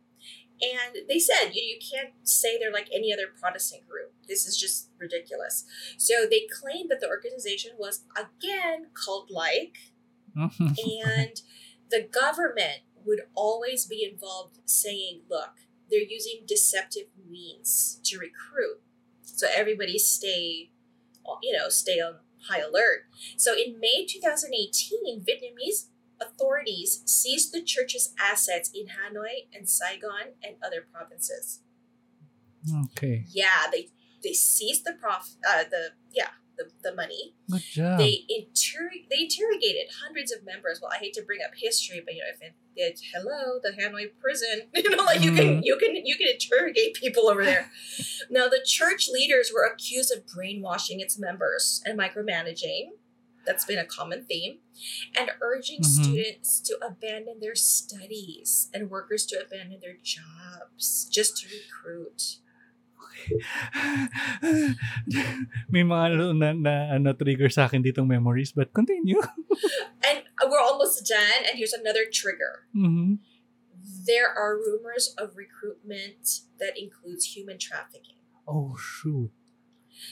And 0.60 1.06
they 1.08 1.18
said, 1.18 1.50
you, 1.52 1.62
you 1.62 1.78
can't 1.78 2.14
say 2.22 2.58
they're 2.58 2.72
like 2.72 2.88
any 2.92 3.12
other 3.12 3.26
Protestant 3.38 3.86
group. 3.86 4.12
This 4.26 4.46
is 4.46 4.56
just 4.56 4.88
ridiculous. 4.98 5.64
So 5.98 6.24
they 6.28 6.48
claimed 6.50 6.90
that 6.90 7.00
the 7.00 7.08
organization 7.08 7.72
was, 7.78 8.04
again, 8.16 8.86
cult 8.94 9.30
like. 9.30 9.76
And 10.36 11.42
the 11.90 12.08
government 12.10 12.80
would 13.04 13.20
always 13.34 13.86
be 13.86 14.08
involved 14.10 14.58
saying, 14.64 15.22
look, 15.30 15.54
they're 15.90 16.00
using 16.00 16.42
deceptive 16.46 17.04
means 17.28 18.00
to 18.04 18.18
recruit. 18.18 18.80
So 19.22 19.46
everybody 19.54 19.98
stay, 19.98 20.70
you 21.42 21.56
know, 21.56 21.68
stay 21.68 22.00
on 22.00 22.16
high 22.48 22.60
alert. 22.60 23.06
So 23.36 23.54
in 23.54 23.80
May 23.80 24.06
2018, 24.06 25.24
Vietnamese 25.24 25.88
authorities 26.20 27.02
seized 27.06 27.52
the 27.52 27.62
church's 27.62 28.14
assets 28.20 28.70
in 28.74 28.86
Hanoi 28.86 29.46
and 29.54 29.68
Saigon 29.68 30.34
and 30.42 30.56
other 30.64 30.86
provinces. 30.92 31.60
Okay. 32.86 33.24
Yeah, 33.30 33.66
they 33.70 33.88
they 34.22 34.32
seized 34.32 34.84
the 34.84 34.92
prof 34.92 35.36
uh, 35.48 35.64
the 35.70 35.92
yeah 36.12 36.30
the, 36.58 36.68
the 36.82 36.94
money 36.94 37.34
Good 37.50 37.62
job. 37.62 37.98
they 37.98 38.24
inter- 38.28 38.90
they 39.10 39.22
interrogated 39.24 39.86
hundreds 40.04 40.32
of 40.32 40.44
members. 40.44 40.80
Well, 40.82 40.90
I 40.94 40.98
hate 40.98 41.14
to 41.14 41.22
bring 41.22 41.40
up 41.42 41.52
history, 41.56 42.02
but 42.04 42.14
you 42.14 42.20
know, 42.20 42.26
if 42.34 42.42
it, 42.42 42.54
it 42.76 43.00
hello, 43.14 43.58
the 43.62 43.70
Hanoi 43.80 44.10
prison, 44.20 44.62
you 44.74 44.90
know, 44.90 45.04
like 45.04 45.20
you 45.22 45.32
can 45.32 45.62
you 45.62 45.76
can 45.78 45.94
you 46.04 46.16
can 46.16 46.28
interrogate 46.28 46.94
people 46.94 47.28
over 47.28 47.44
there. 47.44 47.70
now, 48.30 48.48
the 48.48 48.60
church 48.64 49.08
leaders 49.12 49.50
were 49.54 49.64
accused 49.64 50.12
of 50.14 50.26
brainwashing 50.26 51.00
its 51.00 51.18
members 51.18 51.82
and 51.86 51.98
micromanaging. 51.98 52.90
That's 53.46 53.64
been 53.64 53.78
a 53.78 53.84
common 53.86 54.24
theme, 54.26 54.58
and 55.18 55.30
urging 55.40 55.80
Mhm. 55.80 55.84
students 56.04 56.60
to 56.60 56.76
abandon 56.84 57.40
their 57.40 57.54
studies 57.54 58.68
and 58.74 58.90
workers 58.90 59.24
to 59.26 59.40
abandon 59.40 59.80
their 59.80 59.96
jobs 60.02 61.08
just 61.10 61.38
to 61.38 61.46
recruit. 61.48 62.38
May 65.72 65.82
mga 65.84 66.06
na, 66.36 66.48
na 66.54 66.74
ano, 66.96 67.12
trigger 67.12 67.48
sa 67.48 67.66
akin 67.66 67.82
ditong 67.82 68.08
memories, 68.08 68.52
but 68.52 68.72
continue. 68.72 69.20
And 70.08 70.22
we're 70.48 70.60
almost 70.62 71.04
done. 71.06 71.44
And 71.48 71.58
here's 71.58 71.72
another 71.76 72.04
trigger. 72.10 72.66
Mhm. 72.74 73.18
there 74.08 74.32
are 74.32 74.56
rumors 74.56 75.12
of 75.20 75.36
recruitment 75.36 76.40
that 76.58 76.80
includes 76.80 77.36
human 77.36 77.58
trafficking. 77.60 78.24
Oh, 78.48 78.72
shoot. 78.80 79.28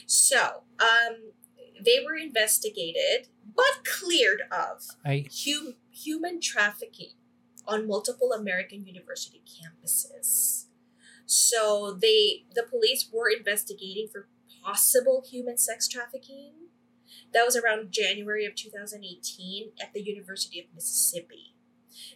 So, 0.05 0.61
um, 0.77 1.33
they 1.81 2.05
were 2.05 2.13
investigated 2.15 3.29
but 3.57 3.81
cleared 3.85 4.41
of 4.53 4.85
Ay, 5.05 5.25
hum- 5.33 5.75
human 5.89 6.37
trafficking 6.41 7.17
on 7.65 7.87
multiple 7.89 8.33
American 8.37 8.85
university 8.85 9.41
campuses. 9.45 10.56
So 11.27 11.97
they, 12.01 12.45
the 12.55 12.63
police 12.63 13.09
were 13.11 13.29
investigating 13.29 14.07
for 14.11 14.27
possible 14.63 15.23
human 15.29 15.57
sex 15.57 15.87
trafficking. 15.87 16.53
That 17.33 17.45
was 17.45 17.57
around 17.57 17.91
January 17.91 18.45
of 18.45 18.55
2018 18.55 19.71
at 19.81 19.93
the 19.93 20.01
University 20.01 20.59
of 20.59 20.65
Mississippi. 20.73 21.53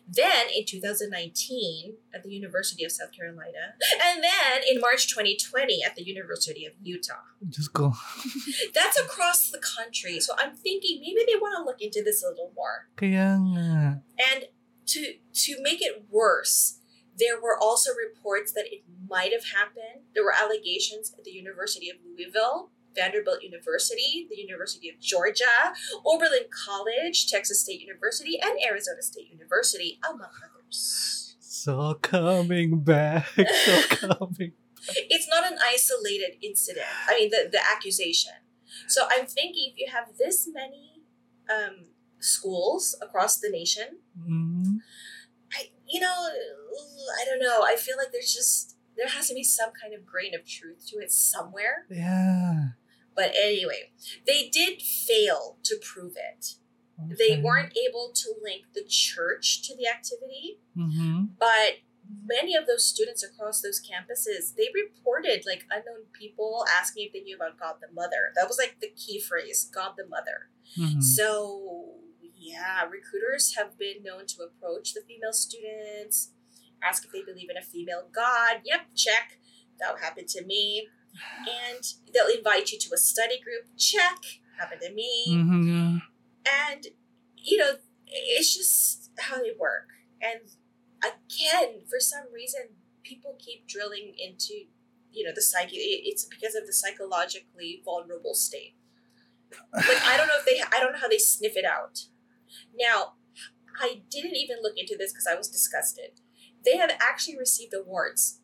Then 0.08 0.48
in 0.56 0.66
2019 0.66 1.96
at 2.14 2.24
the 2.24 2.32
University 2.32 2.86
of 2.86 2.92
South 2.92 3.12
Carolina. 3.12 3.76
And 4.02 4.24
then 4.24 4.62
in 4.70 4.80
March 4.80 5.08
2020 5.10 5.84
at 5.84 5.96
the 5.96 6.04
University 6.04 6.66
of 6.66 6.74
Utah. 6.82 7.14
Just 7.50 7.74
go. 7.74 7.94
That's 8.74 9.00
across 9.00 9.52
the 9.52 9.60
country. 9.60 10.20
So 10.20 10.34
I'm 10.38 10.56
thinking 10.56 11.02
maybe 11.02 11.26
they 11.28 11.38
want 11.40 11.58
to 11.58 11.64
look 11.64 11.82
into 11.82 12.02
this 12.04 12.24
a 12.24 12.30
little 12.30 12.52
more. 12.56 12.88
Kaya 12.96 13.38
nga. 13.40 14.02
And 14.34 14.46
to 14.88 15.14
to 15.34 15.62
make 15.62 15.82
it 15.82 16.06
worse, 16.10 16.80
there 17.22 17.40
were 17.40 17.58
also 17.62 17.92
reports 17.94 18.52
that 18.54 18.66
it 18.74 18.82
might 19.08 19.32
have 19.32 19.46
happened. 19.54 20.04
There 20.16 20.24
were 20.24 20.34
allegations 20.34 21.14
at 21.18 21.24
the 21.24 21.32
University 21.32 21.90
of 21.90 21.98
Louisville, 22.06 22.72
Vanderbilt 22.96 23.42
University, 23.44 24.28
the 24.30 24.38
University 24.38 24.90
of 24.90 25.00
Georgia, 25.00 25.56
Oberlin 26.06 26.48
College, 26.66 27.28
Texas 27.28 27.62
State 27.62 27.80
University, 27.82 28.40
and 28.42 28.54
Arizona 28.68 29.02
State 29.02 29.30
University, 29.32 30.00
among 30.10 30.34
others. 30.46 31.36
So 31.40 31.94
coming 32.02 32.80
back. 32.80 33.28
So 33.66 33.74
coming. 34.08 34.54
It's 35.14 35.30
not 35.30 35.44
an 35.52 35.60
isolated 35.64 36.32
incident. 36.42 36.88
I 37.08 37.12
mean, 37.20 37.30
the, 37.30 37.48
the 37.52 37.60
accusation. 37.74 38.34
So 38.88 39.04
I'm 39.12 39.28
thinking 39.28 39.72
if 39.72 39.78
you 39.78 39.88
have 39.94 40.18
this 40.18 40.50
many 40.52 41.04
um, 41.54 41.86
schools 42.20 42.96
across 43.02 43.38
the 43.40 43.50
nation, 43.50 44.00
Mm. 44.20 44.80
I, 45.54 45.70
you 45.88 46.00
know, 46.00 46.08
I 46.08 47.26
don't 47.26 47.40
know. 47.42 47.62
I 47.64 47.76
feel 47.76 47.98
like 47.98 48.12
there's 48.12 48.34
just 48.34 48.78
there 48.98 49.08
has 49.08 49.30
to 49.30 49.34
be 49.34 49.44
some 49.44 49.72
kind 49.82 49.94
of 49.94 50.06
grain 50.06 50.36
of 50.36 50.46
truth 50.46 50.86
to 50.90 50.98
it 50.98 51.12
somewhere. 51.12 51.86
Yeah. 51.90 52.70
But 53.16 53.34
anyway, 53.36 53.92
they 54.28 54.50
did 54.50 54.82
fail 54.82 55.58
to 55.64 55.78
prove 55.82 56.14
it. 56.16 56.56
They 57.18 57.40
weren't 57.42 57.74
able 57.76 58.12
to 58.14 58.34
link 58.44 58.66
the 58.76 58.84
church 58.88 59.64
to 59.64 59.76
the 59.76 59.88
activity, 59.88 60.60
Mhm. 60.78 61.30
but 61.40 61.78
many 62.24 62.56
of 62.56 62.68
those 62.68 62.86
students 62.86 63.24
across 63.24 63.62
those 63.62 63.82
campuses, 63.82 64.54
they 64.56 64.70
reported 64.74 65.44
like 65.48 65.66
unknown 65.72 66.06
people 66.14 66.64
asking 66.70 67.08
if 67.08 67.14
they 67.14 67.22
knew 67.22 67.36
about 67.36 67.58
God 67.58 67.78
the 67.82 67.92
Mother. 67.92 68.32
That 68.36 68.48
was 68.48 68.60
like 68.60 68.80
the 68.82 68.90
key 68.90 69.20
phrase, 69.20 69.66
God 69.74 69.94
the 69.98 70.06
Mother. 70.06 70.50
Mhm. 70.78 71.02
So, 71.02 71.91
yeah, 72.42 72.84
recruiters 72.90 73.56
have 73.56 73.78
been 73.78 74.02
known 74.04 74.26
to 74.28 74.42
approach 74.42 74.94
the 74.94 75.02
female 75.08 75.32
students, 75.34 76.32
ask 76.84 77.06
if 77.06 77.12
they 77.12 77.22
believe 77.22 77.50
in 77.50 77.58
a 77.58 77.62
female 77.62 78.08
god. 78.14 78.62
Yep, 78.66 78.88
check. 78.96 79.38
That 79.80 80.00
happened 80.02 80.28
to 80.30 80.44
me. 80.44 80.88
And 81.40 81.84
they'll 82.14 82.36
invite 82.36 82.72
you 82.72 82.80
to 82.80 82.94
a 82.94 82.98
study 82.98 83.40
group. 83.40 83.68
Check. 83.78 84.18
Happened 84.58 84.82
to 84.82 84.92
me. 84.94 85.26
Mhm. 85.30 86.02
And, 86.46 86.88
you 87.36 87.58
know, 87.58 87.78
it's 88.08 88.56
just 88.56 89.12
how 89.20 89.42
they 89.42 89.52
work. 89.58 89.90
And 90.22 90.42
again, 91.04 91.86
for 91.90 92.00
some 92.00 92.32
reason, 92.34 92.78
people 93.04 93.36
keep 93.40 93.68
drilling 93.68 94.16
into, 94.18 94.54
you 95.12 95.26
know, 95.26 95.34
the 95.34 95.42
psyche. 95.42 95.76
It's 95.78 96.26
because 96.26 96.56
of 96.56 96.66
the 96.66 96.74
psychologically 96.74 97.82
vulnerable 97.84 98.34
state. 98.34 98.76
Like, 99.74 99.86
I 100.04 100.16
don't 100.18 100.28
know 100.28 100.40
if 100.40 100.46
they, 100.46 100.62
I 100.62 100.80
don't 100.80 100.94
know 100.94 101.00
how 101.00 101.10
they 101.10 101.18
sniff 101.18 101.58
it 101.58 101.66
out. 101.66 102.06
Now, 102.78 103.14
I 103.80 104.02
didn't 104.10 104.36
even 104.36 104.58
look 104.62 104.78
into 104.78 104.96
this 104.98 105.12
because 105.12 105.28
I 105.28 105.36
was 105.36 105.48
disgusted. 105.48 106.12
They 106.64 106.78
have 106.78 106.92
actually 107.02 107.38
received 107.38 107.74
awards. 107.74 108.40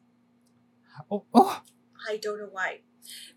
Oh, 1.11 1.25
oh. 1.33 1.61
I 2.09 2.17
don't 2.17 2.39
know 2.39 2.49
why. 2.51 2.81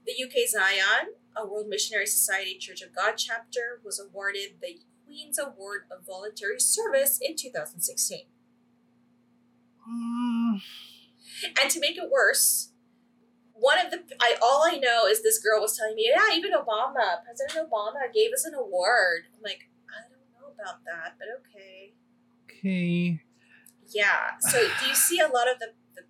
The 0.07 0.13
UK 0.25 0.49
Zion, 0.49 1.15
a 1.37 1.47
World 1.47 1.69
Missionary 1.69 2.07
Society 2.07 2.57
Church 2.59 2.83
of 2.83 2.95
God 2.95 3.15
chapter, 3.17 3.81
was 3.85 4.01
awarded 4.01 4.61
the 4.61 4.81
Queen's 5.05 5.39
Award 5.39 5.83
of 5.91 6.07
Voluntary 6.07 6.61
Service 6.61 7.19
in 7.21 7.37
2016. 7.37 8.27
Mm. 9.89 10.61
And 11.61 11.71
to 11.71 11.81
make 11.81 11.97
it 11.97 12.11
worse, 12.11 12.71
one 13.53 13.79
of 13.85 13.91
the 13.91 14.03
I 14.21 14.37
all 14.43 14.63
I 14.65 14.79
know 14.79 15.07
is 15.07 15.23
this 15.23 15.39
girl 15.39 15.61
was 15.61 15.77
telling 15.77 15.97
me, 15.97 16.11
yeah, 16.15 16.35
even 16.35 16.53
Obama, 16.53 17.23
President 17.25 17.71
Obama 17.71 18.13
gave 18.13 18.33
us 18.33 18.45
an 18.45 18.55
award. 18.55 19.25
I'm 19.35 19.43
like, 19.43 19.61
I 19.61 19.61
don't 19.61 19.69
know 19.69 19.70
about 20.61 20.85
that, 20.85 21.17
but 21.17 21.29
okay. 21.41 21.97
Okay. 22.45 23.25
Yeah. 23.89 24.37
So 24.45 24.61
do 24.81 24.83
you 24.85 24.95
see 24.95 25.19
a 25.19 25.29
lot 25.33 25.49
of 25.49 25.57
the, 25.59 25.73
the 25.97 26.05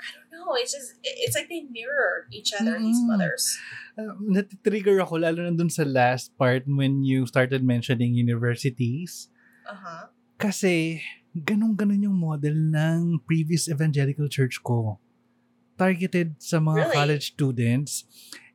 I 0.00 0.08
don't 0.16 0.32
know. 0.32 0.56
It's 0.56 0.72
just 0.72 0.96
it's 1.04 1.36
like 1.36 1.48
they 1.48 1.68
mirror 1.68 2.26
each 2.32 2.52
other. 2.56 2.80
These 2.80 3.00
Mm-mm. 3.04 3.12
mothers. 3.12 3.58
Uh, 3.96 4.16
natitrigger 4.20 5.00
ako 5.00 5.20
lalo 5.20 5.44
na 5.44 5.52
dun 5.52 5.72
sa 5.72 5.84
last 5.84 6.32
part 6.36 6.64
when 6.68 7.04
you 7.04 7.24
started 7.28 7.64
mentioning 7.64 8.12
universities. 8.16 9.28
Uh 9.64 9.76
huh. 9.76 10.04
Kasi, 10.36 11.00
ganun-ganun 11.32 12.04
yung 12.04 12.20
model 12.20 12.52
ng 12.52 13.24
previous 13.24 13.72
evangelical 13.72 14.28
church 14.28 14.60
ko. 14.60 15.00
Targeted 15.80 16.36
sa 16.36 16.60
mga 16.60 16.92
Really? 16.92 16.96
college 16.96 17.24
students. 17.32 18.04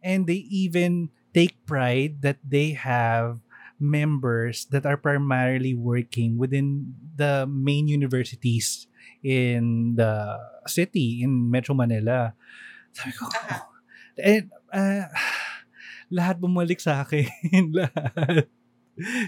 And 0.05 0.29
they 0.29 0.45
even 0.49 1.09
take 1.33 1.57
pride 1.65 2.21
that 2.21 2.37
they 2.45 2.77
have 2.77 3.41
members 3.81 4.69
that 4.69 4.85
are 4.85 4.95
primarily 4.95 5.73
working 5.73 6.37
within 6.37 6.93
the 7.17 7.49
main 7.49 7.89
universities 7.89 8.85
in 9.25 9.97
the 9.97 10.37
city, 10.69 11.25
in 11.25 11.49
Metro 11.49 11.73
Manila. 11.73 12.37
Sabi 12.93 13.11
ko, 13.17 13.25
Aha. 13.25 13.65
and, 14.21 14.47
ah, 14.69 15.09
lahat 16.13 16.37
bumalik 16.37 16.77
sa 16.77 17.01
akin. 17.01 17.25
lahat. 17.77 18.45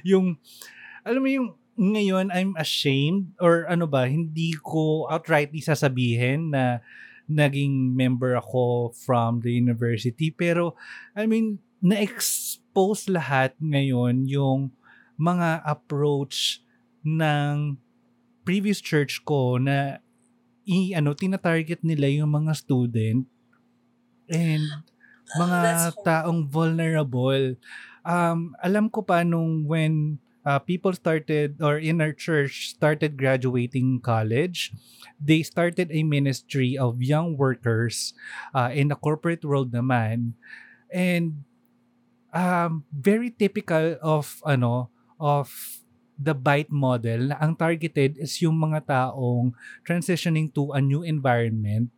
Yung, 0.06 0.38
alam 1.02 1.22
mo 1.26 1.30
yung, 1.30 1.50
ngayon, 1.74 2.30
I'm 2.30 2.54
ashamed 2.54 3.34
or 3.42 3.66
ano 3.66 3.90
ba, 3.90 4.06
hindi 4.06 4.54
ko 4.62 5.10
outrightly 5.10 5.58
sasabihin 5.58 6.54
na 6.54 6.86
naging 7.26 7.98
member 7.98 8.38
ako 8.38 8.94
from 8.94 9.42
the 9.42 9.50
university. 9.50 10.30
Pero, 10.30 10.78
I 11.18 11.26
mean, 11.26 11.64
na-expose 11.84 13.12
lahat 13.12 13.52
ngayon 13.60 14.24
yung 14.24 14.72
mga 15.20 15.62
approach 15.68 16.64
ng 17.04 17.76
previous 18.48 18.80
church 18.80 19.20
ko 19.28 19.60
na 19.60 20.00
i 20.64 20.96
ano 20.96 21.12
tina-target 21.12 21.84
nila 21.84 22.08
yung 22.08 22.32
mga 22.32 22.56
student 22.56 23.28
and 24.32 24.64
Oh, 25.34 25.48
mga 25.48 25.98
taong 26.06 26.46
vulnerable. 26.46 27.58
Um, 28.06 28.54
alam 28.62 28.92
ko 28.92 29.02
pa 29.02 29.24
nung 29.26 29.66
when 29.66 30.20
uh, 30.46 30.60
people 30.60 30.94
started 30.94 31.58
or 31.64 31.80
in 31.80 32.04
our 32.04 32.14
church 32.14 32.76
started 32.76 33.18
graduating 33.18 34.04
college, 34.04 34.76
they 35.18 35.42
started 35.42 35.90
a 35.90 36.06
ministry 36.06 36.78
of 36.78 37.02
young 37.02 37.34
workers 37.34 38.14
uh, 38.54 38.70
in 38.70 38.92
the 38.92 39.00
corporate 39.00 39.42
world 39.42 39.74
naman. 39.74 40.38
And 40.94 41.48
um, 42.34 42.84
very 42.92 43.30
typical 43.30 43.96
of 44.02 44.42
ano 44.44 44.90
of 45.22 45.54
the 46.18 46.34
bite 46.34 46.70
model 46.74 47.32
na 47.32 47.38
ang 47.42 47.56
targeted 47.56 48.18
is 48.18 48.42
yung 48.42 48.58
mga 48.58 48.86
taong 48.86 49.54
transitioning 49.86 50.50
to 50.52 50.74
a 50.74 50.82
new 50.82 51.02
environment 51.06 51.90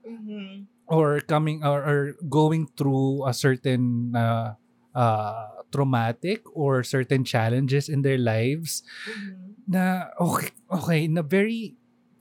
Mm-hmm. 0.00 0.64
or 0.88 1.20
coming 1.20 1.62
or, 1.62 1.78
or 1.84 2.00
going 2.26 2.66
through 2.74 3.22
a 3.28 3.36
certain 3.36 4.16
uh, 4.16 4.56
uh, 4.96 5.46
traumatic 5.70 6.42
or 6.56 6.82
certain 6.82 7.22
challenges 7.22 7.88
in 7.88 8.02
their 8.02 8.18
lives 8.18 8.82
Mm-hmm. 9.06 9.70
na 9.70 10.08
okay, 10.18 10.50
okay 10.66 11.00
na 11.06 11.22
very 11.22 11.76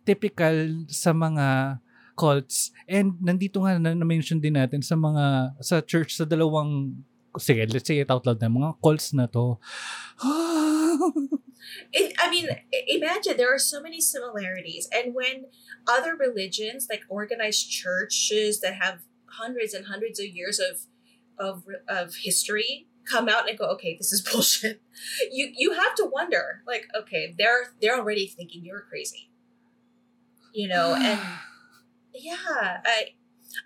typical 0.06 0.86
sa 0.92 1.16
mga 1.16 1.80
cults 2.20 2.76
and 2.86 3.16
nandito 3.24 3.64
nga 3.64 3.80
na, 3.80 3.96
na-mention 3.96 4.44
din 4.44 4.60
natin 4.60 4.84
sa 4.84 5.00
mga 5.00 5.56
sa 5.64 5.80
church 5.80 6.20
sa 6.20 6.28
dalawang 6.28 7.00
sige 7.38 7.68
let's 7.74 7.88
say 7.88 8.00
it 8.00 8.10
out 8.10 8.26
loud 8.26 8.42
na 8.42 8.50
mga 8.50 8.74
cults 8.82 9.14
na 9.14 9.26
to 9.28 9.60
It, 11.92 12.14
I 12.20 12.30
mean, 12.30 12.48
imagine 12.88 13.38
there 13.38 13.54
are 13.54 13.60
so 13.60 13.82
many 13.82 14.02
similarities. 14.02 14.88
And 14.92 15.14
when 15.14 15.46
other 15.88 16.16
religions, 16.16 16.88
like 16.90 17.04
organized 17.10 17.70
churches 17.70 18.60
that 18.62 18.76
have 18.76 19.00
hundreds 19.26 19.74
and 19.74 19.86
hundreds 19.86 20.20
of 20.20 20.26
years 20.26 20.60
of 20.60 20.82
of 21.38 21.64
of 21.88 22.16
history, 22.16 22.88
come 23.06 23.30
out 23.30 23.50
and 23.50 23.58
go, 23.58 23.66
okay, 23.66 23.96
this 23.98 24.12
is 24.12 24.22
bullshit. 24.32 24.82
You 25.32 25.52
you 25.56 25.74
have 25.74 25.96
to 25.96 26.06
wonder, 26.06 26.64
like, 26.68 26.88
okay, 26.98 27.36
they're 27.38 27.74
they're 27.82 27.98
already 27.98 28.28
thinking 28.28 28.64
you're 28.64 28.82
crazy. 28.82 29.30
You 30.54 30.68
know, 30.68 30.96
and 30.96 31.20
yeah, 32.14 32.82
I 32.86 33.14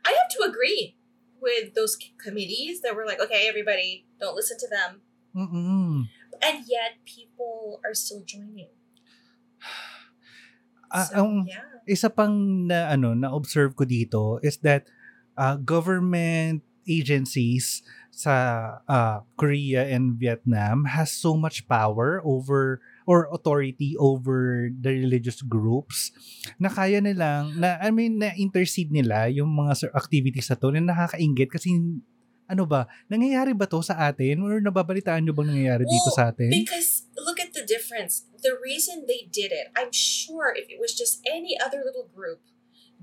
I 0.05 0.11
have 0.11 0.29
to 0.37 0.49
agree 0.49 0.95
with 1.43 1.75
those 1.75 1.99
committees 2.15 2.79
that 2.81 2.95
were 2.95 3.05
like, 3.05 3.19
okay, 3.19 3.45
everybody, 3.51 4.07
don't 4.19 4.35
listen 4.35 4.57
to 4.57 4.67
them. 4.71 5.03
Mm-mm. 5.35 6.07
And 6.39 6.63
yet 6.65 7.03
people 7.03 7.83
are 7.83 7.93
still 7.93 8.23
joining. 8.23 8.71
So, 10.93 11.25
ang- 11.25 11.49
yeah. 11.49 11.65
isa 11.89 12.07
pang 12.07 12.69
na 12.69 12.93
ano 12.93 13.17
na 13.17 13.33
observe 13.33 13.73
ko 13.73 13.83
dito 13.83 14.37
is 14.45 14.61
that 14.61 14.85
uh, 15.33 15.57
government 15.57 16.61
agencies 16.85 17.81
sa 18.13 18.77
uh, 18.85 19.25
Korea 19.33 19.89
and 19.89 20.21
Vietnam 20.21 20.85
has 20.85 21.09
so 21.09 21.33
much 21.33 21.65
power 21.65 22.21
over 22.21 22.77
or 23.05 23.27
authority 23.31 23.95
over 23.99 24.69
the 24.71 24.91
religious 24.91 25.43
groups 25.43 26.11
na 26.59 26.71
kaya 26.71 27.03
nilang 27.03 27.55
na 27.59 27.77
I 27.79 27.91
mean 27.91 28.19
na 28.19 28.31
intercede 28.35 28.91
nila 28.91 29.27
yung 29.29 29.51
mga 29.51 29.91
activities 29.95 30.47
na 30.49 30.57
to 30.59 30.67
na 30.71 30.81
nakakaingit 30.81 31.51
kasi 31.51 31.75
ano 32.47 32.63
ba 32.67 32.87
nangyayari 33.07 33.55
ba 33.55 33.67
to 33.67 33.79
sa 33.79 33.95
atin 34.11 34.43
or 34.43 34.59
nababalitaan 34.59 35.23
nyo 35.23 35.33
bang 35.35 35.51
nangyayari 35.51 35.83
dito 35.87 36.11
Well, 36.11 36.17
sa 36.19 36.23
atin 36.31 36.51
Because 36.51 37.07
look 37.15 37.39
at 37.39 37.55
the 37.55 37.63
difference. 37.63 38.27
The 38.43 38.59
reason 38.59 39.07
they 39.07 39.25
did 39.31 39.55
it, 39.55 39.71
I'm 39.79 39.95
sure 39.95 40.51
if 40.51 40.67
it 40.67 40.77
was 40.77 40.91
just 40.91 41.23
any 41.23 41.55
other 41.55 41.79
little 41.79 42.11
group 42.11 42.43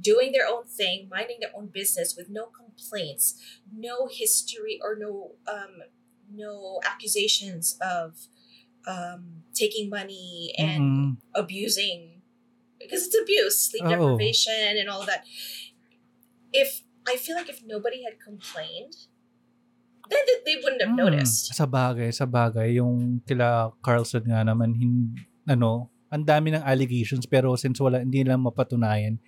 doing 0.00 0.32
their 0.32 0.48
own 0.48 0.64
thing, 0.64 1.08
minding 1.08 1.40
their 1.40 1.52
own 1.56 1.68
business 1.68 2.16
with 2.16 2.28
no 2.28 2.48
complaints, 2.52 3.36
no 3.68 4.08
history 4.08 4.80
or 4.80 4.96
no 4.96 5.36
um 5.48 5.84
no 6.30 6.80
accusations 6.86 7.76
of 7.82 8.28
um 8.88 9.44
taking 9.52 9.90
money 9.90 10.54
and 10.56 10.80
Mm-mm. 10.80 11.10
abusing 11.36 12.22
because 12.80 13.04
it's 13.06 13.16
abuse, 13.18 13.68
sleep 13.72 13.84
Oh. 13.84 13.92
deprivation 13.92 14.78
and 14.80 14.88
all 14.88 15.04
that. 15.04 15.24
If 16.50 16.82
I 17.04 17.16
feel 17.16 17.36
like 17.36 17.48
if 17.48 17.60
nobody 17.64 18.02
had 18.04 18.16
complained, 18.16 18.96
then 20.08 20.22
they- 20.26 20.42
they 20.44 20.56
wouldn't 20.58 20.82
have 20.82 20.96
Mm, 20.96 21.00
noticed. 21.00 21.52
Sa 21.54 21.68
bagay, 21.68 22.10
sa 22.10 22.26
bagay. 22.26 22.80
Yung 22.80 23.20
kila 23.22 23.70
Carlson 23.84 24.24
nga 24.26 24.42
naman, 24.42 24.74
hin, 24.74 25.14
ano, 25.46 25.92
ang 26.10 26.26
dami 26.26 26.50
ng 26.50 26.66
allegations 26.66 27.22
pero 27.30 27.54
since 27.54 27.78
wala, 27.78 28.02
hindi 28.02 28.26
lang 28.26 28.42
mapatunayan. 28.42 29.22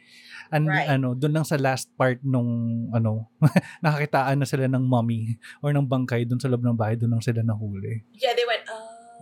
And 0.50 0.66
Right. 0.66 0.90
ano, 0.90 1.14
doon 1.14 1.38
lang 1.38 1.46
sa 1.46 1.54
last 1.56 1.86
part 1.94 2.18
nung, 2.26 2.90
ano, 2.90 3.30
nakakitaan 3.86 4.42
na 4.42 4.48
sila 4.48 4.66
ng 4.66 4.82
mummy 4.82 5.38
or 5.62 5.70
ng 5.70 5.86
bangkay 5.86 6.26
doon 6.26 6.42
sa 6.42 6.50
loob 6.50 6.66
ng 6.66 6.74
bahay, 6.74 6.98
doon 6.98 7.16
lang 7.16 7.24
sila 7.24 7.46
nahuli. 7.46 8.02
Yeah, 8.18 8.34
they 8.34 8.42
went, 8.44 8.66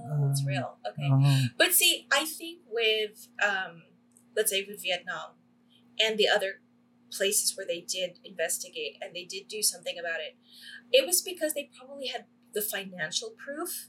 oh, 0.09 0.31
it's 0.31 0.43
Ah, 0.45 0.49
real. 0.49 0.71
Okay. 0.89 1.09
Ah, 1.11 1.41
But 1.59 1.73
see, 1.73 2.07
I 2.13 2.25
think 2.25 2.61
with, 2.71 3.29
um, 3.45 3.83
let's 4.37 4.51
say 4.51 4.65
with 4.69 4.83
Vietnam 4.83 5.37
and 5.99 6.17
the 6.19 6.29
other 6.29 6.61
places 7.11 7.57
where 7.57 7.67
they 7.67 7.81
did 7.81 8.19
investigate 8.25 8.97
and 9.03 9.15
they 9.15 9.25
did 9.25 9.49
do 9.49 9.63
something 9.63 9.99
about 9.99 10.21
it, 10.21 10.37
it 10.93 11.07
was 11.07 11.23
because 11.23 11.55
they 11.55 11.71
probably 11.77 12.07
had 12.09 12.25
the 12.55 12.63
financial 12.63 13.31
proof, 13.37 13.89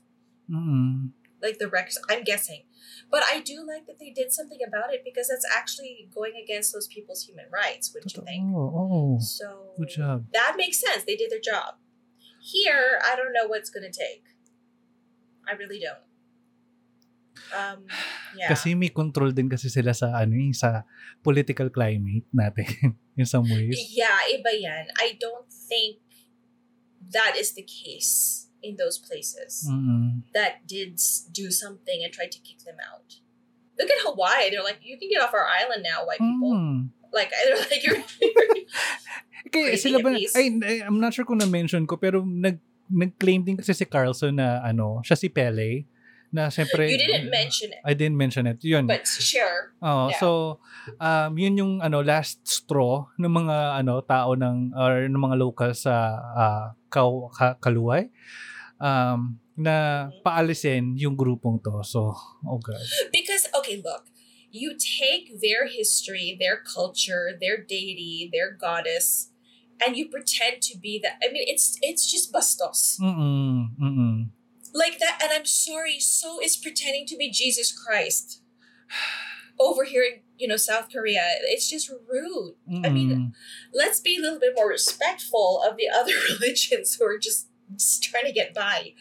mm, 0.49 1.11
like 1.41 1.57
the 1.59 1.67
records, 1.67 1.99
I'm 2.09 2.23
guessing. 2.23 2.63
But 3.09 3.23
I 3.31 3.41
do 3.41 3.65
like 3.65 3.85
that 3.87 3.99
they 3.99 4.09
did 4.09 4.31
something 4.31 4.59
about 4.65 4.93
it 4.93 5.01
because 5.03 5.27
that's 5.29 5.45
actually 5.55 6.09
going 6.13 6.33
against 6.41 6.73
those 6.73 6.87
people's 6.87 7.23
human 7.27 7.45
rights, 7.51 7.93
wouldn't 7.93 8.13
you 8.15 8.23
think? 8.23 8.53
Oo, 8.53 8.69
oo. 8.69 9.19
So 9.19 9.73
Good 9.77 9.89
job. 9.89 10.25
that 10.33 10.53
makes 10.57 10.79
sense. 10.79 11.03
They 11.05 11.15
did 11.15 11.29
their 11.31 11.41
job. 11.41 11.75
Here, 12.41 12.99
I 13.05 13.15
don't 13.15 13.33
know 13.33 13.45
what's 13.47 13.69
going 13.69 13.85
to 13.85 13.91
take. 13.93 14.23
I 15.47 15.57
really 15.57 15.81
don't. 15.81 16.05
Um, 17.51 17.87
yeah. 18.35 18.51
Kasi 18.51 18.75
may 18.75 18.91
control 18.91 19.31
din 19.31 19.47
kasi 19.49 19.67
sila 19.67 19.91
sa 19.95 20.13
ano 20.15 20.35
eh, 20.35 20.51
sa 20.55 20.83
political 21.23 21.71
climate 21.71 22.27
natin 22.31 22.95
in 23.19 23.25
some 23.27 23.47
ways. 23.47 23.75
Yeah, 23.91 24.19
iba 24.31 24.51
yan. 24.55 24.91
I 24.99 25.19
don't 25.19 25.47
think 25.51 25.99
that 27.11 27.35
is 27.35 27.55
the 27.57 27.65
case 27.65 28.47
in 28.61 28.77
those 28.77 29.01
places 29.01 29.65
Mm-mm. 29.65 30.21
that 30.37 30.67
did 30.69 31.01
do 31.33 31.49
something 31.49 32.05
and 32.05 32.13
tried 32.13 32.31
to 32.31 32.39
kick 32.39 32.61
them 32.63 32.77
out. 32.79 33.19
Look 33.79 33.89
at 33.89 34.05
Hawaii. 34.05 34.53
They're 34.53 34.63
like, 34.63 34.79
you 34.85 34.99
can 35.01 35.09
get 35.09 35.21
off 35.21 35.33
our 35.33 35.47
island 35.47 35.81
now, 35.81 36.05
white 36.05 36.21
people. 36.21 36.53
Mm. 36.53 36.93
Like, 37.09 37.33
they're 37.43 37.57
like, 37.57 37.81
you're, 37.81 37.99
Kaya 39.51 39.73
Crazy 39.73 39.89
sila 39.89 40.05
ba, 40.05 40.13
ay, 40.13 40.85
I'm 40.85 41.01
not 41.01 41.17
sure 41.17 41.25
kung 41.25 41.41
na-mention 41.41 41.89
ko, 41.89 41.97
pero 41.97 42.21
nag, 42.21 42.61
nag-claim 42.91 43.41
din 43.47 43.55
kasi 43.55 43.71
si 43.71 43.87
Carlson 43.87 44.35
na 44.35 44.59
ano, 44.61 44.99
siya 45.01 45.15
si 45.15 45.31
Pele, 45.31 45.87
na 46.31 46.47
syempre, 46.47 46.87
you 46.87 46.95
didn't 46.95 47.27
mention 47.27 47.75
it, 47.75 47.83
I 47.83 47.91
didn't 47.91 48.15
mention 48.15 48.47
it. 48.47 48.63
Yun. 48.63 48.87
but 48.87 49.03
sure. 49.03 49.75
Oo, 49.83 50.15
yeah. 50.15 50.19
so 50.19 50.59
um 50.95 51.35
yun 51.35 51.59
yung 51.59 51.73
ano 51.83 51.99
last 51.99 52.39
straw 52.47 53.03
ng 53.19 53.27
mga 53.27 53.83
ano 53.83 53.99
tao 53.99 54.31
ng 54.39 54.71
or 54.71 55.11
ng 55.11 55.19
mga 55.19 55.35
local 55.35 55.71
sa 55.75 56.15
ah, 56.31 56.65
Kau- 56.87 57.27
Ka- 57.35 57.59
Kaluway 57.59 58.07
um 58.79 59.41
na 59.61 60.09
paalisin 60.25 60.95
yung 60.97 61.13
grupong 61.13 61.61
to. 61.61 61.83
So, 61.83 62.15
oh 62.47 62.59
god. 62.59 62.81
Because, 63.11 63.45
okay, 63.53 63.77
look, 63.83 64.09
you 64.49 64.75
take 64.75 65.39
their 65.39 65.67
history, 65.67 66.35
their 66.39 66.59
culture, 66.63 67.37
their 67.39 67.61
deity, 67.61 68.29
their 68.31 68.51
goddess, 68.55 69.30
and 69.85 69.97
you 69.97 70.07
pretend 70.07 70.61
to 70.63 70.77
be 70.77 70.99
that. 71.03 71.17
I 71.23 71.31
mean, 71.31 71.43
it's 71.47 71.77
it's 71.81 72.09
just 72.09 72.31
bastos. 72.31 72.99
Mm. 72.99 73.69
Mm. 73.81 74.29
like 74.73 74.99
that 74.99 75.19
and 75.21 75.31
i'm 75.33 75.45
sorry 75.45 75.99
so 75.99 76.39
is 76.41 76.55
pretending 76.55 77.05
to 77.05 77.17
be 77.17 77.29
jesus 77.29 77.71
christ 77.77 78.41
over 79.59 79.83
here 79.83 80.03
in 80.03 80.21
you 80.37 80.47
know 80.47 80.55
south 80.55 80.89
korea 80.91 81.21
it's 81.49 81.69
just 81.69 81.91
rude 82.09 82.55
I 82.83 82.89
mean, 82.89 83.33
let's 83.73 83.99
be 83.99 84.17
a 84.17 84.21
little 84.21 84.39
bit 84.39 84.53
more 84.55 84.69
respectful 84.69 85.61
of 85.67 85.77
the 85.77 85.89
other 85.93 86.13
religions 86.29 86.95
who 86.95 87.05
are 87.05 87.17
just, 87.17 87.49
just 87.73 88.03
trying 88.03 88.25
to 88.25 88.31
get 88.31 88.53
by 88.53 88.93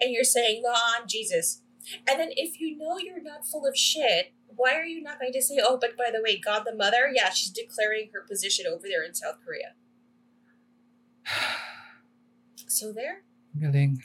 and 0.00 0.12
you're 0.12 0.24
saying 0.24 0.62
no 0.62 0.72
i'm 0.72 1.08
jesus 1.08 1.62
and 2.08 2.20
then 2.20 2.30
if 2.36 2.60
you 2.60 2.76
know 2.76 2.98
you're 2.98 3.22
not 3.22 3.46
full 3.46 3.66
of 3.66 3.76
shit 3.76 4.32
why 4.48 4.74
are 4.74 4.84
you 4.84 5.02
not 5.02 5.18
going 5.18 5.32
to 5.32 5.42
say 5.42 5.58
oh 5.62 5.78
but 5.80 5.96
by 5.96 6.10
the 6.12 6.22
way 6.22 6.38
god 6.38 6.64
the 6.66 6.74
mother 6.74 7.10
yeah 7.12 7.30
she's 7.30 7.50
declaring 7.50 8.10
her 8.12 8.20
position 8.20 8.66
over 8.66 8.86
there 8.88 9.02
in 9.02 9.14
south 9.14 9.38
korea 9.44 9.74
so 12.66 12.92
there 12.92 13.26
Galing. 13.56 14.04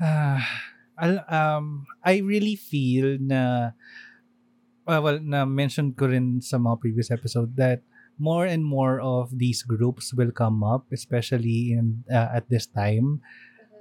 Ah, 0.00 0.40
al- 0.96 1.24
um, 1.28 1.84
I 2.00 2.24
really 2.24 2.56
feel 2.56 3.20
na, 3.20 3.72
uh, 4.88 5.00
well, 5.00 5.20
na 5.20 5.44
mention 5.44 5.92
ko 5.92 6.08
rin 6.08 6.40
sa 6.40 6.56
mga 6.56 6.80
previous 6.80 7.12
episode 7.12 7.56
that 7.60 7.84
more 8.16 8.48
and 8.48 8.64
more 8.64 8.96
of 9.00 9.28
these 9.36 9.60
groups 9.60 10.16
will 10.16 10.32
come 10.32 10.64
up, 10.64 10.88
especially 10.88 11.76
in 11.76 12.00
uh, 12.08 12.32
at 12.32 12.48
this 12.48 12.64
time, 12.64 13.20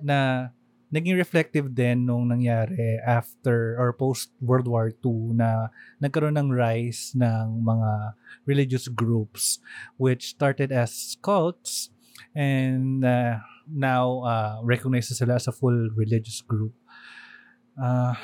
na 0.04 0.52
naging 0.92 1.16
reflective 1.16 1.72
din 1.72 2.04
nung 2.08 2.28
nangyari 2.32 3.00
after 3.04 3.80
or 3.80 3.96
post 3.96 4.32
World 4.44 4.68
War 4.68 4.92
II 4.92 5.40
na 5.40 5.72
nagkaroon 6.04 6.36
ng 6.40 6.52
rise 6.52 7.16
ng 7.16 7.64
mga 7.64 8.16
religious 8.48 8.88
groups 8.88 9.60
which 10.00 10.36
started 10.38 10.72
as 10.72 11.18
cults 11.20 11.95
and 12.34 13.04
uh, 13.04 13.40
now 13.68 14.22
uh, 14.24 14.56
recognized 14.64 15.12
na 15.12 15.18
sila 15.18 15.34
as 15.40 15.48
a 15.48 15.56
full 15.56 15.90
religious 15.96 16.42
group. 16.42 16.74
Uh, 17.76 18.16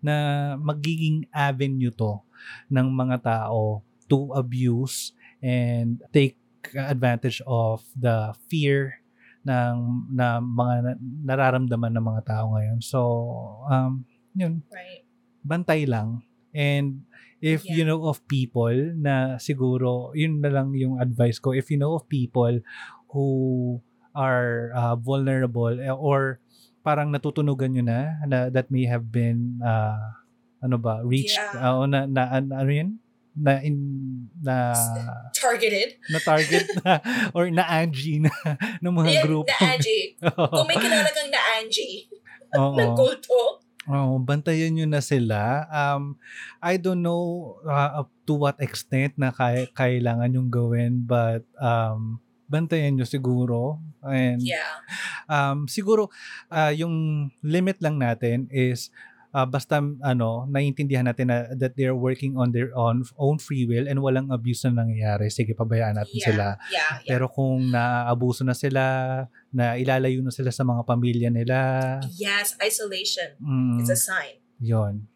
na 0.00 0.56
magiging 0.56 1.28
avenue 1.32 1.92
to 1.92 2.20
ng 2.72 2.88
mga 2.92 3.20
tao 3.24 3.84
to 4.08 4.32
abuse 4.32 5.12
and 5.40 6.00
take 6.12 6.36
advantage 6.76 7.40
of 7.48 7.84
the 7.96 8.32
fear 8.48 9.00
ng 9.44 10.08
na 10.12 10.40
mga 10.40 10.74
na- 10.84 11.00
nararamdaman 11.32 11.92
ng 11.96 12.04
mga 12.04 12.22
tao 12.28 12.44
ngayon. 12.56 12.78
So, 12.84 13.00
um, 13.68 14.04
yun, 14.36 14.64
right 14.68 15.04
bantay 15.44 15.88
lang. 15.88 16.24
And 16.52 17.04
if 17.40 17.64
you 17.64 17.84
Yeah. 17.84 17.94
know 17.94 18.04
of 18.10 18.20
people 18.28 18.74
na 19.00 19.40
siguro, 19.40 20.12
yun 20.12 20.44
na 20.44 20.52
lang 20.52 20.76
yung 20.76 21.00
advice 21.00 21.40
ko. 21.40 21.56
If 21.56 21.72
you 21.72 21.78
know 21.80 21.96
of 21.96 22.04
people 22.10 22.60
who 23.10 23.28
are 24.10 24.70
uh, 24.72 24.94
vulnerable 24.94 25.70
eh, 25.70 25.90
or 25.90 26.38
parang 26.80 27.10
natutunugan 27.10 27.76
nyo 27.76 27.84
na, 27.84 28.00
na 28.24 28.38
that 28.48 28.70
may 28.70 28.86
have 28.86 29.10
been 29.10 29.60
uh, 29.62 30.16
ano 30.60 30.76
ba, 30.76 31.00
reached, 31.02 31.36
Yeah. 31.36 31.56
uh, 31.56 31.86
na, 31.86 32.04
na, 32.04 32.22
an- 32.30 32.52
ano 32.52 32.70
yun? 32.70 32.90
Na, 33.30 33.62
in, 33.62 33.76
na, 34.42 34.74
targeted 35.32 35.96
na 36.10 36.18
target 36.18 36.66
na, 36.82 36.98
or 37.36 37.46
na 37.48 37.62
Angie 37.64 38.18
na, 38.18 38.32
ng 38.82 38.90
mga 38.92 39.10
Yan, 39.16 39.22
grupo. 39.24 39.46
na 39.48 39.56
Angie 39.70 40.18
kung 40.50 40.66
may 40.66 40.76
kilala 40.76 41.08
kang 41.08 41.30
na 41.30 41.40
Angie 41.56 42.10
Oo. 42.58 42.74
na 42.76 42.84
kulto 42.92 43.62
Oh, 43.90 44.20
bantayan 44.22 44.76
nyo 44.76 44.86
na 44.86 45.00
sila. 45.02 45.66
Um, 45.66 46.14
I 46.62 46.76
don't 46.76 47.00
know 47.02 47.56
uh, 47.64 48.04
up 48.04 48.08
to 48.28 48.36
what 48.38 48.60
extent 48.62 49.16
na 49.18 49.34
kaya, 49.34 49.66
kailangan 49.72 50.30
yung 50.30 50.46
gawin 50.46 51.02
but 51.02 51.42
um, 51.58 52.20
bantayan 52.50 52.98
nyo 52.98 53.06
siguro. 53.06 53.78
And 54.02 54.42
yeah 54.42 54.82
um, 55.30 55.70
siguro 55.70 56.10
uh, 56.50 56.74
yung 56.74 57.28
limit 57.46 57.78
lang 57.78 58.02
natin 58.02 58.50
is 58.50 58.90
uh, 59.30 59.46
basta 59.46 59.78
ano, 60.02 60.50
naiintindihan 60.50 61.06
natin 61.06 61.30
na 61.30 61.46
that 61.54 61.78
they're 61.78 61.94
working 61.94 62.34
on 62.34 62.50
their 62.50 62.74
own 62.74 63.06
own 63.14 63.38
free 63.38 63.62
will 63.64 63.86
and 63.86 64.02
walang 64.02 64.34
abuse 64.34 64.66
na 64.66 64.82
nangyayari. 64.82 65.30
Sige, 65.30 65.54
pabayaan 65.54 66.02
natin 66.02 66.18
yeah 66.18 66.26
sila. 66.26 66.46
yeah 66.74 66.90
yeah 67.06 67.10
Pero 67.14 67.30
kung 67.30 67.70
naaabuso 67.70 68.42
na 68.42 68.58
sila, 68.58 68.82
na 69.54 69.78
ilalayo 69.78 70.18
na 70.20 70.34
sila 70.34 70.50
sa 70.50 70.66
mga 70.66 70.82
pamilya 70.82 71.30
nila, 71.30 71.58
yes 72.18 72.58
isolation 72.58 73.38
mm, 73.38 73.78
is 73.78 73.88
a 73.88 73.98
sign 73.98 74.42
yon. 74.58 75.06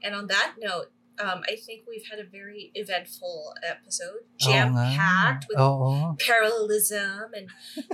And 0.00 0.16
on 0.16 0.32
that 0.32 0.56
note, 0.56 0.88
Um, 1.22 1.42
I 1.46 1.56
think 1.56 1.84
we've 1.88 2.06
had 2.10 2.18
a 2.18 2.24
very 2.24 2.70
eventful 2.74 3.52
episode, 3.62 4.20
jam 4.38 4.74
packed 4.74 5.46
with 5.48 5.58
Oo. 5.58 6.16
parallelism 6.18 7.32
and 7.34 7.48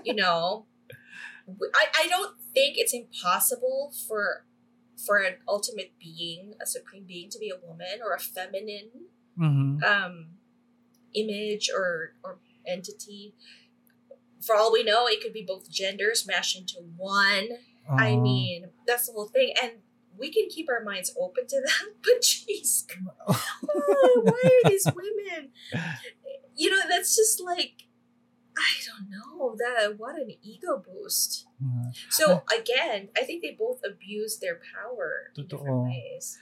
you 0.04 0.14
know 0.22 0.66
I, 1.48 1.86
I 2.02 2.06
don't 2.08 2.36
think 2.54 2.76
it's 2.78 2.92
impossible 2.94 3.92
for 4.06 4.44
for 5.04 5.18
an 5.18 5.34
ultimate 5.46 5.92
being 6.00 6.54
a 6.62 6.66
supreme 6.66 7.04
being 7.04 7.28
to 7.30 7.38
be 7.38 7.50
a 7.50 7.58
woman 7.66 8.00
or 8.04 8.14
a 8.14 8.20
feminine 8.20 8.90
Mhm. 9.38 9.82
um 9.84 10.14
image 11.14 11.70
or 11.74 12.14
or 12.24 12.38
entity. 12.66 13.34
For 14.42 14.54
all 14.54 14.72
we 14.72 14.82
know 14.84 15.06
it 15.06 15.20
could 15.22 15.32
be 15.32 15.44
both 15.46 15.70
genders 15.70 16.26
mashed 16.26 16.56
into 16.58 16.76
one. 16.96 17.48
I 17.88 18.16
mean 18.16 18.70
that's 18.86 19.06
the 19.06 19.12
whole 19.12 19.28
thing. 19.28 19.52
And 19.62 19.72
we 20.18 20.32
can 20.32 20.48
keep 20.48 20.68
our 20.68 20.82
minds 20.82 21.14
open 21.20 21.46
to 21.46 21.58
that 21.60 21.84
but 22.04 22.20
jeez 22.22 22.84
why, 23.60 24.16
why 24.22 24.42
are 24.42 24.64
these 24.68 24.88
women? 24.94 25.50
You 26.56 26.70
know 26.70 26.82
that's 26.88 27.14
just 27.16 27.40
like 27.42 27.84
i 28.56 28.72
don't 28.88 29.12
know 29.12 29.52
that 29.60 29.98
what 30.00 30.16
an 30.16 30.32
ego 30.40 30.80
boost. 30.80 31.44
Mhm. 31.60 31.92
so 32.08 32.44
again 32.48 33.08
i 33.12 33.20
think 33.24 33.44
they 33.44 33.52
both 33.52 33.80
abuse 33.84 34.40
their 34.40 34.56
power 34.60 35.32
in 35.36 35.44
different 35.44 35.92
ways. 35.92 36.38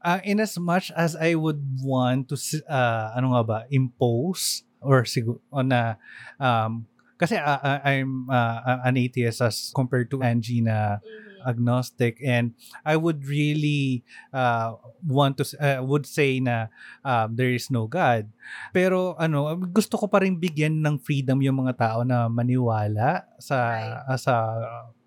Uh, 0.00 0.20
in 0.22 0.38
as 0.38 0.54
much 0.56 0.94
as 0.94 1.18
I 1.18 1.34
would 1.34 1.58
want 1.82 2.30
to 2.30 2.38
uh, 2.70 3.18
ano 3.18 3.34
nga 3.34 3.42
ba 3.42 3.58
impose 3.66 4.62
or 4.78 5.02
siguro 5.02 5.42
na 5.66 5.98
um 6.38 6.86
kasi 7.18 7.34
uh, 7.34 7.82
I'm 7.82 8.30
uh, 8.30 8.78
an 8.86 8.94
atheist 8.94 9.42
as 9.42 9.74
compared 9.74 10.06
to 10.14 10.22
Angie 10.22 10.62
na 10.62 11.02
Mhm. 11.02 11.27
Agnostic 11.46 12.18
and 12.24 12.54
I 12.82 12.96
would 12.96 13.26
really 13.26 14.02
uh, 14.32 14.74
want 15.04 15.38
to 15.38 15.44
uh, 15.58 15.80
would 15.84 16.06
say 16.06 16.40
na 16.40 16.72
um, 17.04 17.34
there 17.36 17.52
is 17.52 17.70
no 17.70 17.86
God. 17.86 18.30
Pero 18.72 19.14
ano, 19.20 19.54
gusto 19.70 19.98
ko 20.00 20.06
pa 20.08 20.24
rin 20.24 20.38
bigyan 20.38 20.80
ng 20.80 20.96
freedom 20.98 21.38
yung 21.44 21.66
mga 21.66 21.74
tao 21.78 21.98
na 22.02 22.26
maniwala 22.26 23.26
sa 23.38 23.56
Right. 23.58 24.02
uh, 24.08 24.18
sa 24.18 24.34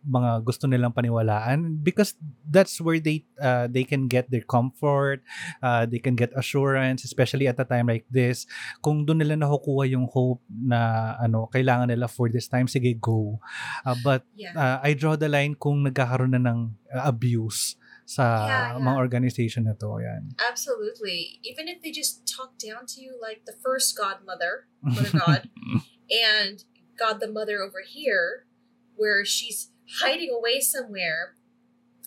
mga 0.02 0.42
gusto 0.46 0.66
nilang 0.66 0.94
paniwalaan 0.96 1.82
because 1.86 2.18
that's 2.50 2.82
where 2.82 2.98
they 2.98 3.26
uh, 3.38 3.70
they 3.70 3.86
can 3.86 4.10
get 4.10 4.30
their 4.34 4.46
comfort, 4.46 5.22
uh, 5.62 5.86
they 5.86 6.02
can 6.02 6.18
get 6.18 6.34
assurance 6.34 7.06
especially 7.06 7.46
at 7.46 7.60
a 7.62 7.66
time 7.66 7.88
like 7.88 8.06
this. 8.10 8.50
Kung 8.82 9.06
doon 9.06 9.22
nila 9.22 9.38
nakukuha 9.38 9.90
yung 9.94 10.10
hope 10.10 10.42
na 10.50 11.14
ano 11.22 11.48
kailangan 11.54 11.94
nila 11.94 12.10
for 12.10 12.28
this 12.30 12.50
time, 12.50 12.66
sige 12.66 12.98
go. 12.98 13.38
Uh, 13.86 13.98
but 14.02 14.26
yeah 14.34 14.54
uh, 14.58 14.78
I 14.82 14.94
draw 14.94 15.16
the 15.16 15.30
line 15.30 15.56
kung 15.56 15.86
nagkakaroon 15.86 16.34
na 16.38 16.42
ng 16.42 16.60
uh, 16.94 17.04
abuse 17.06 17.78
sa 18.06 18.46
Yeah, 18.46 18.68
yeah. 18.76 18.84
mga 18.84 18.98
organization 19.00 19.64
na 19.72 19.76
to. 19.80 20.04
Yan. 20.04 20.36
Absolutely. 20.44 21.40
Even 21.48 21.72
if 21.72 21.80
they 21.80 21.96
just 21.96 22.28
talk 22.28 22.60
down 22.60 22.84
to 22.92 23.00
you 23.00 23.16
like 23.16 23.48
the 23.48 23.56
first 23.64 23.96
godmother, 23.96 24.68
Mother 24.84 25.16
God, 25.16 25.42
and 26.12 26.64
God 27.00 27.24
the 27.24 27.32
Mother 27.32 27.64
over 27.64 27.80
here, 27.88 28.52
where 29.00 29.24
she's 29.24 29.71
hiding 30.00 30.32
away 30.32 30.60
somewhere 30.62 31.36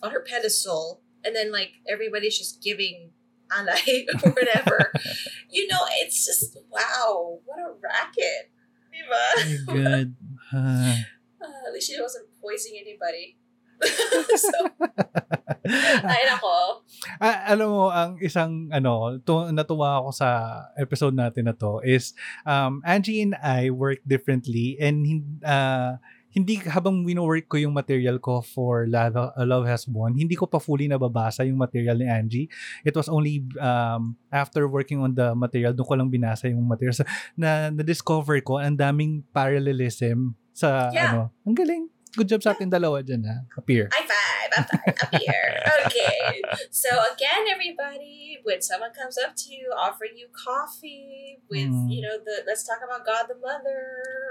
on 0.02 0.12
her 0.12 0.24
pedestal, 0.24 1.02
and 1.24 1.36
then 1.36 1.52
like 1.52 1.81
everybody's 1.89 2.39
just 2.39 2.62
giving 2.62 3.11
alay 3.52 4.06
or 4.24 4.31
whatever. 4.32 4.93
you 5.51 5.66
know, 5.69 5.82
it's 6.01 6.24
just 6.24 6.56
wow, 6.70 7.40
what 7.44 7.59
a 7.59 7.74
racket. 7.82 8.51
Diba? 8.94 10.12
Ah. 10.52 10.97
Uh, 11.44 11.69
at 11.69 11.77
least 11.77 11.93
she 11.93 12.01
wasn't 12.01 12.24
poisoning 12.40 12.81
anybody. 12.81 13.36
so, 14.32 14.65
ay 16.09 16.23
nako. 16.24 16.81
Ah, 17.20 17.52
alam 17.52 17.69
mo, 17.69 17.93
ang 17.93 18.16
isang, 18.16 18.73
ano, 18.73 19.20
to, 19.20 19.52
natuwa 19.52 20.01
ako 20.01 20.11
sa 20.16 20.28
episode 20.81 21.12
natin 21.12 21.44
na 21.44 21.52
to 21.52 21.85
is, 21.85 22.16
um, 22.48 22.81
Angie 22.89 23.20
and 23.20 23.36
I 23.44 23.69
work 23.69 24.01
differently 24.09 24.81
and 24.81 25.05
uh, 25.44 26.01
hindi 26.35 26.59
habang 26.66 27.06
wino-work 27.06 27.47
ko 27.47 27.56
yung 27.56 27.73
material 27.73 28.19
ko 28.19 28.43
for 28.43 28.90
Love, 28.90 29.15
Love 29.39 29.70
Has 29.70 29.86
Won, 29.86 30.19
hindi 30.19 30.35
ko 30.35 30.51
pa 30.51 30.59
fully 30.59 30.90
nababasa 30.90 31.47
yung 31.47 31.62
material 31.62 31.94
ni 31.94 32.11
Angie. 32.11 32.48
It 32.82 32.93
was 32.93 33.06
only 33.06 33.47
um, 33.62 34.19
after 34.35 34.66
working 34.66 34.98
on 34.98 35.15
the 35.15 35.31
material, 35.39 35.70
doon 35.70 35.86
ko 35.86 35.94
lang 35.94 36.11
binasa 36.11 36.51
yung 36.51 36.66
material. 36.66 36.98
So, 36.98 37.06
na, 37.39 37.70
na-discover 37.70 38.43
ko, 38.43 38.59
ang 38.59 38.74
daming 38.74 39.23
parallelism 39.31 40.35
sa, 40.51 40.90
Yeah. 40.90 41.15
ano, 41.15 41.20
ang 41.47 41.55
galing. 41.55 41.86
Good 42.15 42.31
job 42.31 42.43
sa 42.43 42.55
ating 42.55 42.70
dalawa 42.70 43.02
dyan, 43.02 43.27
ha? 43.27 43.43
Appear. 43.59 43.90
High 43.90 44.06
five, 44.06 44.51
high 44.55 44.94
five, 44.94 45.23
here. 45.23 45.51
Okay. 45.85 46.40
So 46.70 46.89
again, 47.12 47.44
everybody, 47.52 48.40
when 48.43 48.62
someone 48.65 48.90
comes 48.97 49.19
up 49.20 49.36
to 49.44 49.52
you 49.52 49.69
offering 49.77 50.16
you 50.16 50.31
coffee 50.32 51.39
with, 51.51 51.69
Mm. 51.70 51.90
you 51.93 52.01
know, 52.01 52.16
the 52.23 52.43
let's 52.48 52.65
talk 52.65 52.81
about 52.81 53.05
God 53.05 53.27
the 53.28 53.36
Mother 53.36 53.82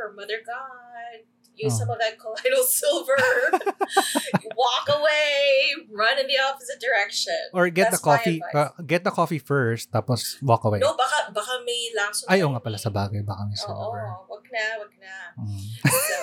or 0.01 0.11
Mother 0.17 0.41
God, 0.41 1.27
use 1.55 1.73
Oh. 1.77 1.85
some 1.85 1.89
of 1.93 1.99
that 2.01 2.17
colloidal 2.21 2.63
silver, 2.65 3.17
walk 4.57 4.85
away, 4.89 5.73
run 5.91 6.17
in 6.19 6.27
the 6.27 6.37
opposite 6.41 6.79
direction. 6.81 7.37
Or 7.53 7.69
get 7.69 7.91
That's 7.91 8.01
the 8.01 8.03
coffee, 8.03 8.41
uh, 8.53 8.69
get 8.85 9.03
the 9.03 9.11
coffee 9.11 9.39
first, 9.39 9.91
tapos 9.91 10.41
walk 10.41 10.63
away. 10.65 10.79
no, 10.79 10.95
baka, 10.97 11.31
baka 11.33 11.61
may 11.65 11.93
laso. 11.97 12.25
Ay, 12.29 12.41
nga 12.41 12.59
pala 12.59 12.77
sa 12.77 12.89
bagay, 12.89 13.21
baka 13.25 13.45
may 13.45 13.57
Oo, 13.57 13.65
silver. 13.69 14.03
wag 14.29 14.45
na, 14.49 14.65
wag 14.81 14.93
na. 14.97 15.15
Mm. 15.37 15.61
So, 15.89 16.15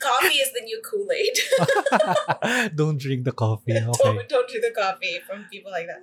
coffee 0.00 0.40
is 0.40 0.50
the 0.56 0.62
new 0.64 0.80
Kool-Aid. 0.84 1.36
Don't 2.76 2.98
drink 3.00 3.24
the 3.24 3.32
coffee, 3.32 3.72
okay. 3.72 3.84
don't, 3.84 4.28
don't 4.28 4.48
do 4.48 4.60
the 4.60 4.72
coffee 4.72 5.20
from 5.26 5.44
people 5.50 5.70
like 5.70 5.86
that. 5.86 6.00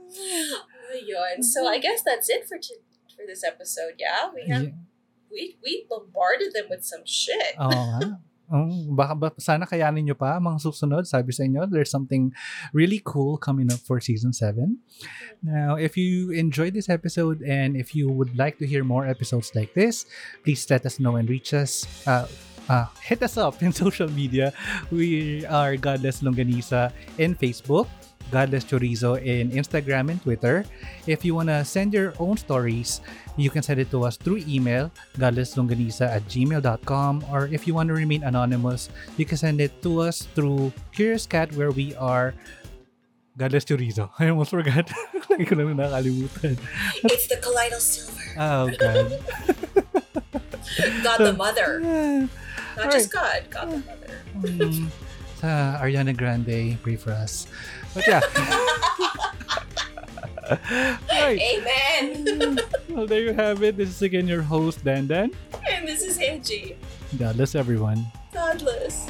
Ayun. 0.94 1.44
So 1.44 1.68
I 1.68 1.78
guess 1.78 2.02
that's 2.02 2.30
it 2.30 2.48
for 2.48 2.58
t- 2.58 2.82
for 3.14 3.26
this 3.28 3.44
episode. 3.44 3.94
Yeah, 4.02 4.30
we 4.34 4.50
have 4.50 4.64
Yeah. 4.64 4.78
we 5.30 5.58
we 5.62 5.86
bombarded 5.90 6.54
them 6.58 6.66
with 6.70 6.82
some 6.84 7.06
shit. 7.06 7.54
Oo 7.62 7.70
nga. 7.70 8.18
Um, 8.50 8.98
baka 8.98 9.14
ba, 9.16 9.28
sana 9.38 9.70
kayanin 9.70 10.10
nyo 10.10 10.18
pa 10.18 10.42
mga 10.42 10.60
susunod. 10.66 11.06
Sabi 11.06 11.32
sa 11.32 11.46
inyo, 11.46 11.70
there's 11.70 11.94
something 11.94 12.34
really 12.74 13.02
cool 13.06 13.38
coming 13.38 13.70
up 13.72 13.80
for 13.86 14.02
season 14.02 14.34
7. 14.34 14.78
Now, 15.46 15.78
if 15.78 15.96
you 15.96 16.34
enjoyed 16.34 16.74
this 16.74 16.90
episode 16.90 17.46
and 17.46 17.78
if 17.78 17.94
you 17.94 18.10
would 18.10 18.34
like 18.38 18.58
to 18.60 18.66
hear 18.66 18.84
more 18.84 19.06
episodes 19.06 19.54
like 19.54 19.74
this, 19.78 20.10
please 20.44 20.66
let 20.70 20.86
us 20.86 21.00
know 21.00 21.16
and 21.16 21.30
reach 21.30 21.54
us. 21.54 21.86
Uh, 22.10 22.26
uh, 22.70 22.86
hit 23.02 23.22
us 23.24 23.38
up 23.38 23.62
in 23.62 23.74
social 23.86 24.08
media. 24.10 24.54
We 24.92 25.46
are 25.46 25.76
Godless 25.76 26.22
Longanisa 26.22 26.94
in 27.18 27.36
Facebook, 27.36 27.88
Godless 28.32 28.64
Chorizo 28.66 29.18
in 29.18 29.52
Instagram 29.52 30.10
and 30.10 30.22
Twitter. 30.22 30.66
If 31.08 31.26
you 31.26 31.34
want 31.36 31.50
to 31.50 31.66
send 31.66 31.94
your 31.94 32.14
own 32.20 32.38
stories, 32.38 33.02
you 33.36 33.50
can 33.50 33.62
send 33.64 33.80
it 33.80 33.90
to 33.92 34.04
us 34.06 34.18
through 34.18 34.44
email, 34.48 34.92
godlesslongganisa 35.18 36.06
at 36.08 36.24
gmail.com. 36.30 37.26
Or 37.32 37.48
if 37.52 37.66
you 37.66 37.74
want 37.74 37.88
to 37.90 37.96
remain 37.96 38.24
anonymous, 38.24 38.90
you 39.18 39.26
can 39.26 39.38
send 39.38 39.62
it 39.62 39.82
to 39.82 40.02
us 40.02 40.28
through 40.36 40.72
Curious 40.94 41.26
Cat, 41.26 41.52
where 41.54 41.72
we 41.72 41.96
are 41.96 42.34
Godless 43.38 43.66
Chorizo. 43.66 44.10
I 44.20 44.30
almost 44.30 44.52
forgot. 44.52 44.92
Lagi 45.30 45.46
ko 45.48 45.56
lang 45.56 45.78
nakalimutan. 45.78 46.58
It's 47.08 47.28
the 47.32 47.38
colloidal 47.38 47.80
silver. 47.80 48.20
Oh, 48.38 48.68
God. 48.78 49.08
God 51.04 51.18
the 51.18 51.34
Mother, 51.34 51.80
Yeah. 51.82 52.28
not 52.78 52.92
just 52.92 53.12
God. 53.12 53.42
God 53.50 53.68
the 53.74 53.80
Mother. 53.82 54.16
Mm, 54.40 54.88
sa 55.40 55.80
Ariana 55.82 56.16
Grande, 56.16 56.78
pray 56.84 56.96
for 56.96 57.12
us. 57.12 57.48
But 57.94 58.08
yeah. 58.08 58.22
right. 61.12 61.40
Amen. 61.40 62.60
Well, 62.90 63.06
there 63.06 63.22
you 63.22 63.34
have 63.34 63.62
it. 63.64 63.78
This 63.78 63.90
is 63.90 64.02
again 64.02 64.28
your 64.28 64.42
host, 64.42 64.84
Dan 64.84 65.08
Dan. 65.08 65.32
and 65.70 65.88
this 65.88 66.02
is 66.02 66.18
Angie. 66.18 66.76
Godless, 67.18 67.54
everyone. 67.56 68.04
Godless. 68.34 69.08